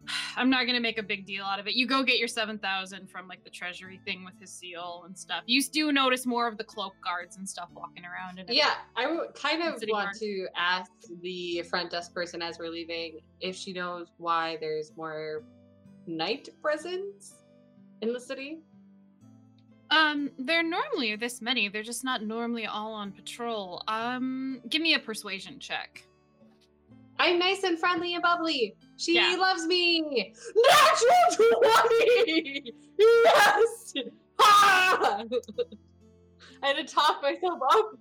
I'm 0.38 0.50
not 0.50 0.66
gonna 0.68 0.80
make 0.80 0.98
a 0.98 1.03
big 1.03 1.26
deal 1.26 1.44
out 1.44 1.60
of 1.60 1.68
it. 1.68 1.74
You 1.74 1.86
go 1.88 2.03
get 2.03 2.18
your 2.18 2.27
seven 2.27 2.58
thousand 2.60 3.10
from 3.10 3.27
like 3.27 3.44
the 3.44 3.50
treasury 3.50 4.00
thing 4.06 4.24
with 4.24 4.40
his 4.40 4.52
seal 4.52 5.03
and 5.06 5.18
stuff. 5.18 5.44
You 5.45 5.61
do 5.64 5.92
notice 5.92 6.26
more 6.26 6.48
of 6.48 6.58
the 6.58 6.64
cloak 6.64 6.94
guards 7.03 7.38
and 7.38 7.48
stuff 7.48 7.69
walking 7.76 8.03
around. 8.06 8.40
And 8.40 8.50
Yeah, 8.50 8.76
I 8.95 9.03
kind 9.34 9.61
of 9.64 9.82
want 9.88 10.06
guard. 10.06 10.16
to 10.19 10.48
ask 10.56 10.92
the 11.22 11.64
front 11.64 11.92
desk 11.92 12.14
person 12.14 12.42
as 12.42 12.58
we're 12.60 12.69
leaving 12.69 13.19
if 13.42 13.56
she 13.56 13.74
knows 13.74 14.08
why 14.18 14.58
there's 14.61 14.92
more 14.95 15.44
night 16.06 16.48
presence 16.61 17.34
in 18.02 18.14
the 18.14 18.19
city. 18.19 18.60
Um, 19.90 20.30
they're 20.38 20.64
normally 20.64 21.16
this 21.16 21.42
many. 21.42 21.70
They're 21.70 21.84
just 21.84 22.04
not 22.04 22.22
normally 22.24 22.66
all 22.66 22.94
on 22.94 23.12
patrol. 23.12 23.84
Um, 23.88 24.60
give 24.70 24.82
me 24.82 24.94
a 24.96 25.00
persuasion 25.00 25.60
check. 25.60 26.04
I'm 27.20 27.40
nice 27.40 27.64
and 27.64 27.80
friendly 27.80 28.14
and 28.14 28.22
bubbly. 28.22 28.76
She 28.98 29.16
Yeah. 29.16 29.36
loves 29.40 29.66
me. 29.66 30.34
Natural 30.56 31.62
20! 31.62 32.74
Yes! 33.00 33.94
Ha! 34.40 35.24
I 36.64 36.68
had 36.68 36.76
to 36.78 36.84
talk 36.84 37.22
myself 37.22 37.60
up 37.72 37.92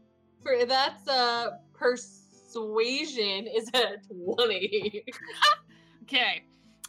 for 0.42 0.64
that's 0.64 1.06
uh 1.06 1.50
persuasion 1.74 3.46
is 3.46 3.68
a 3.74 3.96
20. 4.34 5.04
Okay. 6.02 6.44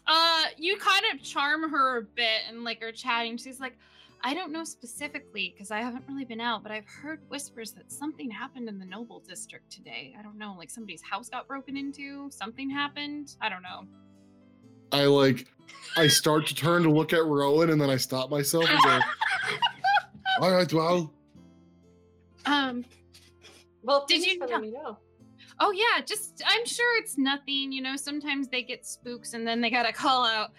Uh, 0.06 0.44
you 0.58 0.78
kind 0.78 1.04
of 1.12 1.24
charm 1.24 1.70
her 1.72 1.98
a 1.98 2.02
bit 2.04 2.42
and 2.48 2.64
like 2.64 2.84
are 2.84 2.92
chatting. 2.92 3.36
She's 3.36 3.60
like, 3.60 3.76
I 4.24 4.34
don't 4.34 4.52
know 4.52 4.64
specifically 4.64 5.54
because 5.56 5.72
I 5.72 5.80
haven't 5.80 6.04
really 6.08 6.26
been 6.26 6.42
out, 6.42 6.64
but 6.64 6.72
I've 6.72 6.88
heard 6.88 7.22
whispers 7.30 7.72
that 7.74 7.92
something 7.92 8.30
happened 8.30 8.68
in 8.68 8.80
the 8.80 8.86
Noble 8.86 9.20
District 9.20 9.70
today. 9.72 10.16
I 10.18 10.24
don't 10.24 10.38
know, 10.38 10.56
like 10.58 10.70
somebody's 10.70 11.02
house 11.02 11.30
got 11.30 11.48
broken 11.48 11.78
into. 11.78 12.30
Something 12.32 12.70
happened. 12.70 13.36
I 13.42 13.50
don't 13.50 13.62
know. 13.62 13.86
I 14.92 15.06
like, 15.06 15.48
I 15.96 16.08
start 16.08 16.48
to 16.48 16.56
turn 16.56 16.84
to 16.84 16.92
look 16.92 17.14
at 17.14 17.24
Rowan, 17.26 17.70
and 17.70 17.80
then 17.80 17.90
I 17.90 17.98
stop 17.98 18.30
myself 18.30 18.66
and 18.70 18.84
go, 18.84 19.00
All 20.42 20.52
right, 20.52 20.72
well, 20.72 21.14
Um. 22.46 22.86
Well, 23.84 24.06
Did 24.08 24.26
you 24.26 24.38
for 24.38 24.60
me 24.60 24.72
know. 24.72 24.98
Oh 25.60 25.72
yeah, 25.72 26.04
just 26.06 26.44
I'm 26.46 26.66
sure 26.66 27.00
it's 27.00 27.18
nothing. 27.18 27.72
You 27.72 27.82
know, 27.82 27.96
sometimes 27.96 28.48
they 28.50 28.62
get 28.62 28.86
spooks 28.86 29.34
and 29.34 29.48
then 29.48 29.62
they 29.62 29.70
gotta 29.70 29.94
call 29.94 30.26
out 30.26 30.52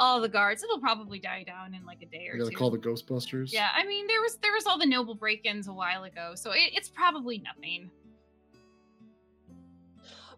all 0.00 0.20
the 0.20 0.28
guards. 0.28 0.62
It'll 0.64 0.80
probably 0.80 1.18
die 1.20 1.44
down 1.44 1.74
in 1.74 1.84
like 1.84 2.02
a 2.02 2.06
day 2.06 2.26
or 2.28 2.34
I 2.34 2.38
gotta 2.38 2.50
two. 2.50 2.56
call 2.56 2.70
the 2.70 2.78
Ghostbusters. 2.78 3.52
Yeah, 3.52 3.68
I 3.76 3.84
mean 3.86 4.06
there 4.08 4.20
was 4.22 4.36
there 4.42 4.52
was 4.52 4.66
all 4.66 4.78
the 4.78 4.86
noble 4.86 5.14
break-ins 5.14 5.68
a 5.68 5.72
while 5.72 6.04
ago, 6.04 6.32
so 6.34 6.50
it, 6.52 6.70
it's 6.72 6.88
probably 6.88 7.38
nothing. 7.38 7.90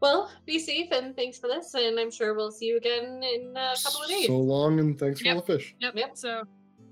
Well, 0.01 0.31
be 0.47 0.59
safe 0.59 0.91
and 0.91 1.15
thanks 1.15 1.39
for 1.39 1.47
this, 1.47 1.75
and 1.75 1.99
I'm 1.99 2.11
sure 2.11 2.35
we'll 2.35 2.51
see 2.51 2.67
you 2.67 2.77
again 2.77 3.23
in 3.23 3.53
a 3.57 3.75
couple 3.83 4.03
of 4.03 4.09
days. 4.09 4.27
So 4.27 4.37
long 4.37 4.81
and 4.81 4.99
thanks 4.99 5.21
for 5.21 5.27
Yep. 5.27 5.35
all 5.37 5.43
the 5.43 5.59
fish. 5.59 5.75
Yep. 5.79 5.95
Yep. 5.97 6.11
So, 6.17 6.43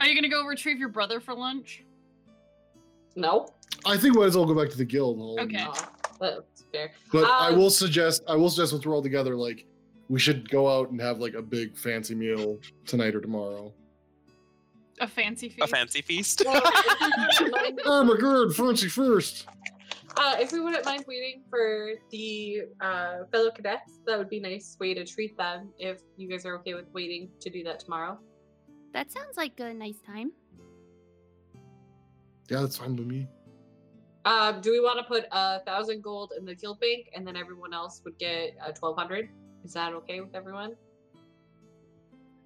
are 0.01 0.07
you 0.07 0.15
gonna 0.15 0.29
go 0.29 0.47
retrieve 0.47 0.79
your 0.79 0.89
brother 0.91 1.21
for 1.21 1.35
lunch? 1.35 1.85
no, 3.17 3.49
I 3.85 3.97
think 3.97 4.15
we 4.15 4.21
might 4.21 4.27
as 4.29 4.37
well 4.37 4.47
go 4.47 4.55
back 4.55 4.71
to 4.71 4.79
the 4.79 4.85
guild. 4.85 5.19
hall 5.19 5.39
and- 5.39 5.55
Okay. 5.55 5.67
That's 6.21 6.63
fair. 6.71 6.93
But 7.13 7.25
I 7.25 7.49
Um, 7.49 7.59
will 7.59 7.71
suggest, 7.71 8.23
I 8.29 8.37
will 8.37 8.49
suggest 8.51 8.73
once 8.73 8.87
we're 8.87 8.95
all 8.95 9.03
together, 9.03 9.35
like 9.37 9.67
we 10.11 10.19
should 10.19 10.51
go 10.51 10.69
out 10.69 10.91
and 10.91 11.01
have 11.01 11.21
like 11.21 11.35
a 11.35 11.41
big 11.43 11.77
fancy 11.79 12.15
meal 12.17 12.59
tonight 12.85 13.15
or 13.15 13.21
tomorrow. 13.21 13.73
A 15.01 15.07
fancy 15.07 15.49
feast. 15.49 15.63
A 15.63 15.67
fancy 15.69 16.03
feast. 16.03 16.43
Well, 16.45 16.61
if 16.65 17.41
you 17.41 17.47
wouldn't 17.47 17.53
mind- 17.77 17.81
Oh 17.87 18.05
my 18.05 18.17
god, 18.21 18.55
fancy 18.55 18.89
first. 18.89 19.47
Uh, 20.17 20.37
if 20.41 20.51
we 20.53 20.59
wouldn't 20.61 20.85
mind 20.85 21.05
waiting 21.07 21.43
for 21.49 21.93
the 22.11 22.63
uh, 22.81 23.19
fellow 23.33 23.51
cadets, 23.53 24.01
that 24.07 24.19
would 24.19 24.29
be 24.29 24.39
a 24.39 24.43
nice 24.43 24.77
way 24.81 24.93
to 24.93 25.07
treat 25.07 25.39
them. 25.39 25.71
If 25.79 26.01
you 26.17 26.29
guys 26.29 26.45
are 26.45 26.57
okay 26.59 26.75
with 26.75 26.87
waiting 26.93 27.31
to 27.41 27.49
do 27.49 27.63
that 27.65 27.79
tomorrow. 27.81 28.19
That 28.93 29.13
sounds 29.13 29.37
like 29.37 29.59
a 29.61 29.73
nice 29.73 30.01
time. 30.05 30.33
Yeah, 32.51 32.61
that's 32.63 32.77
fine 32.77 32.97
with 32.97 33.07
me. 33.07 33.29
Um, 34.25 34.61
do 34.61 34.73
we 34.73 34.81
want 34.81 34.99
to 34.99 35.05
put 35.05 35.25
a 35.31 35.61
thousand 35.61 36.03
gold 36.03 36.33
in 36.37 36.45
the 36.45 36.55
guild 36.57 36.81
bank, 36.81 37.09
and 37.15 37.25
then 37.27 37.37
everyone 37.37 37.73
else 37.73 38.03
would 38.05 38.19
get 38.19 38.51
a 38.67 38.73
twelve 38.73 38.99
hundred? 38.99 39.31
Is 39.65 39.73
that 39.75 39.93
okay 39.93 40.21
with 40.21 40.35
everyone? 40.35 40.75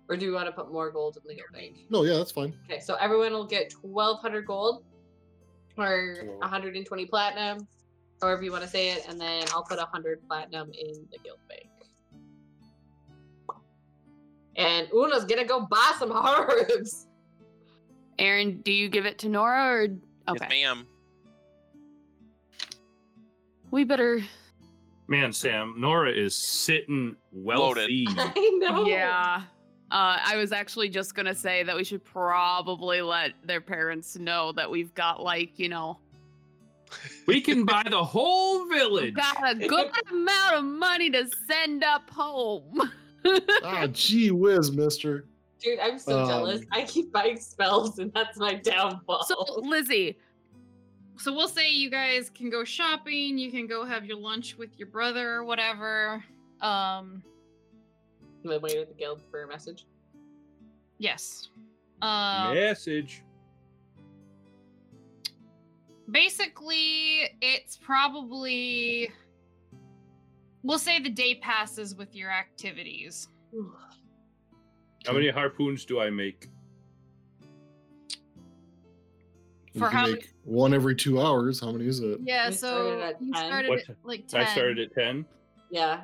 Or 0.09 0.17
do 0.17 0.27
we 0.27 0.33
want 0.33 0.47
to 0.47 0.53
put 0.53 0.71
more 0.71 0.91
gold 0.91 1.17
in 1.17 1.23
the 1.27 1.35
guild 1.35 1.49
bank? 1.53 1.87
No, 1.89 2.05
yeah, 2.05 2.19
that's 2.19 2.31
fine. 2.31 2.53
Okay, 2.65 2.81
so 2.81 2.95
everyone 2.97 3.33
will 3.33 3.47
get 3.47 3.71
twelve 3.71 4.21
hundred 4.21 4.47
gold, 4.47 4.85
or 5.79 6.37
one 6.39 6.49
hundred 6.49 6.77
and 6.77 6.85
twenty 6.85 7.07
platinum, 7.07 7.67
however 8.21 8.43
you 8.43 8.53
want 8.53 8.65
to 8.65 8.69
say 8.69 8.91
it, 8.91 9.07
and 9.09 9.19
then 9.21 9.45
I'll 9.53 9.63
put 9.63 9.79
hundred 9.79 10.21
platinum 10.29 10.71
in 10.73 11.07
the 11.11 11.19
guild 11.25 11.39
bank. 11.49 11.69
And 14.57 14.89
Una's 14.93 15.25
gonna 15.25 15.45
go 15.45 15.61
buy 15.61 15.93
some 15.99 16.13
herbs. 16.13 17.07
Aaron, 18.19 18.61
do 18.61 18.73
you 18.73 18.89
give 18.89 19.07
it 19.07 19.19
to 19.21 19.29
Nora 19.29 19.67
or 19.67 19.83
okay? 19.83 19.99
Yes, 20.29 20.51
ma'am. 20.51 20.87
we 23.75 23.83
better 23.83 24.23
Man, 25.07 25.33
Sam, 25.33 25.75
Nora 25.77 26.11
is 26.13 26.35
sitting 26.35 27.17
Loaded. 27.33 27.81
wealthy. 27.83 28.07
I 28.17 28.59
know. 28.59 28.87
Yeah. 28.87 29.43
Uh, 29.91 30.19
I 30.25 30.37
was 30.37 30.51
actually 30.51 30.89
just 30.89 31.15
gonna 31.15 31.35
say 31.35 31.63
that 31.63 31.77
we 31.77 31.85
should 31.85 32.03
probably 32.05 33.03
let 33.03 33.33
their 33.45 33.61
parents 33.61 34.17
know 34.17 34.51
that 34.53 34.71
we've 34.71 34.93
got 34.95 35.23
like, 35.23 35.59
you 35.59 35.69
know, 35.69 35.99
we 37.27 37.41
can 37.41 37.65
buy 37.65 37.83
the 37.89 38.03
whole 38.03 38.67
we've 38.69 38.79
village. 38.79 39.15
got 39.15 39.37
a 39.51 39.55
good 39.55 39.91
amount 40.11 40.55
of 40.57 40.65
money 40.65 41.11
to 41.11 41.29
send 41.49 41.85
up 41.85 42.09
home. 42.11 42.91
Ah, 43.63 43.87
gee 43.91 44.31
whiz, 44.31 44.71
mister. 44.71 45.25
Dude, 45.59 45.79
I'm 45.79 45.99
so 45.99 46.27
jealous. 46.27 46.61
Um, 46.61 46.67
I 46.73 46.83
keep 46.85 47.11
buying 47.11 47.39
spells, 47.41 47.99
and 47.99 48.13
that's 48.13 48.37
my 48.37 48.53
downfall. 48.57 49.25
so 49.25 49.61
Lizzie, 49.63 50.19
So 51.17 51.33
we'll 51.33 51.49
say 51.49 51.71
you 51.71 51.91
guys 51.91 52.31
can 52.31 52.51
go 52.51 52.65
shopping. 52.65 53.39
You 53.39 53.51
can 53.51 53.67
go 53.67 53.85
have 53.85 54.05
your 54.05 54.17
lunch 54.17 54.57
with 54.57 54.71
your 54.79 54.89
brother 54.89 55.31
or 55.35 55.45
whatever. 55.45 56.25
Um. 56.61 57.23
I'm 58.43 58.51
gonna 58.51 58.59
wait 58.59 58.77
at 58.77 58.89
the 58.89 58.95
guild 58.95 59.23
for 59.31 59.45
a 59.45 59.49
message. 59.49 59.87
Yes. 60.99 61.49
Um. 62.03 62.55
Message. 62.55 63.23
basically 66.11 67.31
it's 67.41 67.77
probably 67.77 69.11
we'll 70.63 70.79
say 70.79 71.01
the 71.01 71.09
day 71.09 71.37
passes 71.37 71.95
with 71.95 72.15
your 72.15 72.31
activities 72.31 73.29
How 75.07 75.13
many 75.13 75.31
harpoons 75.31 75.85
do 75.85 76.01
I 76.01 76.11
make? 76.11 76.49
For 79.75 79.89
can 79.89 79.91
how 79.91 80.07
make 80.07 80.33
one 80.45 80.73
every 80.73 80.95
two 80.95 81.21
hours. 81.21 81.61
How 81.61 81.73
many 81.73 81.87
is 81.87 82.01
it? 82.01 82.21
yeah 82.23 82.49
We 82.49 82.55
so 82.55 82.67
started 82.69 83.03
at 83.03 83.23
you 83.23 83.35
started 83.35 83.69
What 83.69 83.79
at 83.89 83.97
like 84.05 84.29
10 84.29 84.41
I 84.41 84.45
started 84.45 84.79
at 84.79 84.95
10. 84.95 85.27
Yeah. 85.71 86.03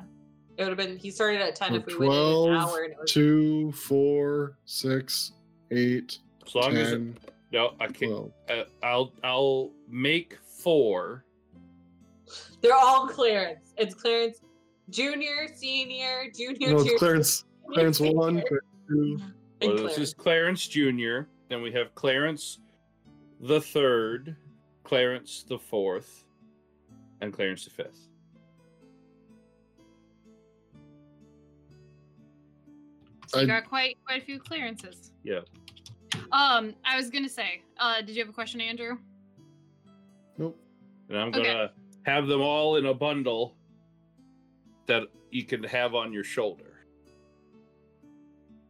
It 0.57 0.63
would 0.63 0.69
have 0.69 0.77
been 0.77 0.97
he 0.97 1.09
started 1.09 1.41
at 1.41 1.55
ten 1.55 1.69
So 1.69 1.75
if 1.75 1.85
we 1.87 1.95
waited 1.95 2.11
an 2.11 2.17
12, 2.17 2.49
hour 2.49 2.83
and 2.83 2.93
it 2.93 2.99
was 2.99 3.11
Two, 3.11 3.71
four, 3.71 4.57
six, 4.65 5.31
eight, 5.71 6.19
As 6.45 6.53
long 6.53 6.75
as 6.75 6.89
ten, 6.91 7.17
no, 7.53 7.73
I 7.79 7.87
can't. 7.87 8.31
Uh, 8.49 8.63
I'll 8.83 9.13
I'll 9.23 9.71
make 9.89 10.37
four. 10.43 11.23
they're 12.61 12.75
all 12.75 13.07
clearance. 13.07 13.73
It's 13.77 13.95
clearance 13.95 14.41
junior, 14.89 15.47
senior, 15.55 16.29
junior, 16.35 16.69
No, 16.71 16.75
it's 16.75 16.83
junior, 16.83 16.97
Clarence. 16.99 17.45
Clarence 17.73 17.99
one, 18.01 18.41
Clarence 18.41 18.67
two. 18.89 19.19
Well, 19.61 19.75
this 19.87 19.97
is 19.97 20.13
Clarence. 20.13 20.67
Clarence 20.67 20.67
Jr. 20.67 21.29
Then 21.49 21.61
we 21.61 21.71
have 21.71 21.95
Clarence 21.95 22.59
the 23.41 23.59
third, 23.59 24.35
Clarence 24.83 25.43
the 25.47 25.57
fourth, 25.57 26.25
and 27.21 27.33
Clarence 27.33 27.65
the 27.65 27.71
fifth. 27.71 28.07
so 33.27 33.39
you 33.39 33.43
I- 33.43 33.47
got 33.59 33.69
quite 33.69 33.97
quite 34.05 34.21
a 34.21 34.25
few 34.25 34.39
clearances 34.39 35.11
Yeah. 35.23 35.41
um 36.31 36.73
i 36.85 36.97
was 36.97 37.09
gonna 37.09 37.29
say 37.29 37.61
uh 37.77 38.01
did 38.01 38.15
you 38.15 38.21
have 38.21 38.29
a 38.29 38.33
question 38.33 38.61
andrew 38.61 38.97
Nope. 40.37 40.57
And 41.09 41.17
I'm 41.19 41.29
gonna 41.29 41.71
have 42.05 42.27
them 42.27 42.41
all 42.41 42.77
in 42.77 42.85
a 42.85 42.93
bundle 42.93 43.55
that 44.87 45.03
you 45.29 45.43
can 45.43 45.61
have 45.65 45.93
on 45.93 46.11
your 46.13 46.23
shoulder. 46.23 46.85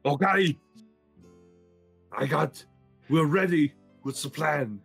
Okay. 0.04 0.58
I 2.12 2.26
got. 2.26 2.66
We're 3.10 3.26
ready. 3.28 3.74
What's 4.02 4.24
the 4.24 4.30
plan? 4.30 4.82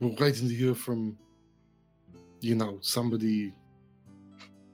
We're 0.00 0.14
waiting 0.18 0.48
to 0.48 0.54
hear 0.54 0.74
from, 0.74 1.16
you 2.40 2.54
know, 2.54 2.78
somebody 2.80 3.52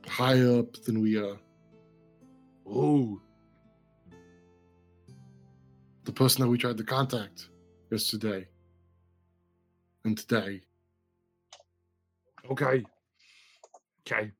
higher 0.07 0.58
up 0.60 0.73
than 0.84 1.00
we 1.00 1.16
are. 1.18 1.36
Oh, 2.68 3.20
The 6.05 6.12
person 6.12 6.42
that 6.42 6.49
we 6.49 6.57
tried 6.57 6.76
to 6.78 6.84
contact 6.84 7.49
yesterday 7.91 8.47
and 10.05 10.16
today. 10.16 10.60
okay. 12.49 12.84
Okay. 14.08 14.31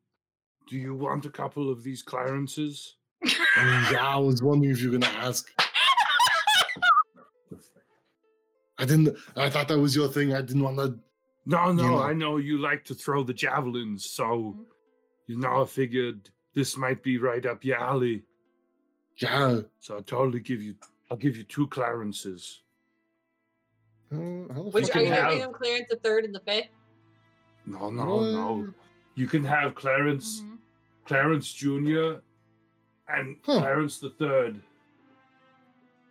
Do 0.69 0.77
you 0.77 0.95
want 0.95 1.27
a 1.27 1.31
couple 1.31 1.69
of 1.71 1.83
these 1.83 2.03
Clarences? 2.03 2.97
Yeah, 3.57 4.07
I 4.07 4.17
was 4.17 4.43
wondering 4.43 4.71
if 4.73 4.81
you 4.83 4.91
were 4.93 4.99
gonna 4.99 5.13
ask. 5.19 5.51
I 8.79 8.85
didn't. 8.85 9.17
I 9.37 9.49
thought 9.51 9.69
that 9.69 9.79
was 9.79 9.97
your 9.97 10.09
thing. 10.09 10.35
I 10.35 10.43
didn't 10.43 10.63
want 10.63 10.77
to. 10.79 10.99
No, 11.47 11.73
no, 11.73 11.89
know. 11.91 11.99
I 12.03 12.13
know 12.13 12.37
you 12.39 12.59
like 12.59 12.85
to 12.87 12.95
throw 12.95 13.23
the 13.23 13.33
javelins, 13.33 14.05
so 14.11 14.57
you 15.27 15.39
know 15.39 15.63
I 15.63 15.67
figured 15.67 16.29
this 16.55 16.77
might 16.77 17.03
be 17.03 17.19
right 17.19 17.45
up 17.47 17.65
your 17.65 17.79
alley. 17.79 18.23
Yeah. 19.19 19.61
So 19.81 19.95
I'll 19.97 20.03
totally 20.03 20.41
give 20.41 20.61
you 20.61 20.75
I'll 21.11 21.17
give 21.17 21.37
you 21.37 21.45
two 21.45 21.67
Clarences. 21.69 22.61
Uh, 24.13 24.17
Which 24.17 24.87
fuck 24.89 24.97
are 24.97 25.01
you 25.01 25.07
do 25.07 25.13
I- 25.15 25.23
giving 25.31 25.41
them 25.41 25.53
clearance 25.53 25.87
the 25.91 25.97
third 25.97 26.25
and 26.25 26.35
the 26.35 26.41
fifth? 26.41 26.69
No, 27.65 27.91
no, 27.91 28.21
no. 28.21 28.69
You 29.15 29.27
can 29.27 29.45
have 29.45 29.75
Clarence 29.75 30.43
Mhm. 30.43 30.59
Clarence 31.07 31.53
Jr. 31.53 32.21
and 33.09 33.37
Huh. 33.43 33.59
Clarence 33.61 33.99
the 34.01 34.11
third. 34.11 34.61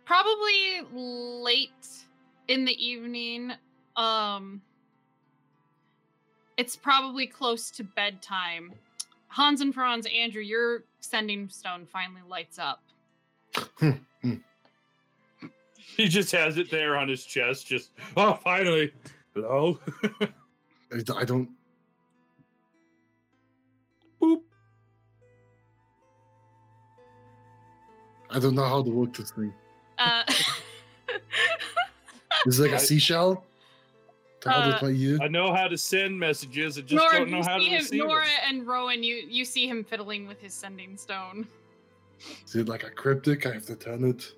probably 0.04 0.82
late 0.92 2.05
in 2.48 2.64
the 2.64 2.84
evening 2.84 3.52
um 3.96 4.60
it's 6.56 6.76
probably 6.76 7.26
close 7.26 7.70
to 7.70 7.84
bedtime 7.84 8.72
hans 9.28 9.60
and 9.60 9.74
franz 9.74 10.06
andrew 10.14 10.42
your 10.42 10.84
sending 11.00 11.48
stone 11.48 11.86
finally 11.86 12.22
lights 12.28 12.58
up 12.58 12.82
He 15.96 16.08
just 16.08 16.30
has 16.32 16.58
it 16.58 16.70
there 16.70 16.98
on 16.98 17.08
his 17.08 17.24
chest, 17.24 17.66
just 17.66 17.90
oh 18.18 18.34
finally. 18.34 18.92
Hello? 19.34 19.80
I 20.92 21.24
don't. 21.24 21.48
Boop. 24.20 24.42
I 28.28 28.38
don't 28.38 28.54
know 28.54 28.64
how 28.64 28.82
to 28.82 28.90
work 28.90 29.16
this 29.16 29.30
thing. 29.30 29.54
uh 29.96 30.24
Is 32.46 32.58
it 32.60 32.62
like 32.64 32.72
a 32.72 32.74
I- 32.76 32.78
seashell? 32.78 33.44
That 34.42 34.66
was 34.66 34.74
Uh, 34.74 34.86
my 34.86 34.90
year. 34.90 35.18
I 35.20 35.28
know 35.28 35.52
how 35.52 35.66
to 35.66 35.76
send 35.76 36.18
messages. 36.20 36.78
I 36.78 36.82
just 36.82 36.92
Nora, 36.92 37.18
don't 37.18 37.30
know 37.30 37.42
how 37.42 37.56
to 37.56 37.62
see 37.64 37.68
him, 37.70 37.78
receive 37.78 38.04
Nora 38.04 38.24
them. 38.26 38.34
and 38.44 38.66
Rowan, 38.66 39.02
you 39.02 39.16
you 39.28 39.44
see 39.44 39.66
him 39.66 39.82
fiddling 39.82 40.28
with 40.28 40.40
his 40.40 40.54
sending 40.54 40.96
stone. 40.96 41.48
Is 42.46 42.54
it 42.54 42.68
like 42.68 42.84
a 42.84 42.90
cryptic? 42.90 43.44
I 43.46 43.52
have 43.54 43.66
to 43.66 43.74
turn 43.76 44.04
it. 44.04 44.34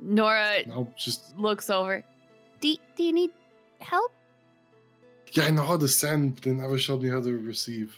Nora 0.00 0.66
No, 0.66 0.92
just 0.98 1.36
looks 1.38 1.70
over. 1.70 2.04
Do, 2.60 2.76
do 2.96 3.02
you 3.02 3.12
need 3.12 3.30
help? 3.80 4.12
yeah, 5.32 5.44
I 5.46 5.50
know 5.50 5.64
how 5.64 5.76
to 5.78 5.88
send, 5.88 6.34
but 6.34 6.44
they 6.44 6.50
never 6.52 6.78
showed 6.78 7.02
me 7.02 7.08
how 7.08 7.20
to 7.22 7.38
receive. 7.38 7.96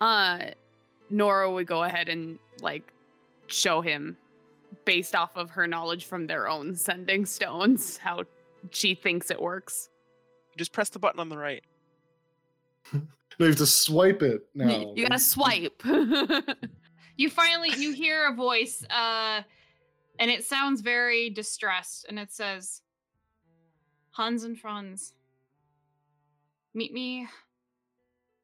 Uh, 0.00 0.50
Nora 1.10 1.50
would 1.50 1.66
go 1.66 1.84
ahead 1.84 2.08
and 2.08 2.38
like 2.60 2.92
show 3.46 3.80
him, 3.80 4.16
based 4.84 5.14
off 5.14 5.36
of 5.36 5.50
her 5.50 5.66
knowledge 5.66 6.04
from 6.04 6.26
their 6.26 6.48
own 6.48 6.74
sending 6.74 7.24
stones, 7.24 7.96
how 7.96 8.24
she 8.70 8.94
thinks 8.94 9.30
it 9.30 9.40
works. 9.40 9.88
You 10.52 10.58
just 10.58 10.72
press 10.72 10.88
the 10.90 10.98
button 10.98 11.20
on 11.20 11.28
the 11.28 11.38
right. 11.38 11.62
No, 13.38 13.46
you 13.46 13.50
have 13.52 13.56
to 13.56 13.66
swipe 13.66 14.22
it 14.22 14.42
Y- 14.54 14.64
now. 14.66 14.92
You 14.94 15.02
gotta 15.08 15.18
swipe. 15.18 15.82
You 17.16 17.28
finally 17.30 17.70
you 17.76 17.92
hear 17.92 18.26
a 18.28 18.34
voice, 18.34 18.84
uh, 18.90 19.42
and 20.18 20.30
it 20.30 20.44
sounds 20.44 20.80
very 20.80 21.28
distressed, 21.28 22.06
and 22.08 22.18
it 22.18 22.32
says, 22.32 22.80
"Hans 24.12 24.44
and 24.44 24.58
Franz, 24.58 25.12
meet 26.74 26.92
me 26.92 27.26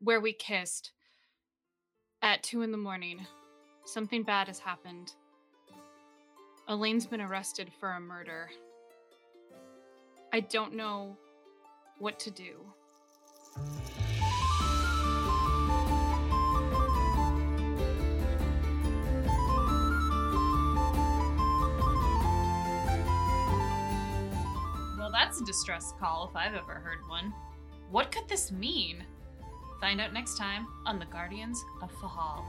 where 0.01 0.21
we 0.21 0.33
kissed 0.35 0.93
at 2.23 2.43
two 2.43 2.61
in 2.63 2.71
the 2.71 2.79
morning. 2.79 3.27
Something 3.87 4.23
bad 4.23 4.49
has 4.49 4.59
happened. 4.59 5.13
Elaine's 6.69 7.07
been 7.07 7.23
arrested 7.23 7.71
for 7.81 7.93
a 7.93 8.01
murder. 8.01 8.51
I 10.33 10.41
don't 10.41 10.75
know 10.75 11.17
what 11.99 12.19
to 12.21 12.31
do." 12.31 12.65
Well, 24.99 25.11
that's 25.11 25.41
a 25.41 25.45
distress 25.45 25.95
call 25.99 26.29
if 26.29 26.37
I've 26.37 26.55
ever 26.55 26.75
heard 26.75 27.09
one. 27.09 27.33
What 27.91 28.13
could 28.13 28.29
this 28.29 28.53
mean? 28.53 29.05
Find 29.81 30.01
out 30.01 30.13
next 30.13 30.37
time 30.37 30.67
on 30.85 30.99
the 30.99 31.07
Guardians 31.07 31.65
of 31.81 31.91
Fehal. 31.93 32.45